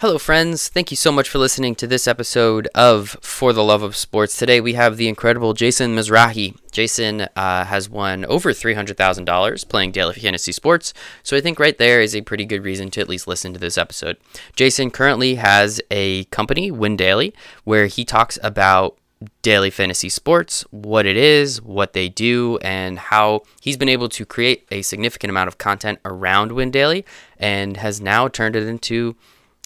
Hello, 0.00 0.16
friends. 0.16 0.68
Thank 0.68 0.92
you 0.92 0.96
so 0.96 1.10
much 1.10 1.28
for 1.28 1.38
listening 1.38 1.74
to 1.74 1.84
this 1.88 2.06
episode 2.06 2.68
of 2.72 3.16
For 3.20 3.52
the 3.52 3.64
Love 3.64 3.82
of 3.82 3.96
Sports. 3.96 4.36
Today 4.36 4.60
we 4.60 4.74
have 4.74 4.96
the 4.96 5.08
incredible 5.08 5.54
Jason 5.54 5.96
Mizrahi. 5.96 6.56
Jason 6.70 7.22
uh, 7.34 7.64
has 7.64 7.90
won 7.90 8.24
over 8.26 8.52
$300,000 8.52 9.68
playing 9.68 9.90
daily 9.90 10.14
fantasy 10.14 10.52
sports, 10.52 10.94
so 11.24 11.36
I 11.36 11.40
think 11.40 11.58
right 11.58 11.76
there 11.76 12.00
is 12.00 12.14
a 12.14 12.20
pretty 12.20 12.44
good 12.44 12.62
reason 12.62 12.92
to 12.92 13.00
at 13.00 13.08
least 13.08 13.26
listen 13.26 13.52
to 13.54 13.58
this 13.58 13.76
episode. 13.76 14.18
Jason 14.54 14.92
currently 14.92 15.34
has 15.34 15.80
a 15.90 16.26
company, 16.26 16.70
Win 16.70 16.94
Daily, 16.96 17.34
where 17.64 17.86
he 17.86 18.04
talks 18.04 18.38
about 18.40 18.96
daily 19.42 19.68
fantasy 19.68 20.10
sports, 20.10 20.62
what 20.70 21.06
it 21.06 21.16
is, 21.16 21.60
what 21.60 21.92
they 21.92 22.08
do, 22.08 22.56
and 22.58 23.00
how 23.00 23.42
he's 23.60 23.76
been 23.76 23.88
able 23.88 24.08
to 24.10 24.24
create 24.24 24.64
a 24.70 24.82
significant 24.82 25.28
amount 25.28 25.48
of 25.48 25.58
content 25.58 25.98
around 26.04 26.52
Win 26.52 26.70
Daily 26.70 27.04
and 27.36 27.78
has 27.78 28.00
now 28.00 28.28
turned 28.28 28.54
it 28.54 28.62
into 28.62 29.16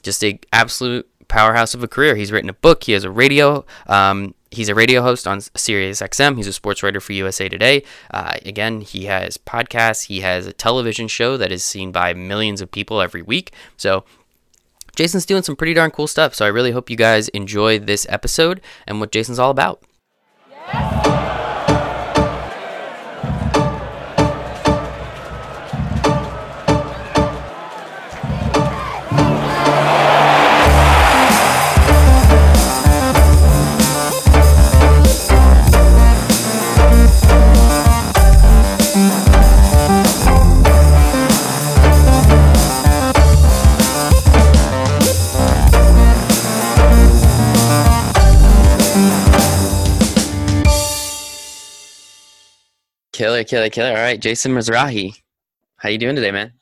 just 0.03 0.23
a 0.25 0.39
absolute 0.53 1.09
powerhouse 1.29 1.75
of 1.75 1.83
a 1.83 1.89
career. 1.89 2.15
He's 2.15 2.31
written 2.31 2.51
a 2.51 2.55
book. 2.55 2.85
He 2.85 2.93
has 2.93 3.05
a 3.05 3.11
radio. 3.11 3.65
Um, 3.87 4.35
he's 4.51 4.69
a 4.69 4.75
radio 4.75 5.03
host 5.03 5.27
on 5.27 5.41
Sirius 5.57 6.03
XM. 6.03 6.37
He's 6.37 6.47
a 6.47 6.53
sports 6.53 6.83
writer 6.83 7.01
for 7.01 7.13
USA 7.15 7.49
Today. 7.49 7.83
Uh, 8.13 8.35
again, 8.45 8.83
he 8.83 9.07
has 9.07 9.39
podcasts. 9.39 10.07
He 10.07 10.21
has 10.21 10.47
a 10.47 10.53
television 10.53 11.09
show 11.09 11.37
that 11.37 11.51
is 11.51 11.65
seen 11.65 11.91
by 11.91 12.13
millions 12.13 12.61
of 12.61 12.71
people 12.71 13.01
every 13.01 13.23
week. 13.23 13.53
So 13.77 14.05
Jason's 14.95 15.27
doing 15.27 15.43
some 15.43 15.57
pretty 15.57 15.75
darn 15.75 15.91
cool 15.91 16.07
stuff. 16.07 16.35
So 16.35 16.45
I 16.45 16.49
really 16.49 16.73
hope 16.73 16.91
you 16.91 16.97
guys 16.97 17.29
enjoy 17.29 17.79
this 17.79 18.07
episode 18.09 18.61
and 18.87 19.01
what 19.01 19.11
Jason's 19.11 19.39
all 19.39 19.51
about. 19.51 19.83
Yes. 20.51 21.22
Killer, 53.13 53.45
killer, 53.45 53.69
killer. 53.69 53.91
All 53.91 53.97
right, 53.97 54.19
Jason 54.19 54.55
Mizrahi. 54.55 55.15
How 55.77 55.91
you 55.91 55.99
doing 55.99 56.17
today, 56.17 56.31
man? 56.31 56.55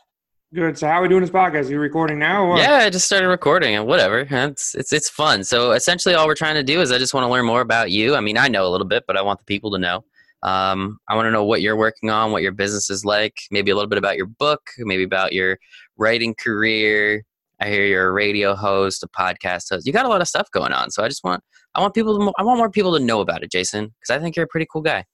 Good. 0.52 0.76
So 0.76 0.88
how 0.88 0.94
are 0.94 1.02
we 1.02 1.08
doing 1.08 1.20
this 1.20 1.30
podcast? 1.30 1.68
Are 1.68 1.70
you 1.70 1.78
recording 1.78 2.18
now? 2.18 2.56
Yeah, 2.56 2.74
I 2.74 2.90
just 2.90 3.06
started 3.06 3.28
recording 3.28 3.76
and 3.76 3.86
whatever. 3.86 4.26
It's, 4.28 4.74
it's 4.74 4.92
it's 4.92 5.08
fun. 5.08 5.44
So 5.44 5.70
essentially 5.70 6.16
all 6.16 6.26
we're 6.26 6.34
trying 6.34 6.56
to 6.56 6.64
do 6.64 6.80
is 6.80 6.90
I 6.90 6.98
just 6.98 7.14
want 7.14 7.22
to 7.22 7.28
learn 7.28 7.46
more 7.46 7.60
about 7.60 7.92
you. 7.92 8.16
I 8.16 8.20
mean, 8.20 8.36
I 8.36 8.48
know 8.48 8.66
a 8.66 8.68
little 8.68 8.86
bit, 8.86 9.04
but 9.06 9.16
I 9.16 9.22
want 9.22 9.38
the 9.38 9.44
people 9.44 9.70
to 9.70 9.78
know. 9.78 10.04
Um, 10.42 10.98
I 11.08 11.14
want 11.14 11.26
to 11.26 11.30
know 11.30 11.44
what 11.44 11.62
you're 11.62 11.76
working 11.76 12.10
on, 12.10 12.32
what 12.32 12.42
your 12.42 12.50
business 12.50 12.90
is 12.90 13.04
like, 13.04 13.36
maybe 13.52 13.70
a 13.70 13.76
little 13.76 13.88
bit 13.88 13.98
about 13.98 14.16
your 14.16 14.26
book, 14.26 14.60
maybe 14.78 15.04
about 15.04 15.32
your 15.32 15.56
writing 15.98 16.34
career. 16.34 17.22
I 17.60 17.68
hear 17.68 17.84
you're 17.84 18.08
a 18.08 18.12
radio 18.12 18.56
host, 18.56 19.04
a 19.04 19.08
podcast 19.08 19.70
host. 19.70 19.86
You 19.86 19.92
got 19.92 20.06
a 20.06 20.08
lot 20.08 20.20
of 20.20 20.26
stuff 20.26 20.50
going 20.50 20.72
on. 20.72 20.90
So 20.90 21.04
I 21.04 21.08
just 21.08 21.22
want 21.22 21.44
I 21.76 21.80
want 21.80 21.94
people 21.94 22.18
to, 22.18 22.32
I 22.38 22.42
want 22.42 22.58
more 22.58 22.70
people 22.70 22.98
to 22.98 23.04
know 23.04 23.20
about 23.20 23.44
it, 23.44 23.52
Jason, 23.52 23.94
because 24.00 24.10
I 24.10 24.18
think 24.18 24.34
you're 24.34 24.46
a 24.46 24.48
pretty 24.48 24.66
cool 24.72 24.82
guy. 24.82 25.04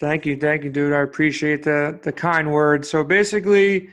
Thank 0.00 0.26
you, 0.26 0.36
thank 0.36 0.64
you, 0.64 0.70
dude. 0.70 0.92
I 0.92 1.02
appreciate 1.02 1.62
the 1.62 1.98
the 2.02 2.12
kind 2.12 2.50
words. 2.50 2.90
So 2.90 3.04
basically, 3.04 3.90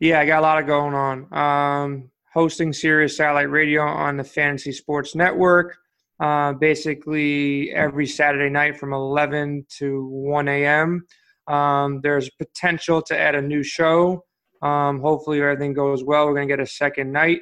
yeah, 0.00 0.20
I 0.20 0.26
got 0.26 0.40
a 0.40 0.42
lot 0.42 0.58
of 0.58 0.66
going 0.66 0.94
on. 0.94 1.32
Um, 1.32 2.10
hosting 2.32 2.72
Sirius 2.72 3.16
Satellite 3.16 3.50
Radio 3.50 3.82
on 3.82 4.16
the 4.16 4.24
Fantasy 4.24 4.72
Sports 4.72 5.14
Network. 5.14 5.76
Uh, 6.18 6.52
basically, 6.52 7.70
every 7.70 8.06
Saturday 8.06 8.50
night 8.50 8.78
from 8.78 8.92
11 8.92 9.66
to 9.78 10.08
1 10.08 10.48
a.m. 10.48 11.06
Um, 11.46 12.00
there's 12.02 12.30
potential 12.30 13.02
to 13.02 13.18
add 13.18 13.34
a 13.34 13.42
new 13.42 13.62
show. 13.62 14.24
Um, 14.62 15.00
hopefully, 15.00 15.40
everything 15.40 15.74
goes 15.74 16.02
well. 16.02 16.26
We're 16.26 16.34
going 16.34 16.48
to 16.48 16.52
get 16.52 16.60
a 16.60 16.66
second 16.66 17.12
night 17.12 17.38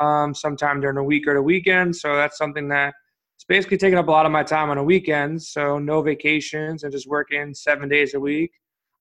um, 0.00 0.34
sometime 0.34 0.80
during 0.80 0.96
the 0.96 1.02
week 1.02 1.26
or 1.26 1.34
the 1.34 1.42
weekend. 1.42 1.96
So 1.96 2.16
that's 2.16 2.36
something 2.36 2.68
that 2.68 2.94
it's 3.36 3.44
basically 3.44 3.76
taking 3.76 3.98
up 3.98 4.08
a 4.08 4.10
lot 4.10 4.24
of 4.24 4.32
my 4.32 4.42
time 4.42 4.70
on 4.70 4.78
the 4.78 4.82
weekends. 4.82 5.50
So 5.50 5.78
no 5.78 6.00
vacations 6.00 6.82
and 6.82 6.92
just 6.92 7.06
working 7.06 7.52
seven 7.54 7.88
days 7.88 8.14
a 8.14 8.20
week. 8.20 8.50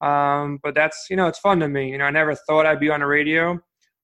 Um, 0.02 0.60
but 0.62 0.76
that's 0.76 1.08
you 1.10 1.16
know 1.16 1.28
it's 1.28 1.40
fun 1.40 1.60
to 1.62 1.70
me. 1.70 1.90
You 1.90 1.98
know 1.98 2.06
I 2.06 2.12
never 2.12 2.36
thought 2.36 2.66
I'd 2.66 2.82
be 2.82 2.90
on 2.90 3.00
the 3.00 3.06
radio, 3.06 3.58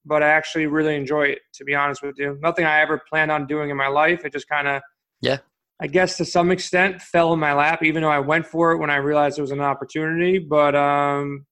but 0.05 0.23
I 0.23 0.29
actually 0.29 0.67
really 0.67 0.95
enjoy 0.95 1.23
it. 1.23 1.39
To 1.55 1.65
be 1.65 1.75
honest 1.75 2.01
with 2.01 2.15
you, 2.17 2.39
nothing 2.41 2.65
I 2.65 2.79
ever 2.79 3.01
planned 3.09 3.29
on 3.29 3.45
doing 3.45 3.69
in 3.69 3.77
my 3.77 3.87
life. 3.87 4.23
It 4.23 4.31
just 4.31 4.47
kind 4.47 4.67
of 4.67 4.81
yeah. 5.21 5.39
I 5.81 5.87
guess 5.87 6.15
to 6.17 6.25
some 6.25 6.51
extent 6.51 7.01
fell 7.01 7.33
in 7.33 7.39
my 7.39 7.53
lap, 7.53 7.83
even 7.83 8.03
though 8.03 8.09
I 8.09 8.19
went 8.19 8.45
for 8.45 8.71
it 8.71 8.77
when 8.77 8.91
I 8.91 8.97
realized 8.97 9.37
it 9.37 9.41
was 9.41 9.51
an 9.51 9.61
opportunity. 9.61 10.37
But 10.37 10.75
um, 10.75 11.45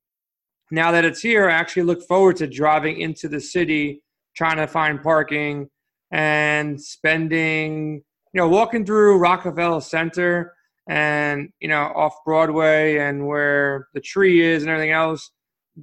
now 0.71 0.91
that 0.91 1.03
it's 1.03 1.19
here, 1.19 1.49
I 1.49 1.53
actually 1.53 1.83
look 1.83 2.03
forward 2.03 2.37
to 2.37 2.47
driving 2.47 3.01
into 3.01 3.27
the 3.27 3.41
city, 3.41 4.03
trying 4.35 4.57
to 4.57 4.67
find 4.67 5.01
parking, 5.01 5.67
and 6.11 6.79
spending 6.79 8.03
you 8.33 8.39
know, 8.39 8.47
walking 8.47 8.85
through 8.85 9.17
Rockefeller 9.17 9.81
Center 9.81 10.53
and, 10.87 11.49
you 11.59 11.67
know, 11.67 11.91
off 11.95 12.15
Broadway 12.25 12.97
and 12.97 13.27
where 13.27 13.87
the 13.93 14.01
tree 14.01 14.41
is 14.41 14.63
and 14.63 14.71
everything 14.71 14.91
else 14.91 15.31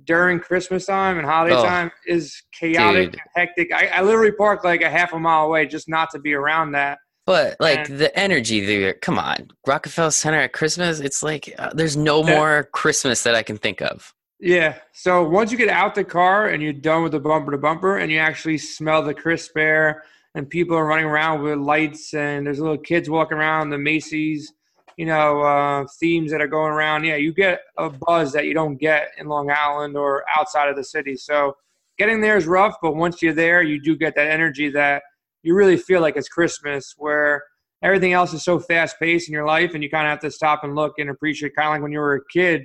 during 0.04 0.38
Christmas 0.38 0.86
time 0.86 1.18
and 1.18 1.26
holiday 1.26 1.56
oh, 1.56 1.64
time 1.64 1.90
is 2.06 2.42
chaotic 2.52 3.12
dude. 3.12 3.20
and 3.20 3.22
hectic. 3.34 3.72
I, 3.72 3.86
I 3.88 4.02
literally 4.02 4.32
park 4.32 4.64
like 4.64 4.82
a 4.82 4.90
half 4.90 5.12
a 5.12 5.18
mile 5.18 5.46
away 5.46 5.66
just 5.66 5.88
not 5.88 6.10
to 6.10 6.18
be 6.18 6.34
around 6.34 6.72
that. 6.72 6.98
But 7.24 7.56
like 7.58 7.88
and, 7.88 7.98
the 7.98 8.16
energy 8.16 8.64
there, 8.64 8.94
come 8.94 9.18
on, 9.18 9.48
Rockefeller 9.66 10.12
Center 10.12 10.38
at 10.38 10.52
Christmas, 10.52 11.00
it's 11.00 11.22
like 11.22 11.52
uh, 11.58 11.70
there's 11.74 11.96
no 11.96 12.22
more 12.22 12.68
Christmas 12.72 13.24
that 13.24 13.34
I 13.34 13.42
can 13.42 13.56
think 13.56 13.80
of. 13.82 14.12
Yeah. 14.38 14.76
So 14.92 15.28
once 15.28 15.50
you 15.50 15.58
get 15.58 15.68
out 15.68 15.94
the 15.94 16.04
car 16.04 16.48
and 16.48 16.62
you're 16.62 16.72
done 16.72 17.02
with 17.02 17.12
the 17.12 17.20
bumper 17.20 17.50
to 17.50 17.58
bumper 17.58 17.98
and 17.98 18.12
you 18.12 18.18
actually 18.18 18.58
smell 18.58 19.02
the 19.02 19.14
crisp 19.14 19.56
air 19.56 20.04
and 20.36 20.48
people 20.48 20.76
are 20.76 20.84
running 20.84 21.06
around 21.06 21.42
with 21.42 21.58
lights 21.58 22.12
and 22.12 22.46
there's 22.46 22.60
little 22.60 22.76
kids 22.76 23.08
walking 23.08 23.38
around 23.38 23.70
the 23.70 23.78
Macy's, 23.78 24.52
you 24.98 25.06
know, 25.06 25.40
uh, 25.40 25.86
themes 25.98 26.30
that 26.30 26.42
are 26.42 26.46
going 26.46 26.72
around. 26.72 27.04
Yeah, 27.04 27.16
you 27.16 27.32
get 27.32 27.62
a 27.78 27.88
buzz 27.88 28.34
that 28.34 28.44
you 28.44 28.52
don't 28.52 28.76
get 28.76 29.08
in 29.16 29.28
Long 29.28 29.50
Island 29.50 29.96
or 29.96 30.24
outside 30.36 30.68
of 30.68 30.76
the 30.76 30.84
city. 30.84 31.16
So 31.16 31.56
getting 31.96 32.20
there 32.20 32.36
is 32.36 32.46
rough, 32.46 32.76
but 32.82 32.96
once 32.96 33.22
you're 33.22 33.32
there, 33.32 33.62
you 33.62 33.80
do 33.80 33.96
get 33.96 34.14
that 34.16 34.30
energy 34.30 34.68
that 34.72 35.02
you 35.42 35.54
really 35.54 35.78
feel 35.78 36.02
like 36.02 36.16
it's 36.16 36.28
Christmas 36.28 36.94
where 36.98 37.42
everything 37.82 38.12
else 38.12 38.34
is 38.34 38.44
so 38.44 38.58
fast 38.58 38.96
paced 39.00 39.28
in 39.28 39.32
your 39.32 39.46
life 39.46 39.72
and 39.72 39.82
you 39.82 39.88
kind 39.88 40.06
of 40.06 40.10
have 40.10 40.20
to 40.20 40.30
stop 40.30 40.64
and 40.64 40.74
look 40.74 40.98
and 40.98 41.08
appreciate 41.08 41.56
kind 41.56 41.68
of 41.68 41.72
like 41.72 41.82
when 41.82 41.92
you 41.92 41.98
were 41.98 42.16
a 42.16 42.24
kid 42.32 42.64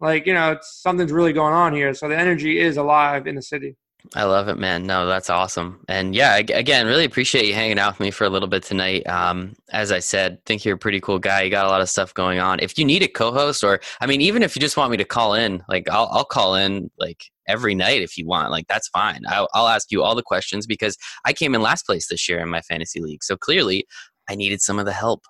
like 0.00 0.24
you 0.24 0.32
know 0.32 0.56
something's 0.62 1.12
really 1.12 1.32
going 1.32 1.52
on 1.52 1.74
here 1.74 1.92
so 1.92 2.08
the 2.08 2.16
energy 2.16 2.60
is 2.60 2.76
alive 2.76 3.26
in 3.26 3.34
the 3.34 3.42
city 3.42 3.76
I 4.14 4.24
love 4.24 4.48
it, 4.48 4.58
man. 4.58 4.84
No, 4.84 5.06
that's 5.06 5.30
awesome. 5.30 5.84
And 5.88 6.14
yeah, 6.14 6.36
again, 6.36 6.86
really 6.86 7.04
appreciate 7.04 7.46
you 7.46 7.54
hanging 7.54 7.78
out 7.78 7.94
with 7.94 8.00
me 8.00 8.10
for 8.10 8.24
a 8.24 8.28
little 8.28 8.48
bit 8.48 8.62
tonight. 8.62 9.06
Um, 9.08 9.54
as 9.72 9.90
I 9.90 10.00
said, 10.00 10.44
think 10.44 10.64
you're 10.64 10.74
a 10.74 10.78
pretty 10.78 11.00
cool 11.00 11.18
guy. 11.18 11.42
You 11.42 11.50
got 11.50 11.66
a 11.66 11.70
lot 11.70 11.80
of 11.80 11.88
stuff 11.88 12.12
going 12.12 12.38
on. 12.38 12.60
If 12.60 12.76
you 12.76 12.84
need 12.84 13.02
a 13.02 13.08
co-host, 13.08 13.64
or 13.64 13.80
I 14.00 14.06
mean, 14.06 14.20
even 14.20 14.42
if 14.42 14.54
you 14.54 14.60
just 14.60 14.76
want 14.76 14.90
me 14.90 14.96
to 14.98 15.04
call 15.04 15.34
in, 15.34 15.62
like 15.68 15.88
I'll, 15.88 16.08
I'll 16.12 16.24
call 16.24 16.56
in 16.56 16.90
like 16.98 17.24
every 17.48 17.74
night 17.74 18.02
if 18.02 18.18
you 18.18 18.26
want. 18.26 18.50
Like 18.50 18.66
that's 18.68 18.88
fine. 18.88 19.22
I'll, 19.28 19.48
I'll 19.54 19.68
ask 19.68 19.90
you 19.90 20.02
all 20.02 20.14
the 20.14 20.22
questions 20.22 20.66
because 20.66 20.96
I 21.24 21.32
came 21.32 21.54
in 21.54 21.62
last 21.62 21.86
place 21.86 22.08
this 22.08 22.28
year 22.28 22.40
in 22.40 22.48
my 22.48 22.60
fantasy 22.60 23.00
league. 23.00 23.24
So 23.24 23.36
clearly, 23.36 23.86
I 24.28 24.34
needed 24.34 24.60
some 24.60 24.78
of 24.78 24.84
the 24.84 24.92
help. 24.92 25.22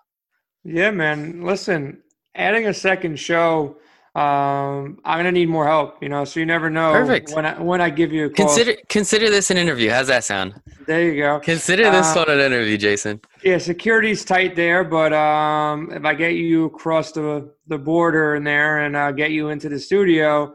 Yeah, 0.65 0.91
man. 0.91 1.43
Listen, 1.43 2.03
adding 2.35 2.67
a 2.67 2.75
second 2.75 3.19
show 3.19 3.77
um, 4.15 4.99
I'm 5.07 5.19
gonna 5.19 5.33
need 5.33 5.49
more 5.49 5.67
help. 5.67 6.03
You 6.03 6.11
know, 6.11 6.27
so 6.27 6.39
you 6.39 6.45
never 6.45 6.69
know. 6.69 6.93
Perfect. 6.93 7.33
When 7.33 7.47
I 7.47 7.59
when 7.59 7.81
I 7.81 7.89
give 7.89 8.13
you 8.13 8.27
a 8.27 8.31
call. 8.31 8.47
Consider 8.47 8.77
consider 8.91 9.31
this 9.31 9.51
an 9.51 9.57
interview. 9.57 9.89
How's 9.89 10.09
that 10.09 10.23
sound? 10.25 10.61
There 10.87 11.11
you 11.11 11.23
go. 11.23 11.41
Consider 11.41 11.91
this 11.91 12.15
one 12.15 12.29
an 12.29 12.39
interview, 12.41 12.77
Jason. 12.77 13.23
Yeah, 13.43 13.57
security's 13.57 14.23
tight 14.23 14.55
there, 14.55 14.85
but 14.85 15.15
um, 15.15 15.91
if 15.93 16.05
I 16.05 16.13
get 16.13 16.35
you 16.35 16.67
across 16.67 17.13
the 17.13 17.55
the 17.69 17.79
border 17.79 18.35
in 18.35 18.45
there 18.45 18.81
and 18.85 18.97
uh, 18.97 19.13
get 19.13 19.31
you 19.31 19.49
into 19.49 19.71
the 19.71 19.79
studio, 19.79 20.55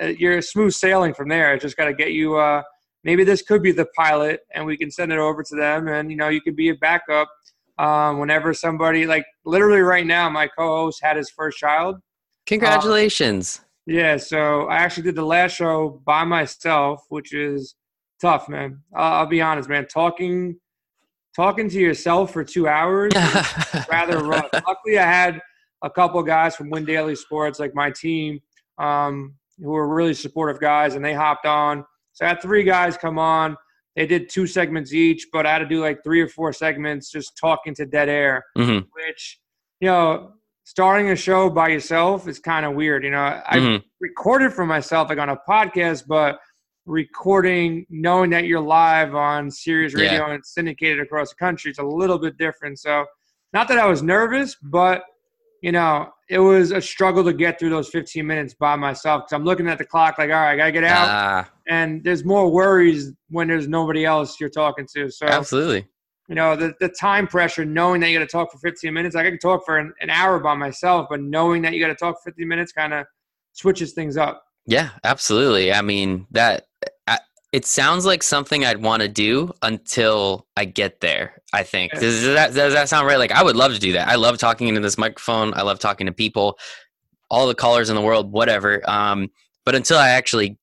uh, 0.00 0.06
you're 0.06 0.42
smooth 0.42 0.72
sailing 0.72 1.14
from 1.14 1.28
there. 1.28 1.52
I 1.52 1.58
just 1.58 1.76
got 1.76 1.84
to 1.84 1.94
get 1.94 2.10
you. 2.10 2.36
Uh, 2.36 2.62
maybe 3.04 3.22
this 3.22 3.40
could 3.40 3.62
be 3.62 3.70
the 3.70 3.86
pilot, 3.96 4.40
and 4.52 4.66
we 4.66 4.76
can 4.76 4.90
send 4.90 5.12
it 5.12 5.18
over 5.18 5.44
to 5.44 5.54
them, 5.54 5.86
and 5.86 6.10
you 6.10 6.16
know, 6.16 6.28
you 6.28 6.40
could 6.40 6.56
be 6.56 6.70
a 6.70 6.74
backup. 6.74 7.28
Um, 7.78 8.18
whenever 8.18 8.52
somebody 8.52 9.06
like 9.06 9.26
literally 9.44 9.80
right 9.80 10.06
now, 10.06 10.28
my 10.28 10.48
co-host 10.48 10.98
had 11.02 11.16
his 11.16 11.30
first 11.30 11.58
child 11.58 12.00
Congratulations. 12.46 13.60
Uh, 13.60 13.64
yeah, 13.86 14.16
so 14.16 14.66
I 14.66 14.76
actually 14.76 15.04
did 15.04 15.14
the 15.14 15.24
last 15.24 15.52
show 15.56 16.00
by 16.04 16.24
myself, 16.24 17.04
which 17.08 17.32
is 17.32 17.76
tough, 18.20 18.48
man. 18.48 18.80
I'll 18.94 19.26
be 19.26 19.40
honest, 19.40 19.68
man. 19.68 19.86
Talking 19.86 20.56
talking 21.34 21.68
to 21.68 21.78
yourself 21.78 22.32
for 22.32 22.42
two 22.42 22.66
hours 22.66 23.12
rather 23.90 24.24
rough. 24.24 24.48
Luckily, 24.52 24.98
I 24.98 25.04
had 25.04 25.40
a 25.82 25.90
couple 25.90 26.22
guys 26.22 26.56
from 26.56 26.70
Win 26.70 26.84
Daily 26.84 27.14
Sports, 27.14 27.58
like 27.60 27.74
my 27.74 27.90
team, 27.90 28.40
um, 28.78 29.34
who 29.58 29.70
were 29.70 29.86
really 29.86 30.14
supportive 30.14 30.60
guys, 30.60 30.94
and 30.94 31.04
they 31.04 31.12
hopped 31.12 31.44
on. 31.46 31.84
So 32.14 32.24
I 32.24 32.28
had 32.30 32.40
three 32.40 32.62
guys 32.64 32.96
come 32.96 33.18
on 33.18 33.56
they 33.96 34.06
did 34.06 34.28
two 34.28 34.46
segments 34.46 34.92
each, 34.92 35.28
but 35.32 35.46
I 35.46 35.52
had 35.52 35.60
to 35.60 35.66
do 35.66 35.80
like 35.80 36.04
three 36.04 36.20
or 36.20 36.28
four 36.28 36.52
segments 36.52 37.10
just 37.10 37.36
talking 37.38 37.74
to 37.76 37.86
dead 37.86 38.10
air, 38.10 38.44
Mhm. 38.56 38.86
which, 38.92 39.40
you 39.80 39.88
know, 39.88 40.34
starting 40.66 41.10
a 41.10 41.16
show 41.16 41.48
by 41.48 41.68
yourself 41.68 42.26
is 42.26 42.40
kind 42.40 42.66
of 42.66 42.74
weird. 42.74 43.04
You 43.04 43.12
know, 43.12 43.40
I 43.46 43.56
Mhm. 43.58 43.84
recorded 44.00 44.52
for 44.52 44.66
myself 44.66 45.08
like 45.08 45.18
on 45.18 45.28
a 45.28 45.36
podcast, 45.48 46.08
but 46.08 46.40
recording 46.86 47.86
knowing 47.88 48.30
that 48.30 48.46
you're 48.46 48.60
live 48.60 49.14
on 49.14 49.48
Sirius 49.48 49.94
Yeah. 49.94 50.00
Radio 50.02 50.24
and 50.24 50.34
it's 50.34 50.52
syndicated 50.52 50.98
across 51.00 51.30
the 51.30 51.36
country 51.36 51.70
is 51.70 51.78
a 51.78 51.84
little 51.84 52.18
bit 52.18 52.36
different. 52.36 52.80
So, 52.80 53.06
not 53.52 53.68
that 53.68 53.78
I 53.78 53.86
was 53.86 54.02
nervous, 54.02 54.56
but 54.56 55.04
you 55.62 55.72
know, 55.72 56.12
it 56.28 56.38
was 56.38 56.70
a 56.72 56.80
struggle 56.80 57.24
to 57.24 57.32
get 57.32 57.58
through 57.58 57.70
those 57.70 57.88
15 57.88 58.26
minutes 58.26 58.54
by 58.54 58.76
myself 58.76 59.22
because 59.22 59.32
I'm 59.32 59.44
looking 59.44 59.66
at 59.68 59.78
the 59.78 59.84
clock 59.86 60.18
like, 60.18 60.30
all 60.30 60.36
right, 60.36 60.52
I 60.52 60.56
gotta 60.56 60.72
get 60.72 60.84
out, 60.84 61.08
Ah, 61.08 61.50
and 61.66 62.04
there's 62.04 62.24
more 62.24 62.50
worries 62.50 63.12
when 63.30 63.48
there's 63.48 63.66
nobody 63.66 64.04
else 64.04 64.38
you're 64.40 64.50
talking 64.50 64.86
to. 64.94 65.10
So, 65.10 65.26
absolutely. 65.26 65.86
You 66.28 66.34
know, 66.34 66.56
the, 66.56 66.74
the 66.80 66.88
time 66.88 67.26
pressure, 67.26 67.64
knowing 67.64 68.00
that 68.00 68.10
you 68.10 68.18
got 68.18 68.24
to 68.24 68.30
talk 68.30 68.50
for 68.50 68.58
15 68.58 68.92
minutes, 68.92 69.14
like 69.14 69.26
I 69.26 69.30
can 69.30 69.38
talk 69.38 69.64
for 69.64 69.78
an, 69.78 69.92
an 70.00 70.10
hour 70.10 70.38
by 70.40 70.54
myself, 70.54 71.06
but 71.08 71.20
knowing 71.20 71.62
that 71.62 71.72
you 71.72 71.80
got 71.80 71.88
to 71.88 71.94
talk 71.94 72.16
for 72.22 72.30
15 72.30 72.48
minutes 72.48 72.72
kind 72.72 72.92
of 72.92 73.06
switches 73.52 73.92
things 73.92 74.16
up. 74.16 74.42
Yeah, 74.66 74.90
absolutely. 75.04 75.72
I 75.72 75.82
mean, 75.82 76.26
that 76.32 76.66
I, 77.06 77.20
it 77.52 77.64
sounds 77.64 78.04
like 78.04 78.22
something 78.24 78.64
I'd 78.64 78.82
want 78.82 79.02
to 79.02 79.08
do 79.08 79.52
until 79.62 80.46
I 80.56 80.64
get 80.64 81.00
there. 81.00 81.40
I 81.52 81.62
think 81.62 81.92
Yeah. 81.92 82.00
does 82.00 82.22
that 82.24 82.54
does 82.54 82.72
that 82.74 82.88
sound 82.88 83.06
right? 83.06 83.18
Like 83.18 83.30
I 83.30 83.44
would 83.44 83.56
love 83.56 83.72
to 83.72 83.78
do 83.78 83.92
that. 83.92 84.08
I 84.08 84.16
love 84.16 84.38
talking 84.38 84.66
into 84.66 84.80
this 84.80 84.98
microphone. 84.98 85.54
I 85.54 85.62
love 85.62 85.78
talking 85.78 86.06
to 86.06 86.12
people, 86.12 86.58
all 87.30 87.46
the 87.46 87.54
callers 87.54 87.88
in 87.88 87.94
the 87.94 88.02
world, 88.02 88.32
whatever. 88.32 88.82
Um, 88.90 89.30
but 89.64 89.76
until 89.76 89.98
I 89.98 90.08
actually 90.08 90.58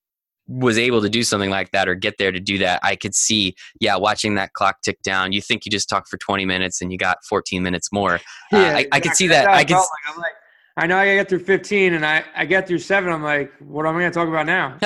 was 0.48 0.78
able 0.78 1.02
to 1.02 1.10
do 1.10 1.24
something 1.24 1.50
like 1.50 1.72
that 1.72 1.88
or 1.88 1.96
get 1.96 2.18
there 2.18 2.32
to 2.32 2.40
do 2.40 2.58
that, 2.60 2.80
I 2.84 2.96
could 2.96 3.16
see, 3.16 3.56
yeah, 3.80 3.96
watching 3.96 4.36
that 4.36 4.54
clock 4.54 4.82
tick 4.82 5.02
down. 5.02 5.32
You 5.32 5.42
think 5.42 5.66
you 5.66 5.72
just 5.72 5.90
talked 5.90 6.10
for 6.10 6.18
20 6.18 6.46
minutes 6.46 6.82
and 6.82 6.92
you 6.92 6.98
got 6.98 7.24
14 7.26 7.64
minutes 7.64 7.92
more. 7.92 8.16
Uh, 8.52 8.58
I, 8.58 8.88
I 8.92 9.00
could 9.00 9.16
see 9.16 9.28
that. 9.28 9.48
I 9.48 9.64
could. 9.64 9.76
like. 9.76 9.88
I'm 10.10 10.18
like, 10.20 10.34
I 10.76 10.88
know 10.88 10.98
I 10.98 11.06
get 11.06 11.30
through 11.30 11.40
15, 11.40 11.94
and 11.94 12.06
I, 12.06 12.24
I 12.36 12.46
get 12.46 12.68
through 12.68 12.80
seven. 12.80 13.12
I'm 13.12 13.24
like, 13.24 13.52
what 13.60 13.86
am 13.86 13.96
I 13.96 14.00
going 14.00 14.12
to 14.12 14.16
talk 14.16 14.28
about 14.28 14.48
now? 14.48 14.78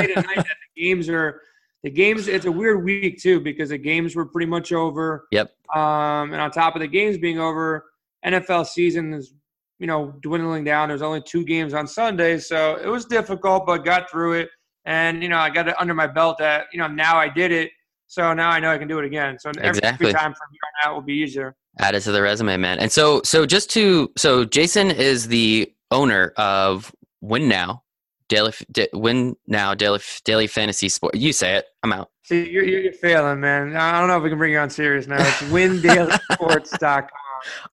Late 0.00 0.10
at 0.16 0.26
night, 0.26 0.44
the 0.44 0.82
games 0.82 1.08
are 1.08 1.40
the 1.82 1.90
games. 1.90 2.28
It's 2.28 2.46
a 2.46 2.52
weird 2.52 2.84
week 2.84 3.20
too 3.20 3.40
because 3.40 3.70
the 3.70 3.78
games 3.78 4.16
were 4.16 4.26
pretty 4.26 4.50
much 4.50 4.72
over. 4.72 5.28
Yep. 5.30 5.52
Um, 5.74 6.32
and 6.32 6.36
on 6.36 6.50
top 6.50 6.74
of 6.74 6.80
the 6.80 6.88
games 6.88 7.16
being 7.16 7.38
over, 7.38 7.86
NFL 8.26 8.66
season 8.66 9.14
is 9.14 9.32
you 9.78 9.86
know 9.86 10.14
dwindling 10.20 10.64
down. 10.64 10.88
There's 10.88 11.02
only 11.02 11.22
two 11.22 11.44
games 11.44 11.74
on 11.74 11.86
Sunday, 11.86 12.38
so 12.38 12.76
it 12.76 12.88
was 12.88 13.04
difficult, 13.06 13.66
but 13.66 13.84
got 13.84 14.10
through 14.10 14.34
it. 14.34 14.50
And 14.90 15.22
you 15.22 15.28
know, 15.28 15.38
I 15.38 15.50
got 15.50 15.68
it 15.68 15.76
under 15.78 15.94
my 15.94 16.08
belt 16.08 16.38
that 16.38 16.66
you 16.72 16.78
know 16.80 16.88
now 16.88 17.16
I 17.16 17.28
did 17.28 17.52
it. 17.52 17.70
So 18.08 18.34
now 18.34 18.50
I 18.50 18.58
know 18.58 18.72
I 18.72 18.76
can 18.76 18.88
do 18.88 18.98
it 18.98 19.04
again. 19.04 19.38
So 19.38 19.52
every 19.62 19.80
time 19.80 20.34
from 20.34 20.48
here 20.50 20.60
on 20.84 20.90
out 20.90 20.94
will 20.96 21.00
be 21.00 21.12
easier. 21.14 21.54
add 21.78 21.94
it 21.94 22.00
to 22.00 22.10
the 22.10 22.20
resume, 22.20 22.56
man. 22.56 22.80
And 22.80 22.90
so, 22.90 23.22
so 23.22 23.46
just 23.46 23.70
to, 23.70 24.10
so 24.18 24.44
Jason 24.44 24.90
is 24.90 25.28
the 25.28 25.72
owner 25.92 26.32
of 26.36 26.92
Win 27.20 27.46
Now, 27.46 27.84
Daily, 28.28 28.52
Win 28.92 29.36
Now 29.46 29.74
Daily, 29.74 30.00
Daily 30.24 30.48
Fantasy 30.48 30.88
Sport. 30.88 31.14
You 31.14 31.32
say 31.32 31.54
it. 31.54 31.66
I'm 31.84 31.92
out. 31.92 32.10
See, 32.24 32.50
you're, 32.50 32.64
you're 32.64 32.92
failing, 32.92 33.38
man. 33.38 33.76
I 33.76 34.00
don't 34.00 34.08
know 34.08 34.16
if 34.16 34.24
we 34.24 34.28
can 34.28 34.38
bring 34.38 34.54
you 34.54 34.58
on 34.58 34.70
Sirius 34.70 35.06
now. 35.06 35.20
It's 35.20 35.42
windailysports.com. 35.42 37.08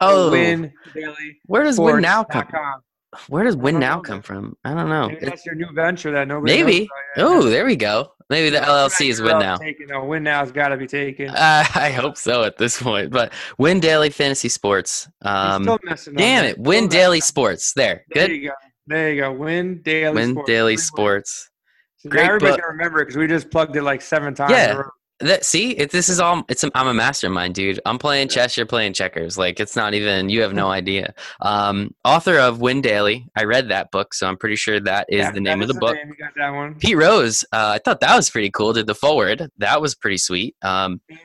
Oh, 0.02 0.30
Win 0.30 0.72
Daily 0.94 1.40
where 1.48 1.64
does 1.64 1.80
Win 1.80 2.00
Now 2.00 2.24
come? 2.24 2.46
com. 2.46 2.82
Where 3.30 3.44
does 3.44 3.56
Win 3.56 3.80
Now 3.80 3.96
know, 3.98 4.02
come 4.02 4.16
man. 4.18 4.22
from? 4.22 4.58
I 4.66 4.74
don't 4.74 4.90
know. 4.90 5.08
Maybe 5.08 5.26
that's 5.26 5.46
your 5.46 5.56
new 5.56 5.72
venture 5.74 6.12
that 6.12 6.28
nobody 6.28 6.54
Maybe. 6.64 6.80
knows 6.80 6.88
about 7.16 7.18
yet. 7.18 7.26
Oh, 7.46 7.50
there 7.50 7.66
we 7.66 7.76
go. 7.76 8.12
Maybe 8.30 8.50
the 8.50 8.60
LLC 8.60 9.10
is 9.10 9.22
Win 9.22 9.40
Now. 9.40 9.56
Taken. 9.56 9.88
No, 9.88 10.04
Win 10.04 10.24
Now's 10.24 10.52
got 10.52 10.70
to 10.70 10.78
be 10.78 10.88
taken. 10.88 11.30
Uh, 11.30 11.64
I 11.76 11.92
hope 11.92 12.18
so 12.18 12.44
at 12.44 12.58
this 12.58 12.82
point. 12.82 13.10
But 13.12 13.32
Win 13.58 13.80
Daily 13.80 14.10
Fantasy 14.10 14.50
Sports. 14.50 15.08
Um, 15.22 15.64
still 15.64 15.80
messing 15.84 16.14
damn 16.16 16.44
man. 16.44 16.52
it. 16.52 16.60
Win 16.60 16.90
Still 16.90 17.00
Daily. 17.02 17.22
Sports. 17.22 17.74
There. 17.74 18.04
There 18.10 18.28
Good. 18.28 18.36
you 18.36 18.50
go. 18.50 18.56
There 18.88 19.14
you 19.14 19.22
go. 19.22 19.32
Win 19.32 19.82
Daily 19.84 20.14
Win 20.14 20.32
Sports. 20.32 20.48
Daily 20.48 20.78
Sports. 20.78 21.50
So 21.98 22.10
Great 22.10 22.22
now 22.24 22.28
everybody's 22.28 22.56
book. 22.58 22.62
gonna 22.62 22.74
remember 22.74 23.00
it 23.02 23.06
because 23.06 23.18
we 23.18 23.28
just 23.28 23.50
plugged 23.50 23.76
it 23.78 23.84
like 23.84 24.02
seven 24.02 24.36
times. 24.36 24.52
Yeah. 24.52 24.82
In 25.20 25.28
a 25.28 25.30
row. 25.30 25.34
That 25.36 25.46
see, 25.46 25.72
it, 25.72 25.92
this 25.92 26.10
is 26.10 26.20
all. 26.20 26.44
It's. 26.50 26.64
I'm 26.76 26.88
a 26.88 26.94
mastermind, 26.94 27.56
dude. 27.56 27.80
I'm 27.86 27.98
playing 27.98 28.28
chess. 28.30 28.56
You're 28.58 28.66
playing 28.66 28.94
checkers. 28.94 29.38
Like 29.38 29.60
it's 29.60 29.76
not 29.76 29.94
even. 29.94 30.30
You 30.30 30.42
have 30.42 30.54
no 30.54 30.68
idea. 30.72 31.14
Um, 31.42 31.94
author 32.06 32.38
of 32.38 32.62
Win 32.62 32.82
Daily. 32.82 33.28
I 33.36 33.44
read 33.46 33.70
that 33.70 33.92
book, 33.92 34.14
so 34.14 34.28
I'm 34.28 34.38
pretty 34.38 34.56
sure 34.56 34.80
that 34.80 35.08
is 35.10 35.20
Yeah, 35.20 35.32
the 35.32 35.40
name 35.40 35.60
that 35.60 35.70
of 35.70 35.76
the 35.76 35.80
book. 35.80 35.96
name. 35.96 36.10
You 36.10 36.16
got 36.24 36.34
that 36.38 36.50
one. 36.52 36.76
Pete 36.76 36.98
Rose. 36.98 37.44
Uh, 37.52 37.74
I 37.76 37.80
thought 37.80 38.00
that 38.02 38.16
was 38.16 38.30
pretty 38.30 38.50
cool. 38.52 38.74
Did 38.74 38.88
the 38.88 38.96
foreword. 38.96 39.50
That 39.58 39.82
was 39.82 39.96
pretty 39.96 40.18
sweet. 40.18 40.56
Um, 40.62 41.02
I 41.12 41.18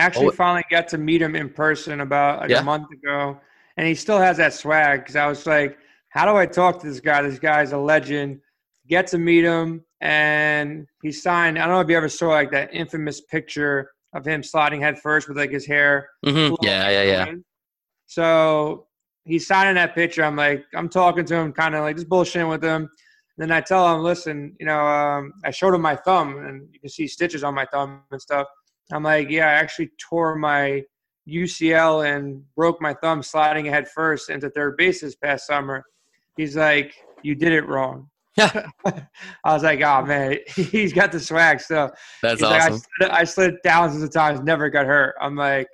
actually 0.00 0.26
Oh. 0.28 0.32
finally 0.32 0.64
got 0.70 0.88
to 0.88 0.98
meet 0.98 1.22
him 1.22 1.34
in 1.36 1.48
person 1.48 2.00
about 2.00 2.40
like 2.40 2.50
Yeah. 2.50 2.60
a 2.60 2.64
month 2.64 2.90
ago, 2.92 3.38
and 3.76 3.86
he 3.86 3.94
still 3.94 4.18
has 4.18 4.36
that 4.38 4.52
swag. 4.54 5.00
Because 5.00 5.16
I 5.16 5.26
was 5.26 5.46
like, 5.46 5.78
"How 6.10 6.24
do 6.30 6.36
I 6.36 6.46
talk 6.46 6.80
to 6.80 6.86
this 6.88 7.00
guy? 7.00 7.22
This 7.22 7.38
guy's 7.38 7.72
a 7.72 7.78
legend." 7.78 8.40
Get 8.88 9.08
to 9.08 9.18
meet 9.18 9.42
him, 9.44 9.84
and 10.00 10.86
he 11.02 11.12
signed. 11.12 11.58
I 11.58 11.62
don't 11.66 11.74
know 11.74 11.80
if 11.80 11.88
you 11.88 11.96
ever 11.96 12.08
saw 12.08 12.28
like 12.28 12.50
that 12.52 12.72
infamous 12.72 13.20
picture 13.22 13.90
of 14.14 14.26
him 14.26 14.42
sliding 14.42 14.80
head 14.80 14.98
first 14.98 15.28
with 15.28 15.36
like 15.36 15.50
his 15.50 15.66
hair. 15.66 16.08
mhm, 16.24 16.56
Yeah, 16.62 16.88
yeah, 16.90 17.02
yeah. 17.02 17.34
So 18.06 18.86
he's 19.24 19.46
signing 19.46 19.74
that 19.74 19.94
picture. 19.94 20.22
I'm 20.24 20.36
like, 20.36 20.64
I'm 20.74 20.88
talking 20.88 21.24
to 21.26 21.34
him, 21.34 21.52
kind 21.52 21.74
of 21.74 21.82
like 21.82 21.96
just 21.96 22.08
bullshitting 22.08 22.48
with 22.48 22.62
him. 22.62 22.82
And 23.38 23.50
then 23.50 23.52
I 23.52 23.60
tell 23.60 23.94
him, 23.94 24.02
listen, 24.02 24.56
you 24.58 24.66
know, 24.66 24.80
um, 24.80 25.32
I 25.44 25.50
showed 25.50 25.74
him 25.74 25.82
my 25.82 25.96
thumb, 25.96 26.38
and 26.38 26.68
you 26.72 26.80
can 26.80 26.88
see 26.88 27.06
stitches 27.06 27.44
on 27.44 27.54
my 27.54 27.66
thumb 27.66 28.02
and 28.10 28.20
stuff. 28.20 28.46
I'm 28.92 29.02
like, 29.02 29.28
yeah, 29.28 29.46
I 29.46 29.52
actually 29.52 29.90
tore 29.98 30.36
my 30.36 30.82
UCL 31.28 32.06
and 32.16 32.42
broke 32.54 32.80
my 32.80 32.94
thumb 32.94 33.22
sliding 33.22 33.66
head 33.66 33.88
first 33.88 34.30
into 34.30 34.48
third 34.50 34.76
base 34.76 35.00
this 35.00 35.16
past 35.16 35.46
summer. 35.46 35.84
He's 36.36 36.56
like, 36.56 36.94
you 37.22 37.34
did 37.34 37.52
it 37.52 37.66
wrong. 37.68 38.08
Yeah. 38.36 38.66
I 39.44 39.54
was 39.54 39.62
like, 39.62 39.80
oh 39.82 40.04
man, 40.04 40.38
he's 40.54 40.92
got 40.92 41.12
the 41.12 41.20
swag 41.20 41.60
So 41.60 41.90
That's 42.22 42.40
He's 42.40 42.42
like, 42.42 42.62
I 42.62 42.66
awesome. 42.66 42.82
slid, 42.98 43.10
I 43.10 43.24
slid 43.24 43.54
thousands 43.64 44.02
of 44.02 44.12
times, 44.12 44.40
never 44.40 44.68
got 44.68 44.86
hurt. 44.86 45.14
I'm 45.20 45.36
like, 45.36 45.66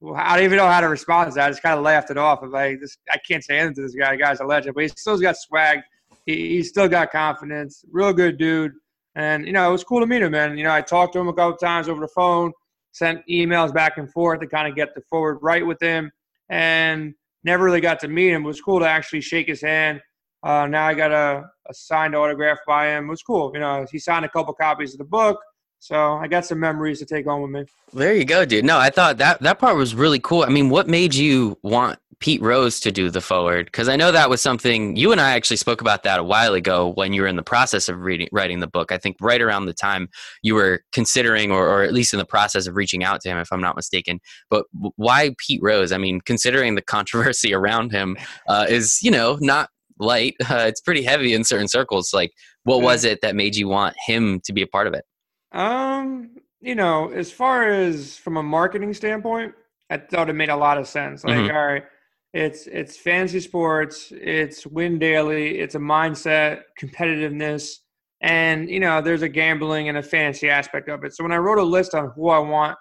well, 0.00 0.14
I 0.16 0.36
don't 0.36 0.44
even 0.44 0.56
know 0.56 0.66
how 0.66 0.80
to 0.80 0.88
respond 0.88 1.30
to 1.30 1.34
that. 1.36 1.46
I 1.46 1.50
just 1.50 1.62
kind 1.62 1.78
of 1.78 1.84
laughed 1.84 2.10
it 2.10 2.16
off. 2.16 2.40
I'm 2.42 2.50
like, 2.50 2.80
this, 2.80 2.96
I 3.10 3.18
can't 3.18 3.44
say 3.44 3.58
anything 3.58 3.74
to 3.76 3.82
this 3.82 3.94
guy. 3.94 4.12
The 4.12 4.22
guy's 4.22 4.40
a 4.40 4.44
legend, 4.44 4.74
but 4.74 4.82
he 4.82 4.88
still's 4.88 5.20
got 5.20 5.36
swag. 5.36 5.80
He, 6.26 6.56
he's 6.56 6.68
still 6.70 6.88
got 6.88 7.12
confidence. 7.12 7.84
Real 7.92 8.12
good 8.12 8.38
dude. 8.38 8.72
And, 9.14 9.46
you 9.46 9.52
know, 9.52 9.68
it 9.68 9.72
was 9.72 9.84
cool 9.84 10.00
to 10.00 10.06
meet 10.06 10.22
him, 10.22 10.32
man. 10.32 10.56
You 10.56 10.64
know, 10.64 10.72
I 10.72 10.80
talked 10.80 11.12
to 11.14 11.18
him 11.18 11.28
a 11.28 11.34
couple 11.34 11.56
times 11.58 11.88
over 11.88 12.00
the 12.00 12.08
phone, 12.08 12.52
sent 12.92 13.20
emails 13.28 13.74
back 13.74 13.98
and 13.98 14.10
forth 14.10 14.40
to 14.40 14.46
kind 14.46 14.66
of 14.66 14.74
get 14.74 14.94
the 14.94 15.02
foreword 15.10 15.38
right 15.42 15.66
with 15.66 15.80
him, 15.82 16.10
and 16.48 17.12
never 17.44 17.64
really 17.64 17.80
got 17.80 18.00
to 18.00 18.08
meet 18.08 18.30
him. 18.30 18.44
It 18.44 18.46
was 18.46 18.60
cool 18.60 18.80
to 18.80 18.88
actually 18.88 19.20
shake 19.20 19.48
his 19.48 19.60
hand. 19.60 20.00
Uh, 20.42 20.66
now 20.66 20.86
I 20.86 20.94
got 20.94 21.12
a, 21.12 21.44
a 21.70 21.74
signed 21.74 22.14
autograph 22.14 22.58
by 22.66 22.88
him. 22.88 23.06
It 23.06 23.10
was 23.10 23.22
cool. 23.22 23.52
You 23.54 23.60
know, 23.60 23.86
he 23.90 23.98
signed 23.98 24.24
a 24.24 24.28
couple 24.28 24.52
copies 24.52 24.92
of 24.92 24.98
the 24.98 25.04
book. 25.04 25.40
So 25.78 26.16
I 26.16 26.28
got 26.28 26.44
some 26.44 26.60
memories 26.60 26.98
to 26.98 27.06
take 27.06 27.24
home 27.24 27.40
with 27.40 27.50
me. 27.50 27.64
There 27.94 28.14
you 28.14 28.26
go, 28.26 28.44
dude. 28.44 28.66
No, 28.66 28.78
I 28.78 28.90
thought 28.90 29.16
that 29.16 29.40
that 29.40 29.58
part 29.58 29.76
was 29.76 29.94
really 29.94 30.18
cool. 30.18 30.42
I 30.42 30.48
mean, 30.48 30.68
what 30.68 30.88
made 30.88 31.14
you 31.14 31.56
want 31.62 31.98
Pete 32.18 32.42
Rose 32.42 32.80
to 32.80 32.92
do 32.92 33.08
the 33.08 33.22
foreword? 33.22 33.64
Because 33.64 33.88
I 33.88 33.96
know 33.96 34.12
that 34.12 34.28
was 34.28 34.42
something 34.42 34.94
you 34.94 35.10
and 35.10 35.22
I 35.22 35.30
actually 35.30 35.56
spoke 35.56 35.80
about 35.80 36.02
that 36.02 36.20
a 36.20 36.22
while 36.22 36.52
ago 36.52 36.92
when 36.96 37.14
you 37.14 37.22
were 37.22 37.28
in 37.28 37.36
the 37.36 37.42
process 37.42 37.88
of 37.88 38.00
reading 38.00 38.28
writing 38.30 38.60
the 38.60 38.66
book. 38.66 38.92
I 38.92 38.98
think 38.98 39.16
right 39.22 39.40
around 39.40 39.64
the 39.64 39.72
time 39.72 40.10
you 40.42 40.54
were 40.54 40.82
considering, 40.92 41.50
or, 41.50 41.66
or 41.66 41.82
at 41.82 41.94
least 41.94 42.12
in 42.12 42.18
the 42.18 42.26
process 42.26 42.66
of 42.66 42.76
reaching 42.76 43.02
out 43.02 43.22
to 43.22 43.30
him, 43.30 43.38
if 43.38 43.50
I'm 43.50 43.62
not 43.62 43.74
mistaken. 43.74 44.20
But 44.50 44.66
why 44.96 45.34
Pete 45.38 45.62
Rose? 45.62 45.92
I 45.92 45.98
mean, 45.98 46.20
considering 46.20 46.74
the 46.74 46.82
controversy 46.96 47.54
around 47.54 47.92
him 47.92 48.18
uh, 48.48 48.66
is, 48.68 48.98
you 49.02 49.10
know, 49.10 49.38
not 49.40 49.70
light. 50.00 50.34
Uh, 50.50 50.64
it's 50.66 50.80
pretty 50.80 51.02
heavy 51.02 51.32
in 51.34 51.44
certain 51.44 51.68
circles. 51.68 52.12
Like, 52.12 52.32
what 52.64 52.82
was 52.82 53.04
it 53.04 53.20
that 53.22 53.36
made 53.36 53.54
you 53.54 53.68
want 53.68 53.94
him 54.04 54.40
to 54.44 54.52
be 54.52 54.62
a 54.62 54.66
part 54.66 54.86
of 54.88 54.94
it? 54.94 55.04
Um, 55.52 56.30
you 56.60 56.74
know, 56.74 57.10
as 57.10 57.30
far 57.30 57.68
as 57.68 58.16
from 58.16 58.36
a 58.36 58.42
marketing 58.42 58.92
standpoint, 58.94 59.54
I 59.90 59.98
thought 59.98 60.28
it 60.30 60.34
made 60.34 60.48
a 60.48 60.56
lot 60.56 60.78
of 60.78 60.86
sense. 60.88 61.24
Like, 61.24 61.36
Mhm. 61.36 61.54
all 61.54 61.66
right, 61.66 61.84
it's 62.32 62.66
it's 62.66 62.96
fancy 62.96 63.40
sports, 63.40 64.12
it's 64.12 64.66
win 64.66 64.98
daily, 64.98 65.58
it's 65.60 65.74
a 65.74 65.78
mindset, 65.78 66.62
competitiveness, 66.80 67.76
and 68.20 68.68
you 68.70 68.80
know, 68.80 69.00
there's 69.00 69.22
a 69.22 69.28
gambling 69.28 69.88
and 69.88 69.98
a 69.98 70.02
fantasy 70.02 70.48
aspect 70.50 70.88
of 70.88 71.04
it. 71.04 71.14
So 71.14 71.24
when 71.24 71.32
I 71.32 71.38
wrote 71.38 71.58
a 71.58 71.62
list 71.62 71.94
on 71.94 72.12
who 72.14 72.28
I 72.28 72.38
want 72.38 72.76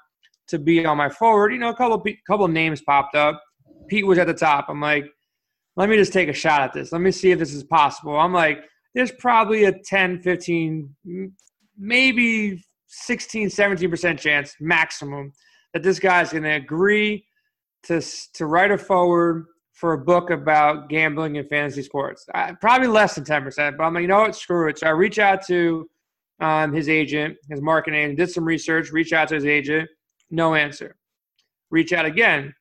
to 0.49 0.59
be 0.59 0.85
on 0.85 0.97
my 0.97 1.09
foreword, 1.09 1.53
you 1.53 1.59
know, 1.59 1.69
a 1.69 1.75
couple 1.75 2.03
couple 2.27 2.47
names 2.47 2.81
popped 2.81 3.15
up. 3.15 3.41
Pete 3.87 4.05
was 4.05 4.19
at 4.19 4.27
the 4.27 4.33
top. 4.33 4.65
I'm 4.69 4.81
like, 4.81 5.05
let 5.79 5.87
me 5.87 5.95
just 5.95 6.11
take 6.11 6.27
a 6.27 6.33
shot 6.33 6.61
at 6.61 6.73
this. 6.73 6.91
Let 6.91 6.99
me 6.99 7.09
see 7.09 7.31
if 7.31 7.39
this 7.39 7.53
is 7.53 7.63
possible. 7.63 8.19
I'm 8.19 8.33
like, 8.33 8.65
there's 8.93 9.13
probably 9.13 9.63
a 9.63 9.71
10, 9.71 10.21
15, 10.21 10.93
maybe 11.77 12.61
16, 12.87 13.47
17% 13.47 14.19
chance 14.19 14.55
maximum 14.59 15.31
that 15.73 15.81
this 15.81 15.97
guy's 15.97 16.33
going 16.33 16.43
to 16.43 16.55
agree 16.55 17.25
to, 17.83 18.01
to 18.33 18.45
write 18.45 18.71
a 18.71 18.77
foreword 18.77 19.45
for 19.71 19.93
a 19.93 19.97
book 19.97 20.31
about 20.31 20.89
gambling 20.89 21.37
and 21.37 21.47
fantasy 21.47 21.83
sports. 21.83 22.25
I, 22.35 22.51
probably 22.59 22.87
less 22.89 23.15
than 23.15 23.23
10%, 23.23 23.77
but 23.77 23.83
I'm 23.85 23.93
like, 23.93 24.01
you 24.01 24.09
know 24.09 24.19
what? 24.19 24.35
Screw 24.35 24.67
it. 24.67 24.79
So 24.79 24.87
I 24.87 24.89
reach 24.89 25.17
out 25.17 25.47
to 25.47 25.89
um, 26.41 26.73
his 26.73 26.89
agent, 26.89 27.37
his 27.49 27.61
marketing, 27.61 28.17
did 28.17 28.29
some 28.29 28.43
research, 28.43 28.91
reach 28.91 29.13
out 29.13 29.29
to 29.29 29.35
his 29.35 29.45
agent, 29.45 29.89
no 30.29 30.55
answer. 30.55 30.97
Reach 31.71 31.93
out 31.93 32.05
again. 32.05 32.53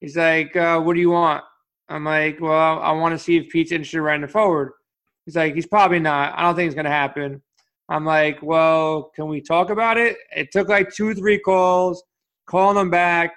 He's 0.00 0.18
like, 0.18 0.54
uh, 0.56 0.78
what 0.80 0.92
do 0.92 1.00
you 1.00 1.10
want? 1.10 1.42
I'm 1.88 2.04
like, 2.04 2.40
well, 2.40 2.80
I 2.80 2.92
want 2.92 3.12
to 3.12 3.18
see 3.18 3.36
if 3.36 3.50
Pete's 3.50 3.72
interested 3.72 3.98
in 3.98 4.04
riding 4.04 4.26
foreword. 4.26 4.72
He's 5.24 5.36
like, 5.36 5.54
he's 5.54 5.66
probably 5.66 5.98
not. 5.98 6.36
I 6.36 6.42
don't 6.42 6.54
think 6.54 6.66
it's 6.66 6.74
going 6.74 6.84
to 6.84 6.90
happen. 6.90 7.42
I'm 7.88 8.04
like, 8.04 8.42
well, 8.42 9.10
can 9.14 9.28
we 9.28 9.40
talk 9.40 9.70
about 9.70 9.98
it? 9.98 10.16
It 10.34 10.50
took 10.52 10.68
like 10.68 10.92
two, 10.92 11.14
three 11.14 11.38
calls, 11.38 12.02
calling 12.46 12.76
them 12.76 12.90
back. 12.90 13.32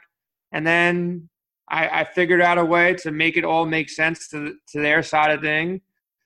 And 0.54 0.66
then 0.66 1.30
I, 1.70 2.02
I 2.02 2.04
figured 2.06 2.42
out 2.42 2.58
a 2.58 2.64
way 2.64 2.94
to 2.96 3.12
make 3.12 3.36
it 3.36 3.44
all 3.44 3.66
make 3.66 3.90
sense 3.90 4.30
to, 4.30 4.56
to 4.72 4.82
their 4.82 5.04
side 5.04 5.32
of 5.32 5.42
thing. 5.42 5.82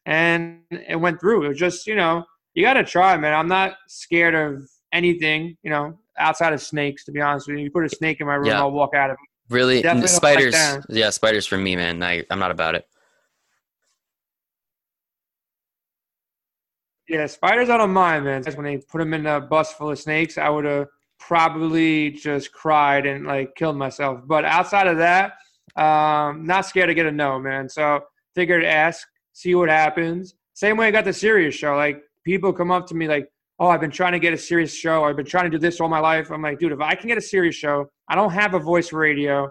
And 0.05 0.61
it 0.71 0.99
went 0.99 1.19
through. 1.19 1.45
It 1.45 1.49
was 1.49 1.57
just, 1.57 1.87
you 1.87 1.95
know, 1.95 2.23
you 2.53 2.63
got 2.63 2.73
to 2.73 2.83
try, 2.83 3.17
man. 3.17 3.33
I'm 3.33 3.47
not 3.47 3.73
scared 3.87 4.35
of 4.35 4.69
anything, 4.93 5.57
you 5.63 5.71
know, 5.71 5.97
outside 6.17 6.53
of 6.53 6.61
snakes, 6.61 7.05
to 7.05 7.11
be 7.11 7.21
honest 7.21 7.47
with 7.47 7.57
you. 7.57 7.63
You 7.63 7.71
put 7.71 7.85
a 7.85 7.89
snake 7.89 8.19
in 8.19 8.27
my 8.27 8.35
room, 8.35 8.47
yeah. 8.47 8.59
I'll 8.59 8.71
walk 8.71 8.93
out 8.93 9.09
of 9.09 9.15
it. 9.15 9.30
Really? 9.51 9.81
Definitely 9.81 10.07
spiders. 10.07 10.55
Yeah, 10.89 11.09
spiders 11.09 11.45
for 11.45 11.57
me, 11.57 11.75
man. 11.75 12.01
I, 12.01 12.23
I'm 12.29 12.39
not 12.39 12.51
about 12.51 12.75
it. 12.75 12.87
Yeah, 17.09 17.25
spiders 17.25 17.69
I 17.69 17.75
don't 17.75 17.91
mind, 17.91 18.23
man. 18.23 18.43
When 18.55 18.63
they 18.63 18.77
put 18.77 18.99
them 18.99 19.13
in 19.13 19.25
a 19.25 19.41
bus 19.41 19.73
full 19.73 19.91
of 19.91 19.99
snakes, 19.99 20.37
I 20.37 20.47
would 20.47 20.63
have 20.63 20.87
probably 21.19 22.11
just 22.11 22.53
cried 22.53 23.05
and 23.05 23.25
like 23.25 23.53
killed 23.55 23.75
myself. 23.75 24.21
But 24.25 24.45
outside 24.45 24.87
of 24.87 24.97
that, 24.99 25.33
um, 25.75 26.45
not 26.45 26.65
scared 26.65 26.87
to 26.87 26.93
get 26.93 27.05
a 27.05 27.11
no, 27.11 27.37
man. 27.37 27.67
So 27.67 27.99
figured 28.33 28.63
ask, 28.63 29.05
see 29.33 29.53
what 29.53 29.67
happens. 29.67 30.35
Same 30.53 30.77
way 30.77 30.87
I 30.87 30.91
got 30.91 31.03
the 31.03 31.11
Sirius 31.11 31.55
show. 31.55 31.75
Like 31.75 32.01
people 32.23 32.53
come 32.53 32.71
up 32.71 32.87
to 32.87 32.95
me 32.95 33.09
like, 33.09 33.27
oh, 33.59 33.67
I've 33.67 33.81
been 33.81 33.91
trying 33.91 34.13
to 34.13 34.19
get 34.19 34.33
a 34.33 34.37
Sirius 34.37 34.73
show. 34.73 35.03
I've 35.03 35.17
been 35.17 35.25
trying 35.25 35.45
to 35.45 35.49
do 35.49 35.59
this 35.59 35.81
all 35.81 35.89
my 35.89 35.99
life. 35.99 36.31
I'm 36.31 36.41
like, 36.41 36.59
dude, 36.59 36.71
if 36.71 36.79
I 36.79 36.95
can 36.95 37.09
get 37.09 37.17
a 37.17 37.21
Sirius 37.21 37.55
show, 37.55 37.91
I 38.11 38.15
don't 38.15 38.33
have 38.33 38.55
a 38.55 38.59
voice 38.59 38.91
radio. 38.91 39.49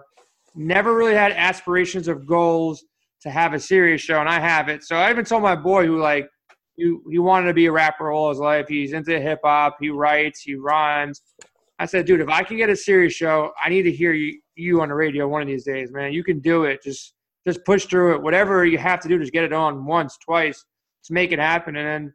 Never 0.53 0.95
really 0.95 1.15
had 1.15 1.31
aspirations 1.31 2.07
of 2.07 2.27
goals 2.27 2.83
to 3.23 3.31
have 3.31 3.53
a 3.55 3.59
Sirius 3.59 4.01
show, 4.01 4.19
and 4.19 4.29
I 4.29 4.39
have 4.39 4.69
it. 4.69 4.83
So 4.83 4.97
I 4.97 5.09
even 5.09 5.25
told 5.25 5.41
my 5.41 5.55
boy 5.55 5.87
who 5.87 5.99
like 5.99 6.29
he, 6.75 6.95
he 7.09 7.17
wanted 7.17 7.47
to 7.47 7.55
be 7.55 7.65
a 7.65 7.71
rapper 7.71 8.11
all 8.11 8.29
his 8.29 8.37
life. 8.37 8.67
He's 8.67 8.93
into 8.93 9.19
hip 9.19 9.39
hop. 9.43 9.77
He 9.81 9.89
writes. 9.89 10.41
He 10.41 10.53
rhymes. 10.53 11.23
I 11.79 11.87
said, 11.87 12.05
dude, 12.05 12.21
if 12.21 12.29
I 12.29 12.43
can 12.43 12.57
get 12.57 12.69
a 12.69 12.75
Sirius 12.75 13.13
show, 13.13 13.51
I 13.59 13.69
need 13.69 13.81
to 13.81 13.91
hear 13.91 14.13
you, 14.13 14.39
you 14.53 14.79
on 14.81 14.89
the 14.89 14.95
radio 14.95 15.27
one 15.27 15.41
of 15.41 15.47
these 15.47 15.63
days, 15.63 15.91
man. 15.91 16.13
You 16.13 16.23
can 16.23 16.39
do 16.39 16.65
it. 16.65 16.83
Just 16.83 17.15
just 17.47 17.65
push 17.65 17.87
through 17.87 18.13
it. 18.13 18.21
Whatever 18.21 18.63
you 18.63 18.77
have 18.77 18.99
to 18.99 19.07
do, 19.07 19.17
just 19.17 19.33
get 19.33 19.43
it 19.43 19.53
on 19.53 19.87
once, 19.87 20.19
twice, 20.23 20.63
to 21.05 21.13
make 21.13 21.31
it 21.31 21.39
happen. 21.39 21.75
And 21.75 21.87
then, 21.87 22.13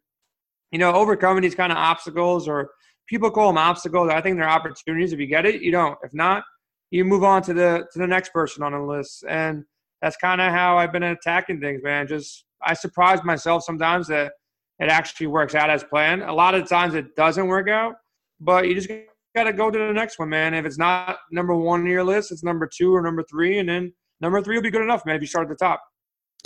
you 0.70 0.78
know, 0.78 0.92
overcoming 0.92 1.42
these 1.42 1.56
kind 1.56 1.72
of 1.72 1.78
obstacles, 1.78 2.46
or 2.46 2.70
people 3.06 3.30
call 3.30 3.48
them 3.48 3.58
obstacles. 3.58 4.10
I 4.10 4.20
think 4.20 4.36
they're 4.36 4.48
opportunities. 4.48 5.12
If 5.12 5.20
you 5.20 5.26
get 5.26 5.46
it, 5.46 5.62
you 5.62 5.70
don't. 5.70 5.98
If 6.02 6.12
not, 6.14 6.44
you 6.90 7.04
move 7.04 7.24
on 7.24 7.42
to 7.42 7.54
the 7.54 7.86
to 7.92 7.98
the 7.98 8.06
next 8.06 8.32
person 8.32 8.62
on 8.62 8.72
the 8.72 8.80
list. 8.80 9.24
And 9.28 9.64
that's 10.02 10.16
kind 10.16 10.40
of 10.40 10.52
how 10.52 10.78
I've 10.78 10.92
been 10.92 11.02
attacking 11.02 11.60
things, 11.60 11.82
man. 11.82 12.06
Just 12.06 12.44
I 12.62 12.74
surprise 12.74 13.22
myself 13.24 13.64
sometimes 13.64 14.08
that 14.08 14.32
it 14.78 14.88
actually 14.88 15.28
works 15.28 15.54
out 15.54 15.70
as 15.70 15.84
planned. 15.84 16.22
A 16.22 16.32
lot 16.32 16.54
of 16.54 16.68
times 16.68 16.94
it 16.94 17.14
doesn't 17.16 17.46
work 17.46 17.68
out, 17.68 17.94
but 18.40 18.68
you 18.68 18.74
just 18.74 18.90
got 19.34 19.44
to 19.44 19.52
go 19.52 19.70
to 19.70 19.78
the 19.78 19.92
next 19.92 20.18
one, 20.18 20.28
man. 20.28 20.54
If 20.54 20.66
it's 20.66 20.78
not 20.78 21.18
number 21.30 21.54
one 21.54 21.80
on 21.80 21.86
your 21.86 22.04
list, 22.04 22.32
it's 22.32 22.44
number 22.44 22.68
two 22.72 22.94
or 22.94 23.02
number 23.02 23.24
three, 23.28 23.58
and 23.58 23.68
then 23.68 23.92
number 24.20 24.42
three 24.42 24.56
will 24.56 24.62
be 24.62 24.70
good 24.70 24.82
enough, 24.82 25.04
man. 25.06 25.16
If 25.16 25.22
you 25.22 25.28
start 25.28 25.50
at 25.50 25.58
the 25.58 25.64
top. 25.64 25.82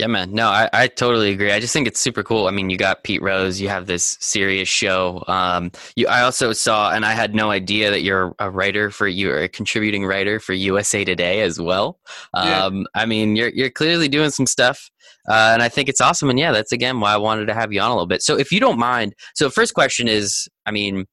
Yeah, 0.00 0.06
man. 0.06 0.32
No, 0.32 0.48
I, 0.48 0.70
I 0.72 0.86
totally 0.86 1.30
agree. 1.30 1.52
I 1.52 1.60
just 1.60 1.74
think 1.74 1.86
it's 1.86 2.00
super 2.00 2.22
cool. 2.22 2.46
I 2.46 2.52
mean, 2.52 2.70
you 2.70 2.78
got 2.78 3.04
Pete 3.04 3.20
Rose, 3.20 3.60
you 3.60 3.68
have 3.68 3.84
this 3.84 4.16
Sirius 4.18 4.66
show. 4.66 5.22
Um, 5.28 5.72
you, 5.94 6.08
I 6.08 6.22
also 6.22 6.54
saw, 6.54 6.90
and 6.90 7.04
I 7.04 7.12
had 7.12 7.34
no 7.34 7.50
idea 7.50 7.90
that 7.90 8.00
you're 8.00 8.34
a 8.38 8.48
writer 8.48 8.90
for 8.90 9.06
you, 9.06 9.30
are 9.30 9.42
a 9.42 9.48
contributing 9.48 10.06
writer 10.06 10.40
for 10.40 10.54
USA 10.54 11.04
Today 11.04 11.42
as 11.42 11.60
well. 11.60 12.00
Um, 12.32 12.78
yeah. 12.78 12.84
I 12.94 13.04
mean, 13.04 13.36
you're 13.36 13.50
you're 13.50 13.68
clearly 13.68 14.08
doing 14.08 14.30
some 14.30 14.46
stuff. 14.46 14.90
Uh, 15.28 15.50
and 15.52 15.62
I 15.62 15.68
think 15.68 15.90
it's 15.90 16.00
awesome. 16.00 16.30
And 16.30 16.38
yeah, 16.38 16.52
that's 16.52 16.72
again 16.72 17.00
why 17.00 17.12
I 17.12 17.18
wanted 17.18 17.44
to 17.48 17.54
have 17.54 17.70
you 17.70 17.82
on 17.82 17.90
a 17.90 17.94
little 17.94 18.06
bit. 18.06 18.22
So 18.22 18.38
if 18.38 18.50
you 18.50 18.58
don't 18.58 18.78
mind, 18.78 19.14
so 19.34 19.50
first 19.50 19.74
question 19.74 20.08
is, 20.08 20.48
I 20.64 20.70
mean, 20.70 21.04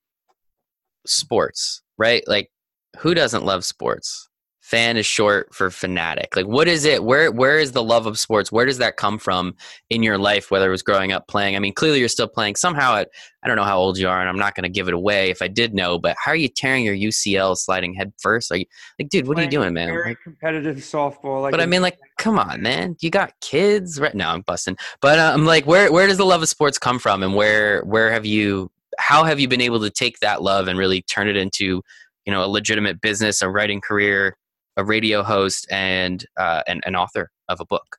sports, 1.06 1.82
right? 1.98 2.24
Like, 2.26 2.52
who 3.00 3.14
doesn't 3.14 3.44
love 3.44 3.66
sports? 3.66 4.30
Fan 4.68 4.98
is 4.98 5.06
short 5.06 5.56
for 5.56 5.72
fanatic. 5.72 6.36
Like 6.36 6.46
what 6.46 6.68
is 6.68 6.84
it? 6.84 7.06
Where 7.06 7.32
where 7.32 7.58
is 7.58 7.72
the 7.72 7.84
love 7.84 8.06
of 8.06 8.20
sports? 8.20 8.52
Where 8.52 8.66
does 8.66 8.80
that 8.80 8.98
come 8.98 9.18
from 9.18 9.56
in 9.90 10.04
your 10.04 10.18
life 10.18 10.52
whether 10.52 10.68
it 10.68 10.72
was 10.72 10.84
growing 10.84 11.14
up 11.14 11.26
playing? 11.30 11.56
I 11.56 11.60
mean 11.60 11.74
clearly 11.74 12.00
you're 12.00 12.10
still 12.10 12.28
playing. 12.28 12.56
Somehow 12.56 12.98
at 12.98 13.10
i 13.44 13.48
don't 13.48 13.56
know 13.56 13.64
how 13.64 13.78
old 13.78 13.98
you 13.98 14.10
are 14.10 14.20
and 14.20 14.28
i'm 14.28 14.38
not 14.38 14.56
going 14.56 14.64
to 14.64 14.70
give 14.70 14.90
it 14.90 14.94
away 14.94 15.30
if 15.30 15.42
i 15.42 15.48
did 15.48 15.74
know 15.74 15.98
but 15.98 16.18
how 16.22 16.32
are 16.32 16.36
you 16.36 16.50
tearing 16.50 16.84
your 16.84 16.96
ucl 16.96 17.56
sliding 17.56 17.94
head 17.94 18.12
first? 18.18 18.52
Are 18.52 18.58
you 18.58 18.66
like 19.00 19.08
dude 19.08 19.26
what 19.26 19.40
are 19.40 19.44
you 19.44 19.50
doing 19.50 19.74
man? 19.74 19.88
very 19.88 20.10
like, 20.10 20.18
competitive 20.22 20.78
softball 20.78 21.44
like 21.44 21.52
but 21.52 21.62
i 21.62 21.66
mean 21.66 21.82
like 21.82 21.98
come 22.18 22.38
on 22.38 22.62
man. 22.62 22.98
You 23.00 23.10
got 23.10 23.32
kids 23.40 24.02
right? 24.02 24.14
Now 24.14 24.34
i'm 24.34 24.42
busting. 24.42 24.76
But 25.02 25.18
uh, 25.18 25.32
i'm 25.34 25.46
like 25.46 25.66
where 25.66 25.92
where 25.94 26.08
does 26.08 26.18
the 26.18 26.26
love 26.26 26.42
of 26.42 26.50
sports 26.50 26.78
come 26.78 27.00
from 27.00 27.24
and 27.24 27.36
where 27.36 27.84
where 27.84 28.12
have 28.12 28.26
you 28.26 28.70
how 29.00 29.24
have 29.24 29.40
you 29.40 29.48
been 29.48 29.62
able 29.62 29.80
to 29.80 29.90
take 29.90 30.20
that 30.20 30.42
love 30.42 30.68
and 30.68 30.78
really 30.78 31.04
turn 31.04 31.30
it 31.30 31.38
into 31.38 31.82
you 32.26 32.34
know 32.34 32.44
a 32.44 32.48
legitimate 32.48 33.00
business 33.00 33.42
a 33.42 33.50
writing 33.50 33.80
career 33.80 34.36
a 34.78 34.86
radio 34.86 35.24
host, 35.24 35.68
and 35.70 36.26
uh, 36.38 36.62
an, 36.68 36.82
an 36.86 36.96
author 36.96 37.32
of 37.50 37.60
a 37.60 37.66
book? 37.66 37.98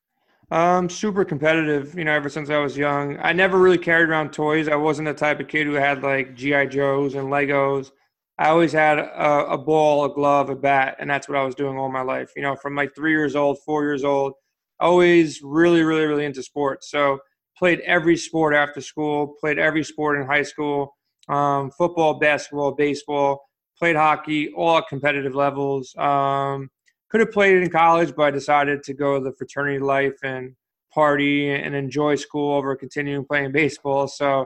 Um, 0.51 0.89
super 0.89 1.23
competitive, 1.23 1.93
you 1.95 2.05
know, 2.05 2.13
ever 2.13 2.29
since 2.29 2.49
I 2.49 2.57
was 2.57 2.75
young. 2.75 3.17
I 3.19 3.33
never 3.33 3.59
really 3.59 3.77
carried 3.77 4.09
around 4.09 4.33
toys. 4.33 4.67
I 4.67 4.75
wasn't 4.75 5.07
the 5.07 5.13
type 5.13 5.39
of 5.39 5.47
kid 5.47 5.67
who 5.67 5.73
had 5.73 6.01
like 6.01 6.35
G.I. 6.35 6.65
Joes 6.65 7.13
and 7.13 7.27
Legos. 7.27 7.91
I 8.39 8.49
always 8.49 8.71
had 8.71 8.97
a, 8.97 9.51
a, 9.51 9.57
ball, 9.57 10.05
a 10.05 10.13
glove, 10.13 10.49
a 10.49 10.55
bat, 10.55 10.95
and 10.99 11.09
that's 11.09 11.27
what 11.27 11.37
I 11.37 11.43
was 11.43 11.55
doing 11.55 11.77
all 11.77 11.91
my 11.91 12.01
life. 12.01 12.31
You 12.35 12.41
know, 12.41 12.55
from 12.55 12.73
like 12.73 12.95
three 12.95 13.11
years 13.11 13.35
old, 13.35 13.59
four 13.65 13.83
years 13.83 14.03
old, 14.03 14.33
always 14.79 15.41
really, 15.43 15.83
really, 15.83 16.05
really 16.05 16.25
into 16.25 16.41
sports. 16.41 16.89
So 16.89 17.19
played 17.57 17.81
every 17.81 18.15
sport 18.15 18.55
after 18.55 18.81
school, 18.81 19.35
played 19.39 19.59
every 19.59 19.83
sport 19.83 20.19
in 20.19 20.25
high 20.25 20.43
school, 20.43 20.95
um, 21.27 21.69
football, 21.71 22.15
basketball, 22.17 22.71
baseball 22.71 23.48
played 23.79 23.95
hockey 23.95 24.51
all 24.53 24.77
at 24.77 24.87
competitive 24.87 25.33
levels. 25.33 25.95
Um, 25.97 26.69
could 27.09 27.21
have 27.21 27.31
played 27.31 27.55
it 27.55 27.63
in 27.63 27.69
college, 27.69 28.13
but 28.15 28.23
I 28.23 28.31
decided 28.31 28.83
to 28.83 28.93
go 28.93 29.19
the 29.19 29.31
fraternity 29.31 29.79
life 29.79 30.17
and 30.23 30.55
party 30.93 31.49
and 31.49 31.73
enjoy 31.73 32.15
school 32.15 32.53
over 32.55 32.75
continuing 32.75 33.25
playing 33.25 33.51
baseball. 33.51 34.07
So 34.07 34.45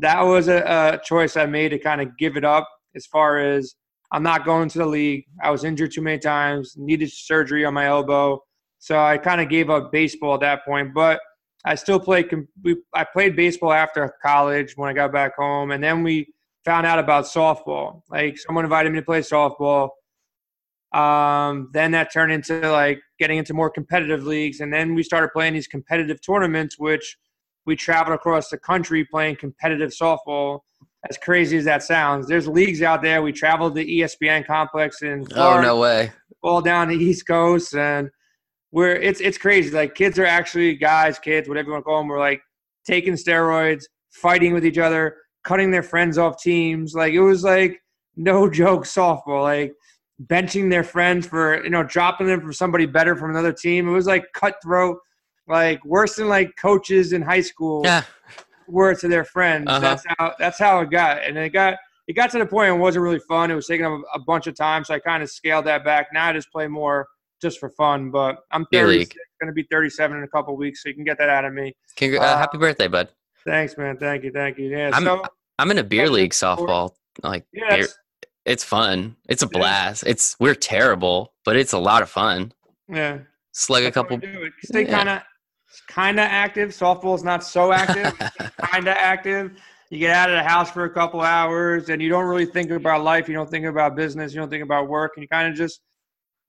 that 0.00 0.20
was 0.20 0.48
a, 0.48 0.58
a 0.94 1.00
choice 1.04 1.36
I 1.36 1.46
made 1.46 1.68
to 1.68 1.78
kind 1.78 2.00
of 2.00 2.16
give 2.18 2.36
it 2.36 2.44
up 2.44 2.68
as 2.96 3.06
far 3.06 3.38
as 3.38 3.76
I'm 4.10 4.22
not 4.22 4.44
going 4.44 4.68
to 4.70 4.78
the 4.78 4.86
league. 4.86 5.24
I 5.42 5.50
was 5.50 5.64
injured 5.64 5.92
too 5.92 6.02
many 6.02 6.18
times, 6.18 6.74
needed 6.76 7.12
surgery 7.12 7.64
on 7.64 7.74
my 7.74 7.86
elbow. 7.86 8.40
So 8.78 8.98
I 8.98 9.18
kind 9.18 9.40
of 9.40 9.48
gave 9.48 9.70
up 9.70 9.92
baseball 9.92 10.34
at 10.34 10.40
that 10.40 10.64
point. 10.64 10.94
But 10.94 11.20
I 11.64 11.74
still 11.74 11.98
played. 11.98 12.30
I 12.94 13.04
played 13.04 13.36
baseball 13.36 13.72
after 13.72 14.14
college 14.22 14.76
when 14.76 14.90
I 14.90 14.92
got 14.92 15.12
back 15.12 15.36
home, 15.36 15.70
and 15.70 15.82
then 15.82 16.02
we 16.02 16.33
found 16.64 16.86
out 16.86 16.98
about 16.98 17.24
softball. 17.24 18.02
Like 18.10 18.38
someone 18.38 18.64
invited 18.64 18.92
me 18.92 18.98
to 18.98 19.04
play 19.04 19.20
softball. 19.20 19.90
Um, 20.92 21.70
then 21.72 21.90
that 21.90 22.12
turned 22.12 22.32
into 22.32 22.70
like 22.70 23.00
getting 23.18 23.38
into 23.38 23.52
more 23.52 23.68
competitive 23.68 24.24
leagues, 24.24 24.60
and 24.60 24.72
then 24.72 24.94
we 24.94 25.02
started 25.02 25.30
playing 25.32 25.54
these 25.54 25.66
competitive 25.66 26.20
tournaments, 26.24 26.78
which 26.78 27.16
we 27.66 27.74
traveled 27.76 28.14
across 28.14 28.48
the 28.48 28.58
country 28.58 29.04
playing 29.04 29.36
competitive 29.36 29.90
softball. 29.90 30.60
As 31.10 31.18
crazy 31.18 31.58
as 31.58 31.64
that 31.64 31.82
sounds, 31.82 32.26
there's 32.28 32.48
leagues 32.48 32.80
out 32.80 33.02
there. 33.02 33.20
We 33.20 33.32
traveled 33.32 33.74
the 33.74 34.00
ESPN 34.00 34.46
complex 34.46 35.02
in 35.02 35.26
Florida, 35.26 35.68
oh 35.68 35.74
no 35.74 35.78
way, 35.78 36.12
all 36.42 36.62
down 36.62 36.88
the 36.88 36.96
East 36.96 37.26
Coast, 37.26 37.74
and 37.74 38.08
we're 38.70 38.94
it's 38.94 39.20
it's 39.20 39.36
crazy. 39.36 39.70
Like 39.70 39.94
kids 39.94 40.18
are 40.18 40.24
actually 40.24 40.76
guys, 40.76 41.18
kids, 41.18 41.48
whatever 41.48 41.66
you 41.66 41.72
want 41.72 41.82
to 41.82 41.86
call 41.86 41.98
them. 41.98 42.08
We're 42.08 42.20
like 42.20 42.40
taking 42.86 43.14
steroids, 43.14 43.84
fighting 44.12 44.54
with 44.54 44.64
each 44.64 44.78
other 44.78 45.16
cutting 45.44 45.70
their 45.70 45.82
friends 45.82 46.18
off 46.18 46.42
teams. 46.42 46.94
Like 46.94 47.12
it 47.12 47.20
was 47.20 47.44
like 47.44 47.80
no 48.16 48.50
joke 48.60 48.84
softball. 48.84 49.42
Like 49.42 49.74
benching 50.22 50.70
their 50.70 50.84
friends 50.84 51.26
for 51.26 51.62
you 51.62 51.70
know 51.70 51.82
dropping 51.82 52.26
them 52.26 52.40
for 52.40 52.52
somebody 52.52 52.86
better 52.86 53.16
from 53.16 53.30
another 53.30 53.52
team. 53.52 53.88
It 53.88 53.92
was 53.92 54.06
like 54.06 54.24
cutthroat, 54.32 54.98
like 55.46 55.84
worse 55.84 56.16
than 56.16 56.28
like 56.28 56.54
coaches 56.56 57.12
in 57.12 57.22
high 57.22 57.42
school. 57.42 57.82
Yeah. 57.84 58.02
Were 58.66 58.94
to 58.94 59.08
their 59.08 59.26
friends. 59.26 59.66
Uh-huh. 59.68 59.80
That's 59.80 60.04
how 60.18 60.34
that's 60.38 60.58
how 60.58 60.80
it 60.80 60.90
got, 60.90 61.22
and 61.22 61.36
it 61.36 61.50
got 61.50 61.76
it 62.06 62.14
got 62.14 62.30
to 62.30 62.38
the 62.38 62.46
point 62.46 62.70
it 62.70 62.78
wasn't 62.78 63.02
really 63.02 63.18
fun. 63.18 63.50
It 63.50 63.54
was 63.54 63.66
taking 63.66 63.86
up 63.86 64.00
a, 64.14 64.18
bunch 64.18 64.46
of 64.46 64.54
time, 64.54 64.84
so 64.84 64.94
I 64.94 64.98
kind 64.98 65.22
of 65.22 65.30
scaled 65.30 65.66
that 65.66 65.84
back. 65.84 66.08
Now 66.12 66.28
I 66.28 66.32
just 66.32 66.50
play 66.50 66.66
more 66.66 67.06
just 67.40 67.58
for 67.58 67.70
fun. 67.70 68.10
But 68.10 68.38
I'm 68.50 68.66
30, 68.72 69.06
going 69.40 69.46
to 69.46 69.52
be 69.52 69.66
37 69.70 70.16
in 70.16 70.22
a 70.24 70.28
couple 70.28 70.56
weeks, 70.56 70.82
so 70.82 70.88
you 70.88 70.94
can 70.94 71.04
get 71.04 71.18
that 71.18 71.28
out 71.28 71.44
of 71.44 71.52
me. 71.52 71.74
Congra- 71.96 72.20
uh, 72.20 72.38
happy 72.38 72.58
birthday, 72.58 72.88
bud. 72.88 73.08
Thanks, 73.46 73.76
man. 73.76 73.96
Thank 73.98 74.24
you. 74.24 74.32
Thank 74.32 74.58
you. 74.58 74.68
Yeah. 74.68 74.90
I'm, 74.92 75.04
so, 75.04 75.22
I'm 75.58 75.70
in 75.70 75.78
a 75.78 75.84
beer 75.84 76.08
league 76.08 76.32
softball. 76.32 76.92
Like, 77.22 77.46
yeah, 77.52 77.76
beer, 77.76 77.88
it's 78.44 78.64
fun. 78.64 79.16
It's 79.28 79.42
a 79.42 79.46
blast. 79.46 80.04
It's 80.06 80.36
we're 80.40 80.54
terrible, 80.54 81.32
but 81.44 81.56
it's 81.56 81.72
a 81.72 81.78
lot 81.78 82.02
of 82.02 82.10
fun. 82.10 82.52
Yeah. 82.88 83.18
Slug 83.52 83.84
a 83.84 83.92
couple. 83.92 84.20
Stay 84.62 84.84
kind 84.84 85.08
of 85.08 85.22
kind 85.88 86.18
of 86.18 86.26
active. 86.26 86.70
Softball 86.70 87.14
is 87.14 87.24
not 87.24 87.44
so 87.44 87.72
active. 87.72 88.16
kind 88.58 88.88
of 88.88 88.96
active. 88.96 89.52
you 89.90 89.98
get 89.98 90.10
out 90.10 90.30
of 90.30 90.36
the 90.36 90.42
house 90.42 90.70
for 90.70 90.84
a 90.84 90.90
couple 90.90 91.20
hours 91.20 91.88
and 91.88 92.02
you 92.02 92.08
don't 92.08 92.24
really 92.24 92.46
think 92.46 92.70
about 92.70 93.04
life. 93.04 93.28
You 93.28 93.34
don't 93.34 93.50
think 93.50 93.66
about 93.66 93.96
business. 93.96 94.34
You 94.34 94.40
don't 94.40 94.50
think 94.50 94.64
about 94.64 94.88
work. 94.88 95.12
And 95.16 95.22
you 95.22 95.28
kind 95.28 95.48
of 95.48 95.54
just 95.54 95.80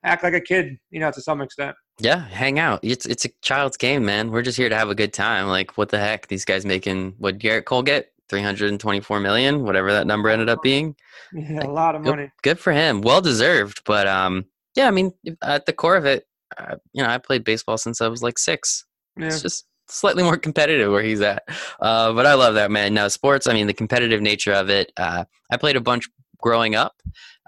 act 0.04 0.24
like 0.24 0.34
a 0.34 0.42
kid, 0.42 0.78
you 0.90 1.00
know, 1.00 1.12
to 1.12 1.22
some 1.22 1.42
extent. 1.42 1.75
Yeah, 2.00 2.28
hang 2.28 2.60
out. 2.60 2.82
It's 2.84 3.06
it's 3.06 3.25
a 3.25 3.30
child's 3.42 3.78
game, 3.78 4.06
man. 4.06 4.32
We're 4.32 4.42
just 4.42 4.58
here 4.58 4.70
to 4.70 4.75
have 4.75 4.90
a 4.90 4.96
good 4.96 5.14
time. 5.14 5.48
Like, 5.48 5.78
what 5.78 5.90
the 5.90 6.00
heck? 6.00 6.28
These 6.28 6.44
guys 6.44 6.66
making 6.66 7.16
what 7.20 7.40
Gerrit 7.40 7.66
Cole 7.66 7.84
get? 7.84 8.12
324 8.30 9.20
million, 9.20 9.64
whatever 9.64 9.94
that 9.94 10.08
number 10.08 10.30
ended 10.30 10.50
up 10.50 10.62
being. 10.62 10.96
Yeah, 11.34 11.60
like, 11.60 11.68
a 11.68 11.72
lot 11.72 11.96
of 11.96 12.04
money. 12.04 12.24
Good, 12.24 12.32
good, 12.44 12.60
for 12.60 12.72
him. 12.72 13.02
Well 13.02 13.20
deserved. 13.20 13.82
But 13.86 14.08
um, 14.08 14.46
yeah, 14.75 14.88
I 14.88 14.92
mean, 14.92 15.12
at 15.42 15.66
the 15.66 15.74
core 15.74 15.98
of 15.98 16.06
it, 16.06 16.28
uh, 16.58 16.75
you 16.94 17.04
know, 17.04 17.10
I 17.10 17.18
played 17.18 17.44
baseball 17.44 17.78
since 17.78 18.00
I 18.00 18.08
was 18.08 18.22
like 18.22 18.38
six. 18.38 18.86
Yeah. 19.18 19.25
It's 19.25 19.42
just 19.42 19.66
slightly 19.90 20.24
more 20.24 20.38
competitive 20.38 20.92
where 20.92 21.04
he's 21.04 21.20
at. 21.20 21.44
Uh, 21.82 22.14
but 22.14 22.25
I 22.25 22.36
love 22.36 22.54
that 22.54 22.72
man. 22.72 22.94
Now, 22.94 23.10
sports. 23.10 23.48
I 23.48 23.54
mean, 23.54 23.68
the 23.68 23.74
competitive 23.74 24.22
nature 24.22 24.54
of 24.54 24.70
it. 24.70 24.94
Uh, 24.96 25.25
I 25.52 25.58
played 25.58 25.75
a 25.75 25.82
bunch 25.82 26.08
growing 26.42 26.75
up. 26.75 26.94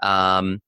Um, 0.02 0.60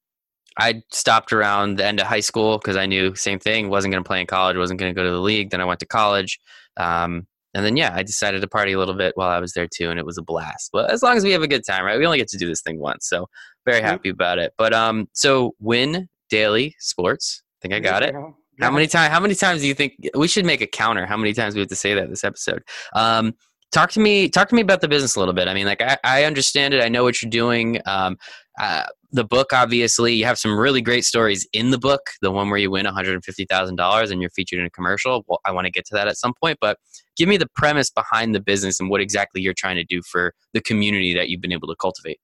I 0.59 0.83
stopped 0.91 1.33
around 1.33 1.79
the 1.79 1.87
end 1.87 2.01
of 2.01 2.07
high 2.07 2.21
school 2.21 2.59
because 2.59 2.77
I 2.77 2.87
knew 2.87 3.15
same 3.15 3.39
thing. 3.39 3.69
wasn't 3.69 3.93
going 3.93 4.03
to 4.03 4.09
play 4.09 4.21
in 4.21 4.27
college. 4.27 4.57
wasn't 4.57 4.81
going 4.81 4.93
to 4.93 4.99
go 4.99 5.05
to 5.05 5.11
the 5.11 5.21
league. 5.21 5.51
Then 5.51 5.61
I 5.61 5.65
went 5.65 5.81
to 5.81 5.87
college. 5.87 6.39
Um, 6.77 7.27
and 7.55 7.65
then 7.65 7.77
yeah, 7.77 7.93
I 7.95 8.03
decided 8.03 8.41
to 8.43 8.49
party 8.49 8.73
a 8.73 8.79
little 8.79 8.95
bit 8.95 9.17
while 9.17 9.29
I 9.29 9.41
was 9.41 9.53
there 9.55 9.67
too, 9.67 9.91
and 9.91 9.99
it 9.99 10.07
was 10.07 10.19
a 10.19 10.23
blast. 10.23 10.71
But 10.73 10.91
as 10.91 11.03
long 11.03 11.17
as 11.17 11.25
we 11.25 11.33
have 11.33 11.43
a 11.43 11.49
good 11.49 11.65
time, 11.67 11.85
right? 11.85 11.99
We 11.99 12.07
only 12.07 12.19
get 12.19 12.29
to 12.29 12.39
do 12.39 12.47
this 12.47 12.63
thing 12.63 12.79
once, 12.79 13.09
so 13.09 13.29
very 13.67 13.83
happy 13.83 14.09
about 14.09 14.39
it. 14.39 14.53
But 14.57 14.73
um, 14.73 15.09
so 15.13 15.55
win 15.59 16.09
daily 16.29 16.77
sports. 16.79 17.43
I 17.59 17.69
think 17.69 17.75
I 17.75 17.81
got 17.81 18.03
it. 18.03 18.15
How 18.61 18.71
many 18.71 18.87
times? 18.87 19.13
How 19.13 19.21
many 19.21 19.35
times 19.35 19.63
do 19.63 19.67
you 19.67 19.75
think 19.75 19.95
we 20.15 20.29
should 20.29 20.45
make 20.45 20.61
a 20.61 20.67
counter? 20.67 21.07
How 21.07 21.17
many 21.17 21.33
times 21.33 21.55
we 21.55 21.61
have 21.61 21.69
to 21.71 21.77
say 21.77 21.95
that 21.95 22.09
this 22.09 22.25
episode? 22.25 22.63
Um, 22.95 23.35
talk 23.73 23.91
to 23.93 24.01
me. 24.01 24.29
Talk 24.29 24.49
to 24.49 24.55
me 24.55 24.61
about 24.61 24.81
the 24.81 24.89
business 24.89 25.17
a 25.17 25.19
little 25.19 25.35
bit. 25.35 25.49
I 25.49 25.55
mean, 25.55 25.67
like 25.67 25.83
I, 25.83 25.99
I 26.05 26.25
understand 26.25 26.75
it. 26.75 26.83
I 26.83 26.89
know 26.89 27.05
what 27.05 27.23
you're 27.23 27.31
doing. 27.31 27.81
Um, 27.87 28.17
uh, 28.61 28.85
the 29.13 29.25
book, 29.25 29.53
obviously, 29.53 30.15
you 30.15 30.25
have 30.25 30.39
some 30.39 30.57
really 30.57 30.81
great 30.81 31.05
stories 31.05 31.47
in 31.53 31.71
the 31.71 31.79
book. 31.79 32.01
The 32.23 32.31
one 32.31 32.51
where 32.51 32.59
you 32.59 32.71
win 32.71 32.87
$150,000 32.87 34.11
and 34.11 34.21
you're 34.21 34.31
featured 34.31 34.61
in 34.61 34.67
a 34.67 34.71
commercial. 34.71 35.25
Well, 35.27 35.41
I 35.45 35.51
want 35.51 35.67
to 35.67 35.71
get 35.71 35.85
to 35.87 35.95
that 35.95 36.09
at 36.09 36.17
some 36.17 36.33
point, 36.41 36.59
but 36.61 36.79
give 37.17 37.29
me 37.29 37.37
the 37.37 37.49
premise 37.55 37.91
behind 37.91 38.35
the 38.35 38.41
business 38.41 38.79
and 38.79 38.89
what 38.89 39.01
exactly 39.01 39.41
you're 39.41 39.55
trying 39.55 39.77
to 39.77 39.85
do 39.85 40.01
for 40.03 40.35
the 40.53 40.61
community 40.61 41.15
that 41.15 41.29
you've 41.29 41.41
been 41.41 41.53
able 41.53 41.69
to 41.69 41.77
cultivate. 41.77 42.21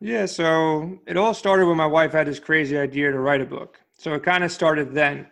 Yeah, 0.00 0.26
so 0.26 0.98
it 1.06 1.16
all 1.16 1.32
started 1.32 1.66
when 1.66 1.76
my 1.76 1.86
wife 1.86 2.12
had 2.12 2.26
this 2.26 2.38
crazy 2.38 2.76
idea 2.76 3.10
to 3.10 3.18
write 3.18 3.40
a 3.40 3.46
book. 3.46 3.80
So 3.94 4.12
it 4.12 4.22
kind 4.22 4.44
of 4.44 4.52
started 4.52 4.92
then. 4.92 5.26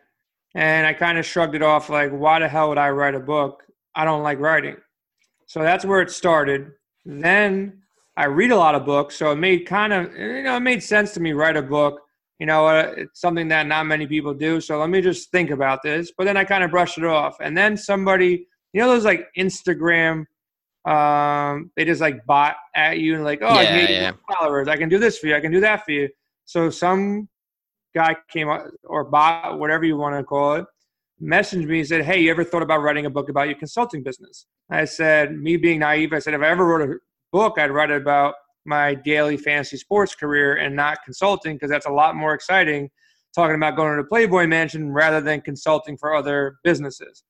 And 0.54 0.86
I 0.86 0.94
kind 0.94 1.18
of 1.18 1.26
shrugged 1.26 1.54
it 1.54 1.62
off 1.62 1.90
like, 1.90 2.12
why 2.12 2.38
the 2.38 2.48
hell 2.48 2.70
would 2.70 2.78
I 2.78 2.90
write 2.90 3.14
a 3.14 3.20
book? 3.20 3.64
I 3.94 4.04
don't 4.04 4.22
like 4.22 4.38
writing. 4.38 4.76
So 5.46 5.62
that's 5.62 5.84
where 5.84 6.00
it 6.00 6.10
started. 6.10 6.72
Then 7.04 7.82
I 8.16 8.26
read 8.26 8.50
a 8.50 8.56
lot 8.56 8.74
of 8.74 8.84
books, 8.84 9.16
so 9.16 9.32
it 9.32 9.36
made 9.36 9.66
kind 9.66 9.92
of 9.92 10.14
you 10.16 10.42
know 10.42 10.56
it 10.56 10.60
made 10.60 10.82
sense 10.82 11.12
to 11.14 11.20
me 11.20 11.32
write 11.32 11.56
a 11.56 11.62
book. 11.62 12.00
You 12.38 12.46
know, 12.46 12.66
uh, 12.66 12.92
it's 12.96 13.20
something 13.20 13.48
that 13.48 13.66
not 13.66 13.86
many 13.86 14.06
people 14.06 14.34
do. 14.34 14.60
So 14.60 14.78
let 14.78 14.90
me 14.90 15.00
just 15.00 15.30
think 15.30 15.50
about 15.50 15.82
this. 15.82 16.12
But 16.16 16.24
then 16.24 16.36
I 16.36 16.44
kind 16.44 16.64
of 16.64 16.70
brushed 16.70 16.98
it 16.98 17.04
off, 17.04 17.36
and 17.40 17.56
then 17.56 17.76
somebody, 17.76 18.46
you 18.72 18.80
know, 18.80 18.88
those 18.88 19.04
like 19.04 19.28
Instagram, 19.38 20.24
um, 20.84 21.70
they 21.76 21.84
just 21.84 22.00
like 22.00 22.24
bot 22.26 22.56
at 22.74 22.98
you 22.98 23.14
and 23.14 23.24
like, 23.24 23.40
oh, 23.42 23.60
yeah, 23.60 23.70
I 23.70 23.88
yeah. 23.88 24.12
followers. 24.32 24.68
I 24.68 24.76
can 24.76 24.88
do 24.88 24.98
this 24.98 25.18
for 25.18 25.28
you. 25.28 25.36
I 25.36 25.40
can 25.40 25.52
do 25.52 25.60
that 25.60 25.84
for 25.84 25.92
you. 25.92 26.08
So 26.44 26.70
some 26.70 27.28
guy 27.94 28.16
came 28.28 28.48
up 28.48 28.66
or 28.84 29.04
bot, 29.04 29.58
whatever 29.58 29.84
you 29.84 29.96
want 29.96 30.16
to 30.16 30.24
call 30.24 30.54
it, 30.54 30.66
messaged 31.22 31.66
me 31.66 31.80
and 31.80 31.88
said, 31.88 32.04
Hey, 32.04 32.20
you 32.20 32.30
ever 32.30 32.44
thought 32.44 32.62
about 32.62 32.82
writing 32.82 33.06
a 33.06 33.10
book 33.10 33.28
about 33.28 33.48
your 33.48 33.58
consulting 33.58 34.02
business? 34.02 34.46
I 34.70 34.84
said, 34.84 35.36
me 35.36 35.56
being 35.56 35.80
naive, 35.80 36.12
I 36.12 36.18
said, 36.18 36.34
if 36.34 36.40
I 36.40 36.48
ever 36.48 36.64
wrote 36.64 36.88
a 36.88 36.94
book, 37.32 37.58
I'd 37.58 37.70
write 37.70 37.90
about 37.90 38.34
my 38.64 38.94
daily 38.94 39.36
fantasy 39.36 39.76
sports 39.76 40.14
career 40.14 40.56
and 40.56 40.74
not 40.74 40.98
consulting 41.04 41.56
because 41.56 41.70
that's 41.70 41.86
a 41.86 41.90
lot 41.90 42.16
more 42.16 42.34
exciting 42.34 42.90
talking 43.34 43.56
about 43.56 43.76
going 43.76 43.96
to 43.96 44.02
the 44.02 44.08
Playboy 44.08 44.46
Mansion 44.46 44.90
rather 44.90 45.20
than 45.20 45.40
consulting 45.40 45.96
for 45.96 46.14
other 46.14 46.56
businesses. 46.62 47.24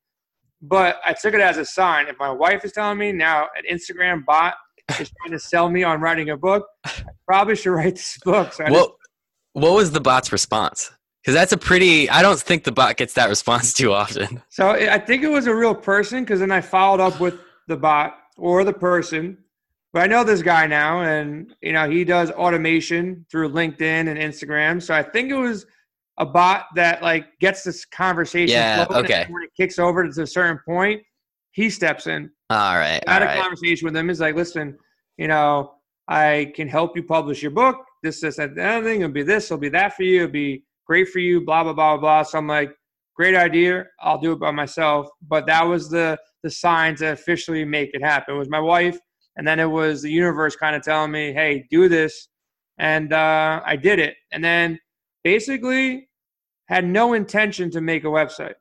But 0.61 1.01
I 1.05 1.15
took 1.15 1.35
it 1.35 1.41
as 1.41 1.57
a 1.57 1.65
sign. 1.65 2.09
If 2.09 2.19
my 2.19 2.31
wife 2.31 2.65
is 2.65 2.73
telling 2.73 2.99
me 2.99 3.13
now 3.13 3.49
an 3.57 3.65
Instagram 3.71 4.25
bot 4.25 4.55
is 5.01 5.11
trying 5.19 5.33
to 5.33 5.39
sell 5.39 5.69
me 5.69 5.83
on 5.83 6.01
writing 6.01 6.31
a 6.31 6.37
book, 6.37 6.67
I 6.85 6.93
probably 7.27 7.57
should 7.57 7.73
write 7.73 7.97
this 7.97 8.19
book. 8.25 8.53
So 8.53 8.65
what, 8.65 8.73
just, 8.73 8.91
what 9.55 9.75
was 9.75 9.91
the 9.91 10.01
bot's 10.01 10.31
response? 10.31 10.91
Because 11.25 11.35
that's 11.35 11.53
a 11.53 11.57
pretty, 11.57 12.11
I 12.11 12.21
don't 12.21 12.39
think 12.39 12.65
the 12.65 12.73
bot 12.73 12.99
gets 12.99 13.15
that 13.15 13.31
response 13.31 13.73
too 13.73 13.93
often. 13.93 14.43
So 14.51 14.71
I 14.71 14.99
think 14.99 15.23
it 15.23 15.31
was 15.31 15.47
a 15.47 15.55
real 15.55 15.75
person 15.75 16.23
because 16.23 16.41
then 16.41 16.53
I 16.53 16.61
followed 16.61 17.01
up 17.01 17.19
with 17.19 17.41
the 17.67 17.77
bot 17.79 18.19
or 18.37 18.63
the 18.63 18.75
person 18.75 19.39
but 19.95 20.03
I 20.03 20.07
know 20.09 20.25
this 20.25 20.43
guy 20.43 20.67
now, 20.67 21.03
and 21.03 21.55
you 21.63 21.73
know 21.73 21.89
he 21.89 22.05
does 22.05 22.33
automation 22.33 23.25
through 23.31 23.51
LinkedIn 23.51 23.81
and 23.81 24.19
Instagram. 24.19 24.83
So 24.83 24.93
I 24.93 25.05
think 25.05 25.31
it 25.31 25.37
was 25.37 25.67
a 26.19 26.27
bot 26.27 26.67
that 26.75 27.01
like 27.01 27.27
gets 27.39 27.63
this 27.63 27.85
conversation. 27.85 28.57
Yeah. 28.57 28.87
Okay. 28.91 29.25
When 29.31 29.45
it 29.45 29.51
kicks 29.57 29.79
over 29.79 30.07
to 30.07 30.23
a 30.23 30.27
certain 30.27 30.59
point, 30.67 31.01
he 31.53 31.71
steps 31.71 32.09
in. 32.09 32.29
All 32.51 32.75
right. 32.75 33.01
I 33.07 33.13
had 33.13 33.23
all 33.23 33.29
a 33.29 33.31
right. 33.31 33.41
conversation 33.41 33.87
with 33.87 33.97
him. 33.97 34.09
He's 34.09 34.21
like, 34.21 34.35
listen, 34.35 34.77
you 35.17 35.29
know, 35.29 35.75
I 36.09 36.53
can 36.57 36.67
help 36.67 36.97
you 36.97 37.05
publish 37.05 37.41
your 37.41 37.53
book. 37.53 37.77
This, 38.03 38.21
this, 38.21 38.37
that, 38.37 38.59
anything. 38.59 39.03
It'll 39.03 39.13
be 39.13 39.23
this. 39.23 39.45
It'll 39.45 39.59
be 39.59 39.69
that 39.69 39.95
for 39.95 40.03
you. 40.03 40.25
It'll 40.25 40.33
be 40.33 40.65
great 40.87 41.09
for 41.09 41.19
you. 41.19 41.41
Blah 41.41 41.65
blah 41.65 41.73
blah 41.73 41.97
blah. 41.97 42.23
So 42.23 42.39
I'm 42.39 42.49
like, 42.49 42.71
great 43.15 43.35
idea. 43.35 43.87
I'll 44.01 44.21
do 44.21 44.33
it 44.33 44.41
by 44.41 44.51
myself. 44.51 45.09
But 45.27 45.47
that 45.47 45.63
was 45.63 45.89
the 45.91 46.19
the 46.43 46.51
sign 46.51 46.95
to 46.97 47.13
officially 47.13 47.65
make 47.65 47.91
it 47.95 48.03
happen. 48.03 48.35
It 48.35 48.39
was 48.39 48.51
my 48.51 48.61
wife 48.61 48.99
and 49.37 49.47
then 49.47 49.59
it 49.59 49.71
was 49.71 50.03
the 50.03 50.11
universe 50.11 50.57
kind 50.57 50.77
of 50.77 50.83
telling 50.83 51.11
me, 51.11 51.33
"Hey, 51.33 51.67
do 51.71 51.89
this," 51.89 52.29
and 52.79 53.13
uh, 53.13 53.61
I 53.65 53.77
did 53.77 53.99
it. 53.99 54.17
And 54.33 54.45
then 54.45 54.79
basically 55.23 56.09
had 56.69 56.85
no 56.85 57.15
intention 57.15 57.71
to 57.71 57.81
make 57.81 58.05
a 58.05 58.09
website. 58.09 58.55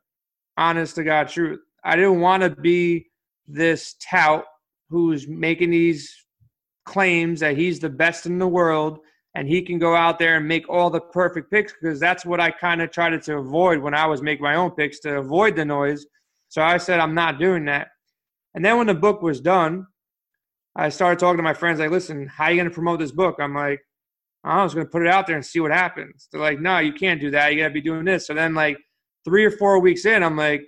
Honest 0.56 0.96
to 0.96 1.04
God, 1.04 1.28
truth. 1.28 1.60
I 1.84 1.96
didn't 1.96 2.20
want 2.20 2.42
to 2.42 2.50
be 2.50 3.06
this 3.46 3.96
tout 4.00 4.44
who's 4.90 5.28
making 5.28 5.70
these 5.70 6.14
claims 6.84 7.40
that 7.40 7.56
he's 7.56 7.80
the 7.80 7.88
best 7.88 8.26
in 8.26 8.38
the 8.38 8.48
world 8.48 9.00
and 9.34 9.48
he 9.48 9.62
can 9.62 9.78
go 9.78 9.96
out 9.96 10.18
there 10.18 10.36
and 10.36 10.46
make 10.46 10.68
all 10.68 10.90
the 10.90 11.00
perfect 11.00 11.50
picks 11.50 11.72
because 11.72 11.98
that's 11.98 12.24
what 12.24 12.40
I 12.40 12.50
kind 12.50 12.80
of 12.80 12.90
tried 12.90 13.20
to 13.20 13.36
avoid 13.36 13.78
when 13.78 13.94
I 13.94 14.06
was 14.06 14.22
making 14.22 14.44
my 14.44 14.54
own 14.54 14.70
picks 14.70 15.00
to 15.00 15.18
avoid 15.18 15.56
the 15.56 15.64
noise. 15.64 16.06
So 16.48 16.62
I 16.62 16.76
said, 16.76 17.00
I'm 17.00 17.14
not 17.14 17.40
doing 17.40 17.64
that. 17.64 17.88
And 18.54 18.64
then 18.64 18.78
when 18.78 18.86
the 18.86 18.94
book 18.94 19.22
was 19.22 19.40
done, 19.40 19.86
I 20.76 20.88
started 20.88 21.18
talking 21.18 21.38
to 21.38 21.42
my 21.42 21.54
friends, 21.54 21.80
like, 21.80 21.90
listen, 21.90 22.28
how 22.28 22.44
are 22.44 22.50
you 22.50 22.56
going 22.56 22.68
to 22.68 22.74
promote 22.74 23.00
this 23.00 23.12
book? 23.12 23.36
I'm 23.40 23.54
like, 23.54 23.80
I 24.44 24.62
was 24.62 24.74
going 24.74 24.86
to 24.86 24.90
put 24.90 25.02
it 25.02 25.08
out 25.08 25.26
there 25.26 25.36
and 25.36 25.44
see 25.44 25.60
what 25.60 25.72
happens. 25.72 26.28
They're 26.30 26.40
like, 26.40 26.60
no, 26.60 26.78
you 26.78 26.92
can't 26.92 27.20
do 27.20 27.30
that. 27.30 27.52
You 27.52 27.60
got 27.60 27.68
to 27.68 27.74
be 27.74 27.80
doing 27.80 28.04
this. 28.04 28.26
So 28.26 28.34
then, 28.34 28.54
like, 28.54 28.76
three 29.24 29.44
or 29.44 29.50
four 29.50 29.80
weeks 29.80 30.04
in, 30.04 30.22
I'm 30.22 30.36
like, 30.36 30.66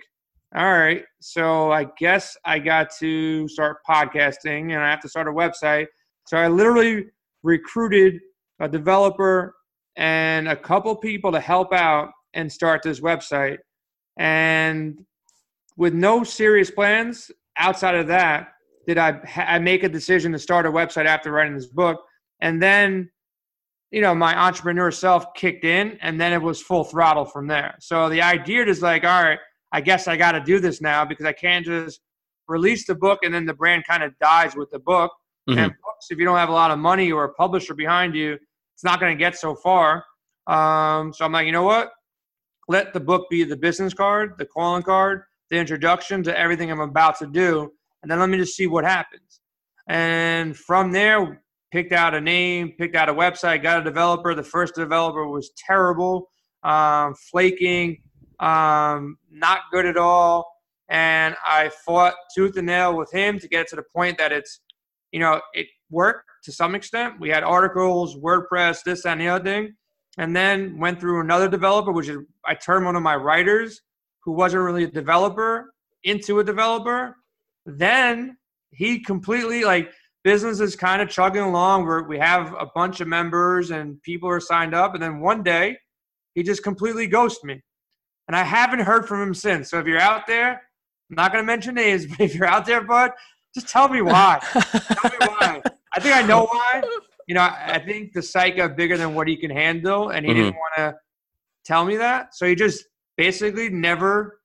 all 0.55 0.77
right. 0.77 1.03
So 1.19 1.71
I 1.71 1.87
guess 1.97 2.35
I 2.45 2.59
got 2.59 2.89
to 2.99 3.47
start 3.49 3.77
podcasting 3.87 4.73
and 4.73 4.79
I 4.79 4.89
have 4.89 5.01
to 5.01 5.09
start 5.09 5.27
a 5.27 5.31
website. 5.31 5.87
So 6.25 6.37
I 6.37 6.47
literally 6.47 7.05
recruited 7.43 8.19
a 8.59 8.67
developer 8.67 9.55
and 9.95 10.47
a 10.47 10.55
couple 10.55 10.95
people 10.95 11.31
to 11.31 11.39
help 11.39 11.73
out 11.73 12.11
and 12.33 12.51
start 12.51 12.81
this 12.83 12.99
website. 12.99 13.57
And 14.17 14.99
with 15.75 15.93
no 15.93 16.23
serious 16.23 16.71
plans 16.71 17.31
outside 17.57 17.95
of 17.95 18.07
that, 18.07 18.49
did 18.87 18.97
I, 18.97 19.19
I 19.35 19.59
make 19.59 19.83
a 19.83 19.89
decision 19.89 20.31
to 20.31 20.39
start 20.39 20.65
a 20.65 20.71
website 20.71 21.05
after 21.05 21.31
writing 21.31 21.55
this 21.55 21.67
book. 21.67 22.01
And 22.41 22.61
then, 22.61 23.09
you 23.91 24.01
know, 24.01 24.15
my 24.15 24.37
entrepreneur 24.37 24.91
self 24.91 25.33
kicked 25.35 25.65
in 25.65 25.97
and 26.01 26.19
then 26.19 26.31
it 26.31 26.41
was 26.41 26.61
full 26.61 26.83
throttle 26.83 27.25
from 27.25 27.47
there. 27.47 27.75
So 27.79 28.09
the 28.09 28.21
idea 28.21 28.65
is 28.65 28.81
like, 28.81 29.03
all 29.03 29.23
right, 29.23 29.39
I 29.71 29.81
guess 29.81 30.07
I 30.07 30.15
got 30.15 30.31
to 30.33 30.41
do 30.41 30.59
this 30.59 30.81
now 30.81 31.03
because 31.03 31.25
I 31.25 31.33
can't 31.33 31.65
just 31.65 31.99
release 32.47 32.87
the 32.87 32.95
book 32.95 33.19
and 33.23 33.33
then 33.33 33.45
the 33.45 33.53
brand 33.53 33.83
kind 33.85 34.03
of 34.03 34.17
dies 34.19 34.55
with 34.55 34.69
the 34.71 34.79
book. 34.79 35.11
Mm-hmm. 35.49 35.59
And 35.59 35.71
books, 35.71 36.07
if 36.09 36.17
you 36.17 36.25
don't 36.25 36.37
have 36.37 36.49
a 36.49 36.53
lot 36.53 36.71
of 36.71 36.79
money 36.79 37.11
or 37.11 37.25
a 37.25 37.33
publisher 37.33 37.73
behind 37.73 38.15
you, 38.15 38.37
it's 38.77 38.83
not 38.83 39.01
going 39.01 39.11
to 39.11 39.19
get 39.19 39.35
so 39.35 39.55
far. 39.55 40.05
Um, 40.47 41.11
so 41.11 41.25
I'm 41.25 41.33
like, 41.33 41.45
you 41.45 41.51
know 41.51 41.63
what? 41.63 41.89
Let 42.69 42.93
the 42.93 43.01
book 43.01 43.27
be 43.29 43.43
the 43.43 43.57
business 43.57 43.93
card, 43.93 44.35
the 44.37 44.45
calling 44.45 44.83
card, 44.83 45.23
the 45.49 45.57
introduction 45.57 46.23
to 46.23 46.37
everything 46.37 46.71
I'm 46.71 46.79
about 46.79 47.19
to 47.19 47.27
do 47.27 47.71
and 48.01 48.11
then 48.11 48.19
let 48.19 48.29
me 48.29 48.37
just 48.37 48.55
see 48.55 48.67
what 48.67 48.85
happens. 48.85 49.41
And 49.87 50.55
from 50.55 50.91
there, 50.91 51.41
picked 51.71 51.91
out 51.91 52.13
a 52.13 52.21
name, 52.21 52.73
picked 52.77 52.95
out 52.95 53.09
a 53.09 53.13
website, 53.13 53.63
got 53.63 53.81
a 53.81 53.83
developer. 53.83 54.33
The 54.33 54.43
first 54.43 54.75
developer 54.75 55.27
was 55.27 55.51
terrible, 55.57 56.29
um, 56.63 57.15
flaking, 57.15 58.01
um, 58.39 59.17
not 59.31 59.61
good 59.71 59.85
at 59.85 59.97
all. 59.97 60.49
And 60.89 61.35
I 61.45 61.69
fought 61.85 62.13
tooth 62.33 62.55
and 62.55 62.67
nail 62.67 62.95
with 62.95 63.11
him 63.11 63.39
to 63.39 63.47
get 63.47 63.61
it 63.61 63.67
to 63.69 63.75
the 63.75 63.83
point 63.93 64.17
that 64.19 64.31
it's, 64.31 64.61
you 65.11 65.19
know, 65.19 65.41
it 65.53 65.67
worked 65.89 66.29
to 66.43 66.51
some 66.51 66.75
extent. 66.75 67.19
We 67.19 67.29
had 67.29 67.43
articles, 67.43 68.15
WordPress, 68.15 68.83
this, 68.83 69.05
and 69.05 69.21
the 69.21 69.27
other 69.27 69.43
thing. 69.43 69.75
And 70.17 70.35
then 70.35 70.79
went 70.79 70.99
through 70.99 71.21
another 71.21 71.47
developer, 71.47 71.91
which 71.91 72.09
is 72.09 72.17
I 72.45 72.55
turned 72.55 72.85
one 72.85 72.95
of 72.95 73.03
my 73.03 73.15
writers 73.15 73.81
who 74.21 74.31
wasn't 74.31 74.63
really 74.63 74.83
a 74.83 74.91
developer 74.91 75.73
into 76.03 76.39
a 76.39 76.43
developer 76.43 77.15
then 77.67 78.37
he 78.71 78.99
completely 78.99 79.63
like 79.63 79.91
business 80.23 80.59
is 80.59 80.75
kind 80.75 81.01
of 81.01 81.09
chugging 81.09 81.41
along. 81.41 81.85
Where 81.85 82.03
we 82.03 82.17
have 82.17 82.53
a 82.53 82.65
bunch 82.73 83.01
of 83.01 83.07
members 83.07 83.71
and 83.71 84.01
people 84.01 84.29
are 84.29 84.39
signed 84.39 84.73
up, 84.73 84.93
and 84.93 85.03
then 85.03 85.19
one 85.19 85.43
day 85.43 85.77
he 86.33 86.43
just 86.43 86.63
completely 86.63 87.07
ghosted 87.07 87.43
me, 87.43 87.61
and 88.27 88.35
I 88.35 88.43
haven't 88.43 88.79
heard 88.79 89.07
from 89.07 89.21
him 89.21 89.33
since. 89.33 89.69
So 89.69 89.79
if 89.79 89.85
you're 89.85 89.99
out 89.99 90.25
there, 90.27 90.61
I'm 91.09 91.15
not 91.15 91.31
going 91.31 91.43
to 91.43 91.45
mention 91.45 91.75
names, 91.75 92.05
but 92.09 92.21
if 92.21 92.33
you're 92.33 92.47
out 92.47 92.65
there, 92.65 92.81
bud, 92.81 93.11
just 93.53 93.67
tell 93.67 93.89
me 93.89 94.01
why. 94.01 94.39
tell 94.53 95.11
me 95.11 95.17
why. 95.19 95.61
I 95.97 95.99
think 95.99 96.15
I 96.15 96.21
know 96.21 96.45
why. 96.51 96.83
You 97.27 97.35
know, 97.35 97.41
I 97.41 97.79
think 97.79 98.13
the 98.13 98.21
site 98.21 98.55
got 98.55 98.77
bigger 98.77 98.97
than 98.97 99.13
what 99.13 99.27
he 99.27 99.35
can 99.35 99.49
handle, 99.49 100.09
and 100.09 100.25
he 100.25 100.31
mm-hmm. 100.31 100.41
didn't 100.43 100.55
want 100.55 100.73
to 100.77 100.95
tell 101.65 101.83
me 101.83 101.97
that. 101.97 102.35
So 102.35 102.45
he 102.45 102.55
just 102.55 102.85
basically 103.17 103.69
never 103.69 104.39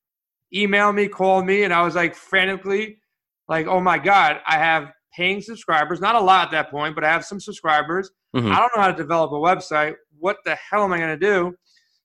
emailed 0.54 0.94
me, 0.94 1.06
called 1.06 1.46
me, 1.46 1.62
and 1.62 1.72
I 1.72 1.82
was 1.82 1.94
like 1.94 2.14
frantically, 2.14 2.98
like, 3.48 3.66
"Oh 3.66 3.80
my 3.80 3.98
god, 3.98 4.40
I 4.46 4.58
have 4.58 4.90
paying 5.14 5.40
subscribers. 5.42 6.00
Not 6.00 6.16
a 6.16 6.20
lot 6.20 6.46
at 6.46 6.50
that 6.52 6.70
point, 6.70 6.94
but 6.94 7.04
I 7.04 7.12
have 7.12 7.24
some 7.24 7.38
subscribers. 7.38 8.10
Mm-hmm. 8.34 8.50
I 8.50 8.56
don't 8.56 8.70
know 8.74 8.82
how 8.82 8.90
to 8.90 8.96
develop 8.96 9.30
a 9.30 9.34
website. 9.34 9.94
What 10.18 10.38
the 10.44 10.56
hell 10.56 10.82
am 10.82 10.92
I 10.92 10.98
going 10.98 11.18
to 11.18 11.26
do?" 11.26 11.54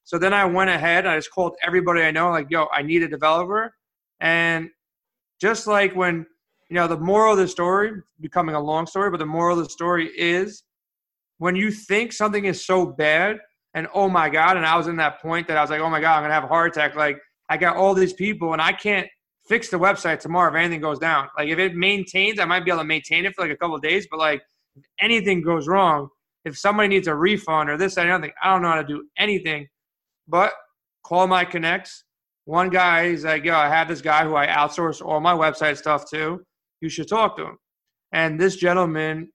So 0.04 0.20
then 0.20 0.34
I 0.34 0.46
went 0.46 0.70
ahead. 0.70 1.08
I 1.08 1.18
just 1.18 1.32
called 1.32 1.56
everybody 1.66 2.02
I 2.02 2.12
know, 2.12 2.30
like, 2.30 2.48
"Yo, 2.52 2.68
I 2.72 2.84
need 2.84 3.02
a 3.02 3.08
developer," 3.08 3.74
and 4.20 4.70
just 5.42 5.66
like 5.66 5.96
when 5.96 6.28
you 6.70 6.76
know 6.76 6.88
the 6.88 6.98
moral 6.98 7.34
of 7.34 7.38
the 7.38 7.48
story 7.48 7.92
becoming 8.20 8.56
a 8.56 8.60
long 8.60 8.86
story 8.86 9.10
but 9.10 9.18
the 9.18 9.26
moral 9.26 9.58
of 9.58 9.64
the 9.64 9.70
story 9.70 10.08
is 10.18 10.64
when 11.38 11.56
you 11.56 11.72
think 11.72 12.12
something 12.12 12.46
is 12.46 12.66
so 12.66 12.86
bad 12.86 13.38
and 13.74 13.88
oh 13.94 14.10
my 14.10 14.30
god 14.30 14.58
and 14.58 14.66
i 14.66 14.76
was 14.76 14.88
in 14.88 14.96
that 14.96 15.22
point 15.22 15.48
that 15.48 15.58
i 15.58 15.62
was 15.62 15.70
like 15.70 15.82
oh 15.82 15.90
my 15.90 16.02
god 16.02 16.18
i'm 16.18 16.24
gonna 16.24 16.34
have 16.34 16.44
a 16.44 16.48
heart 16.48 16.76
attack 16.76 16.96
like 16.96 17.20
i 17.50 17.58
got 17.58 17.78
all 17.78 17.94
these 17.94 18.14
people 18.14 18.54
and 18.54 18.62
i 18.62 18.72
can't 18.72 19.08
fix 19.48 19.70
the 19.70 19.78
website 19.78 20.20
tomorrow 20.20 20.50
if 20.50 20.56
anything 20.56 20.82
goes 20.82 21.00
down. 21.00 21.28
Like 21.38 21.50
if 21.50 21.60
it 21.60 21.76
maintains 21.76 22.40
i 22.40 22.46
might 22.46 22.66
be 22.66 22.72
able 22.72 22.82
to 22.82 22.88
maintain 22.88 23.26
it 23.26 23.36
for 23.36 23.44
like 23.44 23.52
a 23.52 23.58
couple 23.58 23.78
days 23.78 24.08
but 24.10 24.20
like 24.20 24.42
if 24.76 24.84
anything 25.00 25.42
goes 25.42 25.68
wrong 25.68 26.10
if 26.46 26.58
somebody 26.58 26.88
needs 26.90 27.08
a 27.08 27.16
refund 27.16 27.70
or 27.70 27.78
this 27.78 27.98
i 27.98 28.04
don't 28.04 28.22
think 28.22 28.34
i 28.44 28.52
don't 28.52 28.62
know 28.62 28.70
how 28.70 28.82
to 28.82 28.88
do 28.88 29.08
anything. 29.18 29.68
But 30.30 30.52
call 31.04 31.26
my 31.26 31.46
connects. 31.46 32.04
One 32.44 32.70
guy 32.70 33.10
he's 33.10 33.26
like 33.26 33.44
yo 33.44 33.56
i 33.56 33.70
have 33.70 33.88
this 33.88 34.02
guy 34.02 34.24
who 34.24 34.36
i 34.36 34.48
outsource 34.48 35.02
all 35.02 35.20
my 35.20 35.34
website 35.34 35.78
stuff 35.78 36.10
to 36.12 36.42
you 36.82 36.90
should 36.90 37.08
talk 37.08 37.38
to 37.38 37.44
him 37.44 37.58
and 38.12 38.40
this 38.40 38.56
gentleman 38.56 39.32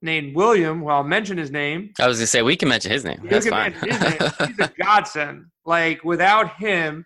named 0.00 0.34
William, 0.34 0.80
well, 0.80 0.96
I'll 0.96 1.04
mention 1.04 1.38
his 1.38 1.50
name. 1.50 1.92
I 2.00 2.08
was 2.08 2.18
gonna 2.18 2.26
say 2.26 2.42
we 2.42 2.56
can 2.56 2.68
mention 2.68 2.90
his 2.90 3.04
name. 3.04 3.20
That's 3.28 3.48
fine. 3.48 3.72
His 3.72 4.00
name. 4.00 4.18
He's 4.18 4.58
a 4.58 4.72
godsend. 4.82 5.46
Like 5.64 6.02
without 6.04 6.56
him, 6.56 7.04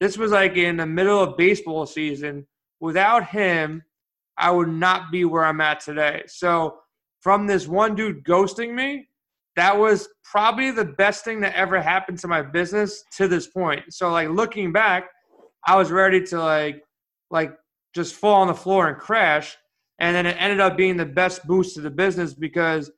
this 0.00 0.18
was 0.18 0.32
like 0.32 0.56
in 0.56 0.76
the 0.76 0.86
middle 0.86 1.22
of 1.22 1.36
baseball 1.36 1.86
season. 1.86 2.46
Without 2.80 3.28
him, 3.28 3.82
I 4.36 4.50
would 4.50 4.68
not 4.68 5.10
be 5.10 5.24
where 5.24 5.44
I'm 5.44 5.60
at 5.60 5.80
today. 5.80 6.22
So 6.26 6.78
from 7.20 7.46
this 7.46 7.66
one 7.66 7.94
dude 7.94 8.24
ghosting 8.24 8.74
me, 8.74 9.08
that 9.56 9.76
was 9.76 10.08
probably 10.22 10.70
the 10.70 10.84
best 10.84 11.24
thing 11.24 11.40
that 11.40 11.54
ever 11.56 11.80
happened 11.80 12.18
to 12.20 12.28
my 12.28 12.42
business 12.42 13.02
to 13.16 13.26
this 13.26 13.48
point. 13.48 13.82
So 13.90 14.12
like 14.12 14.28
looking 14.28 14.70
back, 14.70 15.08
I 15.66 15.76
was 15.76 15.90
ready 15.90 16.22
to 16.26 16.38
like 16.38 16.82
like 17.30 17.52
just 17.98 18.14
fall 18.14 18.40
on 18.40 18.46
the 18.46 18.54
floor 18.54 18.88
and 18.88 18.96
crash. 18.96 19.56
And 19.98 20.14
then 20.14 20.26
it 20.26 20.36
ended 20.38 20.60
up 20.60 20.76
being 20.76 20.96
the 20.96 21.06
best 21.06 21.46
boost 21.46 21.74
to 21.74 21.80
the 21.80 21.90
business 21.90 22.32
because 22.32 22.90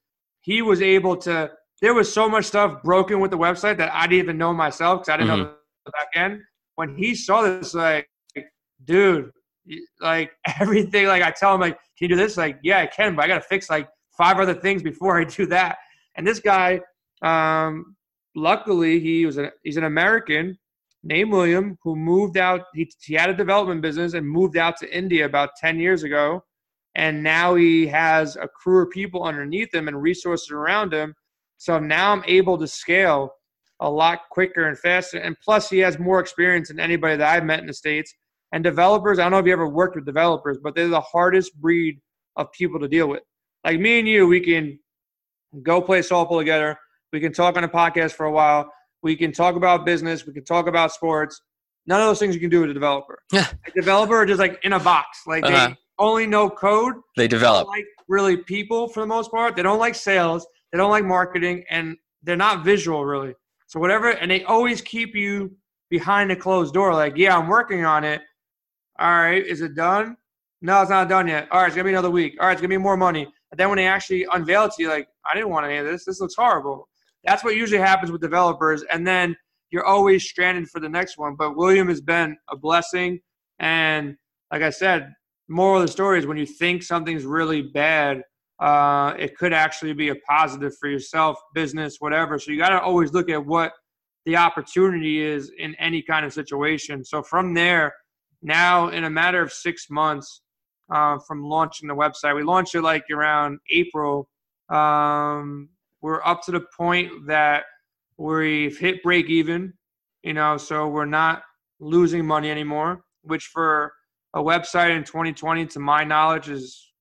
he 0.43 0.63
was 0.63 0.83
able 0.83 1.17
to 1.17 1.51
there 1.83 1.95
was 1.95 2.13
so 2.13 2.29
much 2.29 2.45
stuff 2.45 2.83
broken 2.83 3.21
with 3.21 3.31
the 3.31 3.39
website 3.39 3.79
that 3.79 3.91
i 3.95 4.07
didn't 4.07 4.25
even 4.25 4.39
know 4.39 4.53
myself 4.53 5.01
because 5.01 5.09
i 5.09 5.17
didn't 5.17 5.31
mm-hmm. 5.31 5.45
know 5.45 5.55
the 5.87 5.93
back 5.93 6.09
end. 6.15 6.43
When 6.77 6.95
he 6.95 7.15
saw 7.15 7.43
this 7.43 7.75
like 7.75 8.09
dude 8.85 9.31
like 10.01 10.31
everything 10.61 11.07
like 11.07 11.23
i 11.23 11.31
tell 11.31 11.55
him 11.55 11.61
like 11.61 11.75
can 11.99 12.09
you 12.09 12.09
do 12.09 12.17
this? 12.17 12.37
Like 12.37 12.59
yeah 12.63 12.79
i 12.79 12.87
can 12.87 13.15
but 13.15 13.25
i 13.25 13.29
gotta 13.29 13.43
fix 13.43 13.71
like 13.71 13.89
five 14.17 14.39
other 14.39 14.55
things 14.55 14.83
before 14.83 15.21
i 15.21 15.25
do 15.25 15.47
that. 15.47 15.79
And 16.17 16.27
this 16.27 16.41
guy 16.41 16.81
um 17.23 17.97
luckily 18.35 19.01
he 19.01 19.27
was 19.27 19.37
a, 19.39 19.51
he's 19.65 19.77
an 19.77 19.85
american 19.85 20.57
named 21.03 21.33
william 21.33 21.79
who 21.83 21.97
moved 21.97 22.37
out 22.37 22.63
he, 22.75 22.91
he 23.03 23.15
had 23.15 23.31
a 23.31 23.35
development 23.35 23.81
business 23.81 24.15
and 24.15 24.29
moved 24.29 24.57
out 24.57 24.77
to 24.77 24.97
india 24.97 25.25
about 25.25 25.51
10 25.57 25.79
years 25.79 26.03
ago 26.03 26.43
and 26.95 27.23
now 27.23 27.55
he 27.55 27.87
has 27.87 28.37
a 28.37 28.49
crew 28.49 28.83
of 28.83 28.91
people 28.91 29.23
underneath 29.23 29.73
him 29.73 29.89
and 29.89 30.01
resources 30.01 30.51
around 30.51 30.93
him. 30.93 31.15
So 31.59 31.79
now 31.79 32.13
I'm 32.13 32.25
able 32.27 32.59
to 32.59 32.67
scale 32.67 33.33
a 33.81 33.89
lot 33.89 34.21
quicker 34.31 34.69
and 34.69 34.79
faster. 34.79 35.19
And 35.19 35.37
plus, 35.43 35.71
he 35.71 35.79
has 35.79 35.99
more 35.99 36.21
experience 36.21 36.69
than 36.69 36.81
anybody 36.81 37.17
that 37.17 37.29
I've 37.29 37.45
met 37.45 37.61
in 37.61 37.67
the 37.67 37.75
States. 37.75 38.13
And 38.53 38.65
developers, 38.65 39.19
I 39.19 39.23
don't 39.23 39.33
know 39.33 39.39
if 39.39 39.47
you 39.47 39.53
ever 39.53 39.69
worked 39.69 39.95
with 39.95 40.05
developers, 40.05 40.59
but 40.63 40.75
they're 40.75 40.89
the 40.89 41.01
hardest 41.01 41.55
breed 41.61 42.01
of 42.37 42.51
people 42.53 42.81
to 42.81 42.89
deal 42.89 43.09
with. 43.09 43.23
Like 43.65 43.79
me 43.79 44.01
and 44.01 44.09
you, 44.09 44.27
we 44.27 44.41
can 44.41 44.79
go 45.63 45.81
play 45.81 46.01
softball 46.01 46.41
together. 46.41 46.77
We 47.13 47.21
can 47.21 47.33
talk 47.33 47.57
on 47.57 47.65
a 47.65 47.69
podcast 47.69 48.13
for 48.13 48.27
a 48.27 48.33
while. 48.33 48.71
We 49.03 49.17
can 49.17 49.33
talk 49.33 49.57
about 49.57 49.85
business. 49.85 50.27
We 50.27 50.33
can 50.33 50.45
talk 50.45 50.67
about 50.67 50.93
sports. 50.93 51.41
None 51.87 52.01
of 52.01 52.07
those 52.07 52.19
things 52.19 52.35
you 52.35 52.41
can 52.41 52.51
do 52.51 52.61
with 52.61 52.71
a 52.71 52.75
developer. 52.75 53.19
Yeah. 53.33 53.47
A 53.67 53.71
developer 53.73 54.25
just 54.27 54.39
like 54.39 54.59
in 54.65 54.75
a 54.75 54.81
box. 54.81 55.23
Like 55.27 55.45
uh-huh. 55.45 55.69
they 55.69 55.77
only 55.99 56.27
know 56.27 56.51
code. 56.51 56.95
They 57.17 57.29
develop. 57.29 57.69
They 57.69 57.81
like 57.81 57.87
really 58.09 58.37
people 58.37 58.89
for 58.89 59.01
the 59.01 59.07
most 59.07 59.31
part. 59.31 59.57
They 59.57 59.63
don't 59.63 59.79
like 59.79 59.95
sales. 59.95 60.47
They 60.73 60.79
don't 60.79 60.91
like 60.91 61.05
marketing, 61.05 61.65
and 61.71 61.97
they're 62.23 62.37
not 62.37 62.65
visual 62.65 63.05
really. 63.05 63.35
So 63.67 63.81
whatever, 63.81 64.11
and 64.11 64.31
they 64.31 64.45
always 64.45 64.81
keep 64.81 65.15
you 65.15 65.57
behind 65.91 66.31
a 66.33 66.37
closed 66.37 66.75
door. 66.75 66.93
Like, 66.93 67.17
yeah, 67.17 67.37
I'm 67.37 67.49
working 67.49 67.85
on 67.85 68.05
it. 68.05 68.21
All 68.99 69.11
right, 69.11 69.45
is 69.45 69.61
it 69.61 69.75
done? 69.75 70.17
No, 70.61 70.81
it's 70.83 70.91
not 70.91 71.09
done 71.09 71.27
yet. 71.27 71.49
All 71.51 71.61
right, 71.61 71.69
it's 71.69 71.77
gonna 71.77 71.85
be 71.85 71.93
another 71.93 72.11
week. 72.11 72.37
All 72.41 72.47
right, 72.47 72.53
it's 72.53 72.61
gonna 72.61 72.69
be 72.69 72.79
more 72.79 72.97
money. 72.97 73.23
And 73.23 73.59
then 73.59 73.69
when 73.69 73.77
they 73.77 73.87
actually 73.87 74.27
unveil 74.33 74.65
it 74.65 74.73
to 74.73 74.83
you, 74.83 74.89
like, 74.89 75.09
I 75.25 75.35
didn't 75.35 75.51
want 75.51 75.67
any 75.67 75.79
of 75.79 75.87
this. 75.87 76.05
This 76.05 76.21
looks 76.21 76.35
horrible. 76.35 76.89
That's 77.25 77.45
what 77.45 77.57
usually 77.57 77.81
happens 77.81 78.11
with 78.11 78.21
developers, 78.21 78.83
and 78.91 79.07
then 79.07 79.37
you're 79.71 79.85
always 79.85 80.25
stranded 80.29 80.69
for 80.69 80.81
the 80.81 80.89
next 80.89 81.19
one. 81.19 81.37
But 81.37 81.57
William 81.57 81.89
has 81.89 82.01
been 82.01 82.37
a 82.51 82.57
blessing, 82.57 83.21
and 83.59 84.17
like 84.51 84.63
I 84.63 84.71
said, 84.71 85.13
moral 85.49 85.81
of 85.81 85.87
the 85.87 85.93
story 85.93 86.19
is 86.19 86.27
when 86.27 86.39
you 86.39 86.47
think 86.47 86.83
something's 86.83 87.25
really 87.25 87.63
bad, 87.63 88.23
uh, 88.61 89.15
it 89.19 89.37
could 89.37 89.53
actually 89.53 89.93
be 89.93 90.11
a 90.11 90.15
positive 90.29 90.73
for 90.79 90.89
yourself, 90.89 91.39
business, 91.55 91.97
whatever. 91.99 92.39
So 92.39 92.53
you 92.53 92.59
got 92.59 92.71
to 92.71 92.81
always 92.81 93.13
look 93.13 93.31
at 93.31 93.45
what 93.45 93.73
the 94.27 94.37
opportunity 94.37 95.23
is 95.23 95.51
in 95.59 95.75
any 95.77 96.03
kind 96.03 96.27
of 96.27 96.33
situation. 96.33 97.05
So 97.05 97.23
from 97.23 97.55
there, 97.55 97.95
now 98.43 98.89
in 98.89 99.05
a 99.05 99.11
matter 99.11 99.41
of 99.43 99.53
six 99.53 99.87
months 99.91 100.43
uh, 100.93 101.19
from 101.27 101.43
launching 101.43 101.89
the 101.89 101.95
website, 101.95 102.37
we 102.37 102.43
launched 102.43 102.75
it 102.75 102.83
like 102.83 103.05
around 103.11 103.59
April. 103.71 104.29
Um, 104.69 105.71
we're 106.03 106.23
up 106.25 106.43
to 106.45 106.53
the 106.53 106.65
point 106.77 107.27
that 107.27 107.65
we've 108.17 108.79
hit 108.79 109.03
break 109.03 109.29
even, 109.29 109.73
you 110.23 110.33
know, 110.33 110.57
so 110.57 110.89
we're 110.89 111.05
not 111.05 111.43
losing 111.79 112.27
money 112.27 112.51
anymore, 112.51 113.03
which 113.23 113.47
for 113.47 113.93
a 114.35 114.41
website 114.41 114.97
in 114.97 115.05
2020, 115.05 115.67
to 115.67 115.81
my 115.81 116.05
knowledge, 116.05 116.49
is 116.49 116.93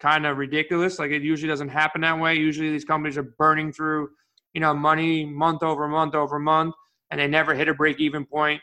kind 0.00 0.26
of 0.26 0.36
ridiculous. 0.36 0.98
Like 0.98 1.12
it 1.12 1.22
usually 1.22 1.48
doesn't 1.48 1.68
happen 1.68 2.00
that 2.00 2.18
way. 2.18 2.34
Usually 2.34 2.70
these 2.70 2.84
companies 2.84 3.16
are 3.16 3.34
burning 3.38 3.72
through, 3.72 4.08
you 4.52 4.60
know, 4.60 4.74
money 4.74 5.24
month 5.24 5.62
over 5.62 5.86
month 5.88 6.14
over 6.14 6.38
month, 6.38 6.74
and 7.10 7.20
they 7.20 7.28
never 7.28 7.54
hit 7.54 7.68
a 7.68 7.74
break 7.74 8.00
even 8.00 8.24
point. 8.24 8.60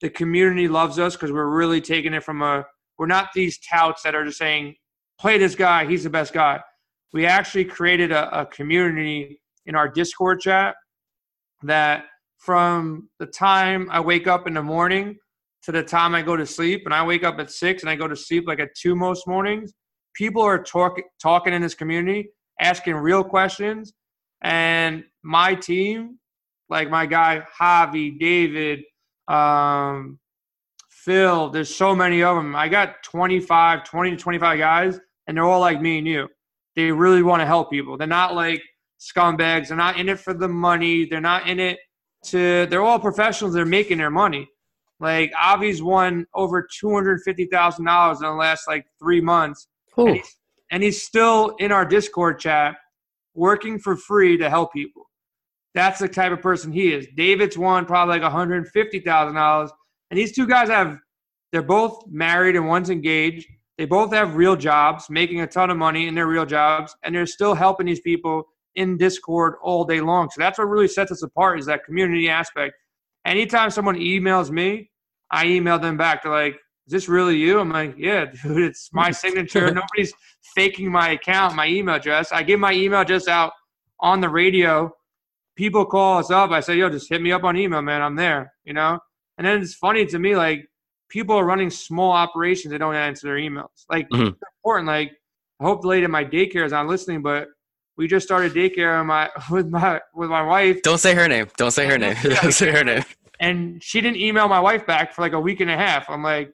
The 0.00 0.10
community 0.10 0.68
loves 0.68 0.98
us 0.98 1.14
because 1.14 1.32
we're 1.32 1.46
really 1.48 1.80
taking 1.80 2.12
it 2.12 2.24
from 2.24 2.42
a. 2.42 2.64
We're 2.98 3.06
not 3.06 3.30
these 3.34 3.58
touts 3.58 4.02
that 4.02 4.14
are 4.14 4.24
just 4.24 4.38
saying, 4.38 4.74
"Play 5.18 5.38
this 5.38 5.54
guy, 5.54 5.86
he's 5.86 6.04
the 6.04 6.10
best 6.10 6.32
guy." 6.32 6.60
We 7.12 7.26
actually 7.26 7.64
created 7.64 8.12
a, 8.12 8.40
a 8.40 8.46
community 8.46 9.40
in 9.66 9.74
our 9.74 9.88
Discord 9.88 10.40
chat 10.40 10.74
that 11.62 12.04
from 12.38 13.08
the 13.18 13.26
time 13.26 13.88
I 13.90 14.00
wake 14.00 14.26
up 14.26 14.46
in 14.46 14.54
the 14.54 14.62
morning 14.62 15.16
to 15.62 15.72
the 15.72 15.82
time 15.82 16.14
I 16.14 16.22
go 16.22 16.36
to 16.36 16.46
sleep. 16.46 16.82
And 16.84 16.94
I 16.94 17.04
wake 17.04 17.24
up 17.24 17.38
at 17.38 17.50
six 17.50 17.82
and 17.82 17.90
I 17.90 17.94
go 17.94 18.08
to 18.08 18.16
sleep 18.16 18.44
like 18.46 18.60
at 18.60 18.70
two 18.74 18.96
most 18.96 19.26
mornings. 19.26 19.72
People 20.14 20.42
are 20.42 20.62
talking 20.62 21.04
talking 21.20 21.52
in 21.52 21.62
this 21.62 21.74
community, 21.74 22.28
asking 22.60 22.94
real 22.96 23.22
questions. 23.22 23.92
And 24.42 25.04
my 25.22 25.54
team, 25.54 26.18
like 26.68 26.90
my 26.90 27.06
guy 27.06 27.46
Javi, 27.60 28.18
David, 28.18 28.80
um, 29.28 30.18
Phil, 30.90 31.50
there's 31.50 31.74
so 31.74 31.94
many 31.94 32.22
of 32.22 32.36
them. 32.36 32.54
I 32.54 32.68
got 32.68 33.02
25, 33.04 33.84
20 33.84 34.10
to 34.10 34.16
25 34.16 34.58
guys, 34.58 35.00
and 35.26 35.36
they're 35.36 35.44
all 35.44 35.60
like 35.60 35.80
me 35.80 35.98
and 35.98 36.06
you. 36.06 36.28
They 36.76 36.90
really 36.90 37.22
want 37.22 37.40
to 37.40 37.46
help 37.46 37.70
people. 37.70 37.96
They're 37.96 38.06
not 38.06 38.34
like 38.34 38.62
scumbags. 39.00 39.68
They're 39.68 39.76
not 39.76 39.98
in 39.98 40.08
it 40.08 40.20
for 40.20 40.34
the 40.34 40.48
money. 40.48 41.04
They're 41.04 41.20
not 41.20 41.48
in 41.48 41.60
it 41.60 41.78
to, 42.26 42.66
they're 42.66 42.82
all 42.82 42.98
professionals. 42.98 43.54
They're 43.54 43.66
making 43.66 43.98
their 43.98 44.10
money. 44.10 44.48
Like 45.00 45.32
Avi's 45.32 45.82
won 45.82 46.26
over 46.32 46.64
two 46.78 46.94
hundred 46.94 47.22
fifty 47.24 47.46
thousand 47.46 47.86
dollars 47.86 48.20
in 48.20 48.26
the 48.28 48.34
last 48.34 48.68
like 48.68 48.86
three 49.00 49.20
months, 49.20 49.66
and 50.06 50.16
he's, 50.16 50.36
and 50.70 50.82
he's 50.82 51.02
still 51.02 51.56
in 51.58 51.72
our 51.72 51.84
Discord 51.84 52.38
chat, 52.38 52.76
working 53.34 53.80
for 53.80 53.96
free 53.96 54.36
to 54.36 54.48
help 54.48 54.72
people. 54.72 55.10
That's 55.74 55.98
the 55.98 56.08
type 56.08 56.30
of 56.30 56.40
person 56.40 56.70
he 56.70 56.92
is. 56.92 57.08
David's 57.16 57.58
won 57.58 57.84
probably 57.84 58.14
like 58.14 58.22
one 58.22 58.30
hundred 58.30 58.68
fifty 58.68 59.00
thousand 59.00 59.34
dollars, 59.34 59.72
and 60.12 60.18
these 60.20 60.32
two 60.32 60.46
guys 60.46 60.68
have 60.68 60.98
they're 61.50 61.62
both 61.62 62.04
married 62.06 62.54
and 62.54 62.68
one's 62.68 62.88
engaged. 62.88 63.48
They 63.78 63.86
both 63.86 64.12
have 64.12 64.36
real 64.36 64.56
jobs, 64.56 65.08
making 65.08 65.40
a 65.40 65.46
ton 65.46 65.70
of 65.70 65.76
money 65.76 66.06
in 66.06 66.14
their 66.14 66.26
real 66.26 66.44
jobs, 66.44 66.94
and 67.02 67.14
they're 67.14 67.26
still 67.26 67.54
helping 67.54 67.86
these 67.86 68.00
people 68.00 68.44
in 68.74 68.96
Discord 68.96 69.54
all 69.62 69.84
day 69.84 70.00
long. 70.00 70.28
So 70.30 70.40
that's 70.40 70.58
what 70.58 70.68
really 70.68 70.88
sets 70.88 71.10
us 71.12 71.22
apart 71.22 71.58
is 71.58 71.66
that 71.66 71.84
community 71.84 72.28
aspect. 72.28 72.74
Anytime 73.24 73.70
someone 73.70 73.96
emails 73.96 74.50
me, 74.50 74.90
I 75.30 75.46
email 75.46 75.78
them 75.78 75.96
back. 75.96 76.22
They're 76.22 76.32
like, 76.32 76.54
is 76.86 76.92
this 76.92 77.08
really 77.08 77.36
you? 77.36 77.60
I'm 77.60 77.70
like, 77.70 77.94
yeah, 77.96 78.24
dude, 78.42 78.58
it's 78.58 78.90
my 78.92 79.10
signature. 79.22 79.70
Nobody's 79.70 80.12
faking 80.54 80.90
my 80.90 81.10
account, 81.10 81.54
my 81.54 81.66
email 81.66 81.94
address. 81.94 82.32
I 82.32 82.42
give 82.42 82.60
my 82.60 82.72
email 82.72 83.00
address 83.00 83.28
out 83.28 83.52
on 84.00 84.20
the 84.20 84.28
radio. 84.28 84.92
People 85.56 85.84
call 85.86 86.18
us 86.18 86.30
up. 86.30 86.50
I 86.50 86.60
say, 86.60 86.76
yo, 86.76 86.90
just 86.90 87.08
hit 87.08 87.22
me 87.22 87.32
up 87.32 87.44
on 87.44 87.56
email, 87.56 87.82
man. 87.82 88.02
I'm 88.02 88.16
there, 88.16 88.52
you 88.64 88.72
know? 88.72 88.98
And 89.38 89.46
then 89.46 89.62
it's 89.62 89.74
funny 89.74 90.06
to 90.06 90.18
me, 90.18 90.36
like, 90.36 90.66
people 91.12 91.36
are 91.36 91.44
running 91.44 91.68
small 91.68 92.10
operations. 92.10 92.72
They 92.72 92.78
don't 92.78 92.94
answer 92.94 93.28
their 93.28 93.36
emails. 93.36 93.84
Like, 93.90 94.08
mm-hmm. 94.08 94.28
it's 94.28 94.40
important. 94.58 94.88
Like, 94.88 95.12
I 95.60 95.64
hope 95.64 95.82
the 95.82 95.88
lady 95.88 96.04
at 96.04 96.10
my 96.10 96.24
daycare 96.24 96.64
is 96.64 96.72
not 96.72 96.86
listening, 96.86 97.22
but 97.22 97.48
we 97.98 98.08
just 98.08 98.26
started 98.26 98.54
daycare 98.54 98.98
with 98.98 99.06
my 99.06 99.30
with 99.50 99.68
my 99.68 100.00
with 100.14 100.30
my 100.30 100.42
wife. 100.42 100.82
Don't 100.82 100.98
say 100.98 101.14
her 101.14 101.28
name. 101.28 101.46
Don't 101.58 101.70
say 101.70 101.86
her 101.86 101.98
name. 101.98 102.16
Don't 102.22 102.52
say 102.52 102.70
her 102.70 102.82
name. 102.82 103.04
And 103.38 103.82
she 103.82 104.00
didn't 104.00 104.18
email 104.18 104.48
my 104.48 104.60
wife 104.60 104.86
back 104.86 105.12
for 105.12 105.20
like 105.20 105.32
a 105.32 105.40
week 105.40 105.60
and 105.60 105.70
a 105.70 105.76
half. 105.76 106.08
I'm 106.08 106.22
like, 106.22 106.52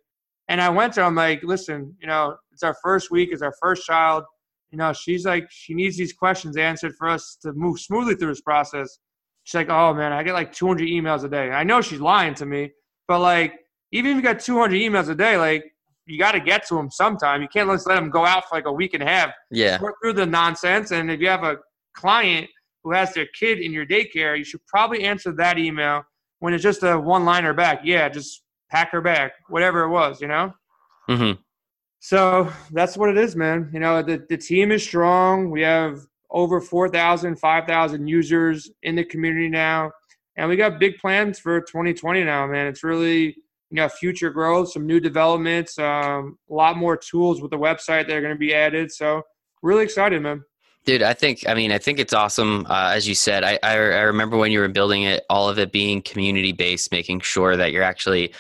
and 0.49 0.61
I 0.61 0.71
went 0.71 0.95
to 0.95 1.01
her, 1.01 1.07
I'm 1.07 1.15
like, 1.15 1.43
listen, 1.43 1.95
you 2.01 2.07
know, 2.07 2.37
it's 2.53 2.63
our 2.63 2.75
first 2.83 3.11
week, 3.11 3.29
it's 3.33 3.43
our 3.43 3.55
first 3.61 3.85
child. 3.85 4.25
You 4.71 4.79
know, 4.79 4.93
she's 4.93 5.25
like, 5.25 5.47
she 5.51 5.75
needs 5.75 5.97
these 5.97 6.13
questions 6.13 6.57
answered 6.57 6.95
for 6.99 7.09
us 7.09 7.37
to 7.43 7.53
move 7.53 7.79
smoothly 7.79 8.15
through 8.15 8.31
this 8.31 8.41
process. 8.41 8.99
She's 9.45 9.55
like, 9.55 9.69
oh 9.69 9.95
man, 9.95 10.13
I 10.13 10.23
get 10.23 10.33
like 10.33 10.53
200 10.53 10.89
emails 10.89 11.25
a 11.25 11.29
day. 11.29 11.51
I 11.51 11.63
know 11.63 11.81
she's 11.81 12.01
lying 12.01 12.35
to 12.35 12.47
me, 12.47 12.73
but 13.07 13.21
like, 13.21 13.55
even 13.93 14.13
if 14.13 14.17
you 14.17 14.23
got 14.23 14.41
200 14.41 14.75
emails 14.75 15.09
a 15.09 15.15
day, 15.15 15.37
like, 15.37 15.65
you 16.07 16.19
got 16.19 16.33
to 16.33 16.41
get 16.41 16.67
to 16.69 16.75
them 16.75 16.91
sometime. 16.91 17.43
You 17.43 17.49
can't 17.49 17.69
just 17.71 17.87
let 17.87 17.97
them 17.97 18.11
go 18.11 18.25
out 18.25 18.49
for 18.49 18.57
like 18.57 18.67
a 18.67 18.73
week 18.73 18.95
and 18.95 19.03
a 19.03 19.07
half. 19.07 19.31
Yeah. 19.51 19.81
Work 19.81 19.97
through 20.03 20.15
the 20.15 20.27
nonsense. 20.27 20.91
And 20.91 21.11
if 21.11 21.21
you 21.21 21.29
have 21.29 21.45
a 21.45 21.59
client 21.95 22.49
who 22.83 22.93
has 22.93 23.13
their 23.13 23.27
kid 23.39 23.59
in 23.59 23.73
your 23.73 23.85
daycare, 23.85 24.37
you 24.37 24.45
should 24.45 24.65
probably 24.67 25.05
answer 25.05 25.33
that 25.33 25.59
email 25.59 26.03
when 26.39 26.55
it's 26.55 26.63
just 26.63 26.83
a 26.83 26.99
one 26.99 27.27
liner 27.27 27.53
back. 27.53 27.81
Yeah, 27.85 28.09
just 28.09 28.43
pack 28.71 28.91
her 28.93 29.03
back, 29.03 29.33
whatever 29.49 29.83
it 29.83 29.91
was, 29.91 30.21
you 30.21 30.29
know? 30.29 30.53
Mm-hmm. 31.11 31.41
So 32.01 32.51
that's 32.73 32.97
what 32.97 33.11
it 33.11 33.19
is, 33.19 33.37
man. 33.37 33.71
You 33.73 33.81
know, 33.81 34.03
the, 34.03 34.25
the 34.29 34.37
team 34.37 34.73
is 34.73 34.83
strong. 34.83 35.51
We 35.51 35.63
have 35.63 36.01
over 36.31 36.61
4,000, 36.61 37.37
5,000 37.37 38.07
users 38.07 38.71
in 38.83 38.95
the 38.95 39.05
community 39.05 39.49
now. 39.49 39.91
And 40.37 40.49
we 40.49 40.57
got 40.57 40.79
big 40.79 40.99
plans 40.99 41.39
for 41.39 41.61
2020 41.61 42.25
now, 42.25 42.47
man. 42.47 42.67
It's 42.67 42.85
really, 42.85 43.37
you 43.71 43.77
know, 43.77 43.89
future 43.89 44.31
growth, 44.31 44.73
some 44.73 44.87
new 44.87 45.01
developments, 45.01 45.79
um, 45.79 46.39
a 46.51 46.55
lot 46.55 46.77
more 46.77 46.97
tools 46.97 47.43
with 47.43 47.51
the 47.51 47.59
website 47.59 48.07
that 48.07 48.13
are 48.13 48.21
going 48.21 48.35
to 48.35 48.39
be 48.39 48.55
added. 48.55 48.91
So 48.91 49.23
really 49.63 49.85
excited, 49.85 50.23
man. 50.23 50.45
Dude, 50.85 51.03
I 51.03 51.13
think 51.13 51.47
I 51.47 51.55
mean 51.55 51.71
I 51.71 51.77
think 51.77 51.99
it's 51.99 52.15
awesome. 52.15 52.65
Uh, 52.67 52.93
as 52.95 53.07
you 53.07 53.15
said, 53.15 53.45
I, 53.45 53.59
I, 53.63 53.75
I 53.75 54.03
remember 54.03 54.39
when 54.39 54.53
you 54.53 54.61
were 54.61 54.69
building 54.69 55.03
it, 55.03 55.23
all 55.29 55.49
of 55.49 55.59
it 55.59 55.71
being 55.71 56.01
community 56.01 56.53
based, 56.53 56.93
making 56.93 57.21
sure 57.21 57.57
that 57.57 57.73
you're 57.73 57.83
actually 57.83 58.33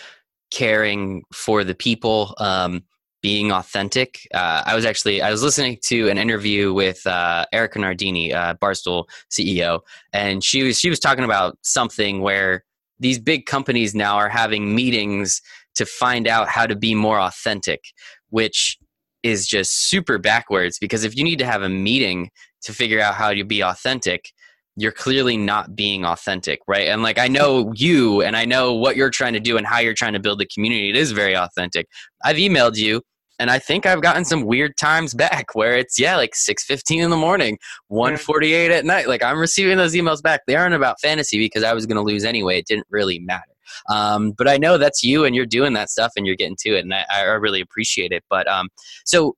caring 0.50 1.24
for 1.30 1.62
the 1.62 1.74
people, 1.74 2.34
um, 2.38 2.84
being 3.20 3.52
authentic. 3.52 4.26
Uh, 4.32 4.62
I 4.64 4.74
was 4.74 4.86
actually 4.86 5.20
I 5.20 5.30
was 5.30 5.42
listening 5.42 5.78
to 5.84 6.08
an 6.08 6.16
interview 6.16 6.72
with 6.72 7.06
uh, 7.06 7.44
Erika 7.52 7.80
Nardini, 7.80 8.32
uh, 8.32 8.54
Barstool 8.54 9.04
CEO, 9.30 9.80
and 10.14 10.42
she 10.42 10.62
was 10.62 10.78
she 10.78 10.88
was 10.88 11.00
talking 11.00 11.24
about 11.24 11.58
something 11.62 12.22
where 12.22 12.64
these 13.00 13.18
big 13.18 13.46
companies 13.46 13.94
now 13.94 14.16
are 14.16 14.28
having 14.28 14.74
meetings 14.74 15.40
to 15.74 15.86
find 15.86 16.26
out 16.26 16.48
how 16.48 16.66
to 16.66 16.74
be 16.74 16.94
more 16.94 17.20
authentic, 17.20 17.84
which 18.30 18.78
is 19.22 19.46
just 19.46 19.88
super 19.88 20.18
backwards 20.18 20.78
because 20.78 21.04
if 21.04 21.16
you 21.16 21.24
need 21.24 21.38
to 21.38 21.46
have 21.46 21.62
a 21.62 21.68
meeting 21.68 22.30
to 22.62 22.72
figure 22.72 23.00
out 23.00 23.14
how 23.14 23.32
to 23.32 23.44
be 23.44 23.62
authentic, 23.62 24.32
you're 24.76 24.92
clearly 24.92 25.36
not 25.36 25.74
being 25.74 26.04
authentic, 26.04 26.60
right? 26.68 26.88
And 26.88 27.02
like 27.02 27.18
I 27.18 27.26
know 27.26 27.72
you 27.74 28.22
and 28.22 28.36
I 28.36 28.44
know 28.44 28.74
what 28.74 28.96
you're 28.96 29.10
trying 29.10 29.32
to 29.32 29.40
do 29.40 29.56
and 29.56 29.66
how 29.66 29.80
you're 29.80 29.94
trying 29.94 30.12
to 30.12 30.20
build 30.20 30.38
the 30.38 30.46
community. 30.46 30.88
It 30.88 30.96
is 30.96 31.10
very 31.10 31.36
authentic. 31.36 31.88
I've 32.24 32.36
emailed 32.36 32.76
you 32.76 33.02
and 33.38 33.50
I 33.50 33.58
think 33.58 33.86
I've 33.86 34.02
gotten 34.02 34.24
some 34.24 34.42
weird 34.42 34.76
times 34.76 35.14
back 35.14 35.54
where 35.54 35.76
it's 35.76 35.98
yeah, 35.98 36.16
like 36.16 36.34
6:15 36.34 37.02
in 37.02 37.10
the 37.10 37.16
morning, 37.16 37.58
1:48 37.90 38.70
at 38.70 38.84
night. 38.84 39.08
Like 39.08 39.22
I'm 39.22 39.38
receiving 39.38 39.76
those 39.76 39.94
emails 39.94 40.22
back. 40.22 40.42
They 40.46 40.56
aren't 40.56 40.74
about 40.74 41.00
fantasy 41.00 41.38
because 41.38 41.62
I 41.62 41.72
was 41.72 41.86
going 41.86 41.96
to 41.96 42.02
lose 42.02 42.24
anyway. 42.24 42.58
It 42.58 42.66
didn't 42.66 42.86
really 42.90 43.18
matter. 43.18 43.42
Um, 43.90 44.32
but 44.32 44.48
I 44.48 44.56
know 44.56 44.78
that's 44.78 45.04
you 45.04 45.24
and 45.24 45.34
you're 45.34 45.46
doing 45.46 45.74
that 45.74 45.90
stuff 45.90 46.12
and 46.16 46.26
you're 46.26 46.36
getting 46.36 46.56
to 46.60 46.76
it 46.76 46.80
and 46.80 46.94
I, 46.94 47.04
I 47.10 47.22
really 47.22 47.60
appreciate 47.60 48.12
it. 48.12 48.24
But 48.30 48.48
um, 48.48 48.68
so 49.04 49.36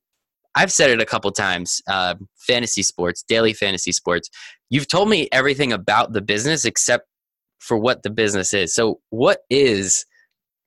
I've 0.54 0.72
said 0.72 0.90
it 0.90 1.00
a 1.00 1.06
couple 1.06 1.30
times. 1.30 1.80
Uh, 1.88 2.14
fantasy 2.36 2.82
sports, 2.82 3.22
daily 3.26 3.52
fantasy 3.52 3.92
sports. 3.92 4.30
You've 4.68 4.88
told 4.88 5.08
me 5.08 5.28
everything 5.32 5.72
about 5.72 6.12
the 6.12 6.20
business 6.20 6.64
except 6.64 7.06
for 7.58 7.78
what 7.78 8.02
the 8.02 8.10
business 8.10 8.52
is. 8.54 8.74
So, 8.74 9.00
what 9.10 9.40
is 9.50 10.04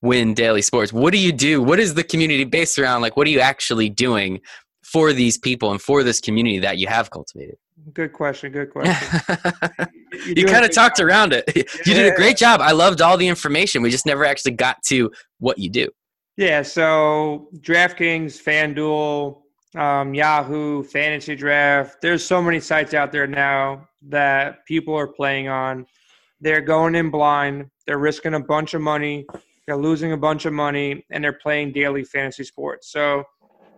Win 0.03 0.33
Daily 0.33 0.61
Sports? 0.61 0.93
What 0.93 1.13
do 1.13 1.17
you 1.17 1.31
do? 1.31 1.63
What 1.63 1.79
is 1.79 1.95
the 1.95 2.03
community 2.03 2.43
based 2.43 2.77
around? 2.77 3.01
Like, 3.01 3.17
what 3.17 3.25
are 3.25 3.31
you 3.31 3.39
actually 3.39 3.89
doing 3.89 4.41
for 4.83 5.13
these 5.13 5.37
people 5.37 5.71
and 5.71 5.81
for 5.81 6.03
this 6.03 6.19
community 6.19 6.59
that 6.59 6.77
you 6.77 6.87
have 6.87 7.09
cultivated? 7.09 7.55
Good 7.93 8.13
question. 8.13 8.51
Good 8.51 8.69
question. 8.69 9.21
you, 10.25 10.33
you 10.37 10.45
kind 10.45 10.65
of 10.65 10.71
talked 10.71 10.97
job. 10.97 11.07
around 11.07 11.33
it. 11.33 11.45
you 11.55 11.93
did 11.93 12.11
a 12.11 12.15
great 12.15 12.37
job. 12.37 12.61
I 12.61 12.73
loved 12.73 13.01
all 13.01 13.17
the 13.17 13.27
information. 13.27 13.81
We 13.81 13.89
just 13.89 14.05
never 14.05 14.25
actually 14.25 14.51
got 14.51 14.83
to 14.83 15.09
what 15.39 15.57
you 15.57 15.69
do. 15.69 15.89
Yeah. 16.37 16.61
So 16.61 17.49
DraftKings, 17.59 18.41
FanDuel, 18.43 19.41
um, 19.81 20.13
Yahoo, 20.13 20.83
Fantasy 20.83 21.35
Draft. 21.35 21.97
There's 22.01 22.25
so 22.25 22.41
many 22.41 22.59
sites 22.59 22.93
out 22.93 23.11
there 23.11 23.27
now 23.27 23.87
that 24.09 24.65
people 24.65 24.95
are 24.95 25.07
playing 25.07 25.47
on. 25.47 25.85
They're 26.41 26.61
going 26.61 26.95
in 26.95 27.09
blind. 27.09 27.69
They're 27.87 27.99
risking 27.99 28.33
a 28.33 28.39
bunch 28.39 28.73
of 28.73 28.81
money. 28.81 29.25
They're 29.67 29.77
losing 29.77 30.11
a 30.11 30.17
bunch 30.17 30.45
of 30.45 30.53
money, 30.53 31.05
and 31.11 31.23
they're 31.23 31.33
playing 31.41 31.73
daily 31.73 32.03
fantasy 32.03 32.43
sports. 32.43 32.91
So 32.91 33.23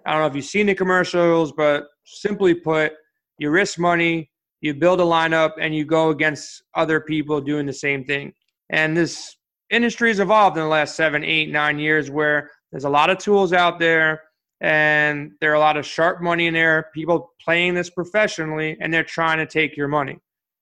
I 0.06 0.12
don't 0.12 0.22
know 0.22 0.28
if 0.28 0.36
you've 0.36 0.46
seen 0.46 0.68
the 0.68 0.76
commercials, 0.76 1.52
but 1.52 1.86
simply 2.06 2.54
put, 2.54 2.94
you 3.38 3.50
risk 3.50 3.80
money, 3.80 4.32
you 4.62 4.74
build 4.74 5.00
a 5.00 5.04
lineup, 5.04 5.54
and 5.60 5.76
you 5.76 5.86
go 5.86 6.10
against 6.10 6.64
other 6.76 7.02
people 7.02 7.42
doing 7.42 7.66
the 7.66 7.74
same 7.74 8.04
thing. 8.06 8.34
And 8.70 8.96
this 8.96 9.36
industry 9.70 10.10
has 10.10 10.20
evolved 10.20 10.58
in 10.58 10.64
the 10.64 10.70
last 10.70 10.96
seven, 10.96 11.24
eight, 11.24 11.52
nine 11.52 11.80
years 11.80 12.10
where 12.10 12.50
there's 12.72 12.86
a 12.86 12.90
lot 12.90 13.10
of 13.10 13.18
tools 13.18 13.54
out 13.54 13.80
there 13.80 14.22
and 14.62 15.32
there 15.42 15.52
are 15.52 15.56
a 15.56 15.60
lot 15.60 15.78
of 15.78 15.86
sharp 15.86 16.22
money 16.22 16.48
in 16.48 16.54
there, 16.54 16.90
people 16.94 17.34
playing 17.44 17.74
this 17.74 17.90
professionally, 17.90 18.78
and 18.80 18.94
they're 18.94 19.04
trying 19.04 19.38
to 19.38 19.46
take 19.46 19.76
your 19.76 19.88
money. 19.88 20.18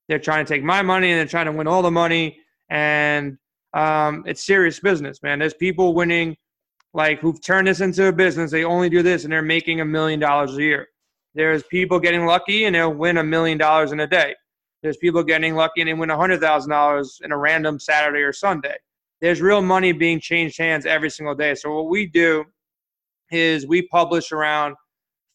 They're 0.10 0.20
trying 0.20 0.46
to 0.46 0.54
take 0.54 0.64
my 0.64 0.82
money 0.82 1.12
and 1.12 1.20
they're 1.20 1.28
trying 1.28 1.46
to 1.46 1.52
win 1.52 1.68
all 1.68 1.82
the 1.82 1.92
money. 1.92 2.38
And 2.70 3.38
um, 3.74 4.24
it's 4.28 4.46
serious 4.46 4.80
business, 4.80 5.22
man. 5.24 5.40
There's 5.40 5.54
people 5.54 5.94
winning, 5.94 6.38
like, 6.94 7.20
who've 7.20 7.42
turned 7.42 7.68
this 7.68 7.82
into 7.82 8.08
a 8.08 8.14
business. 8.14 8.52
They 8.52 8.64
only 8.64 8.90
do 8.90 9.02
this 9.02 9.24
and 9.24 9.34
they're 9.34 9.42
making 9.42 9.82
a 9.82 9.86
million 9.86 10.20
dollars 10.20 10.56
a 10.56 10.62
year. 10.62 10.88
There's 11.34 11.64
people 11.64 12.00
getting 12.00 12.26
lucky 12.26 12.66
and 12.66 12.76
they'll 12.76 12.94
win 12.94 13.18
a 13.18 13.24
million 13.24 13.58
dollars 13.58 13.92
in 13.92 14.00
a 14.02 14.08
day. 14.08 14.36
There's 14.84 14.98
people 14.98 15.24
getting 15.24 15.56
lucky 15.56 15.82
and 15.82 15.88
they 15.88 15.94
win 15.94 16.10
a 16.10 16.18
$100,000 16.18 17.22
in 17.24 17.32
a 17.32 17.38
random 17.38 17.80
Saturday 17.80 18.20
or 18.20 18.34
Sunday. 18.34 18.76
There's 19.22 19.42
real 19.42 19.62
money 19.62 19.94
being 19.94 20.20
changed 20.20 20.58
hands 20.58 20.86
every 20.86 21.10
single 21.10 21.34
day. 21.34 21.56
So, 21.56 21.74
what 21.74 21.90
we 21.90 22.06
do 22.06 22.44
is 23.32 23.66
we 23.66 23.88
publish 23.88 24.34
around 24.34 24.76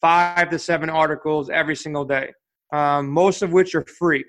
five 0.01 0.51
to 0.51 0.59
seven 0.59 0.91
articles 0.91 1.49
every 1.49 1.75
single 1.75 2.05
day, 2.05 2.33
um, 2.73 3.09
most 3.09 3.41
of 3.41 3.53
which 3.53 3.75
are 3.75 3.85
free. 3.99 4.25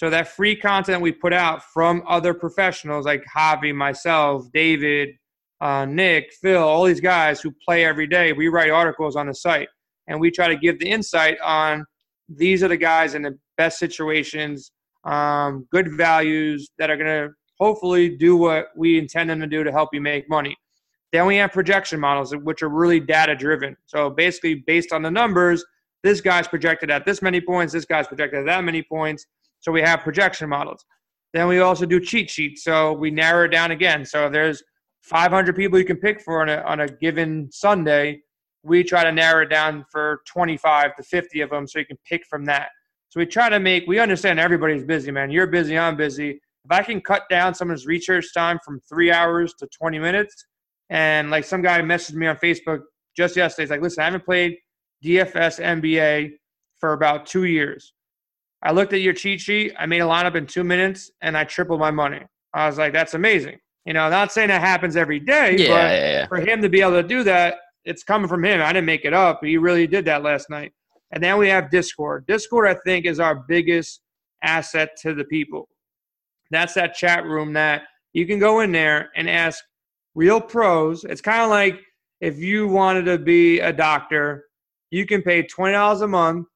So 0.00 0.08
that 0.08 0.28
free 0.28 0.56
content 0.56 1.02
we 1.02 1.12
put 1.12 1.34
out 1.34 1.62
from 1.62 2.02
other 2.08 2.32
professionals 2.32 3.04
like 3.04 3.22
Javi, 3.36 3.74
myself, 3.74 4.50
David, 4.50 5.10
uh, 5.60 5.84
Nick, 5.84 6.32
Phil, 6.40 6.62
all 6.62 6.84
these 6.84 7.02
guys 7.02 7.42
who 7.42 7.52
play 7.66 7.84
every 7.84 8.06
day, 8.06 8.32
we 8.32 8.48
write 8.48 8.70
articles 8.70 9.14
on 9.14 9.26
the 9.26 9.34
site 9.34 9.68
and 10.06 10.18
we 10.18 10.30
try 10.30 10.48
to 10.48 10.56
give 10.56 10.78
the 10.78 10.88
insight 10.88 11.38
on 11.42 11.84
these 12.30 12.62
are 12.62 12.68
the 12.68 12.78
guys 12.78 13.14
in 13.14 13.20
the 13.20 13.38
best 13.58 13.78
situations, 13.78 14.72
um, 15.04 15.68
good 15.70 15.94
values 15.98 16.70
that 16.78 16.88
are 16.88 16.96
going 16.96 17.28
to 17.28 17.34
hopefully 17.58 18.16
do 18.16 18.38
what 18.38 18.68
we 18.74 18.98
intend 18.98 19.28
them 19.28 19.38
to 19.38 19.46
do 19.46 19.62
to 19.62 19.70
help 19.70 19.90
you 19.92 20.00
make 20.00 20.30
money. 20.30 20.56
Then 21.12 21.26
we 21.26 21.36
have 21.36 21.52
projection 21.52 22.00
models, 22.00 22.34
which 22.34 22.62
are 22.62 22.70
really 22.70 23.00
data 23.00 23.36
driven. 23.36 23.76
So 23.84 24.08
basically, 24.08 24.64
based 24.66 24.94
on 24.94 25.02
the 25.02 25.10
numbers, 25.10 25.62
this 26.02 26.22
guy's 26.22 26.48
projected 26.48 26.90
at 26.90 27.04
this 27.04 27.20
many 27.20 27.42
points, 27.42 27.74
this 27.74 27.84
guy's 27.84 28.06
projected 28.06 28.40
at 28.40 28.46
that 28.46 28.64
many 28.64 28.82
points. 28.82 29.26
So 29.60 29.72
we 29.72 29.82
have 29.82 30.00
projection 30.00 30.48
models. 30.48 30.84
Then 31.32 31.46
we 31.46 31.60
also 31.60 31.86
do 31.86 32.00
cheat 32.00 32.28
sheets. 32.28 32.64
So 32.64 32.92
we 32.92 33.10
narrow 33.10 33.44
it 33.44 33.48
down 33.48 33.70
again. 33.70 34.04
So 34.04 34.28
there's 34.28 34.62
500 35.02 35.54
people 35.56 35.78
you 35.78 35.84
can 35.84 35.96
pick 35.96 36.20
for 36.20 36.42
on 36.42 36.48
a, 36.48 36.62
on 36.62 36.80
a 36.80 36.88
given 36.88 37.48
Sunday, 37.50 38.20
we 38.62 38.84
try 38.84 39.04
to 39.04 39.12
narrow 39.12 39.42
it 39.42 39.48
down 39.48 39.84
for 39.90 40.20
25 40.26 40.96
to 40.96 41.02
50 41.02 41.40
of 41.40 41.50
them 41.50 41.66
so 41.66 41.78
you 41.78 41.86
can 41.86 41.98
pick 42.04 42.22
from 42.28 42.44
that. 42.44 42.68
So 43.08 43.18
we 43.18 43.26
try 43.26 43.48
to 43.48 43.58
make, 43.58 43.86
we 43.86 43.98
understand 43.98 44.38
everybody's 44.38 44.84
busy, 44.84 45.10
man. 45.10 45.30
You're 45.30 45.46
busy, 45.46 45.78
I'm 45.78 45.96
busy. 45.96 46.40
If 46.64 46.70
I 46.70 46.82
can 46.82 47.00
cut 47.00 47.22
down 47.30 47.54
someone's 47.54 47.86
research 47.86 48.32
time 48.34 48.58
from 48.64 48.80
three 48.88 49.10
hours 49.10 49.54
to 49.54 49.66
20 49.66 49.98
minutes, 49.98 50.44
and 50.90 51.30
like 51.30 51.44
some 51.44 51.62
guy 51.62 51.80
messaged 51.80 52.14
me 52.14 52.26
on 52.26 52.36
Facebook 52.36 52.80
just 53.16 53.36
yesterday. 53.36 53.64
He's 53.64 53.70
like, 53.70 53.80
listen, 53.80 54.02
I 54.02 54.04
haven't 54.06 54.24
played 54.24 54.56
DFS 55.04 55.60
NBA 55.60 56.32
for 56.78 56.92
about 56.92 57.26
two 57.26 57.44
years. 57.44 57.94
I 58.62 58.72
looked 58.72 58.92
at 58.92 59.00
your 59.00 59.14
cheat 59.14 59.40
sheet. 59.40 59.72
I 59.78 59.86
made 59.86 60.00
a 60.00 60.04
lineup 60.06 60.34
in 60.34 60.46
two 60.46 60.64
minutes 60.64 61.10
and 61.22 61.36
I 61.36 61.44
tripled 61.44 61.80
my 61.80 61.90
money. 61.90 62.20
I 62.52 62.66
was 62.66 62.78
like, 62.78 62.92
that's 62.92 63.14
amazing. 63.14 63.58
You 63.86 63.94
know, 63.94 64.10
not 64.10 64.32
saying 64.32 64.48
that 64.48 64.60
happens 64.60 64.96
every 64.96 65.20
day, 65.20 65.56
Yeah, 65.56 65.68
but 65.68 65.74
yeah, 65.74 66.10
yeah. 66.10 66.26
for 66.26 66.38
him 66.38 66.60
to 66.62 66.68
be 66.68 66.82
able 66.82 66.92
to 66.92 67.02
do 67.02 67.22
that, 67.24 67.56
it's 67.84 68.02
coming 68.02 68.28
from 68.28 68.44
him. 68.44 68.60
I 68.60 68.72
didn't 68.72 68.86
make 68.86 69.04
it 69.04 69.14
up. 69.14 69.40
He 69.42 69.56
really 69.56 69.86
did 69.86 70.04
that 70.04 70.22
last 70.22 70.50
night. 70.50 70.72
And 71.12 71.22
then 71.22 71.38
we 71.38 71.48
have 71.48 71.70
Discord. 71.70 72.26
Discord, 72.26 72.68
I 72.68 72.76
think, 72.84 73.06
is 73.06 73.18
our 73.18 73.34
biggest 73.48 74.00
asset 74.42 74.90
to 75.02 75.14
the 75.14 75.24
people. 75.24 75.68
That's 76.50 76.74
that 76.74 76.94
chat 76.94 77.24
room 77.24 77.52
that 77.54 77.82
you 78.12 78.26
can 78.26 78.38
go 78.38 78.60
in 78.60 78.72
there 78.72 79.10
and 79.16 79.28
ask 79.28 79.64
real 80.14 80.40
pros. 80.40 81.04
It's 81.04 81.20
kind 81.20 81.42
of 81.42 81.50
like 81.50 81.80
if 82.20 82.38
you 82.38 82.68
wanted 82.68 83.04
to 83.04 83.18
be 83.18 83.60
a 83.60 83.72
doctor, 83.72 84.44
you 84.90 85.06
can 85.06 85.22
pay 85.22 85.42
$20 85.44 86.02
a 86.02 86.06
month 86.06 86.46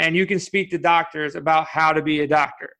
and 0.00 0.16
you 0.16 0.26
can 0.26 0.40
speak 0.40 0.70
to 0.70 0.78
doctors 0.78 1.34
about 1.34 1.66
how 1.66 1.92
to 1.92 2.00
be 2.00 2.20
a 2.20 2.26
doctor. 2.26 2.70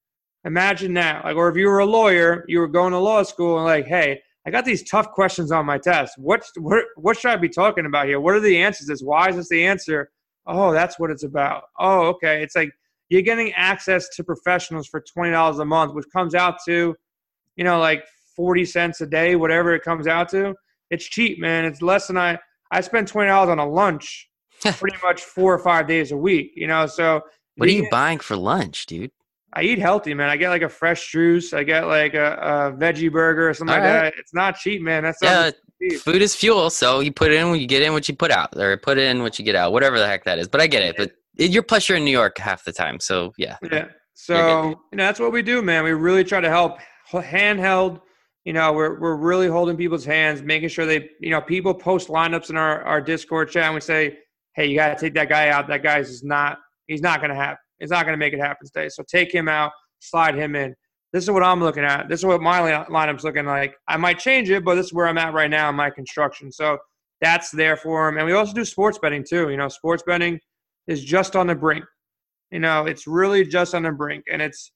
Imagine 0.45 0.95
that. 0.95 1.23
Like, 1.23 1.37
or 1.37 1.51
if 1.51 1.57
you 1.57 1.69
were 1.69 1.81
a 1.81 1.87
lawyer, 1.87 2.47
you 2.49 2.61
were 2.61 2.67
going 2.67 2.93
to 2.93 2.99
law 2.99 3.23
school 3.23 3.57
and 3.59 3.67
like, 3.67 3.87
hey, 3.87 4.21
I 4.47 4.51
got 4.51 4.65
these 4.65 4.89
tough 4.89 5.11
questions 5.11 5.53
on 5.53 5.67
my 5.67 5.77
test. 5.77 6.15
What's 6.17 6.51
what 6.57 6.85
what 6.97 7.19
should 7.19 7.31
I 7.31 7.37
be 7.37 7.51
talking 7.51 7.85
about 7.85 8.07
here? 8.07 8.21
What 8.21 8.35
are 8.35 8.41
the 8.41 8.57
answers? 8.57 8.87
This 8.87 9.03
why 9.03 9.29
is 9.29 9.37
this 9.37 9.51
the 9.51 9.67
answer? 9.67 10.11
Oh, 10.47 10.73
that's 10.73 10.99
what 10.99 11.11
it's 11.11 11.25
about. 11.25 11.65
Oh, 11.79 12.07
okay. 12.07 12.43
It's 12.43 12.57
like 12.57 12.71
you're 13.11 13.21
getting 13.21 13.53
access 13.53 14.09
to 14.17 14.25
professionals 14.25 14.89
for 14.89 15.05
twenty 15.13 15.31
dollars 15.31 15.59
a 15.59 15.65
month, 15.67 15.93
which 15.93 16.07
comes 16.11 16.35
out 16.35 16.57
to, 16.67 16.97
you 17.57 17.65
know, 17.65 17.79
like 17.79 18.03
forty 18.35 18.65
cents 18.65 19.03
a 19.03 19.07
day, 19.07 19.37
whatever 19.37 19.75
it 19.75 19.83
comes 19.83 20.07
out 20.07 20.31
to. 20.31 20.55
It's 20.89 21.05
cheap, 21.05 21.39
man. 21.39 21.67
It's 21.67 21.83
less 21.83 22.07
than 22.07 22.17
I 22.17 22.39
I 22.71 22.81
spend 22.81 23.09
twenty 23.09 23.29
dollars 23.29 23.51
on 23.51 23.59
a 23.59 23.69
lunch 23.69 24.30
pretty 24.62 24.96
much 25.03 25.23
four 25.23 25.53
or 25.53 25.59
five 25.59 25.87
days 25.87 26.12
a 26.12 26.16
week. 26.16 26.53
You 26.55 26.66
know, 26.66 26.87
so 26.87 27.23
What 27.57 27.68
are 27.68 27.73
you 27.73 27.83
Yeah. 27.83 27.88
Uh, 27.88 27.90
buying 27.90 28.18
for 28.18 28.37
lunch, 28.37 28.87
dude? 28.87 29.11
I 29.53 29.62
eat 29.62 29.79
healthy, 29.79 30.14
man. 30.14 30.31
I 30.31 30.37
get 30.37 30.51
like 30.51 30.62
a 30.62 30.68
fresh 30.68 31.11
juice. 31.11 31.53
I 31.53 31.64
get 31.64 31.87
like 31.87 32.14
a, 32.14 32.35
a 32.35 32.73
veggie 32.79 33.11
burger 33.11 33.49
or 33.49 33.55
something 33.55 33.75
All 33.75 33.83
like 33.83 33.92
right. 33.92 34.03
that. 34.05 34.14
It's 34.16 34.33
not 34.33 34.57
cheap, 34.57 34.81
man. 34.81 35.03
That's 35.03 35.18
Yeah, 35.20 35.51
food 35.99 36.23
is 36.23 36.37
fuel, 36.37 36.70
so 36.70 37.01
you 37.01 37.12
put 37.12 37.33
in, 37.33 37.51
when 37.51 37.61
you 37.61 37.66
get 37.66 37.83
in 37.83 37.92
what 37.92 38.09
you 38.09 38.14
put 38.14 38.31
out, 38.31 38.57
or 38.57 38.77
put 38.77 38.96
in 38.96 39.23
what 39.23 39.38
you 39.38 39.44
get 39.44 39.57
out, 39.57 39.73
whatever 39.73 39.99
the 39.99 40.07
heck 40.07 40.25
that 40.25 40.38
is. 40.38 40.46
But 40.46 40.61
I 40.61 40.68
get 40.68 40.83
it. 40.83 40.96
But 40.96 41.12
you're 41.37 41.64
plus 41.64 41.88
you're 41.88 41.99
in 41.99 42.05
New 42.05 42.11
York 42.12 42.38
half 42.38 42.64
the 42.64 42.73
time, 42.73 43.01
so 43.01 43.33
yeah. 43.38 43.57
Yeah. 43.70 43.87
So 44.14 44.37
you 44.92 44.99
know 44.99 45.05
that's 45.05 45.18
what 45.18 45.33
we 45.33 45.42
do, 45.42 45.62
man. 45.62 45.83
We 45.83 45.92
really 45.92 46.25
try 46.25 46.40
to 46.40 46.51
help 46.51 46.79
handheld. 47.11 48.01
You 48.44 48.53
know, 48.53 48.73
we're 48.73 49.01
we're 49.01 49.16
really 49.16 49.49
holding 49.49 49.77
people's 49.77 50.05
hands, 50.05 50.42
making 50.42 50.68
sure 50.68 50.87
they, 50.87 51.09
you 51.20 51.31
know, 51.31 51.40
people 51.40 51.75
post 51.75 52.09
lineups 52.09 52.51
in 52.51 52.57
our 52.57 52.83
our 52.85 53.01
Discord 53.01 53.51
chat, 53.51 53.64
and 53.64 53.75
we 53.75 53.81
say, 53.81 54.18
hey, 54.55 54.67
you 54.67 54.77
got 54.77 54.97
to 54.97 55.01
take 55.01 55.15
that 55.15 55.29
guy 55.29 55.49
out. 55.49 55.69
That 55.69 55.83
guy's 55.83 56.11
is 56.11 56.25
not. 56.25 56.59
He's 56.87 57.03
not 57.03 57.21
going 57.21 57.31
to 57.31 57.37
happen. 57.37 57.59
He's 57.79 57.91
not 57.91 58.05
going 58.05 58.15
to 58.15 58.19
make 58.19 58.33
it 58.33 58.41
happen 58.41 58.67
today. 58.67 58.89
So 58.89 59.03
take 59.09 59.33
him 59.33 59.49
out, 59.49 59.73
slide 60.01 60.35
him 60.35 60.55
in. 60.55 60.75
This 61.13 61.25
is 61.25 61.31
what 61.31 61.43
I'm 61.43 61.61
looking 61.61 61.85
at. 61.85 62.09
This 62.09 62.21
is 62.21 62.27
what 62.27 62.41
my 62.41 62.63
li- 62.63 62.85
lineup's 62.89 63.25
looking 63.25 63.47
like. 63.47 63.75
I 63.89 63.97
might 63.97 64.19
change 64.19 64.51
it, 64.51 64.65
but 64.65 64.77
this 64.77 64.87
is 64.87 64.93
where 64.93 65.09
I'm 65.09 65.19
at 65.19 65.33
right 65.33 65.51
now 65.51 65.69
in 65.71 65.75
my 65.75 65.91
construction. 65.91 66.53
So 66.53 66.79
that's 67.21 67.51
there 67.51 67.77
for 67.77 68.09
him. 68.09 68.17
And 68.17 68.27
we 68.27 68.33
also 68.33 68.53
do 68.53 68.65
sports 68.65 68.99
betting 68.99 69.25
too. 69.29 69.51
You 69.51 69.57
know, 69.57 69.69
sports 69.69 70.03
betting 70.07 70.39
is 70.87 71.03
just 71.03 71.37
on 71.37 71.47
the 71.47 71.55
brink. 71.55 71.85
You 72.51 72.61
know, 72.61 72.87
it's 72.87 73.07
really 73.07 73.45
just 73.45 73.75
on 73.75 73.85
the 73.85 73.93
brink, 73.93 74.25
and 74.31 74.43
it's 74.43 74.73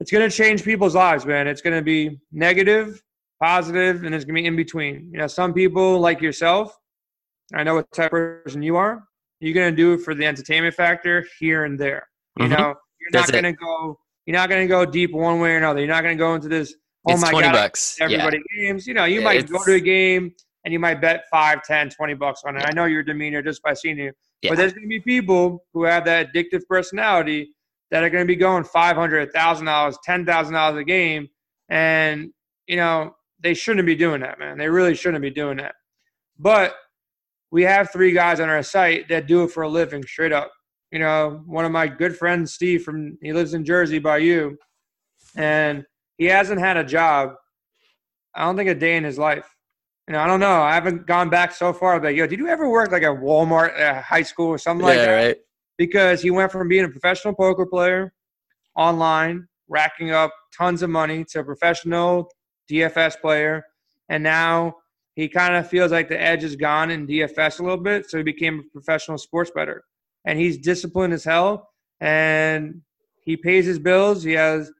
it's 0.00 0.10
going 0.10 0.28
to 0.28 0.34
change 0.34 0.62
people's 0.62 0.94
lives, 0.94 1.26
man. 1.26 1.48
It's 1.48 1.62
going 1.62 1.76
to 1.76 1.82
be 1.82 2.18
negative, 2.30 3.02
positive, 3.42 4.04
and 4.04 4.14
it's 4.14 4.24
going 4.24 4.36
to 4.36 4.42
be 4.42 4.46
in 4.46 4.54
between. 4.54 5.08
You 5.10 5.18
know, 5.18 5.26
some 5.26 5.54
people 5.54 5.98
like 5.98 6.20
yourself. 6.20 6.76
I 7.54 7.62
know 7.62 7.74
what 7.74 7.90
type 7.92 8.06
of 8.12 8.44
person 8.44 8.62
you 8.62 8.76
are. 8.76 9.04
You're 9.40 9.54
going 9.54 9.72
to 9.72 9.76
do 9.76 9.92
it 9.94 10.02
for 10.02 10.14
the 10.14 10.26
entertainment 10.26 10.74
factor 10.74 11.24
here 11.38 11.64
and 11.64 11.78
there. 11.78 12.08
You 12.38 12.46
Mhm. 12.46 12.50
know, 12.50 12.66
you're 13.00 13.10
That's 13.12 13.32
not 13.32 13.42
going 13.42 13.54
to 13.54 13.58
go. 13.58 13.98
You're 14.26 14.36
not 14.36 14.48
going 14.50 14.62
to 14.62 14.68
go 14.68 14.84
deep 14.84 15.12
one 15.12 15.40
way 15.40 15.54
or 15.54 15.56
another. 15.56 15.80
You're 15.80 15.88
not 15.88 16.02
going 16.02 16.16
to 16.16 16.20
go 16.22 16.34
into 16.34 16.48
this. 16.48 16.74
Oh 17.06 17.12
it's 17.12 17.22
my 17.22 17.30
twenty 17.30 17.48
god, 17.48 17.54
bucks. 17.54 17.96
Yeah. 17.98 18.04
everybody 18.06 18.40
games. 18.56 18.86
You 18.86 18.94
know, 18.94 19.04
you 19.04 19.20
Yeah, 19.20 19.24
might 19.24 19.48
go 19.48 19.64
to 19.64 19.72
a 19.74 19.80
game 19.80 20.34
and 20.64 20.72
you 20.72 20.78
might 20.78 21.00
bet 21.00 21.24
five, 21.30 21.62
ten, 21.62 21.88
twenty 21.88 22.14
bucks 22.14 22.42
on 22.44 22.56
it. 22.56 22.64
I 22.66 22.72
know 22.72 22.84
your 22.84 23.02
demeanor 23.02 23.40
just 23.40 23.62
by 23.62 23.72
seeing 23.72 23.96
you. 23.98 24.12
Yeah. 24.42 24.50
But 24.50 24.58
there's 24.58 24.72
going 24.72 24.82
to 24.84 24.88
be 24.88 25.00
people 25.00 25.64
who 25.72 25.84
have 25.84 26.04
that 26.04 26.34
addictive 26.34 26.62
personality 26.68 27.54
that 27.90 28.02
are 28.04 28.10
going 28.10 28.22
to 28.24 28.28
be 28.28 28.36
going 28.36 28.64
$500, 28.64 29.32
$1,000, 29.32 29.96
$10,000 30.06 30.78
a 30.78 30.84
game. 30.84 31.28
And, 31.70 32.30
you 32.66 32.76
know, 32.76 33.14
they 33.40 33.54
shouldn't 33.54 33.86
be 33.86 33.94
doing 33.94 34.20
that, 34.20 34.38
man. 34.38 34.58
They 34.58 34.68
really 34.68 34.94
shouldn't 34.94 35.22
be 35.22 35.30
doing 35.30 35.56
that. 35.56 35.74
But 36.38 36.74
we 37.50 37.62
have 37.62 37.90
three 37.90 38.12
guys 38.12 38.40
on 38.40 38.48
our 38.48 38.62
site 38.62 39.08
that 39.08 39.26
do 39.26 39.44
it 39.44 39.50
for 39.50 39.62
a 39.62 39.68
living, 39.68 40.02
straight 40.02 40.32
up. 40.32 40.52
You 40.90 40.98
know, 40.98 41.42
one 41.46 41.64
of 41.64 41.72
my 41.72 41.86
good 41.86 42.16
friends, 42.16 42.54
Steve, 42.54 42.82
from 42.82 43.18
he 43.22 43.32
lives 43.32 43.54
in 43.54 43.64
Jersey 43.64 43.98
by 43.98 44.18
you, 44.18 44.56
and 45.36 45.84
he 46.16 46.26
hasn't 46.26 46.60
had 46.60 46.76
a 46.76 46.84
job. 46.84 47.32
I 48.34 48.44
don't 48.44 48.56
think 48.56 48.70
a 48.70 48.74
day 48.74 48.96
in 48.96 49.04
his 49.04 49.18
life. 49.18 49.46
You 50.06 50.12
know, 50.12 50.20
I 50.20 50.26
don't 50.26 50.40
know. 50.40 50.62
I 50.62 50.72
haven't 50.74 51.06
gone 51.06 51.28
back 51.28 51.52
so 51.52 51.72
far. 51.72 52.00
But 52.00 52.14
yo, 52.14 52.26
did 52.26 52.38
you 52.38 52.48
ever 52.48 52.68
work 52.68 52.90
like 52.90 53.02
at 53.02 53.16
Walmart, 53.16 53.78
at 53.78 54.02
high 54.02 54.22
school, 54.22 54.48
or 54.48 54.58
something 54.58 54.86
like 54.86 54.96
yeah, 54.96 55.06
that? 55.06 55.26
right. 55.26 55.36
Because 55.76 56.22
he 56.22 56.30
went 56.30 56.50
from 56.50 56.68
being 56.68 56.84
a 56.84 56.88
professional 56.88 57.34
poker 57.34 57.66
player 57.66 58.12
online, 58.74 59.46
racking 59.68 60.10
up 60.10 60.32
tons 60.56 60.82
of 60.82 60.90
money, 60.90 61.24
to 61.30 61.40
a 61.40 61.44
professional 61.44 62.30
DFS 62.70 63.20
player, 63.20 63.62
and 64.08 64.22
now 64.22 64.74
he 65.18 65.28
kind 65.28 65.56
of 65.56 65.68
feels 65.68 65.90
like 65.90 66.08
the 66.08 66.20
edge 66.20 66.44
is 66.44 66.54
gone 66.54 66.92
in 66.92 67.04
DFS 67.04 67.58
a 67.58 67.62
little 67.64 67.82
bit. 67.82 68.08
So 68.08 68.18
he 68.18 68.22
became 68.22 68.60
a 68.60 68.72
professional 68.72 69.18
sports 69.18 69.50
bettor, 69.52 69.82
and 70.24 70.38
he's 70.38 70.58
disciplined 70.58 71.12
as 71.12 71.24
hell, 71.24 71.70
and 72.00 72.82
he 73.24 73.36
pays 73.36 73.66
his 73.66 73.80
bills. 73.80 74.22
He 74.22 74.34
has 74.34 74.70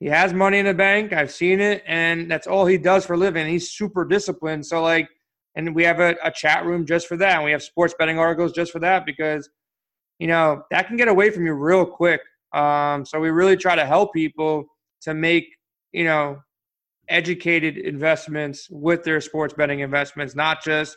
he 0.00 0.06
has 0.06 0.32
money 0.32 0.58
in 0.58 0.64
the 0.64 0.72
bank. 0.72 1.12
I've 1.12 1.30
seen 1.30 1.60
it, 1.60 1.82
and 1.86 2.30
that's 2.30 2.46
all 2.46 2.64
he 2.64 2.78
does 2.78 3.04
for 3.04 3.12
a 3.12 3.18
living. 3.18 3.46
He's 3.46 3.72
super 3.72 4.06
disciplined. 4.06 4.64
So 4.64 4.80
like, 4.80 5.06
and 5.54 5.74
we 5.74 5.84
have 5.84 6.00
a, 6.00 6.16
a 6.24 6.30
chat 6.30 6.64
room 6.64 6.86
just 6.86 7.06
for 7.06 7.18
that, 7.18 7.36
and 7.36 7.44
we 7.44 7.52
have 7.52 7.62
sports 7.62 7.94
betting 7.98 8.18
articles 8.18 8.52
just 8.52 8.72
for 8.72 8.78
that 8.78 9.04
because, 9.04 9.50
you 10.18 10.28
know, 10.28 10.62
that 10.70 10.86
can 10.86 10.96
get 10.96 11.08
away 11.08 11.28
from 11.28 11.44
you 11.44 11.52
real 11.52 11.84
quick. 11.84 12.22
Um, 12.54 13.04
so 13.04 13.20
we 13.20 13.28
really 13.28 13.58
try 13.58 13.76
to 13.76 13.84
help 13.84 14.14
people 14.14 14.64
to 15.02 15.12
make 15.12 15.44
you 15.92 16.04
know 16.04 16.38
educated 17.08 17.78
investments 17.78 18.68
with 18.70 19.04
their 19.04 19.20
sports 19.20 19.54
betting 19.54 19.80
investments, 19.80 20.34
not 20.34 20.62
just 20.62 20.96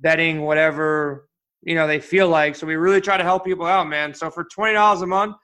betting 0.00 0.42
whatever 0.42 1.28
you 1.62 1.74
know 1.74 1.86
they 1.86 2.00
feel 2.00 2.28
like. 2.28 2.54
So 2.56 2.66
we 2.66 2.76
really 2.76 3.00
try 3.00 3.16
to 3.16 3.24
help 3.24 3.44
people 3.44 3.66
out, 3.66 3.88
man. 3.88 4.14
So 4.14 4.30
for 4.30 4.44
twenty 4.44 4.74
dollars 4.74 5.02
a 5.02 5.06
month, 5.06 5.36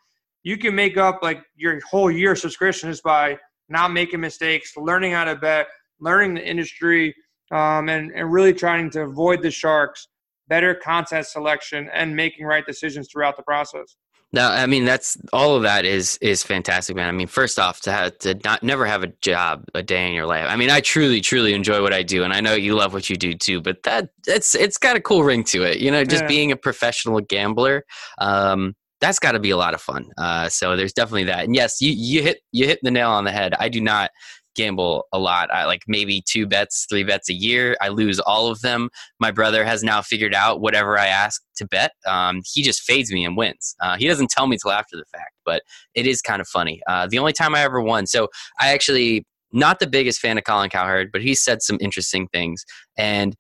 you 0.43 0.57
can 0.57 0.75
make 0.75 0.97
up 0.97 1.21
like 1.23 1.43
your 1.57 1.81
whole 1.91 2.11
year 2.11 2.37
subscription 2.37 2.91
just 2.91 3.03
by 3.03 3.39
not 3.69 3.93
making 3.93 4.21
mistakes, 4.21 4.77
learning 4.77 5.13
how 5.13 5.25
to 5.25 5.37
bet, 5.37 5.67
learning 6.01 6.35
the 6.35 6.47
industry, 6.47 7.15
um, 7.51 7.89
and 7.89 8.13
and 8.15 8.33
really 8.33 8.53
trying 8.53 8.91
to 8.91 9.03
avoid 9.03 9.43
the 9.43 9.51
sharks, 9.51 10.09
better 10.49 10.75
content 10.75 11.27
selection, 11.27 11.89
and 11.93 12.15
making 12.15 12.47
right 12.47 12.67
decisions 12.67 13.09
throughout 13.11 13.37
the 13.37 13.43
process. 13.43 13.97
No, 14.35 14.49
I 14.49 14.67
mean 14.67 14.85
that's 14.85 15.17
all 15.33 15.55
of 15.55 15.63
that 15.63 15.85
is 15.85 16.19
is 16.21 16.43
fantastic, 16.43 16.97
man. 16.97 17.09
I 17.09 17.13
mean, 17.13 17.29
first 17.29 17.57
off, 17.57 17.81
to 17.83 17.93
have 17.93 18.19
to 18.19 18.35
not 18.45 18.65
never 18.65 18.85
have 18.85 19.05
a 19.05 19.07
job 19.23 19.65
a 19.75 19.83
day 19.83 20.09
in 20.09 20.13
your 20.13 20.27
life. 20.27 20.47
I 20.49 20.57
mean, 20.57 20.71
I 20.71 20.81
truly, 20.81 21.21
truly 21.21 21.55
enjoy 21.55 21.83
what 21.83 21.93
I 21.93 22.03
do, 22.03 22.25
and 22.25 22.33
I 22.33 22.41
know 22.41 22.55
you 22.55 22.75
love 22.75 22.93
what 22.93 23.09
you 23.09 23.15
do 23.15 23.35
too. 23.35 23.61
But 23.61 23.85
that 23.85 24.09
it's 24.27 24.57
it's 24.57 24.77
got 24.77 24.97
a 24.97 25.01
cool 25.01 25.23
ring 25.23 25.45
to 25.45 25.63
it, 25.63 25.79
you 25.79 25.89
know. 25.89 26.05
Just 26.05 26.25
Yeah. 26.25 26.29
being 26.29 26.51
a 26.51 26.57
professional 26.57 27.21
gambler, 27.21 27.85
um, 28.19 28.75
that's 29.01 29.21
got 29.21 29.33
to 29.33 29.39
be 29.39 29.51
a 29.51 29.57
lot 29.57 29.73
of 29.73 29.81
fun. 29.81 30.07
Uh, 30.19 30.49
so 30.49 30.75
there's 30.77 30.93
definitely 30.93 31.25
that. 31.25 31.45
And 31.45 31.55
yes, 31.55 31.81
you 31.81 31.93
you 31.93 32.21
hit 32.23 32.41
you 32.51 32.67
hit 32.67 32.81
the 32.83 32.91
nail 32.91 33.11
on 33.11 33.23
the 33.23 33.31
head. 33.33 33.55
I 33.61 33.69
do 33.69 33.81
not 33.81 34.11
gamble 34.55 35.07
a 35.13 35.19
lot. 35.19 35.53
I 35.53 35.67
like 35.67 35.83
maybe 35.87 36.23
two 36.27 36.47
bets, 36.47 36.87
three 36.89 37.05
bets 37.05 37.29
a 37.29 37.35
year. 37.35 37.77
I 37.81 37.89
lose 37.89 38.21
all 38.21 38.49
of 38.49 38.61
them. 38.61 38.91
My 39.21 39.31
brother 39.31 39.65
has 39.65 39.83
now 39.83 40.03
figured 40.03 40.35
out 40.35 40.61
whatever 40.61 40.99
I 40.99 41.07
ask 41.07 41.43
to 41.57 41.67
bet. 41.67 41.93
Um, 42.07 42.43
he 42.45 42.63
just 42.63 42.83
fades 42.83 43.13
me 43.13 43.25
and 43.25 43.37
wins. 43.37 43.75
Uh, 43.81 43.97
he 43.97 44.07
doesn't 44.07 44.31
tell 44.31 44.47
me 44.47 44.57
till 44.61 44.73
after 44.73 44.97
the 44.97 45.05
fact, 45.13 45.35
but 45.45 45.63
it 45.95 46.07
is 46.07 46.21
kind 46.21 46.41
of 46.41 46.49
funny. 46.49 46.81
Uh, 46.87 47.07
the 47.07 47.19
only 47.19 47.33
time 47.33 47.55
I 47.55 47.63
ever 47.63 47.81
won. 47.81 48.07
So 48.07 48.29
I 48.61 48.73
actually 48.73 49.27
not 49.53 49.79
the 49.79 49.87
biggest 49.87 50.21
fan 50.21 50.37
of 50.37 50.45
Colin 50.45 50.69
Cowherd, 50.69 51.11
but 51.13 51.23
he 51.23 51.35
said 51.35 51.63
some 51.63 51.79
interesting 51.81 52.27
things, 52.29 52.65
and 52.99 53.37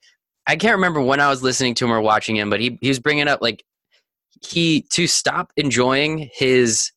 I 0.46 0.56
can't 0.56 0.76
remember 0.76 1.00
when 1.00 1.20
I 1.20 1.28
was 1.28 1.42
listening 1.42 1.74
to 1.74 1.84
him 1.84 1.92
or 1.92 2.00
watching 2.00 2.36
him, 2.36 2.50
but 2.50 2.60
he 2.60 2.78
he 2.80 2.88
was 2.88 3.00
bringing 3.00 3.28
up 3.28 3.40
like 3.42 3.64
he 4.46 4.86
to 4.92 5.06
stop 5.06 5.52
enjoying 5.56 6.30
his 6.32 6.90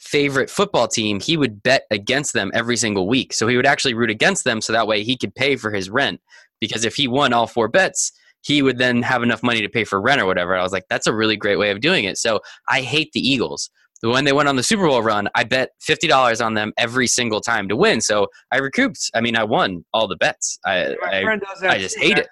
favorite 0.00 0.50
football 0.50 0.88
team, 0.88 1.20
he 1.20 1.36
would 1.36 1.62
bet 1.62 1.84
against 1.90 2.32
them 2.32 2.50
every 2.54 2.76
single 2.76 3.06
week. 3.06 3.32
So 3.32 3.46
he 3.46 3.56
would 3.56 3.66
actually 3.66 3.94
root 3.94 4.10
against 4.10 4.44
them 4.44 4.60
so 4.60 4.72
that 4.72 4.86
way 4.86 5.04
he 5.04 5.16
could 5.16 5.34
pay 5.34 5.56
for 5.56 5.70
his 5.70 5.90
rent. 5.90 6.20
Because 6.60 6.84
if 6.84 6.96
he 6.96 7.06
won 7.06 7.32
all 7.32 7.46
four 7.46 7.68
bets, 7.68 8.12
he 8.42 8.62
would 8.62 8.78
then 8.78 9.02
have 9.02 9.22
enough 9.22 9.42
money 9.42 9.60
to 9.60 9.68
pay 9.68 9.84
for 9.84 10.00
rent 10.00 10.20
or 10.20 10.26
whatever. 10.26 10.56
I 10.56 10.62
was 10.62 10.72
like, 10.72 10.86
that's 10.88 11.06
a 11.06 11.14
really 11.14 11.36
great 11.36 11.58
way 11.58 11.70
of 11.70 11.80
doing 11.80 12.04
it. 12.04 12.16
So 12.16 12.40
I 12.68 12.80
hate 12.80 13.12
the 13.12 13.20
Eagles. 13.20 13.70
When 14.02 14.24
they 14.24 14.32
went 14.32 14.48
on 14.48 14.56
the 14.56 14.62
Super 14.62 14.86
Bowl 14.88 15.02
run, 15.02 15.28
I 15.34 15.44
bet 15.44 15.72
fifty 15.78 16.06
dollars 16.06 16.40
on 16.40 16.54
them 16.54 16.72
every 16.78 17.06
single 17.06 17.42
time 17.42 17.68
to 17.68 17.76
win. 17.76 18.00
So 18.00 18.28
I 18.50 18.56
recouped. 18.56 19.10
I 19.14 19.20
mean, 19.20 19.36
I 19.36 19.44
won 19.44 19.84
all 19.92 20.08
the 20.08 20.16
bets. 20.16 20.58
I, 20.64 20.96
I 21.04 21.38
I 21.68 21.78
just 21.78 21.96
too, 21.96 22.00
hate 22.00 22.16
it. 22.16 22.28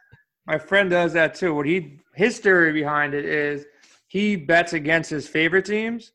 My 0.47 0.57
friend 0.57 0.89
does 0.89 1.13
that 1.13 1.35
too. 1.35 1.55
What 1.55 1.67
he 1.67 1.99
his 2.15 2.39
theory 2.39 2.73
behind 2.73 3.13
it 3.13 3.27
is 3.27 3.67
he 4.07 4.35
bets 4.35 4.73
against 4.73 5.11
his 5.11 5.29
favorite 5.29 5.67
teams. 5.67 6.13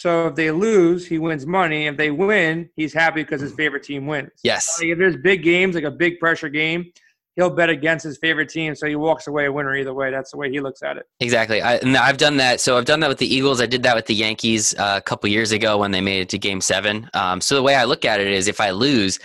So 0.00 0.28
if 0.28 0.34
they 0.34 0.50
lose, 0.50 1.06
he 1.06 1.18
wins 1.18 1.44
money. 1.44 1.86
If 1.86 1.98
they 1.98 2.10
win, 2.10 2.70
he's 2.74 2.94
happy 2.94 3.22
because 3.22 3.42
his 3.42 3.52
favorite 3.52 3.82
team 3.82 4.06
wins. 4.06 4.30
Yes. 4.42 4.78
Like 4.78 4.92
if 4.92 4.98
there's 4.98 5.18
big 5.18 5.42
games, 5.42 5.74
like 5.74 5.84
a 5.84 5.90
big 5.90 6.18
pressure 6.18 6.48
game, 6.48 6.90
he'll 7.36 7.50
bet 7.50 7.68
against 7.68 8.06
his 8.06 8.16
favorite 8.16 8.48
team, 8.48 8.74
so 8.74 8.86
he 8.86 8.96
walks 8.96 9.26
away 9.26 9.44
a 9.44 9.52
winner 9.52 9.76
either 9.76 9.92
way. 9.92 10.10
That's 10.10 10.30
the 10.30 10.38
way 10.38 10.50
he 10.50 10.58
looks 10.58 10.82
at 10.82 10.96
it. 10.96 11.06
Exactly. 11.20 11.60
I, 11.60 11.74
and 11.76 11.94
I've 11.98 12.16
done 12.16 12.38
that. 12.38 12.62
So 12.62 12.78
I've 12.78 12.86
done 12.86 13.00
that 13.00 13.10
with 13.10 13.18
the 13.18 13.26
Eagles. 13.26 13.60
I 13.60 13.66
did 13.66 13.82
that 13.82 13.94
with 13.94 14.06
the 14.06 14.14
Yankees 14.14 14.74
uh, 14.78 14.94
a 14.96 15.02
couple 15.02 15.28
years 15.28 15.52
ago 15.52 15.76
when 15.76 15.90
they 15.90 16.00
made 16.00 16.22
it 16.22 16.30
to 16.30 16.38
Game 16.38 16.62
Seven. 16.62 17.10
Um, 17.12 17.42
so 17.42 17.54
the 17.54 17.62
way 17.62 17.74
I 17.74 17.84
look 17.84 18.06
at 18.06 18.22
it 18.22 18.28
is, 18.28 18.48
if 18.48 18.58
I 18.58 18.70
lose, 18.70 19.18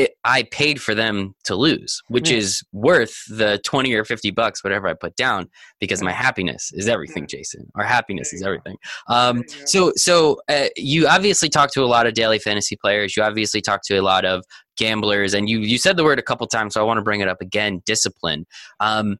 it, 0.00 0.12
I 0.24 0.44
paid 0.44 0.80
for 0.80 0.94
them 0.94 1.34
to 1.44 1.54
lose, 1.54 2.02
which 2.08 2.30
is 2.30 2.62
worth 2.72 3.14
the 3.28 3.58
twenty 3.64 3.92
or 3.94 4.04
fifty 4.04 4.30
bucks, 4.30 4.62
whatever 4.64 4.88
I 4.88 4.94
put 4.94 5.16
down, 5.16 5.48
because 5.80 6.02
my 6.02 6.12
happiness 6.12 6.70
is 6.72 6.88
everything, 6.88 7.26
Jason. 7.26 7.70
Our 7.74 7.84
happiness 7.84 8.32
is 8.32 8.42
everything. 8.42 8.76
Um, 9.08 9.38
There 9.38 9.56
you 9.56 9.60
go. 9.60 9.66
so, 9.66 9.92
so 9.96 10.40
uh, 10.48 10.68
you 10.76 11.06
obviously 11.06 11.48
talk 11.48 11.70
to 11.72 11.82
a 11.82 11.86
lot 11.86 12.06
of 12.06 12.14
daily 12.14 12.38
fantasy 12.38 12.76
players. 12.76 13.16
You 13.16 13.22
obviously 13.22 13.60
talk 13.60 13.82
to 13.84 13.96
a 13.96 14.02
lot 14.02 14.24
of 14.24 14.44
gamblers, 14.76 15.34
and 15.34 15.48
you 15.48 15.58
you 15.60 15.78
said 15.78 15.96
the 15.96 16.04
word 16.04 16.18
a 16.18 16.22
couple 16.22 16.46
times, 16.46 16.74
so 16.74 16.80
I 16.80 16.84
want 16.84 16.98
to 16.98 17.02
bring 17.02 17.20
it 17.20 17.28
up 17.28 17.40
again. 17.40 17.82
Discipline. 17.84 18.46
Um, 18.80 19.18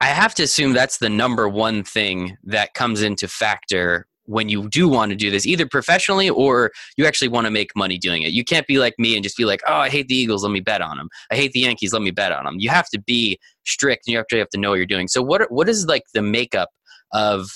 I 0.00 0.06
have 0.08 0.34
to 0.34 0.42
assume 0.42 0.72
that's 0.72 0.98
the 0.98 1.08
number 1.08 1.48
one 1.48 1.82
thing 1.82 2.36
that 2.44 2.74
comes 2.74 3.00
into 3.00 3.26
factor 3.28 4.06
when 4.26 4.48
you 4.48 4.68
do 4.68 4.88
want 4.88 5.10
to 5.10 5.16
do 5.16 5.30
this, 5.30 5.46
either 5.46 5.66
professionally 5.66 6.30
or 6.30 6.70
you 6.96 7.06
actually 7.06 7.28
want 7.28 7.46
to 7.46 7.50
make 7.50 7.70
money 7.76 7.98
doing 7.98 8.22
it. 8.22 8.32
You 8.32 8.44
can't 8.44 8.66
be 8.66 8.78
like 8.78 8.94
me 8.98 9.14
and 9.14 9.22
just 9.22 9.36
be 9.36 9.44
like, 9.44 9.60
"Oh, 9.66 9.74
I 9.74 9.88
hate 9.90 10.08
the 10.08 10.16
Eagles, 10.16 10.42
let 10.42 10.52
me 10.52 10.60
bet 10.60 10.80
on 10.80 10.96
them. 10.96 11.08
I 11.30 11.36
hate 11.36 11.52
the 11.52 11.60
Yankees, 11.60 11.92
let 11.92 12.02
me 12.02 12.10
bet 12.10 12.32
on 12.32 12.44
them." 12.44 12.56
You 12.58 12.70
have 12.70 12.88
to 12.90 13.00
be 13.00 13.38
strict, 13.66 14.06
and 14.06 14.12
you 14.14 14.20
actually 14.20 14.38
have 14.38 14.48
to 14.50 14.58
know 14.58 14.70
what 14.70 14.76
you're 14.76 14.86
doing. 14.86 15.08
So, 15.08 15.22
what 15.22 15.50
what 15.50 15.68
is 15.68 15.86
like 15.86 16.02
the 16.14 16.22
makeup 16.22 16.70
of 17.12 17.48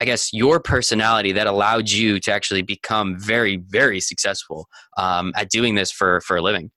I 0.00 0.04
guess 0.04 0.32
your 0.32 0.60
personality 0.60 1.32
that 1.32 1.46
allowed 1.46 1.88
you 1.88 2.20
to 2.20 2.32
actually 2.32 2.60
become 2.62 3.18
very, 3.18 3.56
very 3.56 3.98
successful 4.00 4.66
um, 4.98 5.32
at 5.36 5.48
doing 5.50 5.74
this 5.74 5.90
for 5.90 6.20
for 6.20 6.36
a 6.36 6.42
living. 6.42 6.70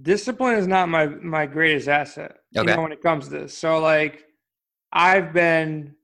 discipline 0.00 0.56
is 0.58 0.66
not 0.66 0.88
my 0.88 1.06
my 1.06 1.46
greatest 1.46 1.88
asset 1.88 2.36
Okay. 2.56 2.70
you 2.70 2.76
know 2.76 2.82
when 2.82 2.92
it 2.92 3.02
comes 3.02 3.24
to 3.26 3.30
this 3.30 3.56
so 3.56 3.78
like 3.80 4.24
i've 4.92 5.32
been 5.32 5.94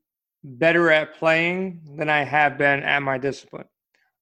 better 0.44 0.90
at 0.90 1.14
playing 1.18 1.80
than 1.96 2.08
i 2.08 2.22
have 2.22 2.58
been 2.58 2.82
at 2.82 3.02
my 3.02 3.18
discipline 3.18 3.64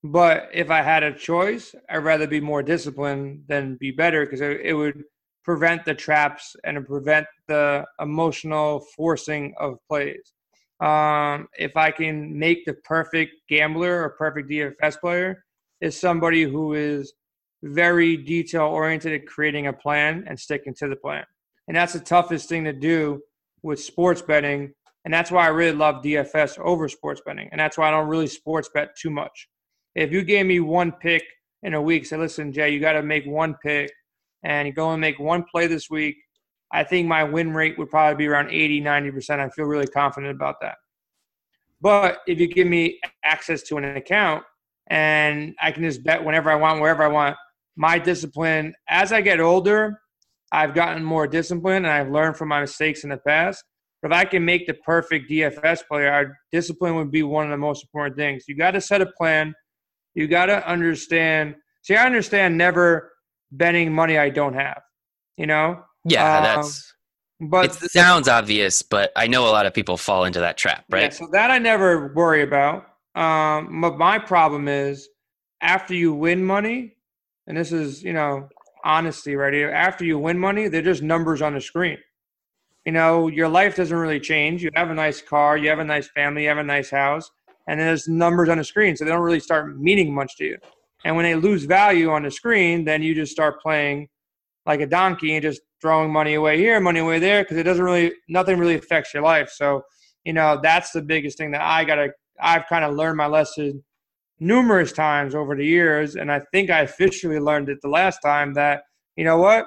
but 0.05 0.49
if 0.53 0.71
i 0.71 0.81
had 0.81 1.03
a 1.03 1.13
choice 1.13 1.75
i'd 1.91 1.99
rather 1.99 2.27
be 2.27 2.41
more 2.41 2.63
disciplined 2.63 3.43
than 3.49 3.77
be 3.77 3.91
better 3.91 4.25
because 4.25 4.41
it, 4.41 4.61
it 4.63 4.75
would 4.75 5.03
prevent 5.45 5.85
the 5.85 5.95
traps 5.95 6.55
and 6.65 6.87
prevent 6.87 7.27
the 7.49 7.85
emotional 8.01 8.81
forcing 8.97 9.53
of 9.59 9.77
plays 9.89 10.33
um, 10.81 11.49
if 11.59 11.77
i 11.77 11.91
can 11.91 12.39
make 12.39 12.65
the 12.65 12.75
perfect 12.85 13.33
gambler 13.49 14.03
or 14.03 14.11
perfect 14.11 14.49
dfs 14.49 14.99
player 15.01 15.45
is 15.81 15.99
somebody 15.99 16.45
who 16.45 16.75
is 16.75 17.13
very 17.63 18.17
detail 18.17 18.63
oriented 18.63 19.13
at 19.13 19.27
creating 19.27 19.67
a 19.67 19.73
plan 19.73 20.25
and 20.27 20.39
sticking 20.39 20.75
to 20.75 20.89
the 20.89 20.97
plan. 20.97 21.25
And 21.69 21.77
that's 21.77 21.93
the 21.93 22.01
toughest 22.01 22.49
thing 22.49 22.65
to 22.65 22.73
do 22.73 23.21
with 23.63 23.81
sports 23.81 24.21
betting. 24.21 24.75
And 25.05 25.13
that's 25.13 25.31
why 25.31 25.45
I 25.45 25.49
really 25.49 25.77
love 25.77 26.03
DFS 26.03 26.59
over 26.59 26.89
sports 26.89 27.21
betting. 27.25 27.49
And 27.51 27.61
that's 27.61 27.77
why 27.77 27.89
I 27.89 27.91
don't 27.91 28.09
really 28.09 28.29
sports 28.29 28.71
bet 28.73 28.97
too 28.97 29.11
much. 29.11 29.49
If 29.95 30.13
you 30.13 30.23
gave 30.23 30.47
me 30.47 30.61
one 30.61 30.93
pick 30.93 31.25
in 31.63 31.75
a 31.75 31.83
week, 31.83 32.07
say, 32.07 32.17
listen, 32.17 32.53
Jay, 32.53 32.71
you 32.71 32.81
got 32.81 32.93
to 32.93 33.03
make 33.03 33.27
one 33.27 33.55
pick 33.63 33.91
and 34.45 34.67
you 34.67 34.73
go 34.73 34.91
and 34.93 35.01
make 35.01 35.19
one 35.19 35.45
play 35.51 35.67
this 35.67 35.91
week, 35.91 36.17
I 36.73 36.85
think 36.85 37.07
my 37.07 37.25
win 37.25 37.53
rate 37.53 37.79
would 37.79 37.91
probably 37.91 38.17
be 38.17 38.29
around 38.29 38.51
80, 38.51 38.81
90%. 38.81 39.41
I 39.41 39.49
feel 39.51 39.67
really 39.67 39.87
confident 39.87 40.35
about 40.35 40.57
that. 40.63 40.77
But 41.81 42.21
if 42.27 42.39
you 42.41 42.47
give 42.47 42.67
me 42.69 43.01
access 43.25 43.63
to 43.65 43.77
an 43.77 43.85
account 43.97 44.45
and 44.87 45.55
I 45.61 45.73
can 45.73 45.83
just 45.83 46.03
bet 46.03 46.25
whenever 46.25 46.51
I 46.51 46.55
want, 46.55 46.81
wherever 46.81 47.03
I 47.03 47.09
want, 47.09 47.37
my 47.77 47.99
discipline 47.99 48.75
as 48.89 49.13
I 49.13 49.21
get 49.21 49.41
older, 49.41 50.01
I've 50.53 50.75
gotten 50.75 51.03
more 51.03 51.27
disciplined 51.27 51.87
and 51.87 51.93
I've 51.93 52.11
learned 52.11 52.37
from 52.37 52.49
my 52.49 52.61
mistakes 52.61 53.05
in 53.05 53.11
the 53.11 53.17
past. 53.17 53.65
But 54.03 54.11
if 54.11 54.19
I 54.19 54.25
can 54.25 54.45
make 54.45 54.67
the 54.67 54.75
perfect 54.75 55.31
DFS 55.31 55.87
player, 55.89 56.11
our 56.11 56.37
discipline 56.51 56.97
would 56.97 57.13
be 57.13 57.23
one 57.23 57.45
of 57.45 57.51
the 57.51 57.57
most 57.57 57.85
important 57.85 58.17
things. 58.17 58.45
You 58.49 58.57
got 58.57 58.73
to 58.73 58.81
set 58.81 59.01
a 59.01 59.07
plan. 59.07 59.55
You 60.15 60.27
got 60.27 60.47
to 60.47 60.69
understand. 60.69 61.55
See, 61.83 61.95
I 61.95 62.05
understand 62.05 62.59
never 62.59 63.13
betting 63.53 63.93
money 63.93 64.19
I 64.19 64.29
don't 64.31 64.55
have. 64.55 64.83
You 65.37 65.47
know, 65.47 65.83
Yeah, 66.05 66.37
Um, 66.37 66.43
that's 66.43 66.95
but 67.41 67.83
it 67.83 67.91
sounds 67.91 68.29
obvious, 68.29 68.83
but 68.83 69.11
I 69.17 69.27
know 69.27 69.47
a 69.47 69.51
lot 69.51 69.67
of 69.67 69.75
people 69.75 69.97
fall 69.97 70.25
into 70.25 70.41
that 70.41 70.57
trap, 70.57 70.85
right? 70.91 71.05
Yeah, 71.05 71.09
so 71.11 71.29
that 71.33 71.51
I 71.51 71.59
never 71.59 72.13
worry 72.15 72.43
about. 72.43 72.87
Um, 73.15 73.81
but 73.81 73.99
my 73.99 74.19
problem 74.19 74.69
is 74.69 75.09
after 75.61 75.95
you 75.95 76.13
win 76.13 76.45
money, 76.45 76.97
and 77.47 77.57
this 77.57 77.73
is, 77.73 78.03
you 78.03 78.13
know, 78.13 78.49
honesty 78.85 79.35
right 79.37 79.53
here. 79.53 79.71
After 79.71 80.05
you 80.05 80.19
win 80.19 80.39
money, 80.39 80.69
they're 80.69 80.83
just 80.83 81.03
numbers 81.03 81.43
on 81.43 81.55
the 81.55 81.61
screen. 81.61 81.99
You 82.85 82.93
know, 82.93 83.29
your 83.29 83.49
life 83.49 83.77
doesn't 83.77 83.97
really 83.97 84.21
change. 84.21 84.63
You 84.63 84.71
have 84.75 84.91
a 84.91 84.95
nice 84.95 85.23
car, 85.23 85.57
you 85.57 85.69
have 85.69 85.79
a 85.79 85.85
nice 85.85 86.09
family, 86.09 86.43
you 86.43 86.49
have 86.49 86.59
a 86.59 86.65
nice 86.65 86.91
house, 86.91 87.31
and 87.69 87.79
then 87.79 87.87
there's 87.87 88.09
numbers 88.09 88.49
on 88.49 88.59
the 88.59 88.65
screen. 88.65 88.97
So 88.97 89.05
they 89.05 89.11
don't 89.11 89.23
really 89.23 89.41
start 89.41 89.79
meaning 89.79 90.13
much 90.13 90.37
to 90.39 90.45
you. 90.45 90.59
And 91.05 91.17
when 91.17 91.25
they 91.25 91.35
lose 91.35 91.65
value 91.65 92.11
on 92.11 92.23
the 92.23 92.31
screen, 92.31 92.85
then 92.85 93.03
you 93.03 93.15
just 93.15 93.33
start 93.33 93.61
playing 93.61 94.09
like 94.67 94.81
a 94.81 94.87
donkey 94.87 95.35
and 95.35 95.43
just 95.43 95.61
throwing 95.81 96.13
money 96.13 96.35
away 96.35 96.57
here, 96.59 96.79
money 96.81 97.01
away 97.01 97.19
there, 97.19 97.43
because 97.43 97.57
it 97.57 97.65
doesn't 97.65 97.85
really, 97.85 98.13
nothing 98.29 98.59
really 98.59 98.77
affects 98.77 99.13
your 99.13 99.23
life. 99.23 99.51
So, 99.51 99.83
you 100.25 100.33
know, 100.33 100.61
that's 100.63 100.93
the 100.93 101.03
biggest 101.03 101.39
thing 101.39 101.51
that 101.53 101.61
I 101.61 101.85
got 101.85 101.97
to, 101.97 102.11
I've 102.41 102.67
kind 102.69 102.85
of 102.85 102.95
learned 102.95 103.17
my 103.17 103.27
lesson 103.27 103.83
numerous 104.39 104.93
times 104.93 105.35
over 105.35 105.57
the 105.57 105.67
years. 105.67 106.15
And 106.17 106.31
I 106.31 106.41
think 106.53 106.71
I 106.71 106.81
officially 106.81 107.39
learned 107.39 107.69
it 107.69 107.79
the 107.83 107.89
last 107.89 108.21
time 108.21 108.55
that, 108.55 108.83
you 109.17 109.25
know 109.25 109.39
what, 109.39 109.67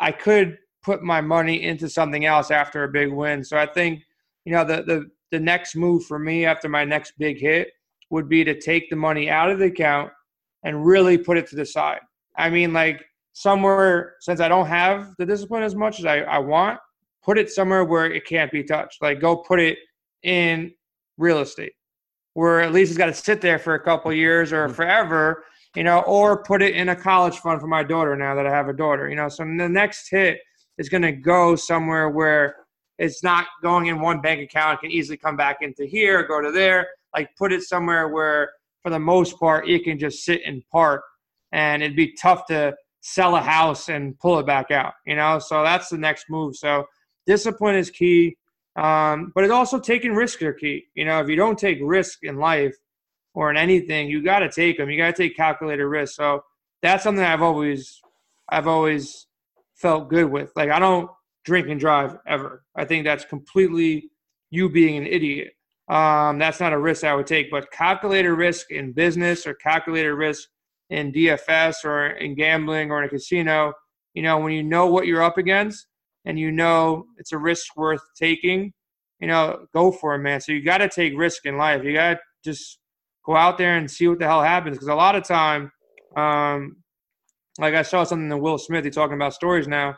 I 0.00 0.12
could 0.12 0.58
put 0.82 1.02
my 1.02 1.20
money 1.20 1.62
into 1.62 1.88
something 1.88 2.24
else 2.24 2.50
after 2.50 2.84
a 2.84 2.88
big 2.88 3.12
win. 3.12 3.44
So 3.44 3.56
I 3.56 3.66
think, 3.66 4.02
you 4.44 4.52
know, 4.52 4.64
the, 4.64 4.82
the, 4.82 5.10
the 5.30 5.40
next 5.40 5.76
move 5.76 6.04
for 6.04 6.18
me 6.18 6.44
after 6.44 6.68
my 6.68 6.84
next 6.84 7.12
big 7.18 7.40
hit 7.40 7.68
would 8.10 8.28
be 8.28 8.44
to 8.44 8.60
take 8.60 8.90
the 8.90 8.96
money 8.96 9.30
out 9.30 9.50
of 9.50 9.58
the 9.58 9.66
account 9.66 10.10
and 10.64 10.84
really 10.84 11.16
put 11.16 11.38
it 11.38 11.46
to 11.48 11.56
the 11.56 11.64
side. 11.64 12.00
I 12.36 12.50
mean, 12.50 12.72
like 12.72 13.04
somewhere, 13.32 14.16
since 14.20 14.40
I 14.40 14.48
don't 14.48 14.66
have 14.66 15.14
the 15.18 15.26
discipline 15.26 15.62
as 15.62 15.74
much 15.74 15.98
as 15.98 16.04
I, 16.04 16.18
I 16.20 16.38
want, 16.38 16.78
put 17.22 17.38
it 17.38 17.50
somewhere 17.50 17.84
where 17.84 18.06
it 18.06 18.26
can't 18.26 18.50
be 18.50 18.64
touched. 18.64 19.00
Like 19.00 19.20
go 19.20 19.36
put 19.36 19.60
it 19.60 19.78
in 20.22 20.72
real 21.16 21.38
estate, 21.38 21.72
where 22.34 22.60
at 22.60 22.72
least 22.72 22.90
it's 22.90 22.98
got 22.98 23.06
to 23.06 23.14
sit 23.14 23.40
there 23.40 23.58
for 23.58 23.74
a 23.74 23.80
couple 23.80 24.12
years 24.12 24.52
or 24.52 24.66
mm-hmm. 24.66 24.74
forever, 24.74 25.44
you 25.76 25.84
know, 25.84 26.00
or 26.00 26.42
put 26.42 26.62
it 26.62 26.74
in 26.74 26.90
a 26.90 26.96
college 26.96 27.38
fund 27.38 27.60
for 27.60 27.66
my 27.66 27.82
daughter 27.82 28.16
now 28.16 28.34
that 28.34 28.46
I 28.46 28.50
have 28.50 28.68
a 28.68 28.72
daughter, 28.72 29.08
you 29.08 29.16
know. 29.16 29.28
So 29.28 29.44
the 29.44 29.68
next 29.68 30.10
hit 30.10 30.40
is 30.78 30.88
going 30.88 31.02
to 31.02 31.12
go 31.12 31.56
somewhere 31.56 32.08
where 32.08 32.56
it's 32.98 33.22
not 33.22 33.46
going 33.62 33.86
in 33.86 34.00
one 34.00 34.20
bank 34.20 34.40
account. 34.40 34.74
It 34.74 34.80
can 34.82 34.90
easily 34.90 35.16
come 35.16 35.36
back 35.36 35.58
into 35.60 35.84
here, 35.84 36.26
go 36.26 36.40
to 36.40 36.52
there. 36.52 36.88
Like 37.14 37.30
put 37.36 37.52
it 37.52 37.62
somewhere 37.62 38.08
where, 38.08 38.50
for 38.82 38.90
the 38.90 38.98
most 38.98 39.38
part, 39.38 39.68
it 39.68 39.84
can 39.84 39.98
just 39.98 40.24
sit 40.24 40.42
and 40.46 40.62
park, 40.70 41.02
and 41.52 41.82
it'd 41.82 41.96
be 41.96 42.14
tough 42.14 42.46
to 42.46 42.74
sell 43.00 43.36
a 43.36 43.40
house 43.40 43.88
and 43.88 44.18
pull 44.18 44.38
it 44.38 44.46
back 44.46 44.70
out. 44.70 44.94
You 45.06 45.16
know, 45.16 45.38
so 45.38 45.62
that's 45.62 45.88
the 45.88 45.98
next 45.98 46.26
move. 46.30 46.56
So 46.56 46.86
discipline 47.26 47.76
is 47.76 47.90
key, 47.90 48.36
um, 48.76 49.32
but 49.34 49.44
it's 49.44 49.52
also 49.52 49.78
taking 49.78 50.14
risks 50.14 50.42
are 50.42 50.52
key. 50.52 50.84
You 50.94 51.04
know, 51.04 51.20
if 51.20 51.28
you 51.28 51.36
don't 51.36 51.58
take 51.58 51.78
risk 51.82 52.20
in 52.22 52.36
life 52.36 52.74
or 53.34 53.50
in 53.50 53.56
anything, 53.56 54.08
you 54.08 54.22
got 54.22 54.40
to 54.40 54.50
take 54.50 54.78
them. 54.78 54.90
You 54.90 54.96
got 54.96 55.14
to 55.14 55.22
take 55.22 55.36
calculated 55.36 55.86
risks. 55.86 56.16
So 56.16 56.42
that's 56.82 57.04
something 57.04 57.24
I've 57.24 57.42
always, 57.42 58.00
I've 58.48 58.66
always 58.66 59.26
felt 59.82 60.08
good 60.08 60.30
with. 60.30 60.52
Like 60.56 60.70
I 60.70 60.78
don't 60.78 61.10
drink 61.44 61.68
and 61.68 61.78
drive 61.78 62.16
ever. 62.26 62.64
I 62.76 62.84
think 62.84 63.04
that's 63.04 63.24
completely 63.24 64.10
you 64.50 64.70
being 64.70 64.96
an 64.96 65.06
idiot. 65.06 65.52
Um, 65.88 66.38
that's 66.38 66.60
not 66.60 66.72
a 66.72 66.78
risk 66.78 67.04
I 67.04 67.14
would 67.14 67.26
take. 67.26 67.50
But 67.50 67.70
calculated 67.72 68.32
risk 68.32 68.70
in 68.70 68.92
business 68.92 69.46
or 69.46 69.54
calculated 69.54 70.14
risk 70.14 70.48
in 70.88 71.12
DFS 71.12 71.84
or 71.84 72.06
in 72.06 72.34
gambling 72.34 72.90
or 72.90 73.02
in 73.02 73.06
a 73.06 73.08
casino, 73.08 73.72
you 74.14 74.22
know, 74.22 74.38
when 74.38 74.52
you 74.52 74.62
know 74.62 74.86
what 74.86 75.06
you're 75.06 75.22
up 75.22 75.38
against 75.38 75.86
and 76.24 76.38
you 76.38 76.50
know 76.52 77.06
it's 77.18 77.32
a 77.32 77.38
risk 77.38 77.76
worth 77.76 78.02
taking, 78.16 78.72
you 79.20 79.26
know, 79.26 79.66
go 79.74 79.90
for 79.90 80.14
it, 80.14 80.18
man. 80.18 80.40
So 80.40 80.52
you 80.52 80.62
got 80.62 80.78
to 80.78 80.88
take 80.88 81.14
risk 81.16 81.46
in 81.46 81.56
life. 81.56 81.82
You 81.82 81.94
got 81.94 82.14
to 82.14 82.20
just 82.44 82.78
go 83.24 83.36
out 83.36 83.58
there 83.58 83.76
and 83.76 83.90
see 83.90 84.06
what 84.06 84.18
the 84.18 84.26
hell 84.26 84.42
happens. 84.42 84.76
Because 84.76 84.88
a 84.88 84.94
lot 84.94 85.16
of 85.16 85.24
time, 85.24 85.72
um, 86.16 86.81
like 87.58 87.74
I 87.74 87.82
saw 87.82 88.04
something 88.04 88.30
in 88.30 88.40
Will 88.40 88.58
Smith, 88.58 88.84
he's 88.84 88.94
talking 88.94 89.16
about 89.16 89.34
stories 89.34 89.68
now. 89.68 89.96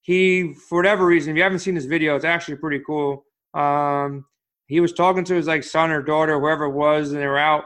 He, 0.00 0.54
for 0.54 0.78
whatever 0.78 1.04
reason, 1.06 1.32
if 1.32 1.36
you 1.36 1.42
haven't 1.42 1.58
seen 1.58 1.74
this 1.74 1.84
video, 1.84 2.16
it's 2.16 2.24
actually 2.24 2.56
pretty 2.56 2.82
cool. 2.86 3.24
Um, 3.54 4.24
he 4.66 4.80
was 4.80 4.92
talking 4.92 5.24
to 5.24 5.34
his 5.34 5.46
like 5.46 5.64
son 5.64 5.90
or 5.90 6.02
daughter, 6.02 6.38
whoever 6.38 6.64
it 6.64 6.72
was, 6.72 7.12
and 7.12 7.20
they 7.20 7.26
were 7.26 7.38
out 7.38 7.64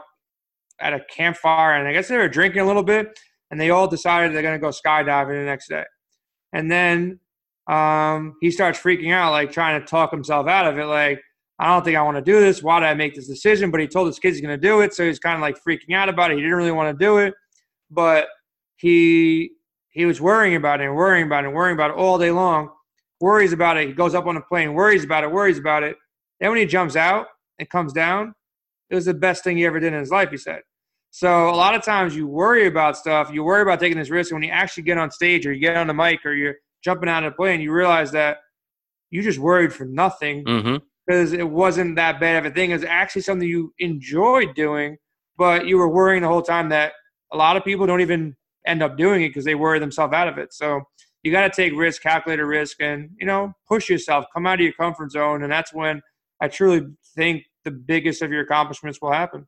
at 0.81 0.93
a 0.93 1.01
campfire, 1.09 1.77
and 1.77 1.87
I 1.87 1.93
guess 1.93 2.07
they 2.07 2.17
were 2.17 2.27
drinking 2.27 2.61
a 2.61 2.65
little 2.65 2.83
bit, 2.83 3.17
and 3.51 3.59
they 3.59 3.69
all 3.69 3.87
decided 3.87 4.33
they're 4.33 4.41
gonna 4.41 4.59
go 4.59 4.69
skydiving 4.69 5.39
the 5.39 5.45
next 5.45 5.69
day. 5.69 5.83
And 6.53 6.69
then 6.71 7.19
um, 7.67 8.35
he 8.41 8.51
starts 8.51 8.79
freaking 8.79 9.13
out, 9.13 9.31
like 9.31 9.51
trying 9.51 9.79
to 9.79 9.85
talk 9.85 10.11
himself 10.11 10.47
out 10.47 10.67
of 10.67 10.77
it. 10.77 10.85
Like, 10.85 11.21
I 11.59 11.67
don't 11.67 11.83
think 11.83 11.97
I 11.97 12.01
want 12.01 12.17
to 12.17 12.21
do 12.21 12.39
this. 12.39 12.61
Why 12.61 12.79
did 12.79 12.87
I 12.87 12.93
make 12.93 13.15
this 13.15 13.27
decision? 13.27 13.71
But 13.71 13.79
he 13.79 13.87
told 13.87 14.07
his 14.07 14.19
kids 14.19 14.37
he's 14.37 14.45
going 14.45 14.59
to 14.59 14.67
do 14.67 14.81
it, 14.81 14.93
so 14.93 15.05
he's 15.05 15.19
kind 15.19 15.35
of 15.35 15.41
like 15.41 15.57
freaking 15.65 15.95
out 15.95 16.09
about 16.09 16.31
it. 16.31 16.35
He 16.35 16.41
didn't 16.41 16.57
really 16.57 16.71
want 16.71 16.97
to 16.97 17.05
do 17.05 17.17
it, 17.17 17.33
but 17.89 18.27
he 18.75 19.51
he 19.89 20.05
was 20.05 20.19
worrying 20.19 20.55
about 20.55 20.81
it 20.81 20.85
and 20.85 20.95
worrying 20.95 21.25
about 21.25 21.43
it 21.43 21.47
and 21.47 21.55
worrying 21.55 21.75
about 21.75 21.91
it 21.91 21.97
all 21.97 22.17
day 22.17 22.31
long. 22.31 22.69
Worries 23.21 23.53
about 23.53 23.77
it. 23.77 23.87
He 23.87 23.93
goes 23.93 24.15
up 24.15 24.25
on 24.25 24.35
the 24.35 24.41
plane, 24.41 24.73
worries 24.73 25.03
about 25.03 25.23
it, 25.23 25.31
worries 25.31 25.57
about 25.57 25.83
it. 25.83 25.95
Then 26.39 26.49
when 26.49 26.59
he 26.59 26.65
jumps 26.65 26.95
out 26.95 27.27
and 27.59 27.69
comes 27.69 27.93
down, 27.93 28.33
it 28.89 28.95
was 28.95 29.05
the 29.05 29.13
best 29.13 29.43
thing 29.43 29.57
he 29.57 29.65
ever 29.65 29.79
did 29.79 29.93
in 29.93 29.99
his 29.99 30.09
life. 30.11 30.29
He 30.31 30.37
said. 30.37 30.61
So 31.11 31.47
a 31.47 31.55
lot 31.55 31.75
of 31.75 31.83
times 31.83 32.15
you 32.15 32.25
worry 32.25 32.65
about 32.65 32.97
stuff, 32.97 33.29
you 33.31 33.43
worry 33.43 33.61
about 33.61 33.79
taking 33.79 33.99
this 33.99 34.09
risk, 34.09 34.31
and 34.31 34.37
when 34.41 34.47
you 34.49 34.53
actually 34.53 34.81
get 34.81 34.97
on 34.97 35.11
stage 35.11 35.45
or 35.45 35.53
you 35.53 35.59
get 35.61 35.77
on 35.77 35.85
the 35.85 35.93
mic 35.93 36.25
or 36.25 36.33
you're 36.33 36.55
jumping 36.83 37.07
out 37.07 37.23
of 37.23 37.33
the 37.33 37.35
plane, 37.35 37.61
you 37.61 37.71
realize 37.71 38.11
that 38.13 38.37
you 39.11 39.21
just 39.21 39.37
worried 39.37 39.71
for 39.71 39.85
nothing 39.85 40.43
Mm-hmm. 40.43 40.77
because 41.05 41.31
it 41.33 41.47
wasn't 41.47 41.97
that 41.97 42.19
bad 42.19 42.43
of 42.43 42.51
a 42.51 42.55
thing. 42.55 42.71
It 42.71 42.73
was 42.73 42.83
actually 42.83 43.21
something 43.21 43.47
you 43.47 43.71
enjoyed 43.77 44.55
doing, 44.55 44.97
but 45.37 45.67
you 45.67 45.77
were 45.77 45.87
worrying 45.87 46.23
the 46.23 46.27
whole 46.29 46.41
time 46.41 46.69
that 46.69 46.93
a 47.31 47.37
lot 47.37 47.57
of 47.57 47.63
people 47.63 47.85
don't 47.85 48.01
even 48.01 48.35
end 48.65 48.83
up 48.83 48.97
doing 48.97 49.23
it 49.23 49.29
because 49.29 49.45
they 49.45 49.55
worry 49.55 49.79
themselves 49.79 50.13
out 50.13 50.27
of 50.27 50.37
it. 50.37 50.53
So 50.53 50.81
you 51.23 51.31
got 51.31 51.41
to 51.41 51.49
take 51.49 51.77
risk, 51.77 52.01
calculate 52.01 52.39
a 52.39 52.45
risk, 52.45 52.81
and 52.81 53.09
you 53.19 53.25
know 53.25 53.53
push 53.67 53.89
yourself, 53.89 54.25
come 54.33 54.45
out 54.45 54.55
of 54.55 54.61
your 54.61 54.73
comfort 54.73 55.11
zone, 55.11 55.43
and 55.43 55.51
that's 55.51 55.73
when 55.73 56.01
I 56.41 56.47
truly 56.49 56.87
think 57.15 57.45
the 57.63 57.71
biggest 57.71 58.21
of 58.21 58.31
your 58.31 58.41
accomplishments 58.41 58.99
will 59.01 59.11
happen. 59.11 59.47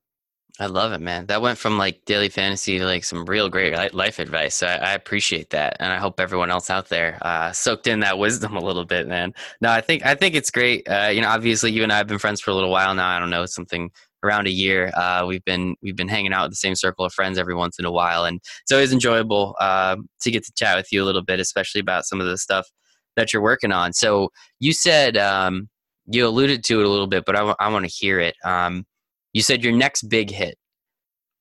I 0.57 0.68
love 0.68 0.93
it, 0.93 1.01
man. 1.01 1.26
That 1.26 1.41
went 1.41 1.57
from 1.57 1.78
like 1.78 2.05
daily 2.05 2.30
fantasy 2.30 2.78
to 2.80 2.86
like 2.86 3.03
some 3.03 3.26
real 3.26 3.49
great 3.49 3.93
life 3.93 4.20
advice. 4.20 4.55
So 4.55 4.68
I, 4.68 4.76
I 4.76 4.93
appreciate 4.93 5.49
that, 5.49 5.76
and 5.82 5.91
I 5.91 5.97
hope 5.97 6.20
everyone 6.20 6.49
else 6.49 6.70
out 6.70 6.88
there 6.88 7.18
uh, 7.22 7.51
soaked 7.51 7.88
in 7.88 7.99
that 8.01 8.18
wisdom 8.20 8.55
a 8.55 8.63
little 8.63 8.86
bit, 8.86 9.07
man. 9.07 9.34
No, 9.59 9.70
I 9.70 9.82
think 9.82 10.05
I 10.05 10.16
think 10.16 10.34
it's 10.36 10.51
great. 10.51 10.88
Uh, 10.88 11.09
you 11.13 11.22
know, 11.22 11.28
obviously, 11.28 11.72
you 11.74 11.84
and 11.84 11.91
I 11.91 11.97
have 11.97 12.07
been 12.07 12.20
friends 12.20 12.39
for 12.39 12.51
a 12.51 12.53
little 12.53 12.72
while 12.72 12.95
now. 12.95 13.09
I 13.09 13.20
don't 13.20 13.30
know, 13.30 13.45
something 13.45 13.91
around 14.26 14.48
a 14.48 14.52
year. 14.52 14.92
Uh, 14.96 15.26
we've 15.28 15.44
been 15.46 15.76
we've 15.82 15.96
been 15.96 16.08
hanging 16.08 16.34
out 16.34 16.44
with 16.44 16.52
the 16.52 16.58
same 16.58 16.76
circle 16.76 17.06
of 17.06 17.14
friends 17.14 17.38
every 17.38 17.56
once 17.56 17.80
in 17.80 17.86
a 17.86 17.92
while, 17.92 18.26
and 18.26 18.40
it's 18.64 18.72
always 18.72 18.92
enjoyable 18.92 19.56
uh, 19.60 19.96
to 20.22 20.32
get 20.32 20.44
to 20.46 20.52
chat 20.54 20.76
with 20.76 20.92
you 20.92 21.04
a 21.04 21.06
little 21.06 21.24
bit, 21.24 21.40
especially 21.40 21.82
about 21.82 22.06
some 22.06 22.20
of 22.20 22.28
the 22.28 22.38
stuff 22.38 22.68
that 23.16 23.32
you're 23.32 23.42
working 23.42 23.72
on. 23.72 23.94
So 23.94 24.30
you 24.60 24.74
said 24.74 25.18
um, 25.18 25.70
you 26.08 26.28
alluded 26.28 26.64
to 26.66 26.80
it 26.80 26.86
a 26.86 26.90
little 26.90 27.08
bit, 27.08 27.24
but 27.26 27.36
I 27.36 27.70
want 27.70 27.86
to 27.86 27.92
hear 27.92 28.20
it. 28.20 28.36
Um, 28.44 28.86
you 29.34 29.42
said 29.42 29.64
your 29.64 29.74
next 29.74 30.04
big 30.04 30.32
hit. 30.32 30.58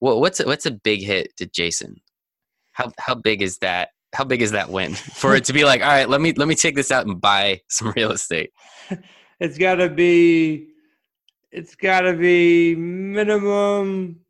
What, 0.00 0.20
what's 0.20 0.40
a, 0.40 0.46
what's 0.46 0.66
a 0.66 0.70
big 0.70 1.02
hit 1.02 1.36
to 1.38 1.46
Jason? 1.46 1.96
How 2.72 2.92
how 2.98 3.14
big 3.14 3.40
is 3.42 3.58
that? 3.58 3.90
How 4.14 4.24
big 4.24 4.42
is 4.42 4.52
that 4.52 4.70
win 4.70 4.94
for 4.94 5.34
it 5.34 5.44
to 5.46 5.52
be 5.52 5.64
like, 5.64 5.80
all 5.80 5.88
right, 5.88 6.08
let 6.08 6.20
me 6.20 6.32
let 6.32 6.48
me 6.48 6.54
take 6.54 6.76
this 6.76 6.90
out 6.90 7.06
and 7.06 7.20
buy 7.20 7.60
some 7.68 7.92
real 7.96 8.12
estate? 8.12 8.50
It's 9.40 9.58
got 9.58 9.76
to 9.76 9.88
be, 9.88 10.68
it's 11.54 11.74
got 11.76 12.00
to 12.02 12.12
be 12.14 12.74
minimum. 12.74 14.20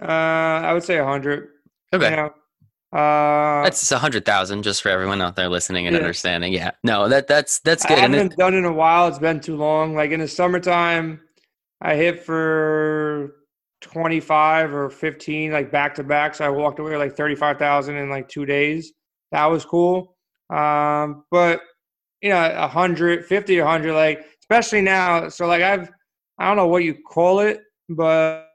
Uh, 0.00 0.06
I 0.06 0.72
would 0.72 0.82
say 0.82 0.98
a 0.98 1.04
hundred. 1.04 1.48
Okay, 1.94 2.10
You 2.10 2.16
know? 2.16 2.98
uh, 2.98 3.62
that's 3.62 3.90
a 3.92 3.98
hundred 3.98 4.24
thousand 4.24 4.62
just 4.64 4.82
for 4.82 4.88
everyone 4.88 5.22
out 5.22 5.36
there 5.36 5.48
listening 5.48 5.86
and 5.86 5.94
Yeah. 5.94 6.00
understanding. 6.00 6.52
Yeah, 6.52 6.72
no, 6.82 7.08
that 7.08 7.28
that's 7.28 7.60
that's 7.60 7.86
good. 7.86 7.98
And 7.98 8.14
haven't 8.14 8.32
it, 8.32 8.36
done 8.38 8.54
in 8.54 8.64
a 8.64 8.72
while. 8.72 9.06
It's 9.08 9.18
been 9.18 9.40
too 9.40 9.56
long. 9.56 9.94
Like 9.94 10.10
in 10.10 10.20
the 10.20 10.28
summertime, 10.28 11.20
I 11.80 11.94
hit 11.94 12.24
for 12.24 13.36
25 13.82 14.74
or 14.74 14.90
15, 14.90 15.52
like 15.52 15.70
back 15.70 15.94
to 15.96 16.02
back. 16.04 16.34
So 16.34 16.44
I 16.44 16.48
walked 16.48 16.80
away 16.80 16.96
like 16.96 17.16
35,000 17.16 17.96
in 17.96 18.10
like 18.10 18.28
two 18.28 18.44
days. 18.44 18.92
That 19.30 19.46
was 19.46 19.64
cool. 19.64 20.16
Um, 20.50 21.24
but 21.30 21.60
you 22.20 22.30
know, 22.30 22.40
100, 22.58 23.24
50 23.26 23.54
to 23.56 23.62
100, 23.62 23.94
like 23.94 24.24
especially 24.40 24.82
now. 24.82 25.28
So 25.28 25.46
like 25.46 25.62
I've, 25.62 25.90
I 26.42 26.46
don't 26.46 26.56
know 26.56 26.66
what 26.66 26.82
you 26.82 26.94
call 26.94 27.38
it, 27.38 27.62
but 27.88 28.48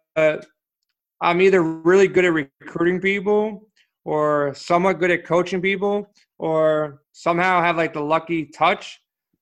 I'm 1.22 1.42
either 1.42 1.64
really 1.64 2.10
good 2.10 2.26
at 2.26 2.34
recruiting 2.34 3.00
people 3.00 3.70
or 4.04 4.54
somewhat 4.56 5.00
good 5.00 5.10
at 5.10 5.24
coaching 5.24 5.62
people 5.62 6.12
or 6.38 7.04
somehow 7.14 7.62
have 7.62 7.78
like 7.78 7.94
the 7.94 8.02
lucky 8.02 8.48
touch. 8.48 9.00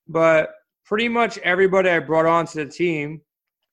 But 0.08 0.52
pretty 0.86 1.10
much 1.10 1.40
everybody 1.40 1.90
I 1.90 1.98
brought 1.98 2.28
onto 2.28 2.64
the 2.64 2.70
team 2.70 3.20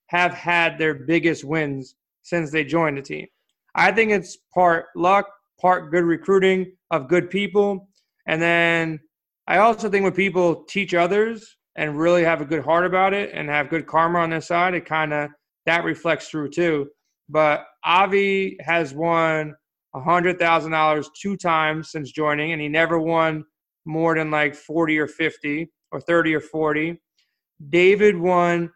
have 0.07 0.33
had 0.33 0.79
their 0.79 0.95
biggest 0.95 1.43
wins 1.43 1.93
since 2.23 2.49
they 2.49 2.63
joined 2.63 2.97
the 2.97 3.03
team. 3.03 3.27
I 3.75 3.91
think 3.91 4.09
it's 4.09 4.39
part 4.55 4.87
luck, 4.95 5.29
part 5.61 5.91
good 5.91 6.03
recruiting 6.03 6.71
of 6.89 7.07
good 7.07 7.29
people. 7.29 7.89
And 8.25 8.41
then 8.41 8.99
I 9.45 9.59
also 9.59 9.87
think 9.87 10.03
when 10.03 10.13
people 10.13 10.63
teach 10.63 10.95
others 10.95 11.57
and 11.75 11.97
really 11.97 12.23
have 12.23 12.41
a 12.41 12.45
good 12.45 12.63
heart 12.63 12.85
about 12.85 13.13
it 13.13 13.31
and 13.33 13.49
have 13.49 13.69
good 13.69 13.87
karma 13.87 14.19
on 14.19 14.29
their 14.29 14.41
side, 14.41 14.73
it 14.73 14.85
kind 14.85 15.13
of 15.13 15.29
that 15.65 15.83
reflects 15.83 16.27
through 16.27 16.49
too. 16.49 16.89
But 17.29 17.65
Avi 17.83 18.57
has 18.61 18.93
won 18.93 19.55
a 19.95 19.99
$100,000 19.99 21.05
two 21.19 21.37
times 21.37 21.91
since 21.91 22.11
joining, 22.11 22.51
and 22.51 22.61
he 22.61 22.67
never 22.67 22.99
won 22.99 23.43
more 23.85 24.15
than 24.15 24.31
like 24.31 24.55
40 24.55 24.99
or 24.99 25.07
50 25.07 25.69
or 25.91 26.01
30 26.01 26.35
or 26.35 26.41
40. 26.41 27.01
David 27.69 28.17
won 28.17 28.71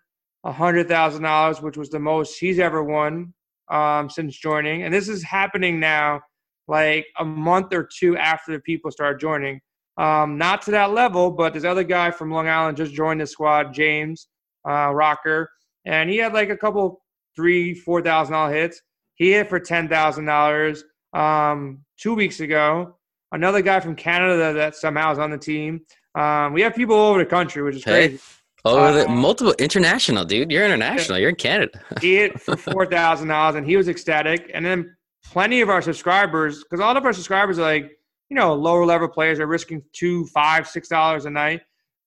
a 0.46 0.54
$100,000, 0.54 1.62
which 1.62 1.78
was 1.78 1.90
the 1.90 2.00
most 2.00 2.38
he's 2.38 2.60
ever 2.60 2.84
won 2.84 3.34
um, 3.70 4.10
since 4.10 4.38
joining. 4.38 4.84
And 4.84 4.94
this 4.94 5.10
is 5.10 5.24
happening 5.24 5.80
now, 5.80 6.22
like 6.68 7.06
a 7.20 7.26
month 7.26 7.74
or 7.74 7.88
two 8.00 8.18
after 8.18 8.54
the 8.54 8.60
people 8.60 8.92
start 8.92 9.20
joining. 9.20 9.60
Um, 9.98 10.38
not 10.38 10.62
to 10.64 10.72
that 10.72 10.92
level, 10.92 11.32
but 11.32 11.54
this 11.54 11.64
other 11.64 11.84
guy 11.84 12.12
from 12.12 12.32
Long 12.32 12.48
Island 12.48 12.78
just 12.78 12.94
joined 12.94 13.20
the 13.22 13.26
squad, 13.28 13.74
James 13.74 14.28
uh, 14.68 14.92
Rocker, 14.94 15.50
and 15.86 16.10
he 16.10 16.18
had 16.18 16.34
like 16.34 16.50
a 16.50 16.58
couple 16.58 17.02
three, 17.36 17.74
four 17.74 18.02
thousand 18.02 18.34
dollar 18.34 18.54
hits. 18.54 18.82
He 19.16 19.32
hit 19.32 19.50
for 19.50 19.60
ten 19.60 19.88
thousand 19.90 20.26
dollars 20.26 20.84
um, 21.14 21.80
two 22.00 22.14
weeks 22.14 22.40
ago. 22.42 22.96
Another 23.32 23.62
guy 23.62 23.80
from 23.80 23.96
Canada 23.96 24.54
that 24.54 24.76
somehow 24.76 25.12
is 25.12 25.20
on 25.20 25.32
the 25.32 25.38
team. 25.38 25.82
Um, 26.16 26.54
we 26.54 26.62
have 26.62 26.76
people 26.76 26.96
all 26.96 27.10
over 27.12 27.20
the 27.20 27.26
country, 27.30 27.62
which 27.64 27.76
is 27.76 27.84
Hey. 27.84 28.08
crazy. 28.10 28.24
oh, 28.66 28.94
the, 28.94 29.06
uh, 29.10 29.12
multiple 29.12 29.54
international, 29.60 30.26
dude. 30.26 30.52
You're 30.52 30.66
international. 30.66 31.18
You're 31.18 31.30
in 31.30 31.36
Canada. 31.36 31.80
he 32.02 32.16
hit 32.18 32.40
for 32.46 32.56
four 32.56 32.86
thousand 32.86 33.30
dollars, 33.30 33.56
and 33.56 33.66
he 33.66 33.76
was 33.78 33.88
ecstatic. 33.90 34.52
And 34.54 34.64
then 34.64 34.96
plenty 35.26 35.62
of 35.62 35.70
our 35.70 35.82
subscribers, 35.82 36.64
because 36.64 36.80
all 36.80 36.96
of 36.96 37.04
our 37.04 37.14
subscribers 37.14 37.58
are 37.58 37.64
like, 37.64 37.97
you 38.30 38.36
know, 38.36 38.54
lower 38.54 38.86
level 38.86 39.08
players 39.08 39.40
are 39.40 39.48
risking 39.48 39.82
two, 39.94 40.26
five, 40.28 40.68
six 40.68 40.88
dollars 40.88 41.26
a 41.26 41.30
night. 41.30 41.62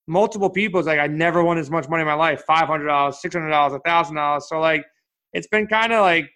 Multiple 0.07 0.51
people 0.51 0.81
is 0.81 0.87
like, 0.87 0.99
I 0.99 1.07
never 1.07 1.43
won 1.45 1.59
as 1.59 1.71
much 1.71 1.89
money 1.89 2.03
in 2.03 2.07
my 2.07 2.15
life: 2.15 2.43
five 2.47 2.67
hundred 2.67 2.87
dollars, 2.87 3.21
six 3.21 3.35
hundred 3.35 3.51
dollars, 3.51 3.75
a 3.75 3.81
thousand 3.81 4.17
dollars. 4.17 4.49
So 4.49 4.61
like, 4.61 4.85
it's 5.33 5.47
been 5.47 5.67
kind 5.67 5.93
of 5.93 6.03
like 6.03 6.31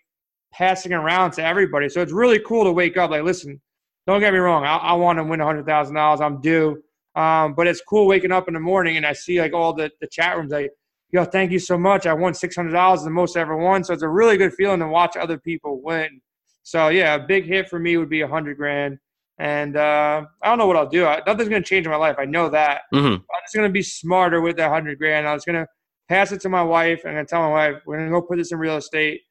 passing 0.52 0.92
around 0.92 1.32
to 1.32 1.44
everybody. 1.44 1.88
So 1.88 2.00
it's 2.00 2.12
really 2.12 2.38
cool 2.40 2.64
to 2.64 2.72
wake 2.72 2.96
up. 2.96 3.10
Like, 3.10 3.24
listen, 3.24 3.60
don't 4.06 4.20
get 4.20 4.32
me 4.32 4.38
wrong. 4.38 4.64
I, 4.64 4.76
I 4.76 4.92
want 4.94 5.18
to 5.18 5.24
win 5.24 5.40
a 5.40 5.44
hundred 5.44 5.66
thousand 5.66 5.96
dollars. 5.96 6.20
I'm 6.20 6.40
due. 6.40 6.82
Um, 7.16 7.54
but 7.54 7.66
it's 7.66 7.80
cool 7.80 8.06
waking 8.06 8.32
up 8.32 8.48
in 8.48 8.54
the 8.54 8.60
morning 8.60 8.96
and 8.96 9.06
I 9.06 9.12
see 9.12 9.40
like 9.40 9.52
all 9.52 9.72
the, 9.72 9.88
the 10.00 10.08
chat 10.08 10.36
rooms 10.36 10.50
like, 10.50 10.72
yo, 11.12 11.24
thank 11.24 11.52
you 11.52 11.60
so 11.60 11.78
much. 11.78 12.06
I 12.06 12.12
won 12.12 12.34
six 12.34 12.56
hundred 12.56 12.72
dollars, 12.72 13.04
the 13.04 13.10
most 13.10 13.36
I 13.36 13.40
ever 13.40 13.56
won. 13.56 13.84
So 13.84 13.92
it's 13.92 14.02
a 14.02 14.08
really 14.08 14.36
good 14.36 14.52
feeling 14.52 14.80
to 14.80 14.88
watch 14.88 15.16
other 15.16 15.38
people 15.38 15.80
win. 15.80 16.20
So 16.64 16.88
yeah, 16.88 17.14
a 17.14 17.26
big 17.26 17.44
hit 17.44 17.68
for 17.68 17.78
me 17.78 17.96
would 17.96 18.08
be 18.08 18.22
a 18.22 18.28
hundred 18.28 18.56
grand. 18.56 18.98
And 19.38 19.76
uh, 19.76 20.24
I 20.42 20.48
don't 20.48 20.58
know 20.58 20.66
what 20.66 20.76
I'll 20.76 20.88
do. 20.88 21.06
I, 21.06 21.20
nothing's 21.26 21.48
gonna 21.48 21.62
change 21.62 21.86
in 21.86 21.90
my 21.92 21.98
life. 21.98 22.16
I 22.18 22.24
know 22.24 22.48
that. 22.50 22.82
hmm 22.92 23.14
I'm 23.14 23.42
just 23.44 23.54
gonna 23.54 23.68
be 23.68 23.82
smarter 23.82 24.40
with 24.40 24.56
that 24.56 24.70
hundred 24.70 24.98
grand. 24.98 25.26
I 25.26 25.34
was 25.34 25.44
gonna 25.44 25.66
pass 26.08 26.30
it 26.32 26.40
to 26.42 26.48
my 26.48 26.62
wife 26.62 27.04
and 27.04 27.18
I 27.18 27.24
tell 27.24 27.40
my 27.40 27.48
wife 27.48 27.82
we're 27.86 27.98
gonna 27.98 28.10
go 28.10 28.22
put 28.22 28.38
this 28.38 28.52
in 28.52 28.58
real 28.58 28.76
estate, 28.76 29.22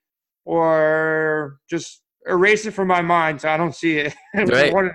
or 0.45 1.57
just 1.69 2.01
erase 2.27 2.65
it 2.65 2.71
from 2.71 2.87
my 2.87 3.01
mind 3.01 3.41
so 3.41 3.49
I 3.49 3.57
don't 3.57 3.75
see 3.75 3.97
it. 3.97 4.15
It 4.33 4.49
Right. 4.49 4.73
one 4.73 4.85
of 4.87 4.91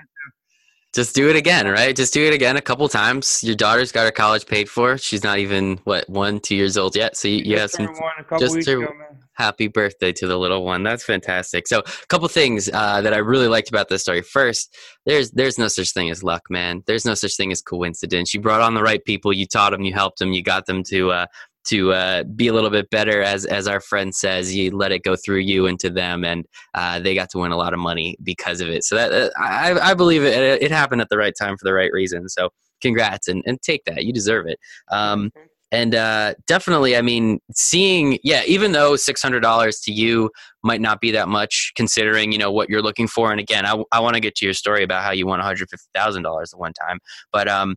Just 0.94 1.14
do 1.14 1.28
it 1.28 1.36
again, 1.36 1.66
right? 1.66 1.94
Just 1.94 2.14
do 2.14 2.24
it 2.24 2.32
again 2.32 2.56
a 2.56 2.62
couple 2.62 2.88
times. 2.88 3.44
Your 3.44 3.54
daughter's 3.54 3.92
got 3.92 4.04
her 4.04 4.10
college 4.10 4.46
paid 4.46 4.70
for. 4.70 4.96
She's 4.96 5.22
not 5.22 5.38
even 5.38 5.78
what 5.84 6.08
one, 6.08 6.40
two 6.40 6.56
years 6.56 6.78
old 6.78 6.96
yet. 6.96 7.16
So 7.16 7.28
you, 7.28 7.44
you 7.44 7.58
have 7.58 7.70
some 7.70 7.86
turned 7.86 7.98
one 7.98 8.12
a 8.18 8.24
couple 8.24 8.38
just 8.38 8.66
to- 8.66 8.82
ago, 8.82 8.92
happy 9.38 9.68
birthday 9.68 10.12
to 10.12 10.26
the 10.26 10.36
little 10.36 10.64
one. 10.64 10.82
That's 10.82 11.04
fantastic. 11.04 11.68
So, 11.68 11.78
a 11.78 12.06
couple 12.08 12.26
things 12.28 12.68
uh, 12.72 13.00
that 13.00 13.14
I 13.14 13.18
really 13.18 13.48
liked 13.48 13.68
about 13.68 13.88
this 13.88 14.02
story. 14.02 14.20
First, 14.22 14.76
there's 15.06 15.30
there's 15.30 15.58
no 15.58 15.68
such 15.68 15.92
thing 15.92 16.10
as 16.10 16.22
luck, 16.22 16.42
man. 16.50 16.82
There's 16.86 17.04
no 17.04 17.14
such 17.14 17.36
thing 17.36 17.52
as 17.52 17.62
coincidence. 17.62 18.34
You 18.34 18.40
brought 18.40 18.60
on 18.60 18.74
the 18.74 18.82
right 18.82 19.02
people. 19.04 19.32
You 19.32 19.46
taught 19.46 19.70
them. 19.70 19.82
You 19.82 19.94
helped 19.94 20.18
them. 20.18 20.32
You 20.32 20.42
got 20.42 20.66
them 20.66 20.82
to 20.84 21.12
uh, 21.12 21.26
to 21.66 21.92
uh, 21.92 22.24
be 22.24 22.48
a 22.48 22.52
little 22.52 22.70
bit 22.70 22.88
better. 22.90 23.22
As 23.22 23.44
as 23.44 23.68
our 23.68 23.80
friend 23.80 24.14
says, 24.14 24.54
you 24.54 24.76
let 24.76 24.92
it 24.92 25.02
go 25.02 25.16
through 25.16 25.38
you 25.38 25.66
into 25.66 25.90
them, 25.90 26.24
and 26.24 26.44
uh, 26.74 27.00
they 27.00 27.14
got 27.14 27.30
to 27.30 27.38
win 27.38 27.52
a 27.52 27.56
lot 27.56 27.74
of 27.74 27.80
money 27.80 28.16
because 28.22 28.60
of 28.60 28.68
it. 28.68 28.84
So 28.84 28.94
that 28.96 29.12
uh, 29.12 29.30
I 29.38 29.90
I 29.90 29.94
believe 29.94 30.24
it. 30.24 30.62
It, 30.62 30.70
happened 30.70 31.00
at 31.00 31.08
the 31.08 31.18
right 31.18 31.34
time 31.38 31.56
for 31.56 31.64
the 31.64 31.74
right 31.74 31.92
reason. 31.92 32.28
So. 32.28 32.50
Congrats 32.80 33.26
and, 33.26 33.42
and 33.44 33.60
take 33.60 33.82
that. 33.86 34.04
You 34.04 34.12
deserve 34.12 34.46
it. 34.46 34.56
Um, 34.92 35.32
and 35.70 35.94
uh, 35.94 36.34
definitely 36.46 36.96
i 36.96 37.02
mean 37.02 37.40
seeing 37.52 38.18
yeah 38.22 38.42
even 38.46 38.72
though 38.72 38.92
$600 38.92 39.84
to 39.84 39.92
you 39.92 40.30
might 40.62 40.80
not 40.80 41.00
be 41.00 41.10
that 41.10 41.28
much 41.28 41.72
considering 41.76 42.32
you 42.32 42.38
know 42.38 42.50
what 42.50 42.68
you're 42.68 42.82
looking 42.82 43.06
for 43.06 43.30
and 43.30 43.40
again 43.40 43.66
i, 43.66 43.82
I 43.92 44.00
want 44.00 44.14
to 44.14 44.20
get 44.20 44.34
to 44.36 44.44
your 44.44 44.54
story 44.54 44.82
about 44.82 45.02
how 45.02 45.10
you 45.10 45.26
won 45.26 45.40
$150000 45.40 46.42
at 46.52 46.58
one 46.58 46.72
time 46.72 47.00
but 47.32 47.48
um, 47.48 47.76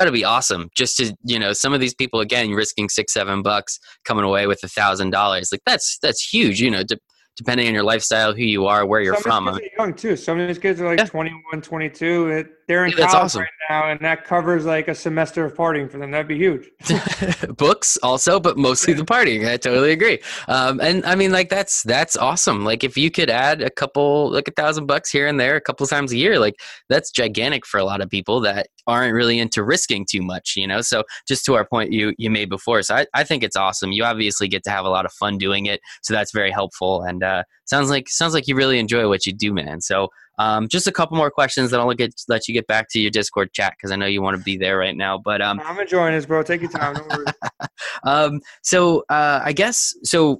to 0.00 0.10
be 0.12 0.24
awesome 0.24 0.68
just 0.76 0.96
to 0.96 1.16
you 1.24 1.38
know 1.38 1.52
some 1.52 1.72
of 1.72 1.80
these 1.80 1.94
people 1.94 2.20
again 2.20 2.50
risking 2.50 2.88
six 2.88 3.12
seven 3.12 3.42
bucks 3.42 3.78
coming 4.04 4.24
away 4.24 4.46
with 4.46 4.62
a 4.64 4.68
thousand 4.68 5.10
dollars 5.10 5.50
like 5.52 5.60
that's 5.64 5.98
that's 6.02 6.28
huge 6.32 6.60
you 6.60 6.70
know 6.70 6.82
to, 6.82 6.98
depending 7.36 7.68
on 7.68 7.74
your 7.74 7.82
lifestyle, 7.82 8.32
who 8.32 8.42
you 8.42 8.64
are, 8.66 8.86
where 8.86 9.02
you're 9.02 9.14
Some 9.16 9.44
from. 9.44 9.58
kids 9.58 9.70
young 9.78 9.92
too. 9.94 10.16
Some 10.16 10.40
of 10.40 10.48
these 10.48 10.58
kids 10.58 10.80
are 10.80 10.86
like 10.86 10.98
Yeah. 11.00 11.04
21, 11.04 11.60
22. 11.60 12.28
It, 12.30 12.46
they're 12.66 12.86
in 12.86 12.92
Yeah, 12.92 13.06
college 13.08 13.14
awesome. 13.14 13.40
right 13.42 13.50
now, 13.68 13.90
and 13.90 14.00
that 14.00 14.24
covers 14.24 14.64
like 14.64 14.88
a 14.88 14.94
semester 14.94 15.44
of 15.44 15.52
partying 15.54 15.90
for 15.90 15.98
them. 15.98 16.10
That'd 16.10 16.28
be 16.28 16.36
huge. 16.38 16.70
books 17.58 17.98
also 18.02 18.40
but 18.40 18.56
mostly 18.56 18.92
the 18.94 19.04
partying 19.04 19.48
i 19.48 19.56
totally 19.56 19.92
agree 19.92 20.18
um, 20.48 20.80
and 20.80 21.04
i 21.04 21.14
mean 21.14 21.30
like 21.32 21.48
that's 21.48 21.82
that's 21.82 22.16
awesome 22.16 22.64
like 22.64 22.84
if 22.84 22.96
you 22.96 23.10
could 23.10 23.30
add 23.30 23.60
a 23.62 23.70
couple 23.70 24.30
like 24.30 24.48
a 24.48 24.50
thousand 24.52 24.86
bucks 24.86 25.10
here 25.10 25.26
and 25.26 25.38
there 25.38 25.56
a 25.56 25.60
couple 25.60 25.86
times 25.86 26.12
a 26.12 26.16
year 26.16 26.38
like 26.38 26.54
that's 26.88 27.10
gigantic 27.10 27.66
for 27.66 27.78
a 27.78 27.84
lot 27.84 28.00
of 28.00 28.08
people 28.10 28.40
that 28.40 28.66
aren't 28.86 29.14
really 29.14 29.38
into 29.38 29.62
risking 29.62 30.04
too 30.08 30.22
much 30.22 30.54
you 30.56 30.66
know 30.66 30.80
so 30.80 31.04
just 31.26 31.44
to 31.44 31.54
our 31.54 31.64
point 31.66 31.92
you 31.92 32.14
you 32.18 32.30
made 32.30 32.48
before 32.48 32.82
so 32.82 32.94
i, 32.94 33.06
I 33.14 33.24
think 33.24 33.42
it's 33.42 33.56
awesome 33.56 33.92
you 33.92 34.04
obviously 34.04 34.48
get 34.48 34.64
to 34.64 34.70
have 34.70 34.84
a 34.84 34.90
lot 34.90 35.04
of 35.04 35.12
fun 35.12 35.38
doing 35.38 35.66
it 35.66 35.80
so 36.02 36.14
that's 36.14 36.32
very 36.32 36.50
helpful 36.50 37.02
and 37.02 37.22
uh, 37.22 37.42
sounds 37.64 37.90
like 37.90 38.08
sounds 38.08 38.34
like 38.34 38.48
you 38.48 38.56
really 38.56 38.78
enjoy 38.78 39.08
what 39.08 39.26
you 39.26 39.32
do 39.32 39.52
man 39.52 39.80
so 39.80 40.08
um, 40.38 40.68
just 40.68 40.86
a 40.86 40.92
couple 40.92 41.16
more 41.16 41.30
questions 41.30 41.70
then 41.70 41.80
i'll 41.80 41.92
get 41.94 42.14
let 42.28 42.46
you 42.46 42.54
get 42.54 42.66
back 42.66 42.86
to 42.90 43.00
your 43.00 43.10
discord 43.10 43.52
chat 43.52 43.74
because 43.76 43.90
i 43.90 43.96
know 43.96 44.06
you 44.06 44.22
want 44.22 44.36
to 44.36 44.42
be 44.42 44.56
there 44.56 44.78
right 44.78 44.96
now 44.96 45.18
but 45.18 45.40
um, 45.40 45.60
I'm 45.76 45.78
enjoying 45.82 46.14
this, 46.14 46.26
bro. 46.26 46.42
Take 46.42 46.62
your 46.62 46.70
time. 46.70 46.94
Don't 46.94 47.08
worry. 47.08 47.26
um, 48.04 48.40
so 48.62 49.04
uh, 49.08 49.40
I 49.44 49.52
guess 49.52 49.94
so. 50.02 50.38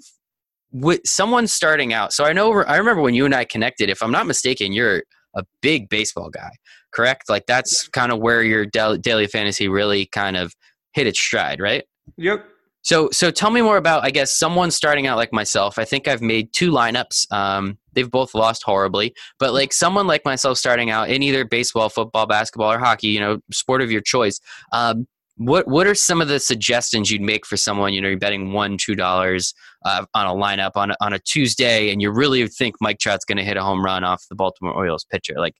With 0.72 1.00
someone 1.04 1.46
starting 1.46 1.92
out, 1.94 2.12
so 2.12 2.24
I 2.24 2.32
know 2.32 2.52
I 2.64 2.76
remember 2.76 3.00
when 3.00 3.14
you 3.14 3.24
and 3.24 3.34
I 3.34 3.44
connected. 3.44 3.88
If 3.88 4.02
I'm 4.02 4.10
not 4.10 4.26
mistaken, 4.26 4.72
you're 4.72 5.04
a 5.34 5.44
big 5.62 5.88
baseball 5.88 6.28
guy, 6.28 6.50
correct? 6.96 7.28
Like 7.28 7.46
that's 7.46 7.86
kind 7.88 8.10
of 8.10 8.18
where 8.18 8.42
your 8.42 8.64
daily 8.64 9.26
fantasy 9.26 9.68
really 9.68 10.06
kind 10.06 10.36
of 10.36 10.54
hit 10.94 11.06
its 11.06 11.20
stride, 11.20 11.60
right? 11.60 11.84
yep. 12.16 12.46
So, 12.86 13.10
so 13.10 13.32
tell 13.32 13.50
me 13.50 13.62
more 13.62 13.78
about, 13.78 14.04
I 14.04 14.10
guess, 14.10 14.32
someone 14.32 14.70
starting 14.70 15.08
out 15.08 15.16
like 15.16 15.32
myself. 15.32 15.76
I 15.76 15.84
think 15.84 16.06
I've 16.06 16.22
made 16.22 16.52
two 16.52 16.70
lineups. 16.70 17.32
Um, 17.32 17.78
they've 17.94 18.08
both 18.08 18.32
lost 18.32 18.62
horribly, 18.62 19.12
but 19.40 19.52
like 19.52 19.72
someone 19.72 20.06
like 20.06 20.24
myself 20.24 20.56
starting 20.56 20.88
out 20.88 21.10
in 21.10 21.20
either 21.20 21.44
baseball, 21.44 21.88
football, 21.88 22.26
basketball, 22.26 22.70
or 22.70 22.78
hockey, 22.78 23.08
you 23.08 23.18
know, 23.18 23.40
sport 23.50 23.82
of 23.82 23.90
your 23.90 24.02
choice. 24.02 24.38
Um, 24.72 25.08
what 25.36 25.66
what 25.66 25.88
are 25.88 25.96
some 25.96 26.20
of 26.20 26.28
the 26.28 26.38
suggestions 26.38 27.10
you'd 27.10 27.22
make 27.22 27.44
for 27.44 27.56
someone? 27.56 27.92
You 27.92 28.00
know, 28.00 28.08
you're 28.08 28.18
betting 28.18 28.52
one, 28.52 28.78
two 28.78 28.94
dollars 28.94 29.52
uh, 29.84 30.04
on 30.14 30.26
a 30.26 30.30
lineup 30.30 30.72
on 30.76 30.92
a, 30.92 30.96
on 31.00 31.12
a 31.12 31.18
Tuesday, 31.18 31.90
and 31.90 32.00
you 32.00 32.12
really 32.12 32.46
think 32.46 32.76
Mike 32.80 33.00
Trout's 33.00 33.24
going 33.24 33.38
to 33.38 33.44
hit 33.44 33.56
a 33.56 33.62
home 33.62 33.84
run 33.84 34.04
off 34.04 34.24
the 34.30 34.36
Baltimore 34.36 34.72
Orioles 34.72 35.04
pitcher. 35.10 35.34
Like, 35.36 35.54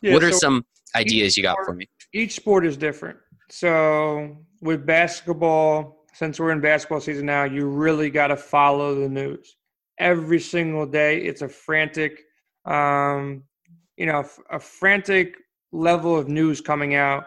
Yeah, 0.00 0.14
what 0.14 0.22
are 0.22 0.32
so 0.32 0.38
some 0.38 0.64
ideas 0.96 1.36
you 1.36 1.42
got 1.42 1.58
for 1.64 1.74
me? 1.74 1.86
each 2.12 2.34
sport 2.34 2.66
is 2.66 2.76
different. 2.76 3.18
So 3.50 4.38
with 4.60 4.86
basketball, 4.86 6.04
since 6.14 6.40
we're 6.40 6.52
in 6.52 6.60
basketball 6.60 7.00
season 7.00 7.26
now, 7.26 7.44
you 7.44 7.66
really 7.66 8.10
got 8.10 8.28
to 8.28 8.36
follow 8.36 8.94
the 8.94 9.08
news 9.08 9.56
every 9.98 10.40
single 10.40 10.86
day. 10.86 11.18
It's 11.18 11.42
a 11.42 11.48
frantic, 11.48 12.22
um, 12.64 13.44
you 13.96 14.06
know, 14.06 14.24
a 14.50 14.60
frantic 14.60 15.36
level 15.72 16.16
of 16.16 16.28
news 16.28 16.60
coming 16.60 16.94
out. 16.94 17.24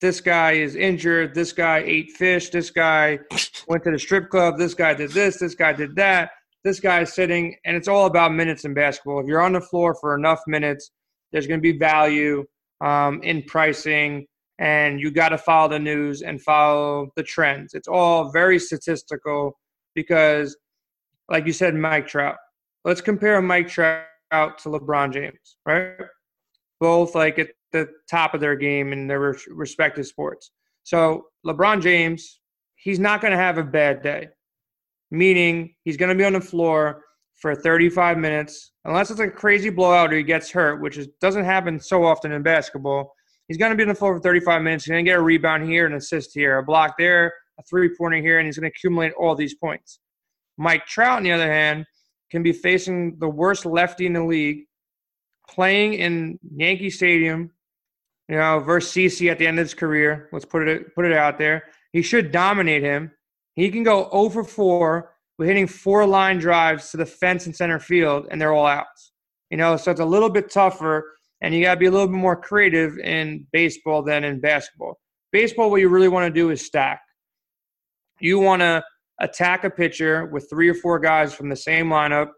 This 0.00 0.20
guy 0.20 0.52
is 0.52 0.74
injured. 0.74 1.34
This 1.34 1.52
guy 1.52 1.78
ate 1.86 2.10
fish. 2.12 2.50
This 2.50 2.70
guy 2.70 3.18
went 3.68 3.84
to 3.84 3.90
the 3.90 3.98
strip 3.98 4.28
club. 4.28 4.58
This 4.58 4.74
guy 4.74 4.94
did 4.94 5.12
this. 5.12 5.38
This 5.38 5.54
guy 5.54 5.72
did 5.72 5.96
that. 5.96 6.30
This 6.64 6.80
guy's 6.80 7.12
sitting, 7.12 7.54
and 7.64 7.76
it's 7.76 7.88
all 7.88 8.06
about 8.06 8.32
minutes 8.32 8.64
in 8.64 8.74
basketball. 8.74 9.20
If 9.20 9.26
you're 9.26 9.42
on 9.42 9.52
the 9.52 9.60
floor 9.60 9.94
for 10.00 10.14
enough 10.14 10.40
minutes, 10.46 10.90
there's 11.30 11.46
going 11.46 11.60
to 11.60 11.62
be 11.62 11.78
value 11.78 12.44
um, 12.80 13.22
in 13.22 13.42
pricing, 13.42 14.26
and 14.58 15.00
you 15.00 15.10
got 15.10 15.30
to 15.30 15.38
follow 15.38 15.68
the 15.68 15.78
news 15.78 16.22
and 16.22 16.40
follow 16.40 17.10
the 17.16 17.22
trends. 17.22 17.74
It's 17.74 17.88
all 17.88 18.30
very 18.30 18.58
statistical 18.58 19.58
because, 19.94 20.56
like 21.28 21.46
you 21.46 21.52
said, 21.52 21.74
Mike 21.74 22.06
Trout. 22.06 22.36
Let's 22.84 23.00
compare 23.00 23.40
Mike 23.40 23.68
Trout 23.68 24.06
to 24.32 24.68
LeBron 24.68 25.12
James, 25.12 25.56
right? 25.66 25.96
Both 26.80 27.14
like 27.14 27.38
at 27.38 27.48
the 27.72 27.88
top 28.08 28.34
of 28.34 28.40
their 28.40 28.56
game 28.56 28.92
in 28.92 29.06
their 29.06 29.34
respective 29.48 30.06
sports. 30.06 30.50
So 30.82 31.26
LeBron 31.46 31.82
James, 31.82 32.40
he's 32.76 33.00
not 33.00 33.20
going 33.20 33.32
to 33.32 33.38
have 33.38 33.58
a 33.58 33.64
bad 33.64 34.02
day, 34.02 34.28
meaning 35.10 35.74
he's 35.84 35.96
going 35.96 36.10
to 36.10 36.14
be 36.14 36.24
on 36.24 36.34
the 36.34 36.40
floor 36.40 37.02
for 37.36 37.54
35 37.54 38.18
minutes, 38.18 38.72
unless 38.84 39.10
it's 39.10 39.20
a 39.20 39.28
crazy 39.28 39.70
blowout 39.70 40.12
or 40.12 40.16
he 40.16 40.22
gets 40.22 40.50
hurt, 40.50 40.80
which 40.80 40.96
is, 40.96 41.08
doesn't 41.20 41.44
happen 41.44 41.78
so 41.80 42.04
often 42.04 42.32
in 42.32 42.42
basketball. 42.42 43.14
He's 43.48 43.58
going 43.58 43.70
to 43.70 43.76
be 43.76 43.82
on 43.82 43.88
the 43.88 43.94
floor 43.94 44.14
for 44.14 44.20
35 44.20 44.62
minutes. 44.62 44.84
He's 44.84 44.92
going 44.92 45.04
to 45.04 45.10
get 45.10 45.18
a 45.18 45.22
rebound 45.22 45.64
here, 45.64 45.86
an 45.86 45.94
assist 45.94 46.30
here, 46.32 46.58
a 46.58 46.62
block 46.62 46.94
there, 46.98 47.32
a 47.58 47.62
three 47.64 47.90
pointer 47.96 48.18
here, 48.18 48.38
and 48.38 48.46
he's 48.46 48.58
going 48.58 48.70
to 48.70 48.74
accumulate 48.74 49.12
all 49.18 49.34
these 49.34 49.54
points. 49.54 50.00
Mike 50.56 50.86
Trout, 50.86 51.18
on 51.18 51.22
the 51.22 51.32
other 51.32 51.50
hand, 51.50 51.84
can 52.30 52.42
be 52.42 52.52
facing 52.52 53.18
the 53.18 53.28
worst 53.28 53.66
lefty 53.66 54.06
in 54.06 54.12
the 54.12 54.24
league, 54.24 54.64
playing 55.48 55.94
in 55.94 56.38
Yankee 56.56 56.90
Stadium, 56.90 57.50
you 58.28 58.36
know, 58.36 58.60
versus 58.60 58.92
CC 58.92 59.30
at 59.30 59.38
the 59.38 59.46
end 59.46 59.58
of 59.58 59.64
his 59.64 59.74
career. 59.74 60.28
Let's 60.32 60.44
put 60.44 60.66
it 60.66 60.94
put 60.94 61.04
it 61.04 61.12
out 61.12 61.38
there. 61.38 61.64
He 61.92 62.02
should 62.02 62.32
dominate 62.32 62.82
him. 62.82 63.10
He 63.54 63.70
can 63.70 63.82
go 63.82 64.06
oh 64.06 64.24
over 64.24 64.42
4 64.42 65.13
we're 65.38 65.46
hitting 65.46 65.66
four 65.66 66.06
line 66.06 66.38
drives 66.38 66.90
to 66.90 66.96
the 66.96 67.06
fence 67.06 67.46
and 67.46 67.54
center 67.54 67.78
field, 67.78 68.26
and 68.30 68.40
they're 68.40 68.52
all 68.52 68.66
outs. 68.66 69.12
You 69.50 69.56
know, 69.56 69.76
so 69.76 69.90
it's 69.90 70.00
a 70.00 70.04
little 70.04 70.30
bit 70.30 70.50
tougher, 70.50 71.12
and 71.40 71.54
you 71.54 71.62
got 71.62 71.74
to 71.74 71.80
be 71.80 71.86
a 71.86 71.90
little 71.90 72.06
bit 72.06 72.16
more 72.16 72.36
creative 72.36 72.98
in 72.98 73.46
baseball 73.52 74.02
than 74.02 74.24
in 74.24 74.40
basketball. 74.40 74.98
Baseball, 75.32 75.70
what 75.70 75.80
you 75.80 75.88
really 75.88 76.08
want 76.08 76.32
to 76.32 76.40
do 76.40 76.50
is 76.50 76.64
stack. 76.64 77.00
You 78.20 78.38
want 78.38 78.62
to 78.62 78.82
attack 79.20 79.64
a 79.64 79.70
pitcher 79.70 80.26
with 80.26 80.48
three 80.48 80.68
or 80.68 80.74
four 80.74 80.98
guys 80.98 81.34
from 81.34 81.48
the 81.48 81.56
same 81.56 81.88
lineup, 81.88 82.30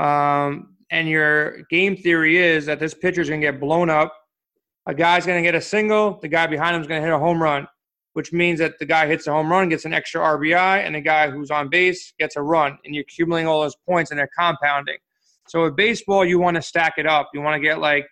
um, 0.00 0.74
and 0.90 1.08
your 1.08 1.62
game 1.70 1.96
theory 1.96 2.38
is 2.38 2.66
that 2.66 2.80
this 2.80 2.94
pitcher 2.94 3.20
is 3.20 3.28
going 3.28 3.40
to 3.40 3.46
get 3.46 3.60
blown 3.60 3.90
up. 3.90 4.14
A 4.86 4.94
guy's 4.94 5.26
going 5.26 5.42
to 5.42 5.46
get 5.46 5.54
a 5.54 5.60
single. 5.60 6.18
The 6.20 6.28
guy 6.28 6.46
behind 6.46 6.74
him 6.74 6.80
is 6.80 6.88
going 6.88 7.02
to 7.02 7.06
hit 7.06 7.14
a 7.14 7.18
home 7.18 7.42
run 7.42 7.66
which 8.18 8.32
means 8.32 8.58
that 8.58 8.80
the 8.80 8.84
guy 8.84 9.06
hits 9.06 9.28
a 9.28 9.30
home 9.30 9.48
run, 9.48 9.68
gets 9.68 9.84
an 9.84 9.94
extra 9.94 10.20
RBI, 10.20 10.84
and 10.84 10.96
the 10.96 11.00
guy 11.00 11.30
who's 11.30 11.52
on 11.52 11.68
base 11.68 12.12
gets 12.18 12.34
a 12.34 12.42
run, 12.42 12.76
and 12.84 12.92
you're 12.92 13.02
accumulating 13.02 13.46
all 13.46 13.62
those 13.62 13.76
points 13.88 14.10
and 14.10 14.18
they're 14.18 14.28
compounding. 14.36 14.96
So 15.46 15.62
with 15.62 15.76
baseball, 15.76 16.24
you 16.24 16.40
want 16.40 16.56
to 16.56 16.62
stack 16.62 16.94
it 16.98 17.06
up. 17.06 17.30
You 17.32 17.42
want 17.42 17.54
to 17.54 17.60
get 17.60 17.78
like 17.78 18.08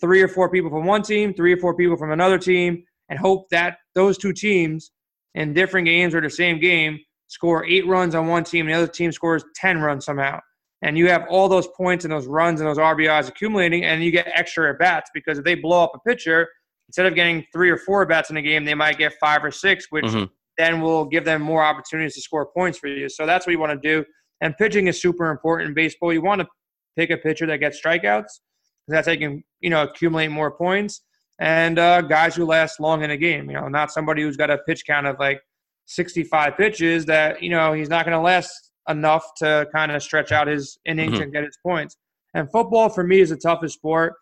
three 0.00 0.22
or 0.22 0.28
four 0.28 0.48
people 0.48 0.70
from 0.70 0.86
one 0.86 1.02
team, 1.02 1.34
three 1.34 1.54
or 1.54 1.56
four 1.56 1.74
people 1.74 1.96
from 1.96 2.12
another 2.12 2.38
team, 2.38 2.84
and 3.08 3.18
hope 3.18 3.48
that 3.50 3.78
those 3.96 4.16
two 4.16 4.32
teams 4.32 4.92
in 5.34 5.54
different 5.54 5.86
games 5.86 6.14
or 6.14 6.20
the 6.20 6.30
same 6.30 6.60
game 6.60 7.00
score 7.26 7.66
eight 7.66 7.84
runs 7.88 8.14
on 8.14 8.28
one 8.28 8.44
team, 8.44 8.66
and 8.66 8.72
the 8.76 8.78
other 8.78 8.86
team 8.86 9.10
scores 9.10 9.42
10 9.56 9.80
runs 9.80 10.04
somehow. 10.04 10.38
And 10.82 10.96
you 10.96 11.08
have 11.08 11.26
all 11.28 11.48
those 11.48 11.66
points 11.76 12.04
and 12.04 12.14
those 12.14 12.28
runs 12.28 12.60
and 12.60 12.70
those 12.70 12.78
RBIs 12.78 13.28
accumulating, 13.28 13.84
and 13.84 14.04
you 14.04 14.12
get 14.12 14.30
extra 14.32 14.70
at 14.70 14.78
bats 14.78 15.10
because 15.12 15.36
if 15.36 15.44
they 15.44 15.56
blow 15.56 15.82
up 15.82 15.96
a 15.96 16.08
pitcher, 16.08 16.46
instead 16.88 17.06
of 17.06 17.14
getting 17.14 17.44
three 17.52 17.70
or 17.70 17.76
four 17.76 18.04
bats 18.06 18.30
in 18.30 18.36
a 18.36 18.42
game, 18.42 18.64
they 18.64 18.74
might 18.74 18.98
get 18.98 19.12
five 19.20 19.44
or 19.44 19.50
six, 19.50 19.86
which 19.90 20.04
Mhm. 20.06 20.30
then 20.56 20.80
will 20.80 21.04
give 21.04 21.24
them 21.24 21.42
more 21.42 21.62
opportunities 21.62 22.14
to 22.14 22.20
score 22.20 22.46
points 22.46 22.78
for 22.78 22.88
you. 22.88 23.08
So 23.08 23.26
that's 23.26 23.46
what 23.46 23.52
you 23.52 23.58
want 23.58 23.80
to 23.80 23.88
do. 23.88 24.04
And 24.40 24.56
pitching 24.56 24.86
is 24.86 25.00
super 25.00 25.30
important 25.30 25.68
in 25.68 25.74
baseball. 25.74 26.12
You 26.12 26.22
want 26.22 26.40
to 26.40 26.48
pick 26.96 27.10
a 27.10 27.16
pitcher 27.16 27.46
that 27.46 27.58
gets 27.58 27.80
strikeouts. 27.80 28.40
That's 28.88 29.06
how 29.06 29.12
you 29.12 29.18
can, 29.18 29.44
you 29.60 29.70
know, 29.70 29.82
accumulate 29.82 30.28
more 30.28 30.50
points. 30.50 31.02
And 31.38 31.78
uh, 31.78 32.00
guys 32.02 32.34
who 32.34 32.44
last 32.44 32.80
long 32.80 33.02
in 33.04 33.10
a 33.10 33.16
game, 33.16 33.48
you 33.50 33.56
know, 33.56 33.68
not 33.68 33.92
somebody 33.92 34.22
who's 34.22 34.36
got 34.36 34.50
a 34.50 34.58
pitch 34.58 34.84
count 34.86 35.06
of 35.06 35.18
like 35.20 35.40
65 35.84 36.56
pitches 36.56 37.04
that, 37.06 37.42
you 37.42 37.50
know, 37.50 37.72
he's 37.72 37.88
not 37.88 38.04
going 38.04 38.16
to 38.16 38.20
last 38.20 38.72
enough 38.88 39.24
to 39.36 39.66
kind 39.74 39.92
of 39.92 40.02
stretch 40.02 40.32
out 40.32 40.46
his 40.46 40.78
innings 40.86 41.18
Mhm. 41.18 41.22
and 41.24 41.32
get 41.32 41.44
his 41.44 41.58
points. 41.62 41.96
And 42.34 42.50
football 42.50 42.88
for 42.88 43.04
me 43.04 43.20
is 43.20 43.30
the 43.30 43.36
toughest 43.36 43.74
sport. 43.74 44.14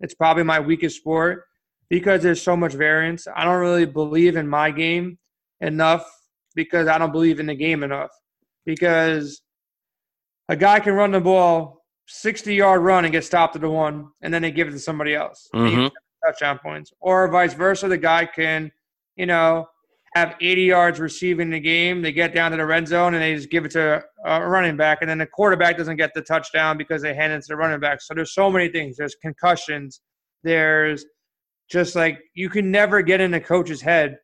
It's 0.00 0.14
probably 0.14 0.42
my 0.42 0.58
weakest 0.60 0.96
sport 0.96 1.44
because 1.88 2.22
there's 2.22 2.42
so 2.42 2.56
much 2.56 2.72
variance. 2.72 3.26
I 3.34 3.44
don't 3.44 3.60
really 3.60 3.86
believe 3.86 4.36
in 4.36 4.48
my 4.48 4.70
game 4.70 5.18
enough 5.60 6.04
because 6.54 6.88
I 6.88 6.98
don't 6.98 7.12
believe 7.12 7.40
in 7.40 7.46
the 7.46 7.54
game 7.54 7.82
enough. 7.82 8.10
Because 8.64 9.42
a 10.48 10.56
guy 10.56 10.80
can 10.80 10.94
run 10.94 11.10
the 11.10 11.20
ball 11.20 11.84
60 12.06 12.54
yard 12.54 12.82
run 12.82 13.04
and 13.04 13.12
get 13.12 13.24
stopped 13.24 13.54
at 13.56 13.62
the 13.62 13.70
one, 13.70 14.08
and 14.22 14.32
then 14.32 14.42
they 14.42 14.50
give 14.50 14.68
it 14.68 14.72
to 14.72 14.78
somebody 14.78 15.14
else. 15.14 15.48
Mhm. 15.54 15.90
Touchdown 16.24 16.58
points. 16.58 16.92
Or 17.00 17.28
vice 17.28 17.54
versa, 17.54 17.88
the 17.88 17.98
guy 17.98 18.26
can, 18.26 18.70
you 19.16 19.26
know, 19.26 19.68
have 20.14 20.36
80 20.40 20.62
yards 20.62 21.00
receiving 21.00 21.50
the 21.50 21.58
game. 21.60 22.00
They 22.00 22.12
get 22.12 22.34
down 22.34 22.52
to 22.52 22.56
the 22.56 22.64
red 22.64 22.86
zone 22.86 23.14
and 23.14 23.22
they 23.22 23.34
just 23.34 23.50
give 23.50 23.64
it 23.64 23.72
to 23.72 24.04
a 24.24 24.48
running 24.48 24.76
back, 24.76 24.98
and 25.00 25.10
then 25.10 25.18
the 25.18 25.26
quarterback 25.26 25.76
doesn't 25.76 25.96
get 25.96 26.14
the 26.14 26.22
touchdown 26.22 26.78
because 26.78 27.02
they 27.02 27.14
hand 27.14 27.32
it 27.32 27.42
to 27.42 27.48
the 27.48 27.56
running 27.56 27.80
back. 27.80 28.00
So 28.00 28.14
there's 28.14 28.32
so 28.32 28.50
many 28.50 28.68
things. 28.68 28.96
There's 28.96 29.16
concussions. 29.16 30.00
There's 30.42 31.04
just 31.70 31.94
like 31.96 32.18
you 32.34 32.48
can 32.48 32.70
never 32.70 33.02
get 33.02 33.20
in 33.20 33.34
a 33.34 33.40
coach's 33.40 33.80
head 33.80 34.18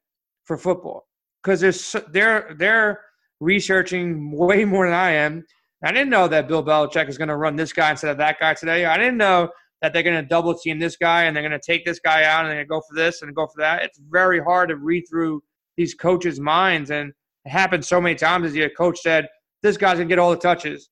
for 0.45 0.57
football 0.57 1.07
because 1.43 1.61
there's 1.61 1.97
they're 2.13 2.55
they're 2.59 3.01
researching 3.41 4.31
way 4.33 4.65
more 4.65 4.87
than 4.87 4.95
I 4.95 5.13
am. 5.13 5.45
I 5.83 5.93
didn't 5.93 6.11
know 6.11 6.29
that 6.29 6.47
Bill 6.47 6.63
Belichick 6.63 7.09
is 7.09 7.17
going 7.17 7.29
to 7.29 7.37
run 7.37 7.57
this 7.57 7.73
guy 7.73 7.91
instead 7.91 8.11
of 8.11 8.19
that 8.19 8.39
guy 8.39 8.53
today. 8.53 8.85
I 8.85 8.99
didn't 8.99 9.17
know 9.17 9.49
that 9.81 9.95
they're 9.95 10.03
going 10.03 10.21
to 10.23 10.29
double 10.29 10.55
team 10.55 10.79
this 10.79 10.97
guy 10.97 11.25
and 11.25 11.35
they're 11.35 11.43
going 11.47 11.59
to 11.59 11.65
take 11.65 11.87
this 11.87 11.99
guy 12.01 12.25
out 12.25 12.41
and 12.45 12.49
they're 12.49 12.57
going 12.57 12.67
to 12.67 12.69
go 12.69 12.83
for 12.87 12.95
this 12.95 13.23
and 13.23 13.35
go 13.35 13.47
for 13.47 13.63
that. 13.63 13.83
It's 13.83 13.99
very 14.11 14.41
hard 14.43 14.69
to 14.69 14.77
read 14.77 15.05
through 15.09 15.43
these 15.79 15.95
coaches' 15.95 16.39
minds. 16.39 16.91
And 16.91 17.13
it 17.47 17.49
happened 17.51 17.83
so 17.83 17.99
many 17.99 18.15
times 18.15 18.45
as 18.47 18.55
your 18.55 18.69
coach 18.69 19.01
said, 19.01 19.27
this 19.63 19.79
guy's 19.79 19.97
going 19.97 20.09
to 20.09 20.13
get 20.13 20.19
all 20.19 20.31
the 20.31 20.37
touches. 20.37 20.91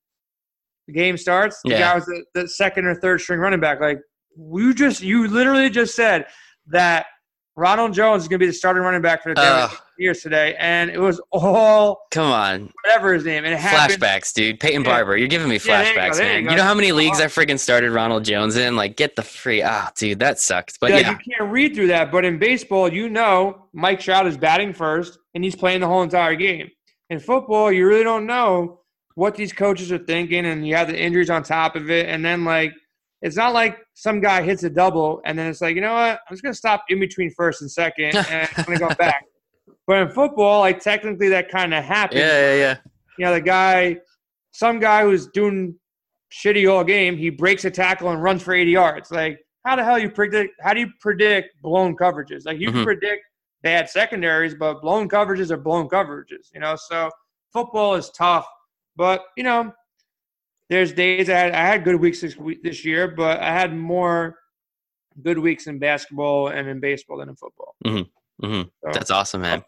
The 0.87 0.95
game 0.95 1.19
starts, 1.19 1.61
the 1.65 1.73
Yeah. 1.73 1.81
guy 1.81 1.95
was 1.97 2.07
the, 2.07 2.25
the 2.35 2.49
second 2.49 2.87
or 2.87 2.95
third 2.95 3.21
string 3.21 3.41
running 3.41 3.61
back. 3.61 3.79
Like, 3.83 3.99
you 4.39 4.73
just, 4.75 5.03
you 5.03 5.29
literally 5.29 5.69
just 5.71 5.95
said 5.95 6.27
that 6.69 7.07
Ronald 7.57 7.93
Jones 7.93 8.23
is 8.23 8.29
going 8.29 8.39
to 8.39 8.45
be 8.45 8.47
the 8.47 8.53
starting 8.53 8.83
running 8.85 9.03
back 9.03 9.23
for 9.23 9.35
the 9.35 9.41
Ugh. 9.41 9.77
Years 9.99 10.21
today. 10.23 10.55
And 10.61 10.91
it 10.91 11.01
was 11.01 11.21
all, 11.33 12.03
Come 12.13 12.31
on. 12.31 12.73
whatever 12.85 13.13
his 13.13 13.25
name, 13.25 13.45
and 13.45 13.53
it 13.53 13.59
happened. 13.59 14.01
Flashbacks, 14.01 14.33
dude. 14.33 14.61
Peyton 14.61 14.85
Yeah. 14.85 14.89
Barber. 14.91 15.17
You're 15.17 15.27
giving 15.27 15.49
me 15.49 15.57
Yeah, 15.65 15.83
you 15.83 15.89
flashbacks, 15.99 16.17
there 16.19 16.27
you 16.27 16.33
man. 16.35 16.45
go. 16.45 16.51
You 16.53 16.57
know 16.57 16.63
how 16.63 16.75
many 16.75 16.93
leagues 16.93 17.21
Oh. 17.21 17.25
I 17.25 17.27
friggin' 17.27 17.59
started 17.59 17.91
Ronald 17.91 18.25
Jones 18.25 18.57
in? 18.57 18.77
Like, 18.77 18.97
get 18.97 19.17
the 19.17 19.25
free. 19.25 19.61
Ah, 19.61 19.91
dude, 19.97 20.21
that 20.21 20.39
sucks. 20.39 20.79
But 20.79 20.91
yeah, 20.91 20.99
yeah, 20.99 21.11
you 21.11 21.17
can't 21.37 21.51
read 21.51 21.75
through 21.75 21.89
that. 21.89 22.13
But 22.13 22.25
in 22.25 22.39
baseball, 22.39 22.93
you 22.93 23.09
know 23.09 23.67
Mike 23.73 23.99
Trout 23.99 24.29
is 24.29 24.37
batting 24.37 24.73
first, 24.73 25.19
and 25.35 25.43
he's 25.43 25.57
playing 25.57 25.81
the 25.81 25.89
whole 25.89 26.03
entire 26.05 26.37
game. 26.37 26.71
In 27.11 27.19
football, 27.19 27.73
you 27.73 27.89
really 27.89 28.05
don't 28.05 28.25
know 28.27 28.83
what 29.17 29.35
these 29.35 29.53
coaches 29.53 29.91
are 29.91 29.99
thinking, 29.99 30.47
and 30.47 30.65
you 30.65 30.77
have 30.77 30.87
the 30.87 30.97
injuries 30.97 31.29
on 31.29 31.43
top 31.43 31.75
of 31.75 31.91
it. 31.91 32.07
And 32.09 32.25
then, 32.25 32.45
like, 32.45 32.73
it's 33.23 33.37
not 33.37 33.53
like 33.53 33.79
some 33.95 34.21
guy 34.21 34.43
hits 34.43 34.63
a 34.63 34.71
double, 34.71 35.21
and 35.25 35.39
then 35.39 35.49
it's 35.49 35.61
like, 35.61 35.75
you 35.75 35.81
know 35.81 35.95
what? 35.95 36.21
I'm 36.29 36.33
just 36.35 36.43
gonna 36.43 36.55
stop 36.55 36.85
in 36.89 37.01
between 37.01 37.31
first 37.33 37.63
and 37.63 37.71
second, 37.71 38.17
and 38.29 38.49
I'm 38.57 38.65
gonna 38.65 38.79
go 38.79 38.95
back. 38.99 39.25
But 39.87 40.03
in 40.03 40.11
football, 40.11 40.61
like 40.61 40.81
technically, 40.81 41.29
that 41.31 41.49
kind 41.51 41.75
of 41.75 41.85
happens. 41.85 42.21
yeah, 42.21 42.41
yeah, 42.41 42.55
yeah. 42.55 42.77
You 43.19 43.25
know, 43.27 43.35
the 43.35 43.41
guy, 43.41 43.97
some 44.53 44.79
guy 44.79 45.03
who's 45.03 45.27
doing 45.29 45.75
shitty 46.33 46.71
all 46.71 46.85
game, 46.85 47.17
he 47.17 47.31
breaks 47.31 47.65
a 47.65 47.71
tackle 47.71 48.11
and 48.11 48.23
runs 48.23 48.43
for 48.43 48.55
80 48.55 48.71
yards. 48.71 49.11
Like, 49.11 49.41
how 49.65 49.77
the 49.77 49.85
hell 49.85 49.99
you 49.99 50.11
predict? 50.11 50.55
How 50.61 50.73
do 50.75 50.81
you 50.81 50.91
predict 51.01 51.61
blown 51.63 51.97
coverages? 51.97 52.45
Like, 52.47 52.59
you 52.61 52.69
Mhm. 52.69 52.73
can 52.75 52.85
predict 52.85 53.23
bad 53.63 53.89
secondaries, 53.91 54.55
but 54.55 54.81
blown 54.81 55.09
coverages 55.09 55.51
are 55.51 55.57
blown 55.57 55.89
coverages. 55.89 56.53
You 56.55 56.61
know, 56.61 56.77
so 56.77 57.11
football 57.53 57.95
is 57.95 58.11
tough. 58.11 58.47
But 58.95 59.25
you 59.37 59.43
know, 59.43 59.73
there's 60.69 60.93
days 60.93 61.29
I 61.31 61.35
had, 61.35 61.53
I 61.53 61.67
had 61.67 61.85
good 61.85 61.97
weeks 61.97 62.21
this 62.21 62.37
week 62.37 62.63
this 62.63 62.85
year, 62.85 63.09
but 63.09 63.41
I 63.41 63.53
had 63.53 63.75
more 63.75 64.39
good 65.23 65.39
weeks 65.39 65.67
in 65.67 65.79
basketball 65.79 66.49
and 66.49 66.69
in 66.69 66.81
baseball 66.81 67.19
than 67.19 67.29
in 67.29 67.37
football. 67.37 67.75
hmm 67.85 68.03
So, 68.43 68.67
That's 68.93 69.11
awesome, 69.11 69.41
man. 69.41 69.65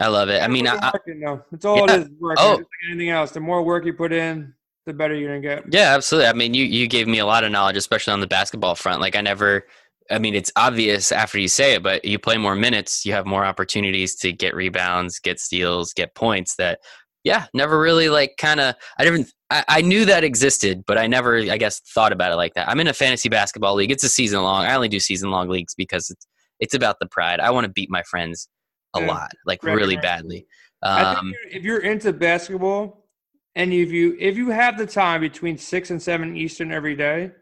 I 0.00 0.08
love 0.08 0.28
it. 0.28 0.42
I 0.42 0.48
mean, 0.48 0.66
I, 0.66 0.90
working. 0.92 1.22
It's 1.52 1.64
all 1.64 1.88
Yeah. 1.88 1.94
it 1.96 2.02
is. 2.02 2.08
Work. 2.20 2.36
Oh. 2.40 2.56
Like 2.56 2.66
anything 2.90 3.10
else. 3.10 3.30
The 3.30 3.40
more 3.40 3.62
work 3.62 3.84
you 3.84 3.92
put 3.94 4.12
in, 4.12 4.52
the 4.86 4.92
better 4.92 5.14
you're 5.14 5.28
gonna 5.28 5.40
get. 5.40 5.72
Yeah, 5.72 5.94
absolutely. 5.94 6.28
I 6.28 6.32
mean, 6.32 6.52
you 6.52 6.64
you 6.64 6.88
gave 6.88 7.06
me 7.06 7.20
a 7.20 7.26
lot 7.26 7.44
of 7.44 7.52
knowledge, 7.52 7.76
especially 7.76 8.12
on 8.12 8.20
the 8.20 8.26
basketball 8.26 8.74
front. 8.74 9.00
Like 9.00 9.16
I 9.16 9.20
never 9.20 9.66
I 10.10 10.18
mean, 10.18 10.34
it's 10.34 10.52
obvious 10.56 11.12
after 11.12 11.38
you 11.38 11.48
say 11.48 11.74
it, 11.74 11.82
but 11.82 12.04
you 12.04 12.18
play 12.18 12.36
more 12.36 12.54
minutes, 12.54 13.06
you 13.06 13.12
have 13.12 13.24
more 13.24 13.44
opportunities 13.44 14.14
to 14.16 14.32
get 14.32 14.54
rebounds, 14.54 15.18
get 15.18 15.40
steals, 15.40 15.94
get 15.94 16.14
points 16.14 16.56
that 16.56 16.80
yeah, 17.24 17.46
never 17.54 17.80
really 17.80 18.08
like 18.08 18.34
kind 18.38 18.60
of 18.60 18.74
I 18.98 19.04
didn't 19.04 19.32
I, 19.50 19.64
I 19.68 19.80
knew 19.80 20.04
that 20.04 20.22
existed, 20.24 20.84
but 20.86 20.98
I 20.98 21.06
never 21.06 21.38
I 21.38 21.56
guess 21.56 21.80
thought 21.80 22.12
about 22.12 22.32
it 22.32 22.36
like 22.36 22.54
that. 22.54 22.68
I'm 22.68 22.78
in 22.80 22.86
a 22.86 22.92
fantasy 22.92 23.28
basketball 23.28 23.74
league. 23.74 23.90
It's 23.90 24.04
a 24.04 24.08
season 24.08 24.42
long. 24.42 24.64
I 24.64 24.74
only 24.74 24.88
do 24.88 25.00
season 25.00 25.30
long 25.30 25.48
leagues 25.48 25.74
because 25.74 26.10
it's 26.10 26.26
it's 26.60 26.74
about 26.74 26.96
the 27.00 27.06
pride. 27.06 27.40
I 27.40 27.50
want 27.50 27.64
to 27.64 27.72
beat 27.72 27.90
my 27.90 28.02
friends 28.04 28.48
a 28.94 29.00
Yeah. 29.00 29.06
lot, 29.08 29.30
like 29.44 29.64
Right, 29.64 29.74
really 29.74 29.96
right. 29.96 30.02
badly. 30.02 30.46
Um, 30.82 31.32
if 31.50 31.62
you're 31.64 31.80
into 31.80 32.12
basketball, 32.12 33.08
and 33.56 33.72
if 33.72 33.90
you 33.90 34.16
if 34.20 34.36
you 34.36 34.50
have 34.50 34.76
the 34.76 34.86
time 34.86 35.20
between 35.20 35.56
six 35.56 35.90
and 35.90 36.00
seven 36.00 36.36
Eastern 36.36 36.70
every 36.70 36.94
day, 36.94 37.32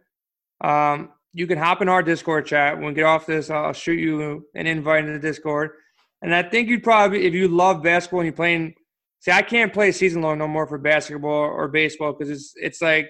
um, 0.63 1.11
you 1.33 1.47
can 1.47 1.59
hop 1.59 1.83
in 1.83 1.89
our 1.89 2.03
Discord 2.03 2.47
chat. 2.47 2.77
When 2.77 2.87
we 2.89 2.93
get 2.95 3.05
off 3.05 3.27
this, 3.27 3.51
I'll 3.51 3.73
shoot 3.73 3.99
you 3.99 4.47
an 4.55 4.67
invite 4.67 5.01
into 5.05 5.15
the 5.15 5.19
Discord. 5.19 5.71
And 6.21 6.35
I 6.35 6.43
think 6.43 6.69
you'd 6.69 6.85
probably, 6.85 7.25
if 7.27 7.35
you 7.35 7.49
love 7.49 7.83
basketball 7.83 8.21
and 8.21 8.27
you're 8.27 8.35
playing, 8.35 8.75
see, 9.23 9.31
I 9.31 9.43
can't 9.43 9.73
play 9.73 9.93
season 9.93 10.21
long 10.21 10.39
no 10.39 10.49
more 10.49 10.67
for 10.67 10.79
basketball 10.79 11.31
or 11.31 11.69
baseball 11.69 12.13
because 12.13 12.31
it's 12.31 12.53
it's 12.57 12.83
like 12.83 13.09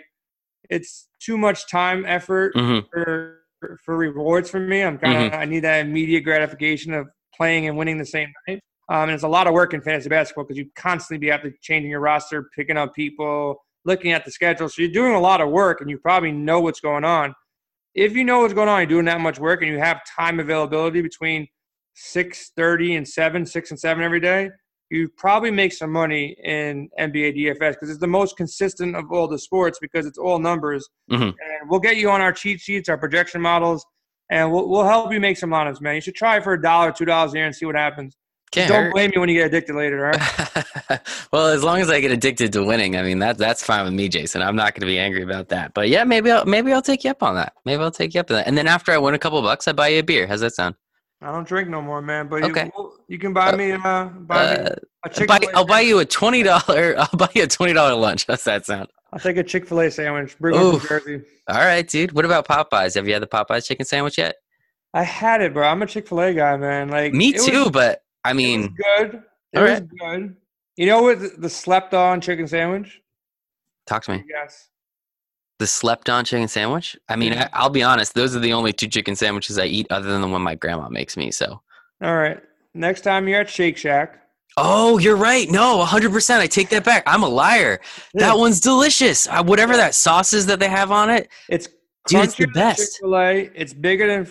it's 0.71 1.09
too 1.21 1.37
much 1.37 1.69
time 1.69 2.05
effort 2.07 2.55
mhm. 2.55 2.85
for 2.93 3.39
for 3.85 3.97
rewards 3.97 4.51
for 4.51 4.61
me. 4.61 4.83
I'm 4.83 4.99
kind 4.99 5.27
of 5.27 5.33
I 5.39 5.45
need 5.45 5.61
that 5.61 5.85
immediate 5.85 6.23
gratification 6.23 6.93
of 6.93 7.09
playing 7.35 7.67
and 7.67 7.77
winning 7.77 7.99
the 7.99 8.07
same 8.07 8.29
night. 8.47 8.61
Um, 8.89 9.05
and 9.05 9.13
it's 9.13 9.23
a 9.23 9.29
lot 9.29 9.47
of 9.47 9.55
work 9.55 9.73
in 9.75 9.81
fantasy 9.81 10.09
basketball 10.09 10.45
because 10.45 10.59
you 10.59 10.69
constantly 10.77 11.19
be 11.19 11.31
have 11.31 11.43
to 11.43 11.53
changing 11.63 11.91
your 11.91 12.01
roster, 12.01 12.51
picking 12.55 12.77
up 12.77 12.95
people, 12.95 13.57
looking 13.85 14.13
at 14.13 14.25
the 14.25 14.31
schedule. 14.31 14.69
So 14.69 14.83
you're 14.83 14.91
doing 14.91 15.15
a 15.15 15.21
lot 15.21 15.41
of 15.41 15.51
work, 15.51 15.81
and 15.81 15.89
you 15.89 15.99
probably 15.99 16.33
know 16.33 16.61
what's 16.61 16.81
going 16.81 17.05
on. 17.05 17.35
If 17.95 18.15
you 18.15 18.25
know 18.25 18.41
what's 18.41 18.55
going 18.55 18.69
on, 18.69 18.81
you're 18.81 18.87
doing 18.87 19.05
that 19.07 19.21
much 19.21 19.39
work, 19.39 19.63
and 19.63 19.71
you 19.71 19.79
have 19.79 20.01
time 20.05 20.41
availability 20.41 21.01
between 21.01 21.47
six 21.95 22.51
thirty 22.57 22.97
and 22.97 23.09
seven, 23.09 23.47
six 23.47 23.71
and 23.71 23.79
seven 23.81 24.03
every 24.03 24.21
day. 24.21 24.51
You 24.93 25.09
probably 25.16 25.51
make 25.51 25.72
some 25.72 25.90
money 25.90 26.36
in 26.45 26.90
NBA 27.01 27.34
DFS 27.38 27.70
because 27.70 27.88
it's 27.88 27.99
the 27.99 28.07
most 28.07 28.36
consistent 28.36 28.95
of 28.95 29.11
all 29.11 29.26
the 29.26 29.38
sports 29.38 29.78
because 29.80 30.05
it's 30.05 30.18
all 30.18 30.38
numbers 30.38 30.86
Mhm. 31.11 31.28
and 31.28 31.70
we'll 31.70 31.80
get 31.80 31.97
you 31.97 32.11
on 32.11 32.20
our 32.20 32.30
cheat 32.32 32.61
sheets, 32.61 32.90
our 32.90 32.99
projection 32.99 33.40
models, 33.40 33.86
and 34.30 34.53
we'll, 34.53 34.68
we'll 34.68 34.84
help 34.84 35.11
you 35.11 35.18
make 35.18 35.38
some 35.38 35.49
lineups, 35.49 35.80
man. 35.80 35.95
You 35.95 36.03
should 36.03 36.14
try 36.14 36.40
for 36.40 36.53
a 36.53 36.61
dollar, 36.61 36.93
two 36.93 37.07
dollars 37.07 37.32
a 37.32 37.36
year, 37.38 37.47
and 37.47 37.57
see 37.57 37.64
what 37.64 37.74
happens. 37.74 38.18
Can't 38.51 38.68
Don't 38.68 38.82
hurt. 38.84 38.93
blame 38.93 39.11
me 39.14 39.18
when 39.18 39.30
you 39.30 39.36
get 39.36 39.47
addicted 39.47 39.74
later, 39.76 40.05
all 40.05 40.12
right? 40.12 41.01
well, 41.32 41.47
as 41.47 41.64
long 41.64 41.80
as 41.80 41.88
I 41.88 42.01
get 42.01 42.11
addicted 42.11 42.53
to 42.53 42.62
winning, 42.62 42.99
I 42.99 43.03
mean 43.03 43.18
that 43.20 43.38
that's 43.38 43.64
fine 43.64 43.84
with 43.86 43.95
me, 43.95 44.11
Jason. 44.11 44.43
I'm 44.43 44.57
not 44.57 44.74
going 44.74 44.82
to 44.82 44.86
be 44.86 44.99
angry 44.99 45.22
about 45.22 45.49
that. 45.49 45.72
But 45.72 45.88
yeah, 45.88 46.05
maybe 46.05 46.30
I'll 46.30 46.45
maybe 46.45 46.70
I'll 46.70 46.82
take 46.82 47.03
you 47.03 47.11
up 47.12 47.22
on 47.22 47.34
that. 47.36 47.55
Maybe 47.64 47.82
I'll 47.82 47.90
take 47.90 48.12
you 48.12 48.20
up 48.20 48.30
on 48.30 48.36
that. 48.36 48.47
And 48.47 48.59
then 48.59 48.66
after 48.68 48.93
I 48.93 48.99
win 48.99 49.14
a 49.14 49.18
couple 49.18 49.40
bucks, 49.40 49.66
I 49.68 49.72
buy 49.72 49.88
you 49.88 50.01
a 50.01 50.03
beer. 50.03 50.26
How's 50.26 50.40
that 50.43 50.55
sound? 50.55 50.74
I 51.23 51.31
don't 51.33 51.47
drink 51.47 51.68
no 51.68 51.81
more, 51.81 52.03
man. 52.03 52.29
But 52.29 52.43
Okay. 52.45 52.70
you, 52.77 52.93
you 53.09 53.18
can 53.18 53.33
buy 53.33 53.55
me, 53.57 53.73
uh, 53.73 54.05
buy 54.07 54.45
Uh, 54.57 54.68
a 54.70 54.77
I'll 55.05 55.12
Chick 55.12 55.29
buy, 55.29 55.39
A. 55.43 55.57
I'll 55.57 55.64
buy 55.66 55.81
you 55.81 55.99
a 56.01 56.05
twenty 56.05 56.43
dollar. 56.43 56.95
I'll 56.99 57.16
buy 57.16 57.29
you 57.35 57.45
a 57.45 57.47
twenty 57.47 57.73
dollar 57.73 57.95
lunch. 57.95 58.27
How's 58.29 58.45
that 58.45 58.66
sound? 58.66 58.89
I'll 59.12 59.20
take 59.20 59.37
a 59.37 59.43
Chick 59.43 59.66
Fil 59.68 59.81
A 59.81 59.91
sandwich. 59.91 60.39
Bring. 60.39 60.55
All 60.57 60.81
right, 61.49 61.87
dude. 61.87 62.12
What 62.12 62.25
about 62.25 62.47
Popeyes? 62.49 62.95
Have 62.95 63.07
you 63.07 63.12
had 63.12 63.23
the 63.23 63.27
Popeyes 63.27 63.66
chicken 63.66 63.85
sandwich 63.85 64.16
yet? 64.18 64.37
I 64.95 65.03
had 65.05 65.41
it, 65.41 65.53
bro. 65.55 65.66
I'm 65.68 65.83
a 65.83 65.87
Chick 65.87 66.09
Fil 66.09 66.20
A 66.20 66.35
guy, 66.35 66.57
man. 66.57 66.89
Like 66.89 67.12
Me 67.12 67.29
it 67.31 67.35
was- 67.37 67.47
too, 67.47 67.70
but 67.70 68.03
I 68.25 68.33
mean, 68.33 68.75
good. 68.99 69.23
It 69.53 69.59
was 69.61 69.70
right. 69.70 69.89
good. 70.01 70.37
You 70.77 70.87
know 70.87 71.03
what? 71.03 71.20
The, 71.20 71.29
the 71.39 71.51
slept 71.51 71.93
on 71.95 72.20
chicken 72.20 72.47
sandwich. 72.49 73.01
talk 73.87 74.03
to 74.05 74.12
me. 74.12 74.25
Yes. 74.29 74.68
The 75.63 75.67
slept 75.69 76.11
on 76.11 76.25
chicken 76.25 76.49
sandwich. 76.49 76.97
I 77.09 77.15
mean. 77.15 77.35
I, 77.35 77.49
I'll 77.53 77.71
be 77.71 77.85
honest. 77.85 78.15
Those 78.15 78.35
are 78.35 78.41
the 78.41 78.53
only 78.53 78.73
two 78.73 78.89
chicken 78.89 79.15
sandwiches 79.15 79.61
I 79.61 79.67
eat, 79.67 79.87
other 79.91 80.11
than 80.11 80.21
the 80.21 80.27
one 80.27 80.43
my 80.43 80.57
grandma 80.57 80.89
makes 80.89 81.17
me. 81.17 81.31
So. 81.31 81.61
All 82.03 82.17
right. 82.17 82.41
Next 82.75 83.03
time 83.03 83.29
you're 83.29 83.43
at 83.43 83.49
Shake 83.49 83.77
Shack. 83.77 84.19
Oh, 84.57 84.99
you're 84.99 85.15
right. 85.15 85.49
No, 85.49 85.85
100%. 85.87 86.39
I 86.41 86.49
take 86.49 86.69
that 86.71 86.85
back. 86.85 87.05
I'm 87.07 87.23
a 87.23 87.29
liar. 87.29 87.81
Yeah. 88.13 88.27
That 88.27 88.39
one's 88.39 88.59
delicious. 88.59 89.29
Uh, 89.29 89.45
whatever 89.45 89.77
that 89.77 89.95
sauce 89.95 90.33
is 90.33 90.47
that 90.47 90.59
they 90.59 90.69
have 90.69 90.91
on 90.91 91.11
it. 91.11 91.29
It's 91.49 91.69
Dude, 92.09 92.25
it's 92.25 92.35
the 92.35 92.49
best. 92.49 92.79
Chick-fil-A. 92.79 93.53
It's 93.55 93.73
bigger 93.73 94.09
than 94.09 94.29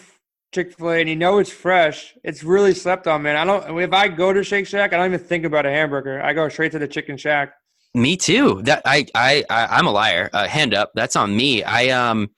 Chick 0.54 0.78
Fil 0.78 0.90
A, 0.90 1.00
and 1.00 1.08
you 1.08 1.16
know 1.16 1.38
it's 1.38 1.50
fresh. 1.50 2.14
It's 2.26 2.44
really 2.44 2.74
slept 2.74 3.08
on, 3.08 3.22
man. 3.22 3.38
I 3.38 3.46
don't. 3.46 3.80
If 3.80 3.94
I 3.94 4.10
go 4.10 4.34
to 4.34 4.44
Shake 4.44 4.68
Shack, 4.68 4.92
I 4.92 4.98
don't 4.98 5.06
even 5.06 5.26
think 5.26 5.46
about 5.46 5.66
a 5.66 5.70
hamburger. 5.70 6.22
I 6.22 6.34
go 6.34 6.50
straight 6.50 6.74
to 6.74 6.80
the 6.80 6.90
Chicken 6.90 7.16
Shack. 7.16 7.54
Me 7.94 8.16
too. 8.16 8.62
That 8.64 8.82
I 8.86 9.06
I, 9.16 9.44
I 9.50 9.66
I'm 9.78 9.88
a 9.88 9.92
liar. 9.92 10.30
Uh, 10.34 10.48
hand 10.48 10.74
up. 10.74 10.92
That's 10.96 11.16
on 11.16 11.36
me. 11.36 11.64
I 11.64 11.90
um 11.90 12.30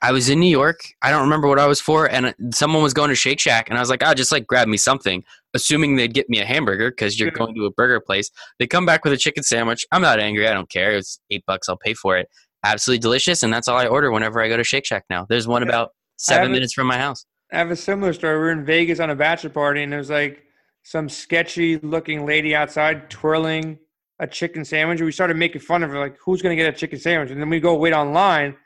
I 0.00 0.10
was 0.10 0.28
in 0.28 0.40
New 0.40 0.50
York. 0.50 0.80
I 1.02 1.10
don't 1.10 1.22
remember 1.22 1.46
what 1.46 1.60
I 1.60 1.66
was 1.66 1.80
for, 1.80 2.06
and 2.06 2.34
someone 2.52 2.82
was 2.82 2.92
going 2.92 3.10
to 3.10 3.14
Shake 3.14 3.38
Shack, 3.38 3.68
and 3.68 3.78
I 3.78 3.80
was 3.80 3.88
like, 3.88 4.02
"Oh, 4.04 4.14
just 4.14 4.32
like 4.32 4.46
grab 4.46 4.66
me 4.66 4.76
something," 4.76 5.22
assuming 5.54 5.96
they'd 5.96 6.14
get 6.14 6.28
me 6.28 6.40
a 6.40 6.44
hamburger 6.44 6.90
because 6.90 7.20
you're 7.20 7.30
going 7.30 7.54
to 7.54 7.66
a 7.66 7.70
burger 7.70 8.00
place. 8.00 8.30
They 8.58 8.66
come 8.66 8.84
back 8.84 9.04
with 9.04 9.12
a 9.12 9.16
chicken 9.16 9.44
sandwich. 9.44 9.86
I'm 9.92 10.02
not 10.02 10.18
angry. 10.18 10.48
I 10.48 10.54
don't 10.54 10.68
care. 10.68 10.92
It's 10.92 11.20
eight 11.30 11.44
bucks. 11.46 11.68
I'll 11.68 11.76
pay 11.76 11.94
for 11.94 12.16
it. 12.16 12.26
Absolutely 12.64 13.00
delicious, 13.00 13.42
and 13.42 13.52
that's 13.52 13.68
all 13.68 13.78
I 13.78 13.86
order 13.86 14.10
whenever 14.10 14.40
I 14.40 14.48
go 14.48 14.56
to 14.56 14.64
Shake 14.64 14.86
Shack 14.86 15.04
now. 15.10 15.26
There's 15.28 15.46
one 15.46 15.62
about 15.62 15.90
seven 16.16 16.52
minutes 16.52 16.72
from 16.72 16.86
my 16.86 16.98
house. 16.98 17.24
I 17.52 17.58
have 17.58 17.70
a 17.70 17.76
similar 17.76 18.12
story. 18.12 18.38
We 18.38 18.44
are 18.46 18.50
in 18.50 18.64
Vegas 18.64 18.98
on 18.98 19.10
a 19.10 19.14
bachelor 19.14 19.50
party, 19.50 19.82
and 19.82 19.92
there 19.92 19.98
was 19.98 20.10
like 20.10 20.42
some 20.84 21.08
sketchy 21.08 21.76
looking 21.78 22.24
lady 22.24 22.56
outside 22.56 23.10
twirling 23.10 23.78
a 24.22 24.26
chicken 24.26 24.64
sandwich. 24.64 25.00
And 25.00 25.06
we 25.06 25.12
started 25.12 25.36
making 25.36 25.60
fun 25.60 25.82
of 25.82 25.90
her, 25.90 25.98
like, 25.98 26.16
who's 26.24 26.40
going 26.40 26.56
to 26.56 26.62
get 26.62 26.72
a 26.72 26.76
chicken 26.76 26.98
sandwich? 26.98 27.30
And 27.30 27.40
then 27.40 27.50
we 27.50 27.60
go 27.60 27.74
wait 27.74 27.92
online. 27.92 28.56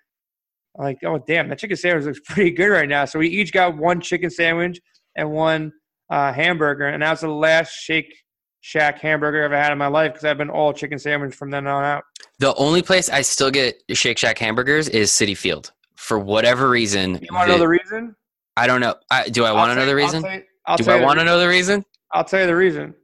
I'm 0.79 0.85
like, 0.85 0.99
oh, 1.05 1.19
damn, 1.27 1.49
that 1.49 1.59
chicken 1.59 1.77
sandwich 1.77 2.05
looks 2.05 2.21
pretty 2.29 2.51
good 2.51 2.69
right 2.69 2.89
now. 2.89 3.07
So 3.07 3.19
we 3.19 3.29
each 3.29 3.53
got 3.53 3.77
one 3.77 4.01
chicken 4.01 4.31
sandwich 4.31 4.79
and 5.17 5.31
one 5.31 5.73
uh, 6.11 6.33
hamburger. 6.33 6.89
And 6.89 7.03
that 7.03 7.11
was 7.11 7.21
the 7.23 7.29
last 7.29 7.73
Shake 7.73 8.15
Shack 8.61 9.01
hamburger 9.01 9.43
I 9.43 9.45
ever 9.47 9.57
had 9.57 9.73
in 9.73 9.79
my 9.79 9.87
life 9.87 10.13
because 10.13 10.25
I've 10.25 10.39
been 10.39 10.51
all 10.51 10.73
chicken 10.73 10.99
sandwich 10.99 11.35
from 11.35 11.51
then 11.51 11.67
on 11.67 11.85
out. 11.85 12.05
The 12.39 12.55
only 12.57 12.83
place 12.83 13.09
I 13.09 13.23
still 13.23 13.51
get 13.51 13.83
Shake 13.93 14.19
Shack 14.19 14.39
hamburgers 14.39 14.89
is 14.89 15.11
Citi 15.11 15.37
Field. 15.37 15.73
For 15.97 16.19
whatever 16.19 16.69
reason, 16.69 17.19
You 17.23 17.29
want 17.33 17.47
to 17.47 17.55
know 17.55 17.59
the- 17.59 17.69
reason? 17.69 18.15
I 18.59 18.67
don't 18.67 18.81
know. 18.81 18.95
I, 19.11 19.29
do 19.29 19.45
I 19.45 19.53
want 19.53 19.71
to 19.71 19.75
know 19.77 19.87
the 19.87 19.95
reason? 19.95 20.25
I'll 20.25 20.31
tell 20.31 20.41
I'll 20.67 20.77
Do 20.79 20.91
I 20.91 21.01
want 21.01 21.19
to 21.19 21.25
know 21.25 21.39
the 21.39 21.49
reason? 21.49 21.85
I'll 22.13 22.25
tell 22.25 22.41
you 22.41 22.47
the 22.47 22.57
reason. 22.57 22.95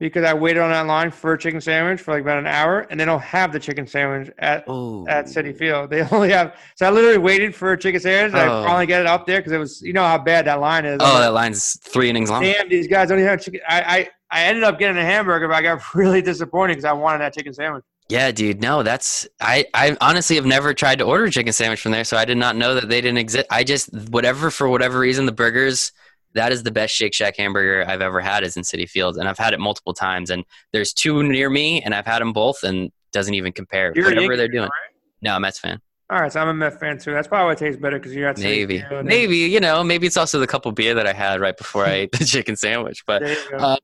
Because 0.00 0.24
I 0.24 0.32
waited 0.32 0.60
on 0.62 0.70
that 0.70 0.86
line 0.86 1.10
for 1.10 1.34
a 1.34 1.38
chicken 1.38 1.60
sandwich 1.60 2.00
for 2.00 2.12
like 2.14 2.22
about 2.22 2.38
an 2.38 2.46
hour, 2.46 2.80
and 2.90 2.98
they 2.98 3.04
don't 3.04 3.20
have 3.22 3.52
the 3.52 3.60
chicken 3.60 3.86
sandwich 3.86 4.30
at 4.38 4.66
Ooh. 4.68 5.06
at 5.06 5.26
Citi 5.26 5.54
Field. 5.56 5.90
They 5.90 6.02
only 6.02 6.30
have. 6.30 6.58
So 6.74 6.86
I 6.86 6.90
literally 6.90 7.18
waited 7.18 7.54
for 7.54 7.72
a 7.72 7.78
chicken 7.78 8.00
sandwich. 8.00 8.32
and 8.40 8.50
Oh. 8.50 8.62
I 8.62 8.66
finally 8.66 8.86
get 8.86 9.02
it 9.02 9.06
up 9.06 9.26
there 9.26 9.38
because 9.40 9.52
it 9.52 9.58
was, 9.58 9.82
you 9.82 9.92
know, 9.92 10.02
how 10.02 10.16
bad 10.18 10.46
that 10.46 10.58
line 10.58 10.86
is. 10.86 10.98
Oh, 11.00 11.04
like, 11.04 11.20
that 11.20 11.32
line's 11.34 11.78
three 11.80 12.08
innings 12.08 12.30
long. 12.30 12.42
damn, 12.42 12.68
these 12.70 12.88
guys 12.88 13.10
don't 13.10 13.18
even 13.18 13.28
have 13.28 13.42
chicken. 13.42 13.60
I 13.68 13.80
I, 13.82 14.08
I 14.30 14.44
ended 14.46 14.64
up 14.64 14.78
getting 14.78 14.96
a 14.96 15.04
hamburger, 15.04 15.46
but 15.48 15.54
I 15.56 15.62
got 15.62 15.82
really 15.94 16.22
disappointed 16.22 16.72
because 16.72 16.86
I 16.86 16.92
wanted 16.92 17.18
that 17.20 17.34
chicken 17.34 17.52
sandwich. 17.52 17.84
Yeah, 18.08 18.30
dude. 18.32 18.60
No, 18.62 18.82
that's 18.82 19.28
I. 19.40 19.66
I 19.74 19.96
honestly 20.00 20.34
have 20.36 20.46
never 20.46 20.72
tried 20.74 20.98
to 21.00 21.04
order 21.04 21.24
a 21.24 21.30
chicken 21.30 21.52
sandwich 21.52 21.80
from 21.82 21.92
there, 21.92 22.04
so 22.04 22.16
I 22.16 22.24
did 22.24 22.38
not 22.38 22.56
know 22.56 22.74
that 22.74 22.88
they 22.88 23.00
didn't 23.02 23.18
exist. 23.18 23.46
I 23.50 23.62
just 23.64 23.92
whatever 24.08 24.50
for 24.50 24.66
whatever 24.68 24.98
reason 24.98 25.26
the 25.26 25.32
burgers. 25.32 25.92
That 26.34 26.52
is 26.52 26.62
the 26.62 26.70
best 26.70 26.94
Shake 26.94 27.14
Shack 27.14 27.36
hamburger 27.36 27.84
I've 27.88 28.02
ever 28.02 28.20
had 28.20 28.44
is 28.44 28.56
in 28.56 28.62
Citi 28.62 28.88
Fields, 28.88 29.18
and 29.18 29.28
I've 29.28 29.38
had 29.38 29.52
it 29.54 29.60
multiple 29.60 29.92
times. 29.94 30.30
And 30.30 30.44
there's 30.72 30.92
two 30.92 31.22
near 31.22 31.50
me, 31.50 31.82
and 31.82 31.94
I've 31.94 32.06
had 32.06 32.20
them 32.20 32.32
both, 32.32 32.62
and 32.62 32.90
doesn't 33.12 33.34
even 33.34 33.52
compare. 33.52 33.92
You're 33.96 34.04
whatever 34.06 34.36
they're 34.36 34.46
fan, 34.46 34.52
doing. 34.52 34.62
right? 34.64 34.94
No, 35.22 35.30
I'm 35.32 35.36
a 35.38 35.40
Mets 35.40 35.58
fan. 35.58 35.80
All 36.08 36.20
right, 36.20 36.32
so 36.32 36.40
I'm 36.40 36.48
a 36.48 36.54
Met 36.54 36.80
fan 36.80 36.98
too. 36.98 37.12
That's 37.12 37.28
probably 37.28 37.46
why 37.46 37.52
it 37.52 37.58
tastes 37.58 37.80
better 37.80 37.98
because 37.98 38.14
you're 38.14 38.28
at 38.28 38.36
Citi 38.36 38.42
Maybe, 38.42 38.78
Field 38.80 38.92
and- 38.92 39.08
maybe 39.08 39.36
you 39.36 39.60
know, 39.60 39.84
maybe 39.84 40.06
it's 40.08 40.16
also 40.16 40.40
the 40.40 40.46
couple 40.46 40.72
beer 40.72 40.92
that 40.94 41.06
I 41.06 41.12
had 41.12 41.40
right 41.40 41.56
before 41.56 41.86
I 41.86 41.90
ate 41.92 42.12
the 42.12 42.24
chicken 42.24 42.56
sandwich. 42.56 43.04
But 43.06 43.22
There 43.22 43.36
go. 43.50 43.56
Uh, 43.58 43.76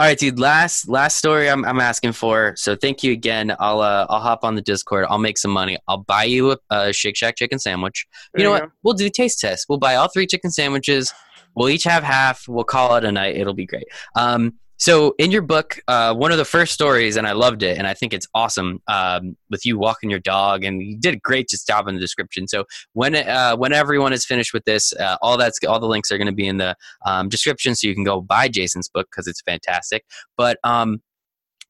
all 0.00 0.06
right, 0.06 0.18
dude. 0.18 0.38
Last 0.40 0.88
last 0.88 1.18
story 1.18 1.48
I'm 1.50 1.64
I'm 1.64 1.78
asking 1.80 2.12
for. 2.12 2.54
So 2.56 2.74
thank 2.76 3.02
you 3.04 3.12
again. 3.12 3.54
I'll 3.60 3.80
uh, 3.80 4.06
I'll 4.08 4.20
hop 4.20 4.44
on 4.44 4.54
the 4.56 4.60
Discord. 4.62 5.06
I'll 5.08 5.18
make 5.18 5.38
some 5.38 5.50
money. 5.52 5.76
I'll 5.88 5.98
buy 6.04 6.24
you 6.24 6.52
a, 6.52 6.58
a 6.70 6.92
Shake 6.92 7.16
Shack 7.16 7.36
chicken 7.36 7.58
sandwich. 7.60 8.06
There 8.32 8.42
you 8.44 8.48
know 8.50 8.56
you 8.56 8.60
what? 8.62 8.70
We'll 8.82 8.94
do 8.94 9.08
taste 9.08 9.40
test. 9.40 9.66
We'll 9.68 9.78
buy 9.78 9.94
all 9.96 10.08
three 10.08 10.26
chicken 10.26 10.50
sandwiches. 10.50 11.12
We'll 11.54 11.68
each 11.68 11.84
have 11.84 12.04
half. 12.04 12.46
We'll 12.48 12.64
call 12.64 12.96
it 12.96 13.04
a 13.04 13.12
night. 13.12 13.36
It'll 13.36 13.54
be 13.54 13.66
great. 13.66 13.86
Um, 14.14 14.54
so 14.80 15.16
in 15.18 15.32
your 15.32 15.42
book, 15.42 15.80
uh, 15.88 16.14
one 16.14 16.30
of 16.30 16.38
the 16.38 16.44
first 16.44 16.72
stories, 16.72 17.16
and 17.16 17.26
I 17.26 17.32
loved 17.32 17.64
it, 17.64 17.78
and 17.78 17.86
I 17.86 17.94
think 17.94 18.14
it's 18.14 18.28
awesome, 18.32 18.80
um, 18.86 19.36
with 19.50 19.66
you 19.66 19.76
walking 19.76 20.08
your 20.08 20.20
dog, 20.20 20.62
and 20.62 20.80
you 20.80 20.96
did 20.96 21.14
a 21.14 21.18
great 21.18 21.52
job 21.66 21.88
in 21.88 21.96
the 21.96 22.00
description. 22.00 22.46
So 22.46 22.64
when 22.92 23.16
uh, 23.16 23.56
when 23.56 23.72
everyone 23.72 24.12
is 24.12 24.24
finished 24.24 24.54
with 24.54 24.64
this, 24.66 24.92
uh, 24.92 25.16
all 25.20 25.36
that's 25.36 25.58
all 25.66 25.80
the 25.80 25.88
links 25.88 26.12
are 26.12 26.16
going 26.16 26.26
to 26.28 26.32
be 26.32 26.46
in 26.46 26.58
the 26.58 26.76
um, 27.04 27.28
description, 27.28 27.74
so 27.74 27.88
you 27.88 27.94
can 27.94 28.04
go 28.04 28.20
buy 28.20 28.46
Jason's 28.46 28.88
book 28.88 29.08
because 29.10 29.26
it's 29.26 29.42
fantastic. 29.42 30.04
But 30.36 30.58
um, 30.62 31.02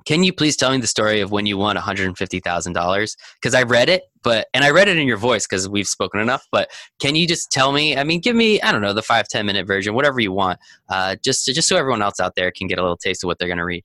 can 0.07 0.24
you 0.24 0.32
please 0.32 0.57
tell 0.57 0.70
me 0.70 0.78
the 0.78 0.86
story 0.86 1.20
of 1.20 1.30
when 1.32 1.46
you 1.46 1.57
won 1.57 1.74
one 1.74 1.84
hundred 1.84 2.07
and 2.07 2.16
fifty 2.16 2.40
thousand 2.40 2.72
dollars? 2.72 3.16
Because 3.40 3.55
I 3.55 3.62
read 3.62 3.88
it, 3.88 4.05
but 4.22 4.46
and 4.55 4.64
I 4.64 4.70
read 4.70 4.88
it 4.88 4.96
in 4.96 5.07
your 5.07 5.16
voice 5.16 5.46
because 5.46 5.68
we've 5.68 5.88
spoken 5.88 6.20
enough. 6.20 6.46
But 6.51 6.70
can 7.01 7.14
you 7.14 7.26
just 7.26 7.51
tell 7.51 7.72
me? 7.72 7.96
I 7.96 8.05
mean, 8.05 8.20
give 8.20 8.36
me 8.36 8.61
I 8.62 8.72
don't 8.72 8.82
know 8.82 8.92
the 8.92 9.03
five 9.03 9.28
ten 9.28 9.46
minute 9.46 9.66
version, 9.66 9.94
whatever 9.94 10.20
you 10.20 10.32
want, 10.32 10.59
uh, 10.88 11.16
just 11.22 11.44
to, 11.44 11.53
just 11.53 11.68
so 11.68 11.76
everyone 11.76 12.03
else 12.03 12.20
out 12.20 12.34
there 12.36 12.51
can 12.51 12.68
get 12.68 12.78
a 12.78 12.82
little 12.82 12.96
taste 12.96 13.24
of 13.24 13.28
what 13.28 13.38
they're 13.38 13.49
going 13.49 13.59
to 13.59 13.64
read. 13.64 13.84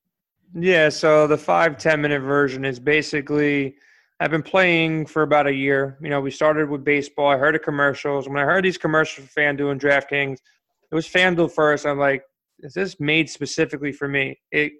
Yeah, 0.55 0.89
so 0.89 1.27
the 1.27 1.37
five 1.37 1.77
ten 1.77 2.01
minute 2.01 2.21
version 2.21 2.63
is 2.63 2.79
basically 2.79 3.75
I've 4.19 4.31
been 4.31 4.43
playing 4.43 5.07
for 5.07 5.23
about 5.23 5.47
a 5.47 5.53
year. 5.53 5.97
You 6.01 6.09
know, 6.09 6.21
we 6.21 6.31
started 6.31 6.69
with 6.69 6.85
baseball. 6.85 7.27
I 7.27 7.37
heard 7.37 7.55
the 7.55 7.59
commercials. 7.59 8.29
When 8.29 8.37
I 8.37 8.43
heard 8.43 8.63
these 8.63 8.77
commercials 8.77 9.27
for 9.27 9.39
FanDuel 9.39 9.71
and 9.71 9.81
DraftKings, 9.81 10.37
it 10.91 10.95
was 10.95 11.07
FanDuel 11.07 11.51
first. 11.51 11.85
I'm 11.85 11.99
like, 11.99 12.23
is 12.59 12.73
this 12.73 12.99
made 12.99 13.29
specifically 13.29 13.91
for 13.91 14.07
me? 14.07 14.39
It 14.51 14.73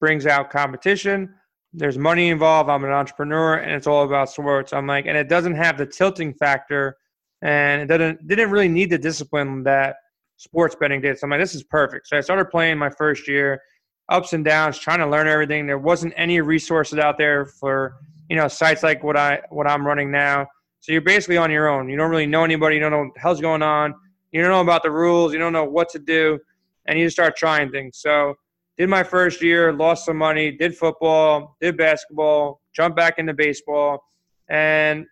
brings 0.00 0.26
out 0.26 0.50
competition. 0.50 1.34
There's 1.72 1.98
money 1.98 2.30
involved. 2.30 2.68
I'm 2.68 2.82
an 2.84 2.90
entrepreneur, 2.90 3.56
and 3.56 3.70
it's 3.70 3.86
all 3.86 4.04
about 4.04 4.30
sports. 4.30 4.72
I'm 4.72 4.86
like, 4.86 5.06
and 5.06 5.16
it 5.16 5.28
doesn't 5.28 5.54
have 5.54 5.78
the 5.78 5.86
tilting 5.86 6.34
factor, 6.34 6.96
and 7.42 7.82
it 7.82 7.86
doesn't 7.86 8.26
didn't 8.26 8.50
really 8.50 8.68
need 8.68 8.90
the 8.90 8.98
discipline 8.98 9.62
that 9.64 9.96
sports 10.36 10.74
betting 10.74 11.00
did. 11.00 11.18
So 11.18 11.26
I'm 11.26 11.30
like, 11.30 11.40
this 11.40 11.54
is 11.54 11.62
perfect. 11.62 12.08
So 12.08 12.16
I 12.16 12.22
started 12.22 12.46
playing 12.46 12.78
my 12.78 12.90
first 12.90 13.28
year 13.28 13.60
ups 14.08 14.32
and 14.32 14.44
downs, 14.44 14.78
trying 14.78 14.98
to 14.98 15.06
learn 15.06 15.28
everything. 15.28 15.66
There 15.66 15.78
wasn't 15.78 16.12
any 16.16 16.40
resources 16.40 16.98
out 16.98 17.16
there 17.16 17.46
for 17.46 17.96
you 18.28 18.36
know 18.36 18.48
sites 18.48 18.82
like 18.82 19.04
what 19.04 19.16
I 19.16 19.40
what 19.50 19.68
I'm 19.68 19.86
running 19.86 20.10
now. 20.10 20.46
So 20.80 20.92
you're 20.92 21.02
basically 21.02 21.36
on 21.36 21.50
your 21.50 21.68
own. 21.68 21.88
You 21.88 21.96
don't 21.96 22.10
really 22.10 22.26
know 22.26 22.42
anybody. 22.42 22.76
You 22.76 22.80
don't 22.80 22.90
know 22.90 23.04
what 23.04 23.14
the 23.14 23.20
hell's 23.20 23.40
going 23.40 23.62
on. 23.62 23.94
You 24.32 24.40
don't 24.40 24.50
know 24.50 24.60
about 24.60 24.82
the 24.82 24.90
rules. 24.90 25.32
You 25.32 25.38
don't 25.38 25.52
know 25.52 25.64
what 25.64 25.88
to 25.90 25.98
do, 25.98 26.38
and 26.86 26.98
you 26.98 27.06
just 27.06 27.16
start 27.16 27.36
trying 27.36 27.70
things. 27.70 27.98
So 27.98 28.34
did 28.80 28.88
my 28.88 29.02
first 29.02 29.42
year, 29.42 29.74
lost 29.74 30.06
some 30.06 30.16
money, 30.16 30.50
did 30.50 30.74
football, 30.74 31.54
did 31.60 31.76
basketball, 31.76 32.62
jumped 32.74 32.96
back 32.96 33.18
into 33.18 33.34
baseball, 33.34 34.02
and 34.48 35.04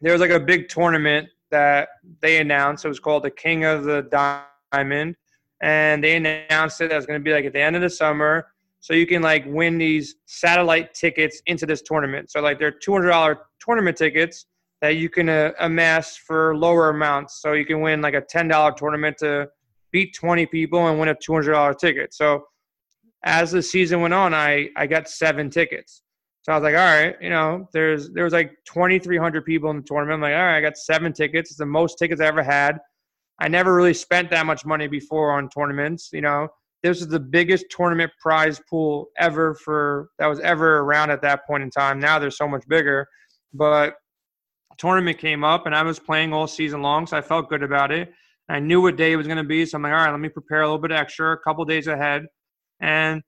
there 0.00 0.12
was 0.12 0.20
like 0.20 0.30
a 0.30 0.38
big 0.38 0.68
tournament 0.68 1.28
that 1.50 1.88
they 2.22 2.38
announced. 2.38 2.84
It 2.84 2.88
was 2.88 3.00
called 3.00 3.24
the 3.24 3.30
King 3.32 3.64
of 3.64 3.82
the 3.82 4.08
Diamond 4.72 5.16
and 5.60 6.04
they 6.04 6.14
announced 6.14 6.80
it 6.80 6.92
as 6.92 7.06
going 7.06 7.18
to 7.18 7.24
be 7.24 7.32
like 7.32 7.44
at 7.44 7.54
the 7.54 7.60
end 7.60 7.74
of 7.74 7.82
the 7.82 7.90
summer 7.90 8.52
so 8.78 8.94
you 8.94 9.06
can 9.06 9.20
like 9.20 9.44
win 9.48 9.78
these 9.78 10.14
satellite 10.26 10.94
tickets 10.94 11.42
into 11.46 11.66
this 11.66 11.82
tournament. 11.82 12.30
So 12.30 12.40
like 12.40 12.60
they're 12.60 12.70
$200 12.70 13.36
tournament 13.58 13.96
tickets 13.96 14.46
that 14.80 14.90
you 14.90 15.08
can 15.08 15.28
uh, 15.28 15.50
amass 15.58 16.16
for 16.16 16.56
lower 16.56 16.90
amounts. 16.90 17.42
So 17.42 17.54
you 17.54 17.66
can 17.66 17.80
win 17.80 18.00
like 18.00 18.14
a 18.14 18.22
$10 18.22 18.76
tournament 18.76 19.16
to 19.18 19.48
beat 19.90 20.14
20 20.14 20.46
people 20.46 20.86
and 20.86 21.00
win 21.00 21.08
a 21.08 21.16
$200 21.16 21.76
ticket. 21.78 22.14
So 22.14 22.44
as 23.26 23.50
the 23.50 23.62
season 23.62 24.00
went 24.00 24.14
on 24.14 24.32
i 24.32 24.68
i 24.76 24.86
got 24.86 25.08
seven 25.08 25.50
tickets 25.50 26.02
so 26.42 26.52
i 26.52 26.54
was 26.56 26.62
like 26.62 26.74
all 26.74 26.80
right 26.80 27.16
you 27.20 27.28
know 27.28 27.68
there's 27.74 28.08
there 28.10 28.24
was 28.24 28.32
like 28.32 28.52
2300 28.64 29.44
people 29.44 29.68
in 29.70 29.76
the 29.76 29.82
tournament 29.82 30.14
i'm 30.14 30.20
like 30.22 30.34
all 30.34 30.46
right 30.46 30.56
i 30.56 30.60
got 30.60 30.78
seven 30.78 31.12
tickets 31.12 31.50
it's 31.50 31.58
the 31.58 31.66
most 31.66 31.98
tickets 31.98 32.20
i 32.20 32.24
ever 32.24 32.42
had 32.42 32.78
I 33.38 33.48
never 33.48 33.74
really 33.74 33.94
spent 33.94 34.30
that 34.30 34.46
much 34.46 34.64
money 34.64 34.86
before 34.86 35.32
on 35.32 35.48
tournaments. 35.48 36.10
You 36.12 36.22
know, 36.22 36.48
this 36.82 37.00
is 37.00 37.08
the 37.08 37.20
biggest 37.20 37.66
tournament 37.70 38.10
prize 38.20 38.60
pool 38.68 39.08
ever 39.18 39.54
for 39.54 40.08
that 40.18 40.26
was 40.26 40.40
ever 40.40 40.78
around 40.78 41.10
at 41.10 41.22
that 41.22 41.46
point 41.46 41.62
in 41.62 41.70
time. 41.70 41.98
Now 41.98 42.18
they're 42.18 42.30
so 42.30 42.48
much 42.48 42.66
bigger, 42.68 43.06
but 43.52 43.94
tournament 44.78 45.18
came 45.18 45.44
up 45.44 45.66
and 45.66 45.74
I 45.74 45.82
was 45.82 45.98
playing 45.98 46.32
all 46.32 46.46
season 46.46 46.82
long, 46.82 47.06
so 47.06 47.16
I 47.16 47.20
felt 47.20 47.48
good 47.48 47.62
about 47.62 47.90
it. 47.90 48.12
I 48.48 48.60
knew 48.60 48.80
what 48.80 48.96
day 48.96 49.12
it 49.12 49.16
was 49.16 49.26
going 49.26 49.38
to 49.38 49.44
be, 49.44 49.66
so 49.66 49.76
I'm 49.76 49.82
like, 49.82 49.92
all 49.92 49.98
right, 49.98 50.10
let 50.10 50.20
me 50.20 50.28
prepare 50.28 50.62
a 50.62 50.66
little 50.66 50.78
bit 50.78 50.92
extra, 50.92 51.32
a 51.32 51.38
couple 51.38 51.64
days 51.64 51.88
ahead, 51.88 52.26
and 52.80 53.22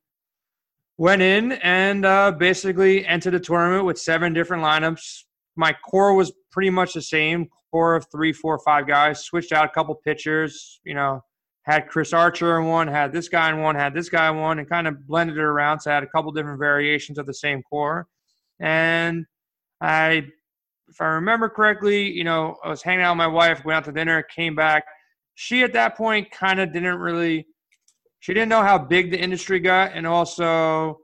went 0.96 1.22
in 1.22 1.53
and 1.53 2.05
uh, 2.05 2.32
basically 2.32 3.07
entered 3.07 3.32
the 3.32 3.40
tournament 3.40 3.84
with 3.84 3.99
seven 3.99 4.32
different 4.32 4.62
lineups. 4.62 5.22
My 5.57 5.74
core 5.88 6.14
was 6.14 6.32
pretty 6.51 6.70
much 6.70 6.94
the 6.94 7.03
same 7.03 7.49
core 7.70 7.94
of 7.94 8.07
three, 8.11 8.32
four, 8.32 8.59
five 8.59 8.86
guys. 8.86 9.24
Switched 9.24 9.53
out 9.53 9.64
a 9.64 9.68
couple 9.68 9.94
pitchers. 9.94 10.80
You 10.84 10.94
know, 10.94 11.22
had 11.62 11.88
Chris 11.88 12.12
Archer 12.12 12.59
in 12.59 12.66
one, 12.66 12.88
had 12.88 13.12
this 13.12 13.28
guy 13.28 13.51
in 13.51 13.61
one, 13.61 13.74
had 13.74 13.94
this 13.94 14.09
guy 14.09 14.30
in 14.30 14.38
one, 14.38 14.59
and 14.59 14.68
kind 14.68 14.88
of 14.88 15.07
blended 15.07 15.36
it 15.36 15.42
around. 15.42 15.80
So 15.80 15.90
I 15.90 15.94
had 15.94 16.03
a 16.03 16.09
couple 16.09 16.32
different 16.32 16.59
variations 16.59 17.18
of 17.18 17.26
the 17.26 17.34
same 17.34 17.62
core. 17.62 18.07
And 18.59 19.26
I, 19.80 20.26
if 20.88 21.01
I 21.01 21.07
remember 21.07 21.49
correctly, 21.49 22.11
you 22.11 22.24
know, 22.24 22.57
I 22.64 22.68
was 22.68 22.82
hanging 22.82 23.05
out 23.05 23.12
with 23.12 23.18
my 23.18 23.26
wife, 23.26 23.64
went 23.64 23.76
out 23.76 23.84
to 23.84 23.92
dinner, 23.92 24.22
came 24.22 24.55
back. 24.55 24.84
She 25.34 25.62
at 25.62 25.74
that 25.74 25.96
point 25.96 26.30
kind 26.30 26.59
of 26.59 26.72
didn't 26.72 26.99
really, 26.99 27.46
she 28.20 28.34
didn't 28.34 28.48
know 28.48 28.62
how 28.62 28.78
big 28.78 29.10
the 29.10 29.18
industry 29.18 29.60
got, 29.60 29.92
and 29.94 30.06
also 30.06 30.98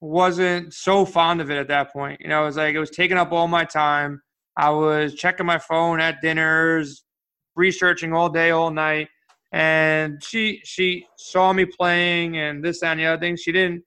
wasn't 0.00 0.74
so 0.74 1.04
fond 1.04 1.40
of 1.40 1.50
it 1.50 1.56
at 1.56 1.68
that 1.68 1.92
point. 1.92 2.20
You 2.20 2.28
know, 2.28 2.42
it 2.42 2.46
was 2.46 2.56
like 2.56 2.74
it 2.74 2.80
was 2.80 2.90
taking 2.90 3.16
up 3.16 3.32
all 3.32 3.48
my 3.48 3.64
time. 3.64 4.20
I 4.56 4.70
was 4.70 5.14
checking 5.14 5.46
my 5.46 5.58
phone 5.58 6.00
at 6.00 6.20
dinners, 6.22 7.04
researching 7.54 8.12
all 8.12 8.28
day, 8.28 8.50
all 8.50 8.70
night. 8.70 9.08
And 9.52 10.22
she 10.22 10.60
she 10.64 11.06
saw 11.16 11.52
me 11.52 11.64
playing 11.64 12.36
and 12.36 12.64
this 12.64 12.80
that, 12.80 12.92
and 12.92 13.00
the 13.00 13.06
other 13.06 13.20
thing. 13.20 13.36
She 13.36 13.52
didn't 13.52 13.84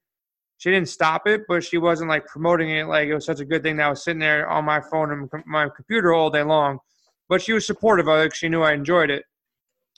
she 0.58 0.70
didn't 0.70 0.88
stop 0.88 1.26
it, 1.26 1.42
but 1.48 1.64
she 1.64 1.78
wasn't 1.78 2.10
like 2.10 2.26
promoting 2.26 2.70
it 2.70 2.86
like 2.86 3.08
it 3.08 3.14
was 3.14 3.26
such 3.26 3.40
a 3.40 3.44
good 3.44 3.62
thing 3.62 3.76
that 3.76 3.86
I 3.86 3.90
was 3.90 4.04
sitting 4.04 4.20
there 4.20 4.48
on 4.48 4.64
my 4.64 4.80
phone 4.80 5.10
and 5.12 5.44
my 5.46 5.68
computer 5.74 6.12
all 6.12 6.30
day 6.30 6.42
long. 6.42 6.78
But 7.28 7.42
she 7.42 7.52
was 7.52 7.66
supportive 7.66 8.08
of 8.08 8.18
it 8.18 8.34
she 8.34 8.48
knew 8.48 8.62
I 8.62 8.72
enjoyed 8.72 9.10
it. 9.10 9.24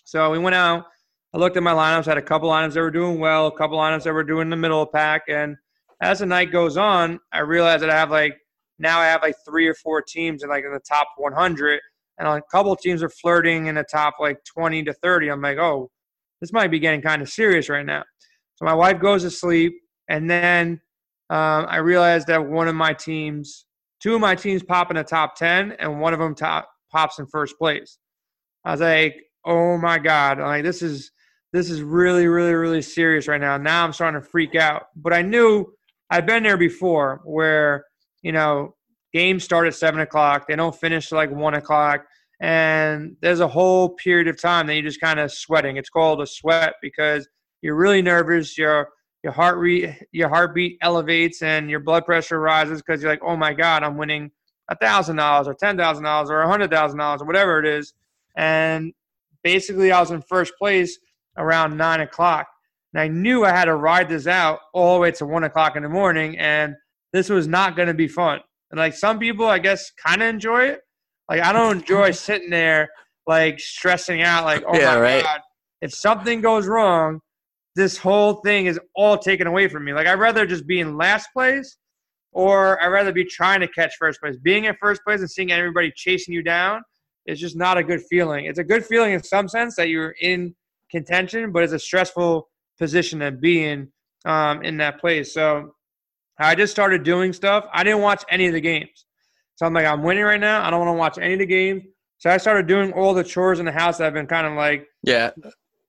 So 0.04 0.30
we 0.30 0.38
went 0.38 0.54
out. 0.54 0.84
I 1.34 1.38
looked 1.38 1.56
at 1.56 1.62
my 1.62 1.72
lineups. 1.72 2.06
Had 2.06 2.18
a 2.18 2.22
couple 2.22 2.50
lineups 2.50 2.74
that 2.74 2.80
were 2.80 2.90
doing 2.90 3.18
well, 3.18 3.46
a 3.46 3.56
couple 3.56 3.78
lineups 3.78 4.02
that 4.04 4.12
were 4.12 4.24
doing 4.24 4.50
the 4.50 4.56
middle 4.56 4.82
of 4.82 4.92
pack. 4.92 5.22
And 5.28 5.56
as 6.00 6.18
the 6.18 6.26
night 6.26 6.52
goes 6.52 6.76
on, 6.76 7.20
I 7.32 7.40
realized 7.40 7.82
that 7.82 7.90
I 7.90 7.98
have 7.98 8.10
like 8.10 8.36
now 8.78 8.98
I 8.98 9.06
have 9.06 9.22
like 9.22 9.36
three 9.46 9.66
or 9.66 9.74
four 9.74 10.02
teams 10.02 10.42
in 10.42 10.50
like 10.50 10.64
in 10.64 10.72
the 10.72 10.80
top 10.80 11.08
100, 11.16 11.80
and 12.18 12.28
a 12.28 12.42
couple 12.50 12.74
teams 12.76 13.02
are 13.02 13.08
flirting 13.08 13.66
in 13.66 13.76
the 13.76 13.84
top 13.84 14.14
like 14.20 14.38
20 14.44 14.84
to 14.84 14.92
30. 14.92 15.28
I'm 15.28 15.40
like, 15.40 15.58
oh, 15.58 15.90
this 16.40 16.52
might 16.52 16.70
be 16.70 16.78
getting 16.78 17.00
kind 17.00 17.22
of 17.22 17.28
serious 17.28 17.68
right 17.68 17.86
now. 17.86 18.02
So 18.56 18.64
my 18.64 18.74
wife 18.74 19.00
goes 19.00 19.22
to 19.22 19.30
sleep, 19.30 19.72
and 20.08 20.28
then 20.28 20.80
um, 21.30 21.66
I 21.68 21.76
realized 21.78 22.26
that 22.26 22.46
one 22.46 22.68
of 22.68 22.74
my 22.74 22.92
teams, 22.92 23.66
two 24.02 24.14
of 24.16 24.20
my 24.20 24.34
teams 24.34 24.62
pop 24.62 24.90
in 24.90 24.96
the 24.96 25.04
top 25.04 25.36
10, 25.36 25.72
and 25.78 26.00
one 26.00 26.12
of 26.12 26.18
them 26.18 26.34
top, 26.34 26.68
pops 26.90 27.18
in 27.18 27.26
first 27.26 27.56
place. 27.58 27.98
I 28.64 28.72
was 28.72 28.80
like, 28.80 29.16
oh 29.44 29.78
my 29.78 29.98
god, 29.98 30.38
like 30.38 30.62
this 30.62 30.82
is 30.82 31.10
this 31.52 31.70
is 31.70 31.82
really 31.82 32.26
really 32.26 32.54
really 32.54 32.82
serious 32.82 33.28
right 33.28 33.40
now. 33.40 33.56
Now 33.56 33.84
I'm 33.84 33.92
starting 33.92 34.20
to 34.20 34.26
freak 34.26 34.54
out, 34.54 34.86
but 34.96 35.12
I 35.12 35.22
knew 35.22 35.72
I've 36.10 36.26
been 36.26 36.42
there 36.42 36.56
before 36.56 37.20
where 37.24 37.84
you 38.22 38.32
know, 38.32 38.74
games 39.12 39.44
start 39.44 39.66
at 39.66 39.74
seven 39.74 40.00
o'clock. 40.00 40.46
They 40.48 40.56
don't 40.56 40.74
finish 40.74 41.12
like 41.12 41.30
one 41.30 41.54
o'clock. 41.54 42.06
And 42.40 43.16
there's 43.20 43.40
a 43.40 43.48
whole 43.48 43.90
period 43.90 44.26
of 44.26 44.40
time 44.40 44.66
that 44.66 44.74
you're 44.74 44.82
just 44.82 45.00
kind 45.00 45.20
of 45.20 45.30
sweating. 45.30 45.76
It's 45.76 45.90
called 45.90 46.20
a 46.22 46.26
sweat 46.26 46.74
because 46.82 47.28
you're 47.60 47.76
really 47.76 48.02
nervous. 48.02 48.56
You're 48.56 48.88
your 49.22 49.32
heart 49.32 49.58
rate, 49.58 49.94
your 50.10 50.28
heartbeat 50.28 50.78
elevates, 50.82 51.42
and 51.42 51.70
your 51.70 51.78
blood 51.78 52.04
pressure 52.04 52.40
rises 52.40 52.82
because 52.82 53.02
you're 53.02 53.12
like, 53.12 53.22
oh 53.22 53.36
my 53.36 53.52
god, 53.52 53.84
I'm 53.84 53.96
winning 53.96 54.32
a 54.68 54.76
thousand 54.76 55.16
dollars 55.16 55.46
or 55.46 55.54
ten 55.54 55.76
thousand 55.76 56.04
dollars 56.04 56.30
or 56.30 56.40
a 56.40 56.48
hundred 56.48 56.70
thousand 56.70 56.98
dollars 56.98 57.22
or 57.22 57.26
whatever 57.26 57.60
it 57.60 57.66
is. 57.66 57.94
And 58.36 58.92
basically, 59.44 59.92
I 59.92 60.00
was 60.00 60.10
in 60.10 60.22
first 60.22 60.54
place 60.58 60.98
around 61.36 61.76
nine 61.76 62.00
o'clock, 62.00 62.46
and 62.92 63.00
I 63.00 63.08
knew 63.08 63.44
I 63.44 63.50
had 63.50 63.66
to 63.66 63.76
ride 63.76 64.08
this 64.08 64.26
out 64.26 64.60
all 64.74 64.94
the 64.94 65.00
way 65.00 65.10
to 65.12 65.26
one 65.26 65.44
o'clock 65.44 65.76
in 65.76 65.82
the 65.82 65.88
morning, 65.88 66.38
and 66.38 66.74
this 67.12 67.28
was 67.28 67.46
not 67.46 67.76
going 67.76 67.88
to 67.88 67.94
be 67.94 68.08
fun. 68.08 68.40
And 68.70 68.78
like 68.78 68.94
some 68.94 69.18
people, 69.18 69.46
I 69.46 69.58
guess, 69.58 69.90
kind 70.04 70.22
of 70.22 70.28
enjoy 70.28 70.64
it. 70.64 70.80
Like 71.28 71.42
I 71.42 71.52
don't 71.52 71.78
enjoy 71.78 72.10
sitting 72.12 72.50
there 72.50 72.88
like 73.26 73.60
stressing 73.60 74.22
out, 74.22 74.44
like, 74.44 74.64
oh 74.66 74.76
yeah, 74.76 74.94
my 74.94 75.00
right. 75.00 75.22
god, 75.22 75.40
if 75.80 75.92
something 75.92 76.40
goes 76.40 76.66
wrong, 76.66 77.20
this 77.76 77.96
whole 77.96 78.34
thing 78.44 78.66
is 78.66 78.78
all 78.94 79.16
taken 79.16 79.46
away 79.46 79.68
from 79.68 79.84
me. 79.84 79.92
Like 79.92 80.06
I'd 80.06 80.18
rather 80.18 80.46
just 80.46 80.66
be 80.66 80.80
in 80.80 80.96
last 80.96 81.28
place, 81.32 81.76
or 82.32 82.82
I'd 82.82 82.88
rather 82.88 83.12
be 83.12 83.24
trying 83.24 83.60
to 83.60 83.68
catch 83.68 83.94
first 83.98 84.20
place. 84.20 84.36
Being 84.42 84.64
in 84.64 84.74
first 84.80 85.02
place 85.06 85.20
and 85.20 85.30
seeing 85.30 85.52
everybody 85.52 85.92
chasing 85.94 86.34
you 86.34 86.42
down 86.42 86.82
is 87.26 87.38
just 87.38 87.56
not 87.56 87.78
a 87.78 87.84
good 87.84 88.02
feeling. 88.10 88.46
It's 88.46 88.58
a 88.58 88.64
good 88.64 88.84
feeling 88.84 89.12
in 89.12 89.22
some 89.22 89.48
sense 89.48 89.76
that 89.76 89.88
you're 89.88 90.14
in 90.20 90.54
contention, 90.92 91.52
but 91.52 91.64
it's 91.64 91.72
a 91.72 91.78
stressful 91.78 92.48
position 92.78 93.20
to 93.20 93.32
be 93.32 93.64
in 93.64 93.88
um, 94.24 94.62
in 94.62 94.76
that 94.78 95.00
place. 95.00 95.34
So 95.34 95.74
I 96.38 96.54
just 96.54 96.72
started 96.72 97.02
doing 97.02 97.32
stuff. 97.32 97.64
I 97.72 97.82
didn't 97.84 98.02
watch 98.02 98.24
any 98.30 98.46
of 98.46 98.52
the 98.52 98.60
games. 98.60 99.06
So 99.56 99.66
I'm 99.66 99.74
like, 99.74 99.86
I'm 99.86 100.02
winning 100.02 100.24
right 100.24 100.40
now. 100.40 100.64
I 100.64 100.70
don't 100.70 100.80
want 100.80 100.90
to 100.90 100.98
watch 100.98 101.18
any 101.18 101.34
of 101.34 101.38
the 101.38 101.46
games. 101.46 101.82
So 102.18 102.30
I 102.30 102.36
started 102.36 102.66
doing 102.66 102.92
all 102.92 103.14
the 103.14 103.24
chores 103.24 103.58
in 103.58 103.66
the 103.66 103.72
house 103.72 103.98
that 103.98 104.06
I've 104.06 104.14
been 104.14 104.26
kind 104.26 104.46
of 104.46 104.54
like 104.54 104.86
yeah, 105.02 105.30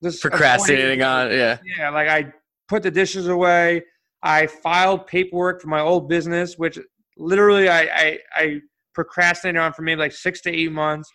just 0.04 0.22
procrastinating 0.22 1.04
on. 1.04 1.32
Yeah, 1.32 1.60
yeah. 1.78 1.90
Like 1.90 2.08
I 2.08 2.34
put 2.68 2.84
the 2.84 2.92
dishes 2.92 3.28
away. 3.28 3.84
I 4.24 4.48
filed 4.48 5.06
paperwork 5.06 5.62
for 5.62 5.68
my 5.68 5.80
old 5.80 6.10
business, 6.10 6.58
which 6.58 6.80
literally 7.18 7.70
I 7.70 7.82
I, 7.82 8.20
I 8.36 8.62
procrastinated 8.96 9.62
on 9.62 9.74
for 9.74 9.84
maybe 9.84 10.00
like 10.00 10.12
six 10.12 10.42
to 10.42 10.52
eight 10.52 10.72
months. 10.72 11.10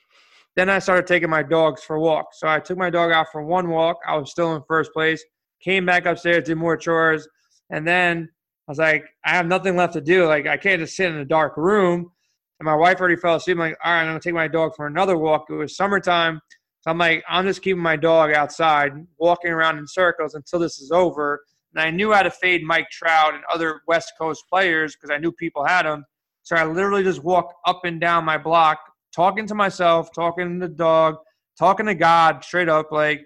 Then 0.59 0.69
I 0.69 0.81
started 0.81 1.07
taking 1.07 1.31
my 1.31 1.45
dogs 1.45 1.85
for 1.85 2.01
walks. 2.01 2.41
So 2.41 2.49
I 2.49 2.59
took 2.59 2.77
my 2.77 2.91
dog 2.91 3.13
out 3.13 3.29
for 3.31 3.45
one 3.45 3.69
walk. 3.69 3.99
I 4.05 4.17
was 4.17 4.33
still 4.33 4.57
in 4.57 4.63
first 4.67 4.93
place. 4.93 5.25
Came 5.63 5.87
back 5.87 6.05
upstairs, 6.05 6.47
did 6.47 6.57
more 6.57 6.77
chores, 6.77 7.29
and 7.71 7.87
then 7.87 8.29
I 8.67 8.73
was 8.73 8.79
like, 8.79 9.05
I 9.25 9.37
have 9.37 9.47
nothing 9.47 9.77
left 9.77 9.93
to 9.93 10.01
do. 10.01 10.27
Like, 10.27 10.49
I 10.49 10.57
can't 10.57 10.81
just 10.81 10.97
sit 10.97 11.13
in 11.13 11.19
a 11.19 11.25
dark 11.25 11.57
room. 11.57 12.11
And 12.59 12.65
my 12.65 12.75
wife 12.75 12.99
already 12.99 13.15
fell 13.15 13.37
asleep. 13.37 13.55
I'm 13.55 13.61
like, 13.61 13.77
all 13.85 13.93
right, 13.93 14.03
I'm 14.03 14.19
to 14.19 14.21
take 14.21 14.35
my 14.35 14.49
dog 14.49 14.75
for 14.75 14.89
another 14.89 15.17
walk. 15.17 15.45
It 15.49 15.53
was 15.53 15.77
summertime. 15.77 16.41
So 16.81 16.91
I'm 16.91 16.99
like, 16.99 17.23
I'm 17.29 17.47
just 17.47 17.63
keeping 17.63 17.81
my 17.81 17.95
dog 17.95 18.33
outside, 18.33 18.95
walking 19.17 19.53
around 19.53 19.79
in 19.79 19.87
circles 19.87 20.35
until 20.35 20.59
this 20.59 20.81
is 20.81 20.91
over. 20.91 21.41
And 21.73 21.85
I 21.85 21.93
knew 21.93 22.13
how 22.13 22.25
to 22.25 22.33
fade 22.33 22.65
Mike 22.65 22.91
Trout 22.91 23.33
and 23.33 23.45
other 23.55 23.83
West 23.87 24.13
Coast 24.21 24.43
players 24.51 24.97
because 24.97 25.15
I 25.15 25.19
knew 25.19 25.31
people 25.31 25.65
had 25.65 25.87
them. 25.87 26.05
So 26.43 26.57
I 26.57 26.65
literally 26.65 27.05
just 27.05 27.23
walked 27.23 27.55
up 27.65 27.85
and 27.85 28.01
down 28.01 28.25
my 28.25 28.39
block, 28.39 28.79
talking 29.15 29.47
to 29.47 29.55
myself, 29.55 30.11
talking 30.15 30.61
to 30.61 30.69
the 30.69 30.75
dog, 30.75 31.17
talking 31.59 31.87
to 31.87 31.95
God 31.95 32.45
straight 32.45 32.69
up, 32.69 32.93
like, 32.93 33.25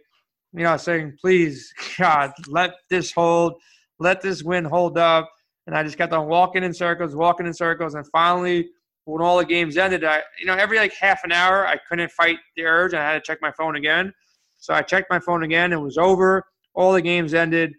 you 0.52 0.62
know, 0.62 0.76
saying, 0.76 1.16
please, 1.20 1.72
God, 1.98 2.32
let 2.48 2.74
this 2.90 3.12
hold 3.12 3.54
let 4.02 4.20
this 4.20 4.42
win 4.42 4.64
hold 4.64 4.98
up. 4.98 5.30
And 5.66 5.76
I 5.76 5.82
just 5.84 5.96
kept 5.96 6.12
on 6.12 6.26
walking 6.26 6.64
in 6.64 6.74
circles, 6.74 7.14
walking 7.14 7.46
in 7.46 7.54
circles. 7.54 7.94
And 7.94 8.04
finally, 8.08 8.68
when 9.04 9.22
all 9.22 9.38
the 9.38 9.44
games 9.44 9.76
ended, 9.76 10.04
I, 10.04 10.22
you 10.40 10.46
know, 10.46 10.54
every 10.54 10.78
like 10.78 10.92
half 10.92 11.22
an 11.24 11.32
hour, 11.32 11.66
I 11.66 11.76
couldn't 11.88 12.10
fight 12.10 12.38
the 12.56 12.64
urge. 12.64 12.94
I 12.94 13.02
had 13.02 13.14
to 13.14 13.20
check 13.20 13.38
my 13.40 13.52
phone 13.52 13.76
again. 13.76 14.12
So 14.58 14.74
I 14.74 14.82
checked 14.82 15.08
my 15.08 15.20
phone 15.20 15.44
again. 15.44 15.72
It 15.72 15.80
was 15.80 15.98
over. 15.98 16.44
All 16.74 16.92
the 16.92 17.02
games 17.02 17.32
ended. 17.32 17.72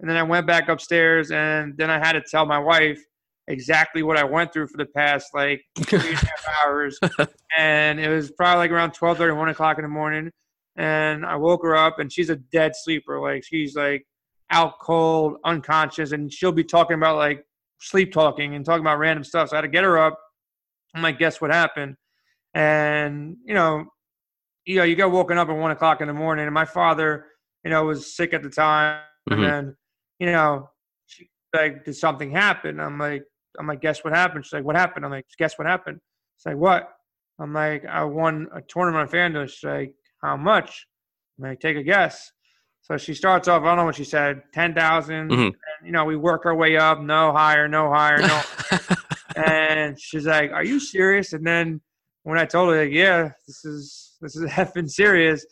And 0.00 0.08
then 0.08 0.16
I 0.16 0.22
went 0.22 0.46
back 0.46 0.68
upstairs 0.68 1.30
and 1.30 1.76
then 1.76 1.90
I 1.90 1.98
had 1.98 2.12
to 2.12 2.22
tell 2.22 2.44
my 2.44 2.58
wife 2.58 3.02
exactly 3.48 4.02
what 4.02 4.16
I 4.16 4.24
went 4.24 4.52
through 4.52 4.68
for 4.68 4.76
the 4.76 4.86
past 4.86 5.28
like 5.34 5.62
three 5.78 5.98
and 5.98 6.08
a 6.08 6.16
half 6.16 6.48
hours. 6.64 6.98
And 7.56 8.00
it 8.00 8.08
was 8.08 8.30
probably 8.30 8.58
like 8.58 8.70
around 8.70 8.92
12 8.92 9.18
30, 9.18 9.32
1 9.32 9.48
o'clock 9.48 9.78
in 9.78 9.82
the 9.82 9.88
morning. 9.88 10.30
And 10.76 11.26
I 11.26 11.36
woke 11.36 11.62
her 11.64 11.76
up 11.76 11.98
and 11.98 12.12
she's 12.12 12.30
a 12.30 12.36
dead 12.36 12.72
sleeper. 12.74 13.20
Like 13.20 13.44
she's 13.44 13.76
like 13.76 14.06
out 14.50 14.78
cold, 14.80 15.36
unconscious, 15.44 16.12
and 16.12 16.32
she'll 16.32 16.52
be 16.52 16.64
talking 16.64 16.94
about 16.94 17.16
like 17.16 17.44
sleep 17.80 18.12
talking 18.12 18.54
and 18.54 18.64
talking 18.64 18.82
about 18.82 18.98
random 18.98 19.24
stuff. 19.24 19.48
So 19.48 19.56
I 19.56 19.58
had 19.58 19.62
to 19.62 19.68
get 19.68 19.84
her 19.84 19.98
up. 19.98 20.18
I'm 20.94 21.02
like, 21.02 21.18
guess 21.18 21.40
what 21.40 21.50
happened? 21.50 21.96
And 22.54 23.36
you 23.44 23.54
know, 23.54 23.86
you 24.64 24.76
know, 24.76 24.84
you 24.84 24.94
get 24.94 25.10
woken 25.10 25.38
up 25.38 25.48
at 25.48 25.56
one 25.56 25.70
o'clock 25.70 26.00
in 26.00 26.06
the 26.06 26.14
morning, 26.14 26.44
and 26.44 26.54
my 26.54 26.66
father, 26.66 27.26
you 27.64 27.70
know, 27.70 27.84
was 27.84 28.14
sick 28.14 28.34
at 28.34 28.42
the 28.42 28.50
time, 28.50 29.00
mm-hmm. 29.28 29.42
and 29.42 29.74
you 30.18 30.26
know, 30.26 30.68
she 31.06 31.30
like, 31.54 31.84
did 31.84 31.96
something 31.96 32.30
happen? 32.30 32.78
I'm 32.78 32.98
like, 32.98 33.24
I'm 33.58 33.66
like, 33.66 33.80
guess 33.80 34.04
what 34.04 34.14
happened? 34.14 34.44
She's 34.44 34.52
like, 34.52 34.64
what 34.64 34.76
happened? 34.76 35.04
I'm 35.04 35.10
like, 35.10 35.26
guess 35.38 35.58
what 35.58 35.66
happened? 35.66 36.00
She's 36.38 36.46
like, 36.46 36.56
what? 36.56 36.88
I'm 37.38 37.52
like, 37.52 37.84
I 37.86 38.04
won 38.04 38.48
a 38.54 38.60
tournament 38.62 39.02
on 39.02 39.08
FanDuel. 39.08 39.48
She's 39.48 39.64
like, 39.64 39.94
how 40.22 40.36
much? 40.36 40.86
I'm 41.38 41.50
like, 41.50 41.60
take 41.60 41.76
a 41.76 41.82
guess. 41.82 42.30
So 42.82 42.96
she 42.96 43.14
starts 43.14 43.46
off, 43.48 43.62
I 43.62 43.66
don't 43.66 43.76
know 43.76 43.84
what 43.84 43.94
she 43.94 44.04
said, 44.04 44.42
10,000. 44.54 45.30
Mm-hmm. 45.30 45.86
You 45.86 45.92
know, 45.92 46.04
we 46.04 46.16
work 46.16 46.46
our 46.46 46.54
way 46.54 46.76
up, 46.76 47.00
no 47.00 47.32
higher, 47.32 47.68
no 47.68 47.92
higher, 47.92 48.18
no. 48.18 48.42
and 49.36 50.00
she's 50.00 50.26
like, 50.26 50.50
Are 50.50 50.64
you 50.64 50.80
serious? 50.80 51.32
And 51.32 51.46
then 51.46 51.80
when 52.24 52.38
I 52.38 52.44
told 52.44 52.70
her, 52.70 52.82
like, 52.82 52.92
Yeah, 52.92 53.30
this 53.46 53.64
is, 53.64 54.16
this 54.20 54.34
is 54.36 54.50
effing 54.50 54.90
serious, 54.90 55.46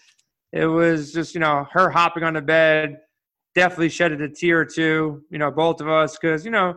it 0.52 0.66
was 0.66 1.12
just, 1.12 1.34
you 1.34 1.40
know, 1.40 1.66
her 1.72 1.88
hopping 1.88 2.24
on 2.24 2.34
the 2.34 2.42
bed, 2.42 2.98
definitely 3.54 3.90
shedded 3.90 4.20
a 4.22 4.28
tear 4.28 4.60
or 4.60 4.64
two, 4.64 5.22
you 5.30 5.38
know, 5.38 5.52
both 5.52 5.80
of 5.80 5.88
us, 5.88 6.18
because, 6.20 6.44
you 6.44 6.50
know, 6.50 6.74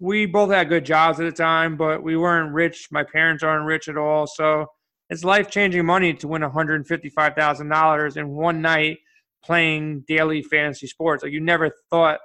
we 0.00 0.26
both 0.26 0.50
had 0.50 0.68
good 0.68 0.84
jobs 0.84 1.18
at 1.20 1.24
the 1.24 1.32
time, 1.32 1.76
but 1.76 2.02
we 2.02 2.16
weren't 2.16 2.52
rich. 2.52 2.88
My 2.90 3.02
parents 3.04 3.42
aren't 3.42 3.66
rich 3.66 3.88
at 3.88 3.96
all. 3.96 4.26
So 4.26 4.66
it's 5.10 5.24
life 5.24 5.50
changing 5.50 5.86
money 5.86 6.14
to 6.14 6.28
win 6.28 6.42
$155,000 6.42 8.16
in 8.16 8.28
one 8.28 8.62
night 8.62 8.98
playing 9.44 10.04
daily 10.06 10.42
fantasy 10.42 10.86
sports. 10.86 11.22
Like 11.22 11.32
you 11.32 11.40
never 11.40 11.70
thought 11.90 12.20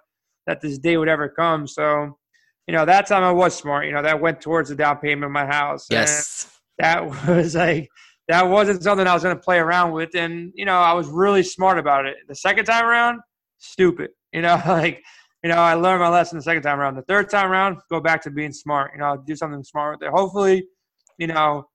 that 0.45 0.61
this 0.61 0.77
day 0.77 0.97
would 0.97 1.07
ever 1.07 1.29
come. 1.29 1.67
So, 1.67 2.17
you 2.67 2.73
know, 2.73 2.85
that 2.85 3.07
time 3.07 3.23
I 3.23 3.31
was 3.31 3.55
smart. 3.55 3.85
You 3.85 3.93
know, 3.93 4.03
that 4.03 4.19
went 4.19 4.41
towards 4.41 4.69
the 4.69 4.75
down 4.75 4.97
payment 4.97 5.25
of 5.25 5.31
my 5.31 5.45
house. 5.45 5.87
Yes. 5.89 6.49
And 6.79 6.85
that 6.85 7.27
was 7.27 7.55
like 7.55 7.89
that 8.27 8.43
wasn't 8.43 8.83
something 8.83 9.07
I 9.07 9.13
was 9.13 9.23
going 9.23 9.35
to 9.35 9.41
play 9.41 9.57
around 9.57 9.91
with, 9.91 10.15
and 10.15 10.51
you 10.55 10.65
know, 10.65 10.77
I 10.77 10.93
was 10.93 11.07
really 11.07 11.43
smart 11.43 11.77
about 11.77 12.05
it. 12.05 12.15
The 12.27 12.35
second 12.35 12.65
time 12.65 12.85
around, 12.85 13.19
stupid. 13.57 14.11
You 14.31 14.41
know, 14.41 14.61
like 14.67 15.03
you 15.43 15.49
know, 15.49 15.57
I 15.57 15.73
learned 15.73 15.99
my 15.99 16.09
lesson 16.09 16.37
the 16.37 16.43
second 16.43 16.63
time 16.63 16.79
around. 16.79 16.95
The 16.95 17.01
third 17.03 17.29
time 17.29 17.51
around, 17.51 17.77
go 17.91 17.99
back 17.99 18.21
to 18.23 18.31
being 18.31 18.53
smart. 18.53 18.91
You 18.93 18.99
know, 18.99 19.21
do 19.25 19.35
something 19.35 19.63
smart 19.63 19.99
with 19.99 20.07
it. 20.07 20.11
Hopefully, 20.11 20.65
you 21.17 21.27
know, 21.27 21.67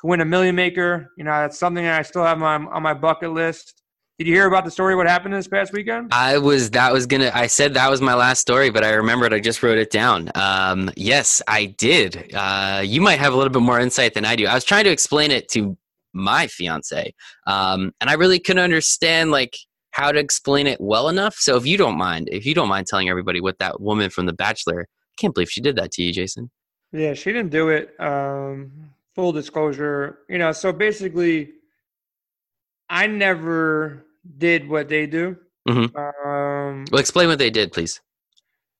can 0.00 0.10
win 0.10 0.20
a 0.20 0.24
million 0.24 0.54
maker. 0.54 1.10
You 1.18 1.24
know, 1.24 1.32
that's 1.32 1.58
something 1.58 1.82
that 1.82 1.98
I 1.98 2.02
still 2.02 2.24
have 2.24 2.40
on, 2.40 2.68
on 2.68 2.82
my 2.82 2.94
bucket 2.94 3.32
list. 3.32 3.82
Did 4.18 4.28
you 4.28 4.34
hear 4.34 4.46
about 4.46 4.64
the 4.64 4.70
story? 4.70 4.94
What 4.94 5.06
happened 5.06 5.34
this 5.34 5.48
past 5.48 5.72
weekend? 5.72 6.08
I 6.12 6.38
was 6.38 6.70
that 6.70 6.92
was 6.92 7.06
gonna. 7.06 7.30
I 7.34 7.48
said 7.48 7.74
that 7.74 7.90
was 7.90 8.00
my 8.00 8.14
last 8.14 8.40
story, 8.40 8.70
but 8.70 8.82
I 8.82 8.92
remembered. 8.92 9.34
I 9.34 9.40
just 9.40 9.62
wrote 9.62 9.76
it 9.76 9.90
down. 9.90 10.30
Um, 10.34 10.90
yes, 10.96 11.42
I 11.48 11.66
did. 11.66 12.32
Uh, 12.32 12.82
you 12.82 13.02
might 13.02 13.18
have 13.18 13.34
a 13.34 13.36
little 13.36 13.52
bit 13.52 13.60
more 13.60 13.78
insight 13.78 14.14
than 14.14 14.24
I 14.24 14.36
do. 14.36 14.46
I 14.46 14.54
was 14.54 14.64
trying 14.64 14.84
to 14.84 14.90
explain 14.90 15.32
it 15.32 15.50
to 15.50 15.76
my 16.14 16.46
fiance, 16.46 17.12
um, 17.46 17.92
and 18.00 18.08
I 18.08 18.14
really 18.14 18.38
couldn't 18.38 18.62
understand 18.62 19.32
like 19.32 19.54
how 19.96 20.12
to 20.12 20.18
explain 20.18 20.66
it 20.66 20.78
well 20.78 21.08
enough. 21.08 21.36
So 21.36 21.56
if 21.56 21.66
you 21.66 21.78
don't 21.78 21.96
mind, 21.96 22.28
if 22.30 22.44
you 22.44 22.54
don't 22.54 22.68
mind 22.68 22.86
telling 22.86 23.08
everybody 23.08 23.40
what 23.40 23.58
that 23.60 23.80
woman 23.80 24.10
from 24.10 24.26
The 24.26 24.34
Bachelor, 24.34 24.82
I 24.82 25.14
can't 25.18 25.32
believe 25.32 25.50
she 25.50 25.62
did 25.62 25.76
that 25.76 25.90
to 25.92 26.02
you, 26.02 26.12
Jason. 26.12 26.50
Yeah, 26.92 27.14
she 27.14 27.32
didn't 27.32 27.50
do 27.50 27.70
it. 27.70 27.98
Um, 27.98 28.90
full 29.14 29.32
disclosure, 29.32 30.18
you 30.28 30.36
know. 30.36 30.52
So 30.52 30.70
basically, 30.70 31.52
I 32.90 33.06
never 33.06 34.04
did 34.36 34.68
what 34.68 34.90
they 34.90 35.06
do. 35.06 35.38
Mm-hmm. 35.66 35.96
Um, 35.96 36.84
well, 36.92 37.00
explain 37.00 37.28
what 37.28 37.38
they 37.38 37.50
did, 37.50 37.72
please. 37.72 37.98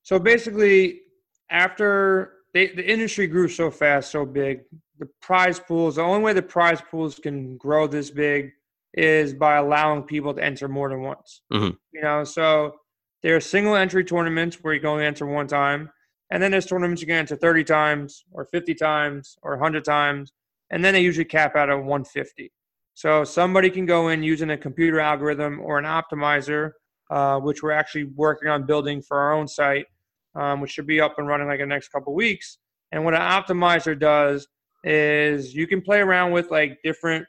So 0.03 0.19
basically, 0.19 1.01
after 1.49 2.35
they, 2.53 2.67
the 2.69 2.87
industry 2.87 3.27
grew 3.27 3.49
so 3.49 3.71
fast, 3.71 4.11
so 4.11 4.27
big, 4.27 4.61
the 4.99 5.09
prize 5.23 5.61
pools, 5.61 5.97
the 5.97 6.03
only 6.03 6.23
way 6.23 6.35
the 6.35 6.43
prize 6.43 6.83
pools 6.91 7.19
can 7.19 7.57
grow 7.57 7.87
this 7.87 8.11
big 8.11 8.53
is 8.97 9.35
by 9.35 9.57
allowing 9.57 10.03
people 10.03 10.33
to 10.35 10.43
enter 10.43 10.69
more 10.69 10.89
than 10.89 11.03
once. 11.03 11.43
Mm-hmm. 11.53 11.71
You 11.93 12.03
know, 12.03 12.25
so 12.25 12.77
there 13.23 13.37
are 13.37 13.41
single 13.41 13.77
entry 13.77 14.05
tournaments 14.05 14.59
where 14.63 14.75
you 14.75 14.81
can 14.81 14.89
only 14.89 15.05
enter 15.05 15.27
one 15.27 15.47
time. 15.47 15.91
And 16.31 16.43
then 16.43 16.51
there's 16.51 16.67
tournaments 16.67 17.03
you 17.03 17.07
can 17.07 17.17
enter 17.17 17.37
30 17.37 17.65
times 17.65 18.25
or 18.33 18.47
50 18.47 18.75
times 18.75 19.37
or 19.43 19.53
100 19.53 19.85
times. 19.85 20.33
And 20.71 20.85
then 20.85 20.95
they 20.95 21.01
usually 21.01 21.25
cap 21.25 21.55
out 21.55 21.71
at 21.71 21.75
150. 21.75 22.53
So 22.95 23.25
somebody 23.25 23.71
can 23.71 23.85
go 23.85 24.09
in 24.09 24.23
using 24.23 24.51
a 24.51 24.57
computer 24.57 24.99
algorithm 25.01 25.61
or 25.61 25.79
an 25.79 25.85
optimizer, 25.85 26.73
uh, 27.11 27.39
which 27.39 27.63
we're 27.63 27.73
actually 27.73 28.05
working 28.05 28.49
on 28.49 28.65
building 28.65 29.03
for 29.03 29.19
our 29.19 29.35
own 29.35 29.47
site, 29.47 29.87
um, 30.35 30.61
which 30.61 30.71
should 30.73 30.87
be 30.87 31.01
up 31.01 31.19
and 31.19 31.29
running 31.29 31.47
like 31.47 31.61
in 31.61 31.69
the 31.69 31.75
next 31.75 31.89
couple 31.89 32.15
weeks. 32.15 32.59
And 32.93 33.05
what 33.05 33.15
an 33.15 33.21
optimizer 33.21 33.99
does 33.99 34.49
is 34.83 35.55
you 35.55 35.67
can 35.67 35.83
play 35.83 35.99
around 35.99 36.33
with 36.33 36.51
like 36.51 36.79
different 36.83 37.27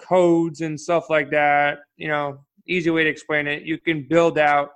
codes 0.00 0.60
and 0.60 0.80
stuff 0.80 1.10
like 1.10 1.30
that. 1.30 1.80
You 1.96 2.08
know, 2.08 2.44
easy 2.66 2.90
way 2.90 3.04
to 3.04 3.10
explain 3.10 3.46
it. 3.46 3.62
You 3.62 3.78
can 3.78 4.06
build 4.08 4.38
out 4.38 4.70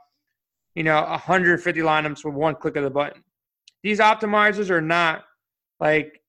you 0.75 0.83
know, 0.83 1.01
150 1.03 1.81
lineups 1.81 2.25
with 2.25 2.35
one 2.35 2.55
click 2.57 2.77
of 2.77 2.85
the 2.85 2.91
button. 2.91 3.23
These 3.83 4.01
optimizers 4.01 4.71
are 4.71 4.81
not 4.81 5.25
like 5.81 6.21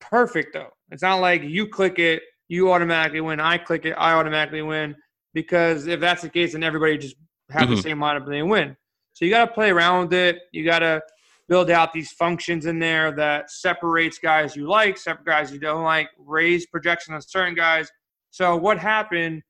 perfect 0.00 0.52
though. 0.52 0.70
It's 0.90 1.02
not 1.02 1.16
like 1.16 1.42
you 1.42 1.66
click 1.68 1.98
it, 1.98 2.22
you 2.48 2.70
automatically 2.72 3.20
win. 3.20 3.40
I 3.40 3.58
click 3.58 3.84
it, 3.84 3.92
I 3.92 4.12
automatically 4.12 4.62
win. 4.62 4.94
Because 5.34 5.86
if 5.86 6.00
that's 6.00 6.22
the 6.22 6.28
case, 6.28 6.52
then 6.52 6.62
everybody 6.62 6.96
just 6.96 7.16
have 7.50 7.64
mm-hmm. 7.64 7.74
the 7.74 7.82
same 7.82 7.98
lineup 7.98 8.24
and 8.24 8.32
they 8.32 8.42
win. 8.42 8.76
So 9.12 9.24
you 9.24 9.30
got 9.30 9.46
to 9.46 9.52
play 9.52 9.70
around 9.70 10.04
with 10.04 10.14
it. 10.14 10.38
You 10.52 10.64
got 10.64 10.78
to 10.80 11.02
build 11.48 11.70
out 11.70 11.92
these 11.92 12.12
functions 12.12 12.66
in 12.66 12.78
there 12.78 13.12
that 13.12 13.50
separates 13.50 14.18
guys 14.18 14.56
you 14.56 14.68
like, 14.68 14.96
separate 14.96 15.26
guys 15.26 15.52
you 15.52 15.58
don't 15.58 15.84
like, 15.84 16.08
raise 16.18 16.66
projection 16.66 17.14
on 17.14 17.22
certain 17.22 17.54
guys. 17.54 17.90
So 18.36 18.54
what 18.54 18.78
happened 18.78 19.42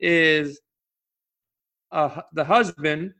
is 0.00 0.60
uh, 1.90 2.20
the 2.34 2.44
husband 2.44 3.14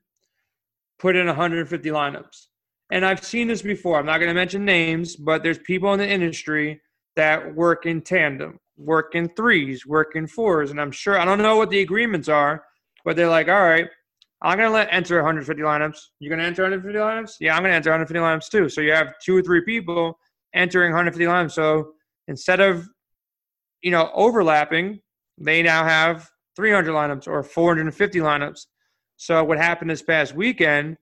put 0.98 1.16
in 1.16 1.26
150 1.26 1.88
lineups. 1.88 2.48
And 2.90 3.06
I've 3.06 3.24
seen 3.24 3.48
this 3.48 3.62
before. 3.62 3.98
I'm 3.98 4.04
not 4.04 4.18
going 4.18 4.28
to 4.28 4.34
mention 4.34 4.66
names, 4.66 5.16
but 5.16 5.42
there's 5.42 5.58
people 5.60 5.94
in 5.94 5.98
the 5.98 6.06
industry 6.06 6.82
that 7.16 7.54
work 7.54 7.86
in 7.86 8.02
tandem, 8.02 8.60
work 8.76 9.14
in 9.14 9.30
threes, 9.30 9.86
work 9.86 10.14
in 10.14 10.26
fours. 10.26 10.70
And 10.70 10.78
I'm 10.78 10.92
sure, 10.92 11.18
I 11.18 11.24
don't 11.24 11.38
know 11.38 11.56
what 11.56 11.70
the 11.70 11.80
agreements 11.80 12.28
are, 12.28 12.62
but 13.06 13.16
they're 13.16 13.26
like, 13.26 13.48
all 13.48 13.62
right, 13.62 13.88
I'm 14.42 14.58
going 14.58 14.68
to 14.68 14.74
let 14.74 14.88
enter 14.92 15.16
150 15.16 15.62
lineups. 15.62 16.00
You're 16.18 16.28
going 16.28 16.40
to 16.40 16.44
enter 16.44 16.64
150 16.64 16.98
lineups? 16.98 17.36
Yeah, 17.40 17.56
I'm 17.56 17.62
going 17.62 17.70
to 17.70 17.76
enter 17.76 17.92
150 17.92 18.20
lineups 18.20 18.50
too. 18.50 18.68
So 18.68 18.82
you 18.82 18.92
have 18.92 19.14
two 19.24 19.34
or 19.34 19.40
three 19.40 19.62
people 19.64 20.18
entering 20.52 20.92
150 20.92 21.24
lineups. 21.24 21.52
So 21.52 21.92
instead 22.28 22.60
of, 22.60 22.86
you 23.80 23.90
know, 23.90 24.10
overlapping, 24.12 25.00
they 25.38 25.62
now 25.62 25.84
have 25.84 26.30
300 26.56 26.92
lineups 26.92 27.26
or 27.26 27.42
450 27.42 28.18
lineups. 28.20 28.66
So 29.16 29.42
what 29.44 29.58
happened 29.58 29.90
this 29.90 30.02
past 30.02 30.34
weekend? 30.34 30.96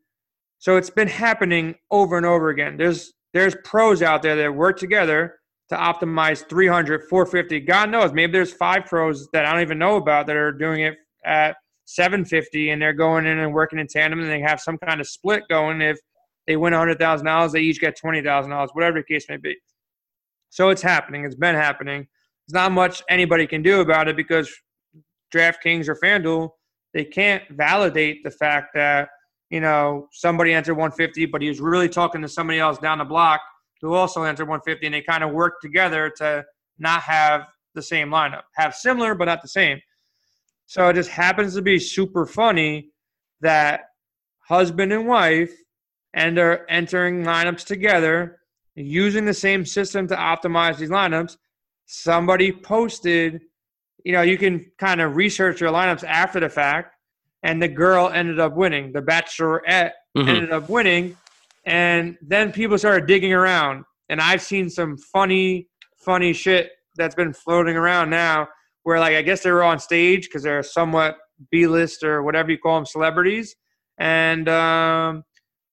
So 0.58 0.76
it's 0.76 0.90
been 0.90 1.08
happening 1.08 1.74
over 1.90 2.16
and 2.16 2.26
over 2.26 2.50
again. 2.50 2.76
There's 2.76 3.12
there's 3.34 3.56
pros 3.64 4.02
out 4.02 4.22
there 4.22 4.36
that 4.36 4.54
work 4.54 4.78
together 4.78 5.36
to 5.70 5.76
optimize 5.76 6.46
300, 6.48 7.08
450. 7.08 7.60
God 7.60 7.90
knows, 7.90 8.12
maybe 8.12 8.32
there's 8.32 8.52
five 8.52 8.84
pros 8.84 9.28
that 9.32 9.46
I 9.46 9.52
don't 9.52 9.62
even 9.62 9.78
know 9.78 9.96
about 9.96 10.26
that 10.26 10.36
are 10.36 10.52
doing 10.52 10.82
it 10.82 10.96
at 11.24 11.56
750 11.86 12.70
and 12.70 12.82
they're 12.82 12.92
going 12.92 13.26
in 13.26 13.38
and 13.38 13.54
working 13.54 13.78
in 13.78 13.86
tandem 13.86 14.20
and 14.20 14.30
they 14.30 14.40
have 14.40 14.60
some 14.60 14.76
kind 14.76 15.00
of 15.00 15.08
split 15.08 15.44
going. 15.48 15.80
If 15.80 15.98
they 16.46 16.56
win 16.56 16.74
$100,000, 16.74 17.52
they 17.52 17.60
each 17.60 17.80
get 17.80 17.98
$20,000, 17.98 18.68
whatever 18.74 18.98
the 18.98 19.04
case 19.04 19.26
may 19.28 19.38
be. 19.38 19.56
So 20.50 20.68
it's 20.68 20.82
happening. 20.82 21.24
It's 21.24 21.34
been 21.34 21.54
happening. 21.54 22.06
There's 22.48 22.62
not 22.62 22.72
much 22.72 23.02
anybody 23.08 23.46
can 23.46 23.62
do 23.62 23.80
about 23.80 24.08
it 24.08 24.16
because 24.16 24.52
DraftKings 25.32 25.88
or 25.88 25.96
FanDuel, 25.96 26.50
they 26.92 27.04
can't 27.04 27.42
validate 27.50 28.22
the 28.24 28.30
fact 28.30 28.74
that, 28.74 29.08
you 29.50 29.60
know, 29.60 30.08
somebody 30.12 30.52
entered 30.52 30.74
150, 30.74 31.26
but 31.26 31.42
he 31.42 31.48
was 31.48 31.60
really 31.60 31.88
talking 31.88 32.20
to 32.22 32.28
somebody 32.28 32.58
else 32.58 32.78
down 32.78 32.98
the 32.98 33.04
block 33.04 33.40
who 33.80 33.94
also 33.94 34.22
entered 34.22 34.48
150, 34.48 34.86
and 34.86 34.94
they 34.94 35.02
kind 35.02 35.24
of 35.24 35.32
work 35.32 35.60
together 35.60 36.12
to 36.16 36.44
not 36.78 37.02
have 37.02 37.46
the 37.74 37.82
same 37.82 38.08
lineup. 38.10 38.42
Have 38.54 38.74
similar, 38.74 39.14
but 39.14 39.24
not 39.24 39.42
the 39.42 39.48
same. 39.48 39.80
So 40.66 40.88
it 40.88 40.94
just 40.94 41.10
happens 41.10 41.54
to 41.54 41.62
be 41.62 41.78
super 41.78 42.24
funny 42.24 42.90
that 43.40 43.82
husband 44.46 44.92
and 44.92 45.06
wife 45.06 45.52
and 46.14 46.38
are 46.38 46.66
entering 46.68 47.24
lineups 47.24 47.64
together 47.64 48.38
using 48.74 49.24
the 49.24 49.34
same 49.34 49.64
system 49.64 50.06
to 50.08 50.16
optimize 50.16 50.78
these 50.78 50.90
lineups. 50.90 51.36
Somebody 51.86 52.52
posted, 52.52 53.42
you 54.04 54.12
know, 54.12 54.22
you 54.22 54.38
can 54.38 54.70
kind 54.78 55.00
of 55.00 55.16
research 55.16 55.60
your 55.60 55.70
lineups 55.70 56.04
after 56.04 56.40
the 56.40 56.48
fact, 56.48 56.94
and 57.42 57.62
the 57.62 57.68
girl 57.68 58.08
ended 58.08 58.40
up 58.40 58.54
winning. 58.54 58.92
The 58.92 59.02
bachelorette 59.02 59.92
mm-hmm. 60.16 60.28
ended 60.28 60.52
up 60.52 60.68
winning, 60.68 61.16
and 61.66 62.16
then 62.22 62.52
people 62.52 62.78
started 62.78 63.06
digging 63.06 63.32
around. 63.32 63.84
And 64.08 64.20
I've 64.20 64.42
seen 64.42 64.68
some 64.68 64.96
funny, 64.96 65.68
funny 66.04 66.32
shit 66.32 66.70
that's 66.96 67.14
been 67.14 67.32
floating 67.32 67.76
around 67.76 68.10
now 68.10 68.48
where 68.82 68.98
like 68.98 69.14
I 69.14 69.22
guess 69.22 69.42
they 69.42 69.50
were 69.50 69.62
on 69.62 69.78
stage 69.78 70.24
because 70.24 70.42
they're 70.42 70.62
somewhat 70.62 71.16
B-list 71.50 72.02
or 72.02 72.22
whatever 72.22 72.50
you 72.50 72.58
call 72.58 72.76
them 72.76 72.86
celebrities, 72.86 73.54
and 73.98 74.48
um, 74.48 75.24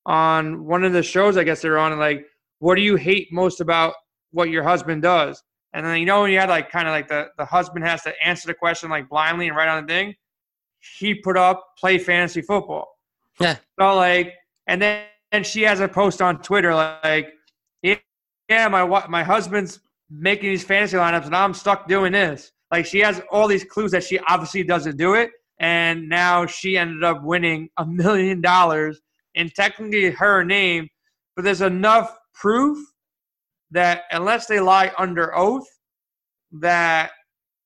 on 0.06 0.66
one 0.66 0.84
of 0.84 0.94
the 0.94 1.04
shows 1.04 1.38
I 1.38 1.44
guess 1.44 1.62
they 1.62 1.70
were 1.70 1.78
on 1.78 1.98
like, 2.00 2.26
what 2.60 2.76
do 2.76 2.82
you 2.82 2.96
hate 2.96 3.32
most 3.32 3.62
about 3.62 3.94
what 4.32 4.50
your 4.50 4.64
husband 4.64 5.02
does? 5.02 5.42
And 5.74 5.86
then 5.86 6.00
you 6.00 6.06
know 6.06 6.22
when 6.22 6.32
you 6.32 6.40
had 6.40 6.50
like 6.50 6.72
kind 6.72 6.88
of 6.88 6.92
like 6.92 7.08
the 7.08 7.28
the 7.38 7.46
husband 7.46 7.86
has 7.86 8.02
to 8.04 8.14
answer 8.24 8.48
the 8.48 8.54
question 8.54 8.90
like 8.90 9.08
blindly 9.08 9.48
and 9.48 9.56
write 9.56 9.70
on 9.70 9.86
the 9.86 9.88
thing. 9.88 10.16
He 10.98 11.14
put 11.14 11.38
up 11.38 11.64
play 11.78 11.98
fantasy 11.98 12.42
football. 12.42 12.88
Yeah. 13.40 13.58
So 13.80 13.96
like, 13.96 14.34
and 14.68 14.82
then 14.82 15.06
and 15.32 15.46
she 15.46 15.62
has 15.64 15.80
a 15.80 15.88
post 15.88 16.22
on 16.22 16.42
Twitter 16.42 16.74
like, 16.74 17.34
yeah, 17.84 18.68
my 18.68 18.84
my 19.08 19.24
husband's 19.24 19.80
making 20.10 20.50
these 20.50 20.64
fantasy 20.64 20.98
lineups 20.98 21.26
and 21.26 21.36
I'm 21.36 21.54
stuck 21.54 21.88
doing 21.88 22.14
this. 22.14 22.52
Like 22.72 22.86
she 22.86 23.00
has 23.00 23.22
all 23.32 23.48
these 23.48 23.64
clues 23.64 23.92
that 23.92 24.04
she 24.04 24.20
obviously 24.28 24.64
doesn't 24.64 24.98
do 24.98 25.14
it, 25.14 25.32
and 25.60 26.10
now 26.10 26.46
she 26.46 26.78
ended 26.78 27.04
up 27.04 27.24
winning 27.24 27.70
a 27.78 27.86
million 27.86 28.42
dollars 28.42 29.00
in 29.36 29.50
technically 29.50 30.10
her 30.12 30.44
name. 30.44 30.90
But 31.36 31.46
there's 31.46 31.62
enough 31.62 32.16
proof 32.34 32.78
that 33.72 34.04
unless 34.12 34.46
they 34.48 34.60
lie 34.60 34.92
under 34.98 35.36
oath, 35.36 35.68
that 36.52 37.12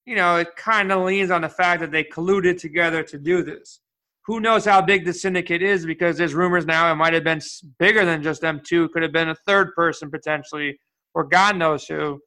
you 0.06 0.16
know 0.16 0.38
it 0.38 0.56
kind 0.56 0.92
of 0.92 1.04
leans 1.04 1.32
on 1.32 1.42
the 1.42 1.50
fact 1.50 1.82
that 1.82 1.92
they 1.92 2.04
colluded 2.04 2.60
together 2.60 3.04
to 3.04 3.18
do 3.18 3.44
this. 3.44 3.80
Who 4.26 4.40
knows 4.40 4.64
how 4.64 4.82
big 4.82 5.06
the 5.06 5.14
syndicate 5.14 5.62
is? 5.62 5.86
Because 5.86 6.18
there's 6.18 6.34
rumors 6.34 6.66
now 6.66 6.92
it 6.92 6.96
might 6.96 7.14
have 7.14 7.26
been 7.26 7.42
bigger 7.78 8.06
than 8.06 8.24
just 8.24 8.42
them 8.42 8.62
two. 8.66 8.88
Could 8.90 9.04
have 9.04 9.12
been 9.12 9.30
a 9.30 9.36
third 9.36 9.74
person 9.76 10.10
potentially, 10.10 10.80
or 11.14 11.26
God 11.26 11.58
knows 11.58 11.86
who. 11.86 12.22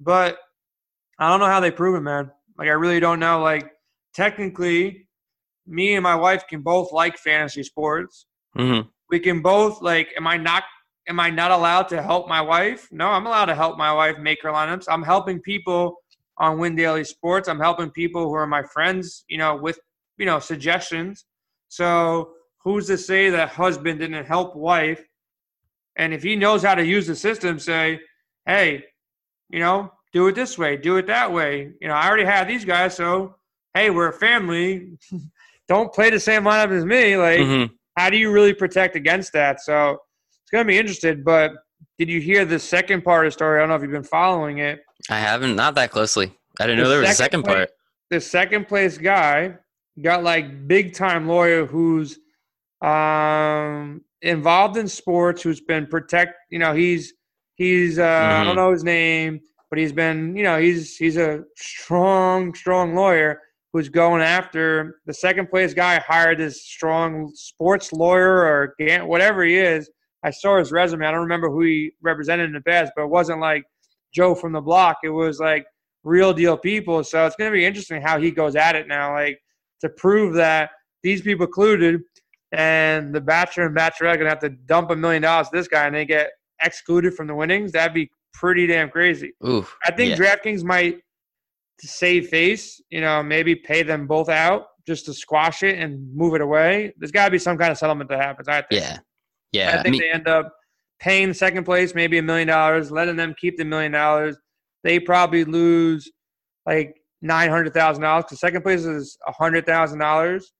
But 0.00 0.38
I 1.18 1.28
don't 1.28 1.40
know 1.40 1.46
how 1.46 1.60
they 1.60 1.70
prove 1.70 1.94
it, 1.96 2.00
man. 2.00 2.30
Like 2.58 2.68
I 2.68 2.72
really 2.72 3.00
don't 3.00 3.20
know. 3.20 3.40
Like 3.40 3.70
technically, 4.14 5.08
me 5.66 5.94
and 5.94 6.02
my 6.02 6.14
wife 6.16 6.44
can 6.48 6.62
both 6.62 6.92
like 6.92 7.18
fantasy 7.18 7.62
sports. 7.62 8.26
Mm-hmm. 8.56 8.88
We 9.10 9.20
can 9.20 9.42
both 9.42 9.82
like. 9.82 10.08
Am 10.16 10.26
I 10.26 10.36
not? 10.36 10.64
Am 11.08 11.18
I 11.18 11.30
not 11.30 11.50
allowed 11.50 11.88
to 11.88 12.02
help 12.02 12.28
my 12.28 12.40
wife? 12.40 12.88
No, 12.92 13.08
I'm 13.08 13.26
allowed 13.26 13.46
to 13.46 13.54
help 13.54 13.76
my 13.76 13.92
wife 13.92 14.18
make 14.18 14.42
her 14.42 14.50
lineups. 14.50 14.86
I'm 14.88 15.02
helping 15.02 15.40
people 15.40 15.96
on 16.38 16.58
Win 16.58 16.76
Daily 16.76 17.04
Sports. 17.04 17.48
I'm 17.48 17.58
helping 17.58 17.90
people 17.90 18.24
who 18.24 18.34
are 18.34 18.46
my 18.46 18.62
friends. 18.62 19.24
You 19.28 19.38
know, 19.38 19.56
with 19.56 19.78
you 20.16 20.26
know 20.26 20.38
suggestions. 20.38 21.24
So 21.68 22.34
who's 22.62 22.86
to 22.86 22.98
say 22.98 23.30
that 23.30 23.48
husband 23.48 24.00
didn't 24.00 24.26
help 24.26 24.54
wife? 24.54 25.04
And 25.96 26.14
if 26.14 26.22
he 26.22 26.36
knows 26.36 26.62
how 26.62 26.74
to 26.74 26.84
use 26.84 27.06
the 27.06 27.16
system, 27.16 27.58
say, 27.58 28.00
hey, 28.46 28.84
you 29.50 29.58
know, 29.58 29.92
do 30.12 30.26
it 30.28 30.34
this 30.34 30.56
way, 30.56 30.76
do 30.76 30.96
it 30.96 31.06
that 31.06 31.32
way. 31.32 31.72
You 31.80 31.88
know, 31.88 31.94
I 31.94 32.06
already 32.06 32.24
have 32.24 32.48
these 32.48 32.64
guys, 32.64 32.96
so 32.96 33.34
hey, 33.74 33.90
we're 33.90 34.08
a 34.08 34.12
family. 34.12 34.98
Don't 35.68 35.92
play 35.92 36.10
the 36.10 36.20
same 36.20 36.42
lineup 36.42 36.70
as 36.70 36.84
me. 36.84 37.16
Like, 37.16 37.40
mm-hmm. 37.40 37.72
how 37.96 38.10
do 38.10 38.18
you 38.18 38.30
really 38.30 38.52
protect 38.52 38.96
against 38.96 39.32
that? 39.32 39.60
So 39.60 39.98
it's 40.52 40.58
gonna 40.58 40.66
be 40.66 40.78
interested. 40.78 41.24
But 41.24 41.52
did 41.98 42.08
you 42.08 42.20
hear 42.20 42.44
the 42.44 42.58
second 42.58 43.02
part 43.02 43.26
of 43.26 43.32
the 43.32 43.32
story? 43.32 43.58
I 43.58 43.62
don't 43.62 43.70
know 43.70 43.76
if 43.76 43.82
you've 43.82 43.90
been 43.90 44.04
following 44.04 44.58
it. 44.58 44.80
I 45.08 45.18
haven't, 45.18 45.56
not 45.56 45.74
that 45.76 45.90
closely. 45.90 46.32
I 46.60 46.66
didn't 46.66 46.78
the 46.78 46.84
know 46.84 46.90
there 46.90 47.00
was 47.00 47.10
a 47.10 47.14
second 47.14 47.42
place, 47.44 47.56
part. 47.56 47.70
The 48.10 48.20
second 48.20 48.68
place 48.68 48.98
guy 48.98 49.56
got 50.00 50.22
like 50.22 50.68
big 50.68 50.94
time 50.94 51.26
lawyer 51.26 51.66
who's 51.66 52.18
um, 52.82 54.02
involved 54.20 54.76
in 54.76 54.88
sports, 54.88 55.42
who's 55.42 55.60
been 55.60 55.86
protect. 55.86 56.34
You 56.50 56.58
know, 56.58 56.74
he's 56.74 57.14
he's 57.54 57.98
uh, 57.98 58.02
mm-hmm. 58.02 58.30
I 58.30 58.44
don't 58.44 58.46
mm-hmm. 58.48 58.56
know 58.56 58.72
his 58.72 58.84
name 58.84 59.40
but 59.72 59.78
he's 59.78 59.92
been, 59.92 60.36
you 60.36 60.42
know, 60.42 60.60
he's 60.60 60.98
he's 60.98 61.16
a 61.16 61.44
strong, 61.56 62.54
strong 62.54 62.94
lawyer 62.94 63.40
who's 63.72 63.88
going 63.88 64.20
after 64.20 65.00
the 65.06 65.14
second 65.14 65.48
place 65.48 65.72
guy 65.72 65.98
hired 65.98 66.40
this 66.40 66.66
strong 66.66 67.32
sports 67.34 67.90
lawyer 67.90 68.42
or 68.42 68.74
whatever 69.06 69.42
he 69.42 69.56
is. 69.56 69.88
I 70.24 70.30
saw 70.30 70.58
his 70.58 70.72
resume. 70.72 71.06
I 71.06 71.10
don't 71.10 71.20
remember 71.20 71.50
who 71.50 71.62
he 71.62 71.92
represented 72.02 72.46
in 72.46 72.52
the 72.52 72.60
past, 72.60 72.92
but 72.94 73.04
it 73.04 73.10
wasn't 73.10 73.40
like 73.40 73.64
Joe 74.14 74.34
from 74.34 74.52
the 74.52 74.60
block. 74.60 74.98
It 75.02 75.10
was 75.10 75.40
like 75.40 75.64
real 76.04 76.32
deal 76.32 76.56
people. 76.56 77.02
So 77.04 77.26
it's 77.26 77.36
going 77.36 77.50
to 77.50 77.56
be 77.56 77.64
interesting 77.64 78.00
how 78.02 78.20
he 78.20 78.30
goes 78.30 78.56
at 78.56 78.76
it 78.76 78.88
now, 78.88 79.12
like 79.14 79.38
to 79.80 79.88
prove 79.88 80.34
that 80.34 80.70
these 81.02 81.22
people 81.22 81.46
colluded 81.46 82.00
and 82.52 83.14
the 83.14 83.20
bachelor 83.20 83.66
and 83.66 83.76
bachelorette 83.76 84.14
are 84.14 84.16
going 84.16 84.20
to 84.20 84.28
have 84.28 84.40
to 84.40 84.50
dump 84.50 84.90
a 84.90 84.96
million 84.96 85.22
dollars 85.22 85.48
to 85.48 85.56
this 85.56 85.68
guy 85.68 85.86
and 85.86 85.94
they 85.94 86.04
get 86.04 86.30
excluded 86.62 87.14
from 87.14 87.26
the 87.26 87.34
winnings. 87.34 87.72
That'd 87.72 87.94
be 87.94 88.10
pretty 88.34 88.66
damn 88.66 88.90
crazy. 88.90 89.32
Oof, 89.46 89.76
I 89.84 89.90
think 89.90 90.10
yeah. 90.10 90.36
DraftKings 90.36 90.62
might 90.62 90.98
save 91.80 92.28
face, 92.28 92.80
you 92.90 93.00
know, 93.00 93.22
maybe 93.22 93.56
pay 93.56 93.82
them 93.82 94.06
both 94.06 94.28
out 94.28 94.66
just 94.86 95.06
to 95.06 95.14
squash 95.14 95.62
it 95.62 95.78
and 95.78 96.14
move 96.14 96.34
it 96.34 96.40
away. 96.40 96.92
There's 96.98 97.12
got 97.12 97.26
to 97.26 97.30
be 97.30 97.38
some 97.38 97.56
kind 97.58 97.72
of 97.72 97.78
settlement 97.78 98.10
that 98.10 98.20
happens. 98.20 98.48
I 98.48 98.62
think. 98.62 98.82
Yeah. 98.82 98.98
Yeah. 99.52 99.68
I 99.78 99.82
think 99.82 99.86
I 99.86 99.90
mean, 99.90 100.00
they 100.00 100.10
end 100.10 100.28
up 100.28 100.52
paying 101.00 101.34
second 101.34 101.64
place 101.64 101.94
maybe 101.94 102.18
a 102.18 102.22
million 102.22 102.48
dollars, 102.48 102.90
letting 102.90 103.16
them 103.16 103.34
keep 103.40 103.56
the 103.56 103.64
million 103.64 103.92
dollars. 103.92 104.36
They 104.84 104.98
probably 104.98 105.44
lose 105.44 106.10
like 106.66 106.94
nine 107.20 107.50
hundred 107.50 107.74
thousand 107.74 108.02
dollars 108.02 108.24
because 108.24 108.40
second 108.40 108.62
place 108.62 108.84
is 108.84 109.16
a 109.26 109.32
hundred 109.32 109.66
thousand 109.66 109.98
dollars. 109.98 110.52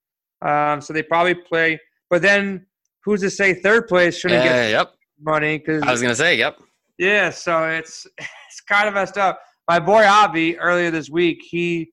Um, 0.44 0.81
so 0.81 0.93
they 0.93 1.02
probably 1.02 1.35
play, 1.35 1.78
but 2.10 2.23
then 2.23 2.66
who's 3.05 3.20
to 3.20 3.31
say 3.31 3.55
third 3.55 3.86
place 3.89 4.19
shouldn't 4.19 4.40
Uh, 4.40 4.44
get 4.44 4.70
yep. 4.70 4.93
money? 5.20 5.59
Because 5.59 5.82
I 5.82 5.90
was 5.93 6.02
gonna 6.02 6.14
say, 6.16 6.36
yep. 6.36 6.59
yeah, 6.98 7.31
so 7.31 7.64
it's 7.69 8.06
it's 8.19 8.60
kind 8.69 8.89
of 8.89 8.94
messed 8.94 9.19
up. 9.19 9.40
My 9.69 9.78
boy 9.78 10.05
Avi 10.05 10.59
earlier 10.59 10.90
this 10.90 11.09
week, 11.09 11.39
he 11.48 11.93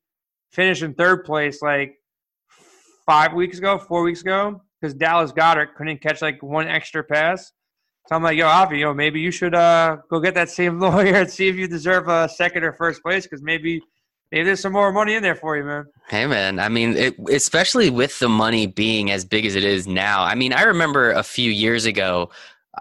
finished 0.51 0.81
in 0.81 0.95
third 0.95 1.23
place 1.23 1.61
like 1.61 1.95
five 3.05 3.33
weeks 3.33 3.59
ago, 3.59 3.77
four 3.77 4.01
weeks 4.03 4.21
ago, 4.21 4.61
because 4.79 4.93
Dallas 4.93 5.31
Goedert 5.31 5.75
couldn't 5.75 6.01
catch 6.01 6.21
like 6.21 6.41
one 6.41 6.67
extra 6.67 7.03
pass. 7.03 7.51
So 8.07 8.15
I'm 8.15 8.23
like, 8.23 8.37
yo, 8.37 8.47
Avi, 8.47 8.79
yo, 8.79 8.93
maybe 8.93 9.19
you 9.19 9.31
should 9.31 9.53
uh 9.53 9.97
go 10.09 10.19
get 10.19 10.33
that 10.35 10.49
same 10.49 10.79
lawyer 10.81 11.15
and 11.15 11.29
see 11.29 11.47
if 11.47 11.55
you 11.55 11.67
deserve 11.67 12.07
a 12.07 12.27
second 12.29 12.63
or 12.63 12.73
first 12.73 13.01
place, 13.03 13.23
because 13.23 13.41
maybe 13.41 13.81
maybe 14.31 14.45
there's 14.45 14.59
some 14.59 14.73
more 14.73 14.91
money 14.91 15.15
in 15.15 15.23
there 15.23 15.35
for 15.35 15.57
you, 15.57 15.63
man. 15.63 15.85
Hey 16.07 16.25
man, 16.25 16.59
I 16.59 16.69
mean, 16.69 16.95
it, 16.95 17.15
especially 17.31 17.89
with 17.89 18.17
the 18.19 18.29
money 18.29 18.67
being 18.67 19.11
as 19.11 19.25
big 19.25 19.45
as 19.45 19.55
it 19.55 19.63
is 19.63 19.87
now. 19.87 20.23
I 20.23 20.35
mean, 20.35 20.53
I 20.53 20.63
remember 20.63 21.11
a 21.11 21.23
few 21.23 21.51
years 21.51 21.85
ago, 21.85 22.29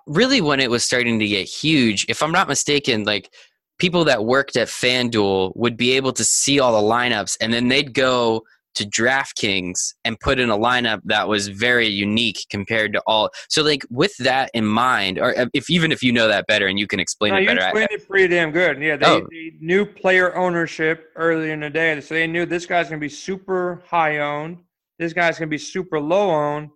really 0.07 0.41
when 0.41 0.61
it 0.61 0.71
was 0.71 0.85
starting 0.85 1.19
to 1.19 1.27
get 1.27 1.47
huge. 1.47 2.07
If 2.09 2.23
I'm 2.23 2.33
not 2.33 2.49
mistaken, 2.49 3.05
like 3.05 3.35
people 3.79 4.05
that 4.05 4.25
worked 4.25 4.57
at 4.57 4.69
FanDuel 4.69 5.55
would 5.57 5.77
be 5.77 5.93
able 5.93 6.13
to 6.13 6.25
see 6.25 6.59
all 6.61 6.81
the 6.81 6.89
lineups, 6.89 7.37
and 7.41 7.53
then 7.53 7.69
they'd 7.69 7.95
go 7.95 8.45
to 8.79 8.85
DraftKings 8.87 9.95
and 10.05 10.19
put 10.21 10.39
in 10.39 10.51
a 10.51 10.57
lineup 10.59 11.01
that 11.05 11.29
was 11.29 11.49
very 11.49 11.87
unique 11.87 12.39
compared 12.51 12.93
to 12.95 13.03
all. 13.07 13.31
So, 13.49 13.63
like 13.63 13.85
with 13.91 14.17
that 14.19 14.51
in 14.55 14.65
mind, 14.65 15.19
or 15.19 15.35
if 15.55 15.69
even 15.71 15.93
if 15.93 16.03
you 16.03 16.13
know 16.13 16.27
that 16.29 16.47
better 16.47 16.67
and 16.67 16.79
you 16.79 16.87
can 16.87 17.01
explain 17.01 17.33
No, 17.33 17.39
it 17.39 17.43
you 17.43 17.47
better, 17.49 17.61
I- 17.63 17.65
explained 17.69 17.89
it 17.93 18.09
pretty 18.09 18.29
damn 18.29 18.51
good. 18.51 18.81
Yeah, 18.81 18.97
they, 18.97 19.07
Oh. 19.07 19.27
they 19.31 19.53
knew 19.61 19.85
player 19.87 20.35
ownership 20.37 21.11
earlier 21.17 21.53
in 21.53 21.61
the 21.61 21.71
day, 21.71 22.01
so 22.01 22.15
they 22.15 22.27
knew 22.27 22.47
this 22.47 22.67
guy's 22.67 22.89
gonna 22.89 22.99
be 22.99 23.09
super 23.09 23.83
high 23.87 24.19
owned. 24.19 24.59
This 24.99 25.13
guy's 25.13 25.39
gonna 25.39 25.49
be 25.49 25.59
super 25.59 26.01
low 26.01 26.31
owned. 26.31 26.71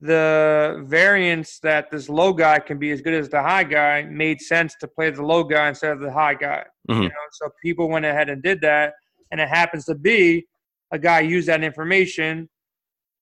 The 0.00 0.84
variance 0.86 1.58
that 1.60 1.90
this 1.90 2.08
low 2.08 2.32
guy 2.32 2.58
can 2.58 2.78
be 2.78 2.90
as 2.90 3.00
good 3.00 3.14
as 3.14 3.28
the 3.30 3.40
high 3.40 3.64
guy 3.64 4.02
made 4.02 4.40
sense 4.42 4.74
to 4.80 4.86
play 4.88 5.08
the 5.10 5.22
low 5.22 5.42
guy 5.42 5.68
instead 5.68 5.92
of 5.92 6.00
the 6.00 6.12
high 6.12 6.34
guy. 6.34 6.64
Mhm. 6.90 7.02
You 7.04 7.08
know, 7.08 7.26
so 7.32 7.50
people 7.62 7.88
went 7.88 8.04
ahead 8.04 8.28
and 8.28 8.42
did 8.42 8.60
that, 8.60 8.92
and 9.30 9.40
it 9.40 9.48
happens 9.48 9.86
to 9.86 9.94
be 9.94 10.46
a 10.92 10.98
guy 10.98 11.20
used 11.20 11.48
that 11.48 11.62
information, 11.64 12.48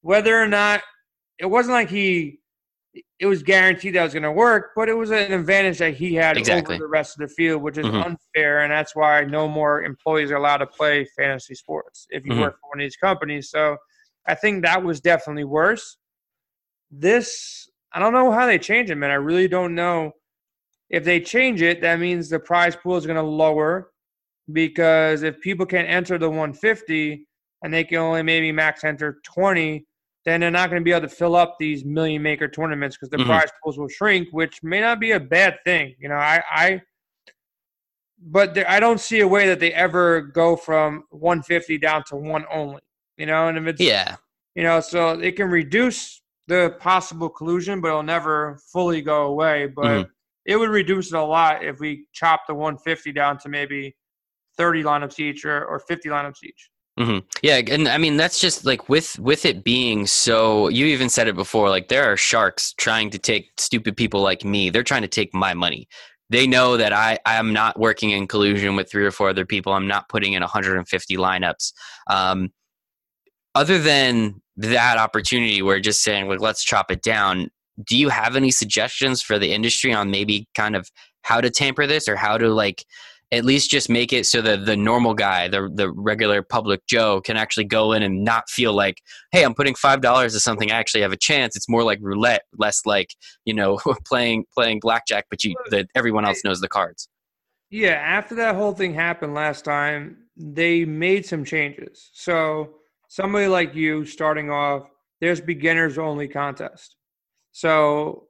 whether 0.03 0.41
or 0.41 0.47
not 0.49 0.83
it 1.39 1.47
wasn't 1.47 1.73
like 1.75 1.91
he 1.91 2.41
it 3.19 3.27
was 3.27 3.43
guaranteed 3.43 3.95
that 3.97 4.05
was 4.05 4.13
going 4.13 4.23
to 4.23 4.31
work, 4.31 4.71
but 4.77 4.89
it 4.89 4.95
was 4.95 5.11
an 5.11 5.33
advantage 5.33 5.79
that 5.79 5.95
he 5.95 6.15
had 6.15 6.39
Exactly. 6.39 6.77
over 6.77 6.85
the 6.85 6.89
rest 6.89 7.19
of 7.21 7.29
the 7.29 7.35
field, 7.35 7.61
which 7.63 7.77
is 7.79 7.87
Mhm. 7.87 8.05
unfair, 8.05 8.61
and 8.61 8.73
that's 8.73 8.95
why 8.95 9.25
no 9.25 9.49
more 9.49 9.83
employees 9.83 10.31
are 10.31 10.37
allowed 10.37 10.59
to 10.59 10.67
play 10.67 11.05
fantasy 11.17 11.55
sports 11.55 12.07
if 12.11 12.25
you 12.25 12.33
Mhm. 12.33 12.41
work 12.41 12.55
for 12.61 12.69
one 12.71 12.81
of 12.81 12.85
these 12.85 12.97
companies. 12.97 13.51
So 13.51 13.77
I 14.27 14.35
think 14.37 14.65
that 14.65 14.83
was 14.83 15.01
definitely 15.01 15.45
worse. 15.45 15.97
This 16.91 17.69
I 17.93 17.99
don't 18.01 18.13
know 18.13 18.31
how 18.33 18.47
they 18.47 18.59
change 18.59 18.91
it, 18.91 18.97
man. 18.97 19.11
I 19.11 19.15
really 19.15 19.49
don't 19.49 19.75
know. 19.75 20.13
If 20.91 21.05
they 21.05 21.21
change 21.21 21.63
it, 21.63 21.81
that 21.83 21.99
means 22.01 22.29
the 22.29 22.41
prize 22.41 22.77
pool 22.77 22.97
is 22.97 23.07
going 23.07 23.17
to 23.17 23.23
lower 23.23 23.91
because 24.53 25.23
if 25.23 25.41
people 25.41 25.67
can't 25.67 25.89
enter 25.89 26.19
the 26.19 26.29
150 26.31 27.27
and 27.65 27.73
they 27.73 27.83
can 27.83 27.97
only 27.97 28.23
maybe 28.23 28.53
max 28.53 28.85
enter 28.85 29.21
20, 29.25 29.87
then 30.27 30.41
they're 30.41 30.51
not 30.51 30.69
going 30.69 30.81
to 30.81 30.85
be 30.85 30.93
able 30.93 31.09
to 31.09 31.15
fill 31.15 31.35
up 31.35 31.57
these 31.59 31.83
million 31.83 32.23
maker 32.23 32.47
tournaments 32.47 32.95
because 32.95 33.09
the 33.09 33.17
Mhm. 33.17 33.27
prize 33.27 33.51
pools 33.63 33.79
will 33.79 33.89
shrink, 33.89 34.29
which 34.33 34.63
may 34.63 34.81
not 34.81 35.01
be 35.01 35.13
a 35.13 35.21
bad 35.21 35.59
thing. 35.65 35.97
You 35.99 36.11
know, 36.11 36.17
I, 36.17 36.43
I 36.51 36.83
but 38.19 38.55
there, 38.55 38.69
I 38.71 38.81
don't 38.81 39.01
see 39.01 39.21
a 39.21 39.29
way 39.29 39.49
that 39.49 39.61
they 39.61 39.73
ever 39.73 40.21
go 40.21 40.57
from 40.57 41.05
150 41.11 41.79
down 41.79 42.05
to 42.09 42.17
one 42.17 42.45
only. 42.51 42.83
You 43.17 43.27
know, 43.27 43.49
and 43.49 43.57
if 43.57 43.67
it's 43.67 43.81
yeah, 43.81 44.17
you 44.55 44.63
know, 44.63 44.81
so 44.81 45.19
it 45.19 45.37
can 45.37 45.49
reduce 45.49 46.21
the 46.47 46.77
possible 46.81 47.31
collusion, 47.31 47.81
but 47.81 47.89
it'll 47.89 48.03
never 48.03 48.59
fully 48.73 49.01
go 49.01 49.25
away. 49.25 49.67
But 49.69 50.07
Mhm. 50.07 50.11
it 50.45 50.57
would 50.57 50.69
reduce 50.71 51.13
it 51.13 51.17
a 51.19 51.23
lot 51.23 51.65
if 51.65 51.81
we 51.81 52.07
chop 52.13 52.47
the 52.47 52.55
150 52.55 53.11
down 53.13 53.39
to 53.39 53.49
maybe 53.49 53.97
30 54.59 54.83
lineups 54.83 55.19
each 55.19 55.47
or, 55.47 55.65
or 55.65 55.79
50 55.79 56.11
lineups 56.11 56.43
each. 56.45 56.71
Hmm 56.99 57.19
Yeah, 57.43 57.61
and 57.71 57.89
I 57.89 57.99
mean 57.99 58.17
that's 58.17 58.39
just 58.39 58.65
like 58.65 58.89
with 58.89 59.19
with 59.19 59.45
it 59.45 59.65
being 59.65 60.07
so. 60.07 60.69
You 60.69 60.87
even 60.87 61.09
said 61.09 61.27
it 61.27 61.35
before. 61.35 61.69
Like 61.69 61.89
there 61.89 62.05
are 62.05 62.17
sharks 62.17 62.73
trying 62.75 63.11
to 63.11 63.19
take 63.19 63.51
stupid 63.59 63.97
people 63.97 64.21
like 64.23 64.45
me. 64.45 64.71
They're 64.71 64.85
trying 64.85 65.03
to 65.03 65.09
take 65.09 65.35
my 65.35 65.55
money. 65.55 65.89
They 66.31 66.47
know 66.47 66.77
that 66.77 66.93
I 66.93 67.19
I 67.27 67.35
am 67.37 67.53
not 67.53 67.79
working 67.81 68.11
in 68.11 68.29
collusion 68.29 68.77
with 68.77 68.91
three 68.91 69.05
or 69.05 69.11
four 69.11 69.29
other 69.29 69.45
people. 69.45 69.73
I'm 69.73 69.89
not 69.89 70.09
putting 70.09 70.35
in 70.35 70.41
150 70.41 71.17
lineups. 71.17 71.73
Um, 72.09 72.53
other 73.55 73.79
than 73.79 74.41
that 74.57 74.99
opportunity, 74.99 75.63
we're 75.63 75.81
just 75.81 76.03
saying 76.03 76.29
like 76.29 76.41
let's 76.41 76.63
chop 76.65 76.91
it 76.91 77.03
down. 77.03 77.51
Do 77.85 77.97
you 77.97 78.09
have 78.09 78.37
any 78.37 78.53
suggestions 78.53 79.21
for 79.21 79.39
the 79.39 79.53
industry 79.53 79.93
on 79.93 80.11
maybe 80.11 80.47
kind 80.55 80.77
of 80.77 80.89
how 81.23 81.41
to 81.41 81.51
tamper 81.51 81.87
this 81.87 82.09
or 82.09 82.15
how 82.17 82.39
to 82.39 82.49
like 82.55 82.85
at 83.37 83.45
least 83.45 83.71
just 83.71 83.89
make 83.89 84.13
it 84.13 84.27
so 84.27 84.41
that 84.43 84.67
the 84.67 84.77
normal 84.77 85.15
guy, 85.15 85.49
the 85.49 85.71
the 85.73 85.91
regular 85.91 86.43
public 86.43 86.87
Joe, 86.87 87.21
can 87.21 87.37
actually 87.37 87.65
go 87.65 87.93
in 87.93 88.03
and 88.03 88.25
not 88.25 88.49
feel 88.49 88.73
like, 88.73 89.01
hey, 89.33 89.45
I'm 89.45 89.55
putting 89.55 89.75
five 89.75 90.01
dollars 90.01 90.33
to 90.35 90.41
something. 90.41 90.71
I 90.71 90.77
actually 90.77 91.03
have 91.03 91.13
a 91.13 91.17
chance. 91.17 91.57
It's 91.57 91.69
more 91.69 91.83
like 91.83 91.99
roulette, 92.01 92.43
less 92.57 92.83
like 92.85 93.09
you 93.45 93.55
know 93.55 93.79
playing 94.07 94.45
playing 94.55 94.81
blackjack, 94.81 95.27
but 95.31 95.45
you 95.45 95.55
that 95.71 95.87
everyone 95.95 96.25
else 96.25 96.43
knows 96.45 96.61
the 96.61 96.69
cards. 96.69 97.09
Yeah, 97.71 97.95
after 97.95 98.35
that 98.37 98.55
whole 98.55 98.73
thing 98.73 98.95
happened 98.95 99.35
last 99.35 99.65
time, 99.65 100.19
they 100.37 100.85
made 100.85 101.27
some 101.27 101.45
changes. 101.45 102.11
So 102.13 102.77
somebody 103.09 103.49
like 103.49 103.75
you 103.75 104.05
starting 104.05 104.51
off, 104.51 104.89
there's 105.21 105.41
beginners 105.41 105.99
only 105.99 106.29
contest. 106.29 106.97
So 107.53 108.27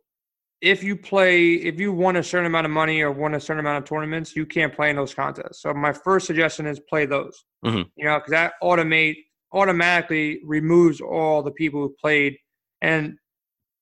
if 0.65 0.83
you 0.83 0.97
play, 0.97 1.53
if 1.53 1.79
you 1.79 1.93
won 1.93 2.17
a 2.17 2.23
certain 2.23 2.47
amount 2.47 2.65
of 2.65 2.71
money 2.71 3.03
or 3.03 3.13
won 3.13 3.35
a 3.35 3.41
certain 3.41 3.61
amount 3.61 3.77
of 3.77 3.87
tournaments, 3.87 4.35
you 4.35 4.47
can't 4.47 4.75
play 4.75 4.89
in 4.89 4.97
those 4.97 5.13
contests. 5.13 5.61
So 5.61 5.75
my 5.75 5.93
first 5.93 6.27
suggestion 6.27 6.65
is 6.67 6.81
play 6.89 7.05
those. 7.05 7.45
Mhm. 7.67 7.85
You 7.97 8.07
know, 8.07 8.17
because 8.17 8.31
that 8.31 8.55
automate 8.63 9.17
automatically 9.53 10.41
removes 10.43 11.03
all 11.03 11.43
the 11.43 11.51
people 11.51 11.83
who 11.83 11.95
played, 12.01 12.39
and 12.81 13.19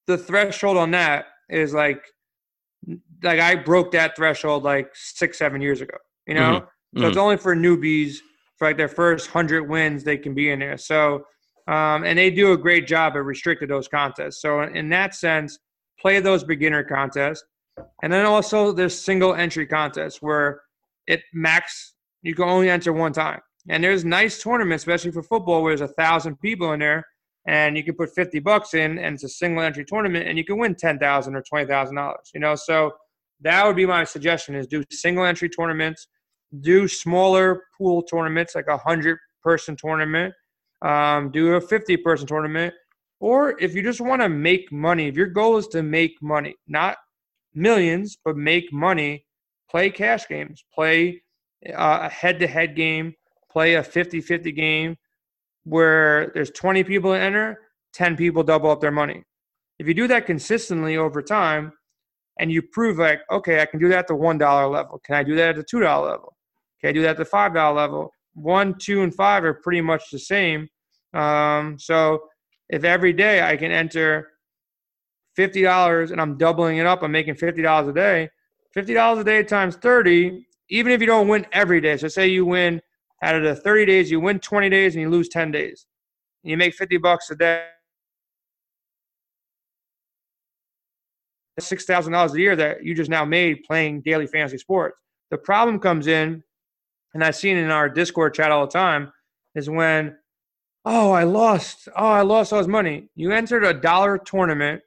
the 0.09 0.19
threshold 0.19 0.77
on 0.77 0.91
that 0.91 1.27
is 1.49 1.73
like, 1.73 2.05
like 3.23 3.39
I 3.39 3.55
broke 3.55 3.93
that 3.93 4.17
threshold 4.17 4.65
like 4.65 4.91
six, 4.93 5.39
seven 5.39 5.61
years 5.61 5.83
ago. 5.83 5.97
You 6.27 6.35
know, 6.35 6.67
so 6.97 7.07
it's 7.07 7.17
only 7.17 7.37
for 7.37 7.55
newbies 7.55 8.17
for 8.57 8.67
like 8.67 8.77
their 8.77 8.89
first 8.89 9.31
hundred 9.31 9.69
wins 9.69 10.03
they 10.03 10.19
can 10.19 10.35
be 10.35 10.51
in 10.51 10.59
there. 10.59 10.77
So, 10.77 11.27
um, 11.69 12.03
and 12.03 12.19
they 12.19 12.31
do 12.31 12.53
a 12.53 12.57
great 12.57 12.89
job 12.89 13.13
at 13.15 13.25
restricted 13.25 13.71
those 13.71 13.87
contests. 13.87 14.43
So 14.43 14.63
in 14.63 14.89
that 14.89 15.15
sense, 15.15 15.61
play 16.03 16.21
those 16.21 16.45
beginner 16.45 16.85
contests, 16.85 17.45
and 18.03 18.13
then 18.13 18.27
also 18.27 18.73
there's 18.73 18.99
single 18.99 19.35
entry 19.35 19.67
contests 19.67 20.21
where 20.21 20.61
it 21.07 21.21
max 21.33 21.95
you 22.23 22.35
can 22.35 22.49
only 22.49 22.69
enter 22.69 22.93
one 22.93 23.13
time. 23.13 23.41
And 23.69 23.83
there's 23.83 24.05
nice 24.05 24.43
tournaments, 24.43 24.83
especially 24.83 25.13
for 25.13 25.23
football, 25.23 25.63
where 25.63 25.77
there's 25.77 25.89
a 25.91 25.95
thousand 25.95 26.41
people 26.41 26.73
in 26.73 26.81
there, 26.81 27.05
and 27.47 27.77
you 27.77 27.85
can 27.85 27.95
put 27.95 28.15
fifty 28.15 28.41
bucks 28.41 28.75
in, 28.75 28.99
and 28.99 29.15
it's 29.15 29.25
a 29.25 29.29
single 29.29 29.63
entry 29.63 29.85
tournament, 29.85 30.29
and 30.29 30.37
you 30.37 30.45
can 30.45 30.59
win 30.59 30.75
ten 30.75 30.99
thousand 30.99 31.37
or 31.37 31.43
twenty 31.43 31.67
thousand 31.67 31.97
dollars. 31.97 32.31
You 32.35 32.41
know, 32.41 32.55
so 32.57 32.93
that 33.41 33.65
would 33.65 33.77
be 33.77 33.87
my 33.87 34.05
suggestion: 34.05 34.57
is 34.57 34.67
do 34.67 34.83
single 34.91 35.25
entry 35.25 35.49
tournaments, 35.49 36.09
do 36.61 36.89
smaller 36.89 37.63
pool 37.79 38.03
tournaments, 38.03 38.55
like 38.55 38.67
a 38.69 38.79
hundred 38.79 39.19
person 39.43 39.77
tournament, 39.77 40.35
um, 40.85 41.31
do 41.31 41.55
a 41.55 41.61
fifty 41.61 41.97
person 41.97 42.27
tournament, 42.27 42.75
or 43.23 43.57
if 43.61 43.73
you 43.73 43.83
just 43.85 44.01
want 44.01 44.21
to 44.21 44.29
make 44.29 44.73
money, 44.73 45.07
if 45.07 45.17
your 45.17 45.29
goal 45.29 45.57
is 45.57 45.69
to 45.69 45.81
make 45.81 46.21
money, 46.21 46.57
not 46.67 46.97
millions, 47.55 48.19
but 48.25 48.37
make 48.37 48.73
money, 48.73 49.25
play 49.71 49.91
cash 49.91 50.27
games, 50.27 50.65
play 50.75 51.23
uh, 51.69 52.01
a 52.03 52.09
head 52.09 52.41
to 52.41 52.49
head 52.49 52.75
game, 52.75 53.15
play 53.49 53.75
a 53.75 53.83
50 53.83 54.21
50 54.21 54.51
game 54.51 54.97
where 55.63 56.33
there's 56.35 56.51
20 56.51 56.83
people 56.83 57.13
to 57.13 57.19
enter, 57.21 57.61
10 57.93 58.17
people 58.17 58.43
double 58.43 58.73
up 58.73 58.81
their 58.81 58.91
money. 58.91 59.23
If 59.79 59.87
you 59.87 59.95
do 59.95 60.09
that 60.09 60.27
consistently 60.27 60.97
over 60.97 61.23
time 61.23 61.73
and 62.41 62.51
you 62.51 62.61
prove, 62.61 62.99
like, 62.99 63.21
okay, 63.31 63.63
I 63.63 63.67
can 63.67 63.79
do 63.79 63.89
that 63.91 63.99
at 64.01 64.07
the 64.09 64.15
$1 64.15 64.73
level, 64.73 65.01
can 65.07 65.15
I 65.15 65.23
do 65.23 65.37
that 65.37 65.51
at 65.51 65.57
the 65.57 65.65
$2 65.65 65.81
level? 65.81 66.35
Can 66.81 66.91
I 66.91 66.93
do 66.93 67.03
that 67.03 67.11
at 67.11 67.17
the 67.19 67.25
$5 67.25 67.77
level? 67.77 68.11
One, 68.35 68.75
two, 68.79 69.03
and 69.03 69.15
five 69.15 69.45
are 69.45 69.55
pretty 69.55 69.81
much 69.81 70.11
the 70.11 70.19
same. 70.19 70.67
Um, 71.15 71.79
so 71.79 72.23
if 72.73 72.85
every 72.85 73.13
day 73.13 73.43
I 73.43 73.57
can 73.57 73.71
enter 73.71 74.31
$50 75.39 76.11
and 76.11 76.21
I'm 76.21 76.39
doubling 76.39 76.79
it 76.79 76.87
up, 76.87 77.03
I'm 77.03 77.13
making 77.13 77.35
$50 77.35 77.89
a 77.89 77.93
day. 77.93 78.31
$50 78.75 79.21
a 79.21 79.25
day 79.25 79.43
times 79.43 79.77
30, 79.77 80.47
even 80.71 80.91
if 80.91 81.01
you 81.01 81.07
don't 81.07 81.29
win 81.29 81.47
every 81.53 81.83
day. 81.83 81.99
So 81.99 82.09
say 82.09 82.29
you 82.29 82.47
win 82.47 82.81
out 83.23 83.35
of 83.37 83.43
the 83.43 83.55
30 83.55 83.85
days, 83.85 84.11
you 84.11 84.19
win 84.21 84.41
20 84.41 84.71
days 84.71 84.95
and 84.95 85.03
you 85.03 85.11
lose 85.11 85.29
10 85.29 85.53
days. 85.53 85.87
You 86.43 86.57
make 86.57 86.75
50 86.75 86.97
bucks 86.97 87.31
a 87.31 87.37
day. 87.37 87.67
$6,000 91.61 92.35
a 92.35 92.41
year 92.41 92.57
that 92.57 92.83
you 92.83 92.95
just 92.95 93.11
now 93.11 93.27
made 93.27 93.63
playing 93.65 94.01
daily 94.01 94.27
fantasy 94.27 94.57
sports. 94.57 94.97
The 95.31 95.37
problem 95.37 95.79
comes 95.79 96.07
in, 96.07 96.43
and 97.13 97.23
I've 97.23 97.37
seen 97.37 97.59
in 97.59 97.71
our 97.71 97.91
Discord 97.91 98.33
chat 98.33 98.51
all 98.51 98.67
the 98.67 98.73
time, 98.73 99.13
is 99.55 99.69
when, 99.69 100.17
oh, 100.85 101.13
I 101.13 101.25
lost. 101.25 101.89
Oh, 101.97 102.09
I 102.09 102.23
lost 102.23 102.53
all 102.53 102.59
this 102.59 102.69
money. 102.69 103.09
You 103.15 103.33
entered 103.33 103.65
a 103.65 103.75
dollar 103.75 104.19
tournament 104.19 104.83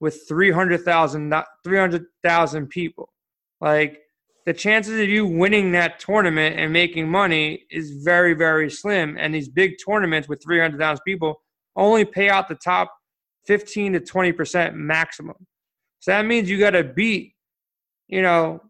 with 0.00 0.22
300,000 0.28 1.34
300,000 1.64 2.68
people. 2.68 3.12
Like 3.60 4.00
the 4.46 4.54
chances 4.54 4.98
of 4.98 5.08
you 5.08 5.26
winning 5.26 5.72
that 5.72 6.00
tournament 6.00 6.58
and 6.58 6.72
making 6.72 7.08
money 7.08 7.66
is 7.70 8.02
very, 8.02 8.34
very 8.34 8.70
slim. 8.70 9.16
And 9.18 9.34
these 9.34 9.48
big 9.48 9.74
tournaments 9.84 10.28
with 10.28 10.42
300,000 10.42 11.02
people 11.06 11.42
only 11.76 12.04
pay 12.04 12.28
out 12.30 12.48
the 12.48 12.54
top 12.56 12.92
15 13.46 13.94
to 13.94 14.00
20% 14.00 14.74
maximum. 14.74 15.36
So 16.00 16.12
that 16.12 16.24
means 16.24 16.48
you 16.48 16.58
got 16.58 16.70
to 16.70 16.84
beat, 16.84 17.34
you 18.08 18.22
know, 18.22 18.62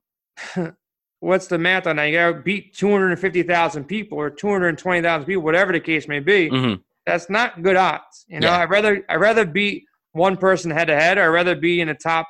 what's 1.21 1.47
the 1.47 1.59
math 1.59 1.87
on 1.87 1.97
that? 1.97 2.05
You 2.05 2.15
got 2.15 2.33
to 2.33 2.43
beat 2.43 2.75
250,000 2.75 3.85
people 3.85 4.19
or 4.19 4.31
220,000 4.31 5.27
people, 5.27 5.43
whatever 5.43 5.73
the 5.73 5.81
case 5.81 6.09
may 6.09 6.21
be. 6.21 6.51
Mm-hmm. 6.51 6.81
That's 7.07 7.31
not 7.31 7.63
good 7.63 7.77
odds. 7.77 8.25
You 8.29 8.41
know, 8.41 8.49
yeah. 8.49 8.59
I'd 8.59 8.71
rather 8.71 9.05
I'd 9.09 9.17
rather 9.17 9.45
beat 9.45 9.85
one 10.13 10.37
person 10.37 10.71
head 10.71 10.87
to 10.87 10.97
head, 10.97 11.19
I'd 11.19 11.27
rather 11.27 11.55
be 11.55 11.81
in 11.81 11.89
the 11.89 11.95
top 11.95 12.27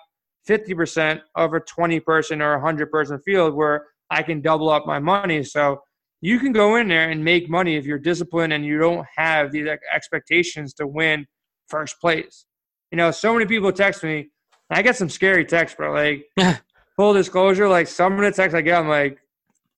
50% 0.49 1.21
of 1.35 1.55
a 1.55 1.61
20 1.61 2.01
person 2.01 2.43
or 2.43 2.53
100 2.53 2.91
person 2.91 3.19
field 3.25 3.55
where 3.55 3.87
I 4.11 4.23
can 4.23 4.41
double 4.41 4.69
up 4.71 4.87
my 4.87 4.99
money. 4.99 5.43
So 5.45 5.81
you 6.21 6.39
can 6.39 6.53
go 6.53 6.77
in 6.77 6.89
there 6.89 7.11
and 7.11 7.25
make 7.25 7.49
money 7.49 7.77
if 7.77 7.87
you're 7.87 7.99
disciplined 7.99 8.53
and 8.53 8.65
you 8.65 8.79
don't 8.79 9.07
have 9.17 9.53
these 9.53 9.67
expectations 9.93 10.75
to 10.75 10.87
win 10.87 11.27
first 11.69 12.01
place. 12.01 12.47
You 12.91 12.97
know, 12.97 13.11
so 13.11 13.33
many 13.33 13.47
people 13.47 13.73
text 13.73 14.03
me. 14.03 14.31
I 14.71 14.83
get 14.83 14.97
some 14.97 15.09
scary 15.09 15.45
texts, 15.45 15.77
bro. 15.77 15.93
Like, 15.93 16.25
full 17.01 17.15
disclosure, 17.15 17.67
like 17.67 17.87
some 17.87 18.13
of 18.13 18.21
the 18.21 18.31
texts 18.31 18.55
I 18.55 18.61
get, 18.61 18.79
I'm 18.79 18.87
like, 18.87 19.17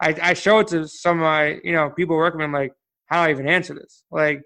I, 0.01 0.17
I 0.21 0.35
show 0.35 0.59
it 0.59 0.67
to 0.69 0.89
some 0.89 1.19
of 1.19 1.23
my, 1.23 1.61
you 1.63 1.71
know, 1.71 1.89
people 1.89 2.17
working 2.17 2.39
with 2.39 2.51
me. 2.51 2.57
I'm 2.57 2.65
like, 2.65 2.73
how 3.07 3.23
do 3.23 3.29
I 3.29 3.31
even 3.31 3.47
answer 3.47 3.75
this? 3.75 4.03
Like, 4.11 4.43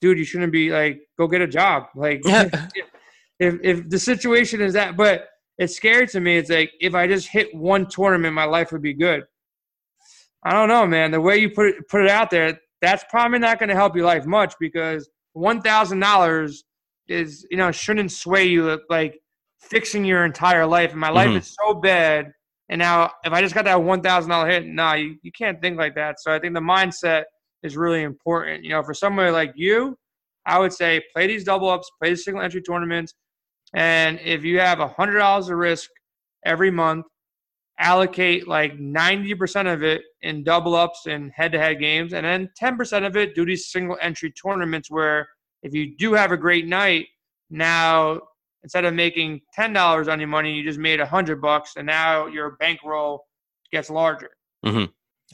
dude, 0.00 0.16
you 0.16 0.24
shouldn't 0.24 0.50
be 0.50 0.70
like, 0.70 1.02
go 1.18 1.28
get 1.28 1.42
a 1.42 1.46
job. 1.46 1.82
Like, 1.94 2.22
if, 2.24 3.56
if 3.62 3.90
the 3.90 3.98
situation 3.98 4.62
is 4.62 4.72
that, 4.72 4.96
but 4.96 5.26
it's 5.58 5.76
scary 5.76 6.06
to 6.06 6.20
me. 6.20 6.38
It's 6.38 6.48
like 6.48 6.72
if 6.80 6.94
I 6.94 7.06
just 7.06 7.28
hit 7.28 7.54
one 7.54 7.86
tournament, 7.86 8.32
my 8.32 8.44
life 8.44 8.72
would 8.72 8.80
be 8.80 8.94
good. 8.94 9.24
I 10.42 10.54
don't 10.54 10.68
know, 10.68 10.86
man. 10.86 11.10
The 11.10 11.20
way 11.20 11.36
you 11.36 11.50
put 11.50 11.66
it 11.66 11.88
put 11.90 12.00
it 12.00 12.10
out 12.10 12.30
there, 12.30 12.58
that's 12.80 13.04
probably 13.10 13.38
not 13.38 13.58
going 13.58 13.68
to 13.68 13.74
help 13.74 13.94
your 13.94 14.06
life 14.06 14.24
much 14.24 14.54
because 14.58 15.10
one 15.34 15.60
thousand 15.60 16.00
dollars 16.00 16.64
is 17.06 17.46
you 17.50 17.58
know 17.58 17.70
shouldn't 17.70 18.12
sway 18.12 18.46
you 18.46 18.80
like 18.88 19.20
fixing 19.58 20.04
your 20.04 20.24
entire 20.24 20.66
life. 20.66 20.92
And 20.92 21.00
my 21.00 21.10
life 21.10 21.28
mm-hmm. 21.28 21.38
is 21.38 21.56
so 21.60 21.74
bad, 21.74 22.32
and 22.68 22.78
now 22.78 23.12
if 23.24 23.32
I 23.32 23.40
just 23.40 23.54
got 23.54 23.64
that 23.64 23.82
one 23.82 24.02
thousand 24.02 24.30
dollar 24.30 24.48
hit, 24.48 24.66
nah, 24.66 24.94
you, 24.94 25.16
you 25.22 25.32
can't 25.32 25.60
think 25.60 25.78
like 25.78 25.94
that. 25.94 26.20
So 26.20 26.32
I 26.32 26.38
think 26.38 26.54
the 26.54 26.60
mindset 26.60 27.24
is 27.62 27.76
really 27.76 28.02
important. 28.02 28.64
You 28.64 28.70
know, 28.70 28.82
for 28.82 28.94
somebody 28.94 29.30
like 29.30 29.52
you, 29.56 29.96
I 30.46 30.58
would 30.58 30.72
say 30.72 31.02
play 31.12 31.26
these 31.26 31.44
double 31.44 31.68
ups, 31.68 31.90
play 32.00 32.10
the 32.10 32.16
single 32.16 32.42
entry 32.42 32.62
tournaments, 32.62 33.14
and 33.74 34.18
if 34.20 34.44
you 34.44 34.60
have 34.60 34.78
$100 34.78 35.40
of 35.40 35.48
risk 35.56 35.90
every 36.44 36.70
month, 36.70 37.06
allocate 37.78 38.48
like 38.48 38.76
90% 38.78 39.72
of 39.72 39.82
it 39.82 40.02
in 40.22 40.42
double 40.42 40.74
ups 40.74 41.06
and 41.06 41.30
head 41.34 41.52
to 41.52 41.58
head 41.58 41.78
games, 41.78 42.12
and 42.12 42.24
then 42.24 42.50
10% 42.60 43.06
of 43.06 43.16
it 43.16 43.34
do 43.34 43.44
these 43.44 43.70
single 43.70 43.96
entry 44.00 44.32
tournaments 44.32 44.90
where 44.90 45.28
if 45.62 45.74
you 45.74 45.96
do 45.96 46.14
have 46.14 46.32
a 46.32 46.36
great 46.36 46.66
night, 46.66 47.06
now 47.50 48.20
instead 48.62 48.84
of 48.84 48.94
making 48.94 49.40
$10 49.56 50.12
on 50.12 50.18
your 50.18 50.28
money, 50.28 50.52
you 50.54 50.62
just 50.62 50.78
made 50.78 51.00
a 51.00 51.04
100 51.04 51.40
bucks, 51.40 51.74
and 51.76 51.86
now 51.86 52.26
your 52.26 52.52
bankroll 52.52 53.24
gets 53.72 53.90
larger. 53.90 54.30
Mm-hmm. 54.64 54.84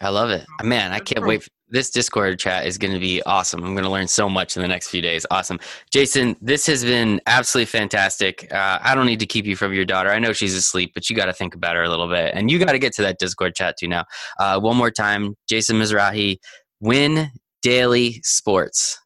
I 0.00 0.08
love 0.08 0.30
it. 0.30 0.44
Man, 0.62 0.92
I 0.92 0.98
can't 0.98 1.24
wait. 1.24 1.46
This 1.68 1.90
Discord 1.90 2.38
chat 2.38 2.66
is 2.66 2.78
going 2.78 2.92
to 2.92 3.00
be 3.00 3.22
awesome. 3.22 3.64
I'm 3.64 3.74
going 3.74 3.84
to 3.84 3.90
learn 3.90 4.08
so 4.08 4.28
much 4.28 4.56
in 4.56 4.62
the 4.62 4.68
next 4.68 4.88
few 4.88 5.00
days. 5.00 5.24
Awesome. 5.30 5.58
Jason, 5.90 6.36
this 6.40 6.66
has 6.66 6.84
been 6.84 7.20
absolutely 7.26 7.66
fantastic. 7.66 8.52
Uh, 8.52 8.78
I 8.82 8.94
don't 8.94 9.06
need 9.06 9.20
to 9.20 9.26
keep 9.26 9.46
you 9.46 9.56
from 9.56 9.72
your 9.72 9.84
daughter. 9.84 10.10
I 10.10 10.18
know 10.18 10.32
she's 10.32 10.54
asleep, 10.54 10.92
but 10.94 11.08
you 11.08 11.16
got 11.16 11.26
to 11.26 11.32
think 11.32 11.54
about 11.54 11.76
her 11.76 11.82
a 11.82 11.88
little 11.88 12.08
bit. 12.08 12.34
And 12.34 12.50
you 12.50 12.58
got 12.58 12.72
to 12.72 12.78
get 12.78 12.92
to 12.94 13.02
that 13.02 13.18
Discord 13.18 13.54
chat 13.54 13.76
too 13.78 13.88
now. 13.88 14.04
Uh, 14.38 14.60
one 14.60 14.76
more 14.76 14.90
time 14.90 15.36
Jason 15.48 15.76
Mizrahi, 15.76 16.38
Win 16.80 17.30
Daily 17.62 18.20
Sports. 18.24 19.00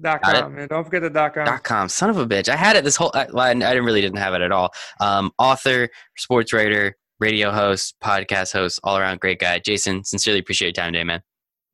Dot 0.00 0.22
com, 0.22 0.56
man. 0.56 0.68
Don't 0.68 0.84
forget 0.84 1.02
the 1.02 1.10
dot 1.10 1.34
com. 1.34 1.46
Dot 1.46 1.62
com. 1.62 1.88
Son 1.88 2.10
of 2.10 2.18
a 2.18 2.26
bitch. 2.26 2.48
I 2.48 2.56
had 2.56 2.76
it 2.76 2.84
this 2.84 2.96
whole. 2.96 3.12
I, 3.14 3.26
I 3.36 3.54
didn't 3.54 3.84
really 3.84 4.00
didn't 4.00 4.18
have 4.18 4.34
it 4.34 4.42
at 4.42 4.50
all. 4.50 4.70
Um, 5.00 5.30
author, 5.38 5.88
sports 6.16 6.52
writer, 6.52 6.96
radio 7.20 7.50
host, 7.52 7.94
podcast 8.02 8.52
host, 8.52 8.80
all 8.82 8.98
around 8.98 9.20
great 9.20 9.38
guy. 9.38 9.60
Jason, 9.60 10.02
sincerely 10.04 10.40
appreciate 10.40 10.76
your 10.76 10.84
time 10.84 10.92
today, 10.92 11.04
man. 11.04 11.22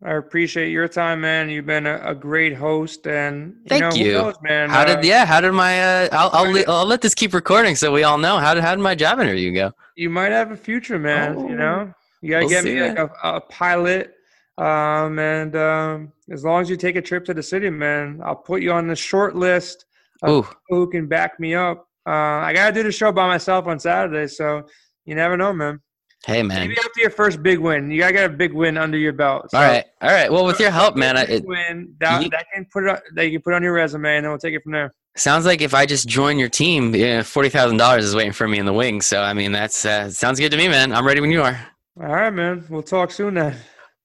I 0.03 0.15
appreciate 0.15 0.71
your 0.71 0.89
time, 0.89 1.21
man. 1.21 1.51
You've 1.51 1.67
been 1.67 1.87
a, 1.87 2.01
a 2.03 2.15
great 2.15 2.55
host, 2.55 3.07
and 3.07 3.55
you 3.65 3.69
thank 3.69 3.83
know, 3.83 3.91
you, 3.93 4.13
knows, 4.13 4.35
man. 4.41 4.71
How 4.71 4.81
uh, 4.81 4.97
did 4.97 5.05
yeah? 5.05 5.27
How 5.27 5.43
did 5.43 5.53
my 5.53 5.83
uh, 5.83 6.09
I'll 6.13 6.31
I'll, 6.33 6.71
I'll, 6.71 6.87
let 6.87 7.03
this 7.03 7.15
keep 7.15 7.35
recording 7.35 7.77
so 7.77 7.93
we 7.93 8.03
all 8.03 8.17
know 8.17 8.39
how 8.39 8.55
did 8.55 8.63
how 8.63 8.75
did 8.75 8.81
my 8.81 8.95
job 8.95 9.21
interview 9.21 9.53
go? 9.53 9.73
You 9.97 10.09
might 10.09 10.33
have 10.33 10.53
a 10.53 10.57
future, 10.57 10.99
man. 10.99 11.37
Oh, 11.37 11.49
you 11.49 11.55
know, 11.55 11.93
you 12.23 12.31
gotta 12.31 12.47
we'll 12.47 12.63
get 12.63 12.65
me 12.65 12.81
like 12.81 12.99
a, 12.99 13.11
a, 13.23 13.41
pilot, 13.43 14.15
um, 14.57 15.19
and 15.19 15.55
um, 15.55 16.13
as 16.31 16.45
long 16.45 16.63
as 16.63 16.71
you 16.71 16.77
take 16.77 16.97
a 16.97 17.03
trip 17.03 17.25
to 17.27 17.35
the 17.35 17.43
city, 17.43 17.71
man, 17.71 18.21
I'll 18.25 18.37
put 18.37 18.63
you 18.63 18.73
on 18.73 18.87
the 18.87 18.97
short 18.97 19.35
list 19.35 19.85
of 20.23 20.55
who 20.69 20.89
can 20.89 21.07
back 21.07 21.41
me 21.41 21.55
up. 21.55 21.89
Uh, 22.07 22.11
I 22.11 22.53
gotta 22.53 22.73
do 22.73 22.83
the 22.83 22.93
show 22.93 23.13
by 23.13 23.27
myself 23.27 23.67
on 23.67 23.79
Saturday, 23.79 24.27
so 24.27 24.67
you 25.05 25.15
never 25.15 25.37
know, 25.37 25.53
man. 25.53 25.81
Hey 26.27 26.43
man, 26.43 26.69
maybe 26.69 26.79
after 26.79 27.01
your 27.01 27.11
first 27.11 27.43
big 27.43 27.59
win, 27.59 27.91
you 27.91 27.99
gotta 27.99 28.13
get 28.13 28.31
a 28.31 28.35
big 28.35 28.53
win 28.53 28.77
under 28.77 28.99
your 28.99 29.13
belt. 29.13 29.51
So, 29.51 29.59
all 29.59 29.65
right, 29.65 29.85
all 30.03 30.11
right. 30.11 30.31
Well, 30.31 30.45
with 30.45 30.61
your 30.61 30.71
help, 30.71 30.95
man, 30.95 31.17
I, 31.17 31.23
it, 31.23 31.45
win 31.47 31.95
that, 31.99 32.23
you, 32.23 32.29
that 32.31 32.47
can 32.53 32.67
put 32.71 32.87
it 32.87 33.01
that 33.15 33.25
you 33.25 33.33
can 33.33 33.43
put 33.43 33.55
on 33.55 33.63
your 33.63 33.73
resume, 33.73 34.17
and 34.17 34.25
then 34.25 34.31
we'll 34.31 34.39
take 34.39 34.55
it 34.55 34.63
from 34.63 34.73
there. 34.73 34.93
Sounds 35.17 35.47
like 35.47 35.63
if 35.63 35.75
I 35.75 35.87
just 35.87 36.07
join 36.07 36.39
your 36.39 36.51
team, 36.51 36.95
yeah, 36.95 37.23
forty 37.23 37.49
thousand 37.49 37.79
dollars 37.79 38.05
is 38.05 38.15
waiting 38.15 38.33
for 38.33 38.47
me 38.47 38.59
in 38.59 38.67
the 38.67 38.73
wings. 38.73 39.07
So 39.07 39.23
I 39.23 39.33
mean, 39.33 39.53
that's 39.53 39.85
uh, 39.85 40.11
sounds 40.11 40.39
good 40.39 40.51
to 40.51 40.59
me, 40.59 40.69
man. 40.69 40.93
I'm 40.93 41.07
ready 41.07 41.21
when 41.21 41.31
you 41.31 41.43
are. 41.43 41.59
All 41.99 42.07
right, 42.07 42.33
man. 42.33 42.65
We'll 42.69 42.83
talk 42.83 43.11
soon 43.11 43.35
then. 43.35 43.57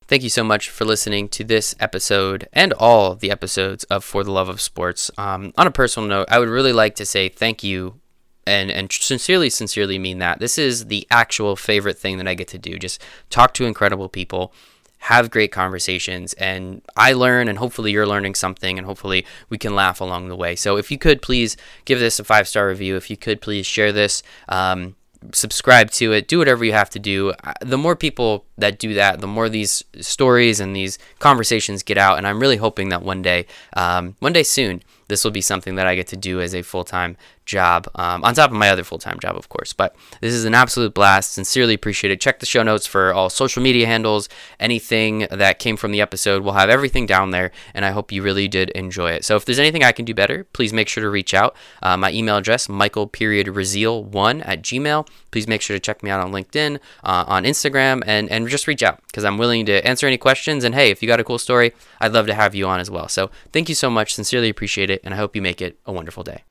Thank 0.08 0.22
you 0.22 0.30
so 0.30 0.44
much 0.44 0.70
for 0.70 0.86
listening 0.86 1.30
to 1.30 1.44
this 1.44 1.74
episode 1.80 2.48
and 2.54 2.74
all 2.74 3.16
the 3.16 3.32
episodes 3.32 3.86
of 3.86 4.04
For 4.04 4.24
the 4.24 4.32
Love 4.32 4.50
of 4.50 4.62
Sports. 4.62 5.10
Um, 5.18 5.52
on 5.58 5.66
a 5.66 5.72
personal 5.72 6.08
note, 6.08 6.28
I 6.30 6.38
would 6.38 6.48
really 6.48 6.74
like 6.74 6.94
to 6.98 7.08
say 7.08 7.28
thank 7.28 7.64
you 7.64 8.00
and 8.46 8.70
and 8.70 8.92
sincerely 8.92 9.50
sincerely 9.50 9.98
mean 9.98 10.20
that 10.20 10.40
this 10.40 10.60
is 10.60 10.86
the 10.86 11.08
actual 11.10 11.56
favorite 11.56 11.98
thing 11.98 12.18
that 12.18 12.28
I 12.28 12.36
get 12.36 12.48
to 12.50 12.60
do 12.60 12.78
just 12.78 13.02
talk 13.32 13.56
to 13.56 13.66
incredible 13.66 14.08
people 14.08 14.54
have 15.00 15.32
great 15.32 15.52
conversations 15.52 16.34
and 16.34 16.84
I 16.96 17.14
learn 17.14 17.48
and 17.48 17.58
hopefully 17.58 17.92
you're 17.92 18.06
learning 18.06 18.36
something 18.36 18.78
and 18.78 18.86
hopefully 18.86 19.26
we 19.50 19.58
can 19.58 19.74
laugh 19.74 20.00
along 20.00 20.28
the 20.28 20.36
way 20.36 20.56
so 20.56 20.78
if 20.78 20.92
you 20.92 21.00
could 21.00 21.24
please 21.24 21.58
give 21.86 22.00
this 22.00 22.20
a 22.20 22.24
five 22.24 22.48
star 22.48 22.68
review 22.68 22.96
if 22.96 23.10
you 23.10 23.18
could 23.18 23.42
please 23.42 23.66
share 23.66 23.92
this 23.92 24.22
um, 24.48 24.96
subscribe 25.34 25.92
to 25.92 26.12
it 26.14 26.28
do 26.28 26.40
whatever 26.40 26.66
you 26.66 26.74
have 26.74 26.90
to 26.92 27.00
do. 27.00 27.34
The 27.62 27.78
more 27.78 27.96
people 27.96 28.46
that 28.58 28.80
do 28.80 28.94
that 28.94 29.22
the 29.22 29.28
more 29.28 29.50
these 29.50 29.84
stories 30.00 30.60
and 30.60 30.76
these 30.76 30.98
conversations 31.20 31.84
get 31.84 31.98
out 31.98 32.18
and 32.18 32.28
i'm 32.28 32.40
really 32.40 32.58
hoping 32.58 32.90
that 32.90 33.02
one 33.02 33.22
day 33.22 33.46
um, 33.76 34.16
one 34.20 34.34
day 34.34 34.44
soon 34.44 34.82
this 35.08 35.24
will 35.24 35.32
be 35.32 35.42
something 35.42 35.76
that 35.76 35.88
I 35.88 35.96
get 35.96 36.08
to 36.08 36.18
do 36.18 36.42
as 36.42 36.54
a 36.54 36.62
full 36.62 36.84
time 36.84 37.18
job, 37.46 37.88
um, 37.96 38.24
on 38.24 38.34
top 38.34 38.50
of 38.50 38.58
my 38.58 38.70
other 38.70 38.84
full 38.84 38.98
time 38.98 39.20
job, 39.20 39.36
of 39.38 39.50
course. 39.50 39.72
But 39.74 39.96
this 40.20 40.34
is 40.34 40.46
an 40.46 40.54
absolute 40.56 40.94
blast. 40.94 41.34
Sincerely 41.34 41.74
appreciate 41.74 42.12
it. 42.12 42.20
Check 42.20 42.40
the 42.40 42.46
show 42.46 42.64
notes 42.64 42.86
for 42.86 43.14
all 43.14 43.30
social 43.30 43.62
media 43.62 43.86
handles, 43.86 44.28
anything 44.60 45.28
that 45.32 45.60
came 45.60 45.78
from 45.78 45.92
the 45.92 46.02
episode. 46.02 46.44
We'll 46.44 46.54
have 46.54 46.70
everything 46.70 47.06
down 47.06 47.32
there, 47.32 47.52
and 47.74 47.86
I 47.86 47.92
hope 47.92 48.12
you 48.12 48.22
really 48.22 48.48
did 48.48 48.70
enjoy 48.72 49.12
it. 49.12 49.24
So 49.24 49.36
if 49.36 49.46
there's 49.46 49.60
anything 49.60 49.84
I 49.84 49.92
can 49.92 50.06
do 50.06 50.14
better, 50.14 50.46
please 50.54 50.74
make 50.74 50.88
sure 50.88 51.04
to 51.04 51.10
reach 51.10 51.34
out. 51.34 51.56
Uh, 51.82 51.98
my 51.98 52.12
email 52.12 52.38
address, 52.38 52.68
Michael 52.68 53.08
period 53.08 53.48
one 53.48 54.42
at 54.42 54.62
Gmail. 54.62 55.08
Please 55.32 55.48
make 55.48 55.62
sure 55.62 55.76
to 55.76 55.80
check 55.80 56.02
me 56.02 56.10
out 56.10 56.22
on 56.22 56.32
LinkedIn, 56.32 56.80
uh, 57.04 57.26
on 57.28 57.44
Instagram, 57.44 58.02
and, 58.06 58.30
and 58.32 58.48
just 58.48 58.68
reach 58.68 58.82
out 58.82 59.02
because 59.08 59.26
I'm 59.26 59.38
willing 59.38 59.66
to 59.66 59.86
answer 59.86 60.08
any 60.08 60.18
questions. 60.18 60.64
And 60.64 60.74
hey, 60.74 60.92
if 60.92 61.02
you 61.02 61.08
got 61.08 61.20
a 61.20 61.24
cool 61.24 61.38
story, 61.38 61.74
I'd 62.00 62.14
love 62.14 62.28
to 62.28 62.34
have 62.34 62.56
you 62.56 62.68
on 62.68 62.80
as 62.80 62.90
well. 62.90 63.08
So 63.08 63.30
thank 63.52 63.70
you 63.70 63.76
so 63.76 63.90
much. 63.90 64.16
Sincerely 64.16 64.50
appreciate 64.50 64.90
it, 64.96 65.02
and 65.04 65.14
I 65.14 65.18
hope 65.18 65.36
you 65.36 65.42
make 65.42 65.62
it 65.62 65.80
a 65.86 65.94
wonderful 65.94 66.24
day. 66.24 66.44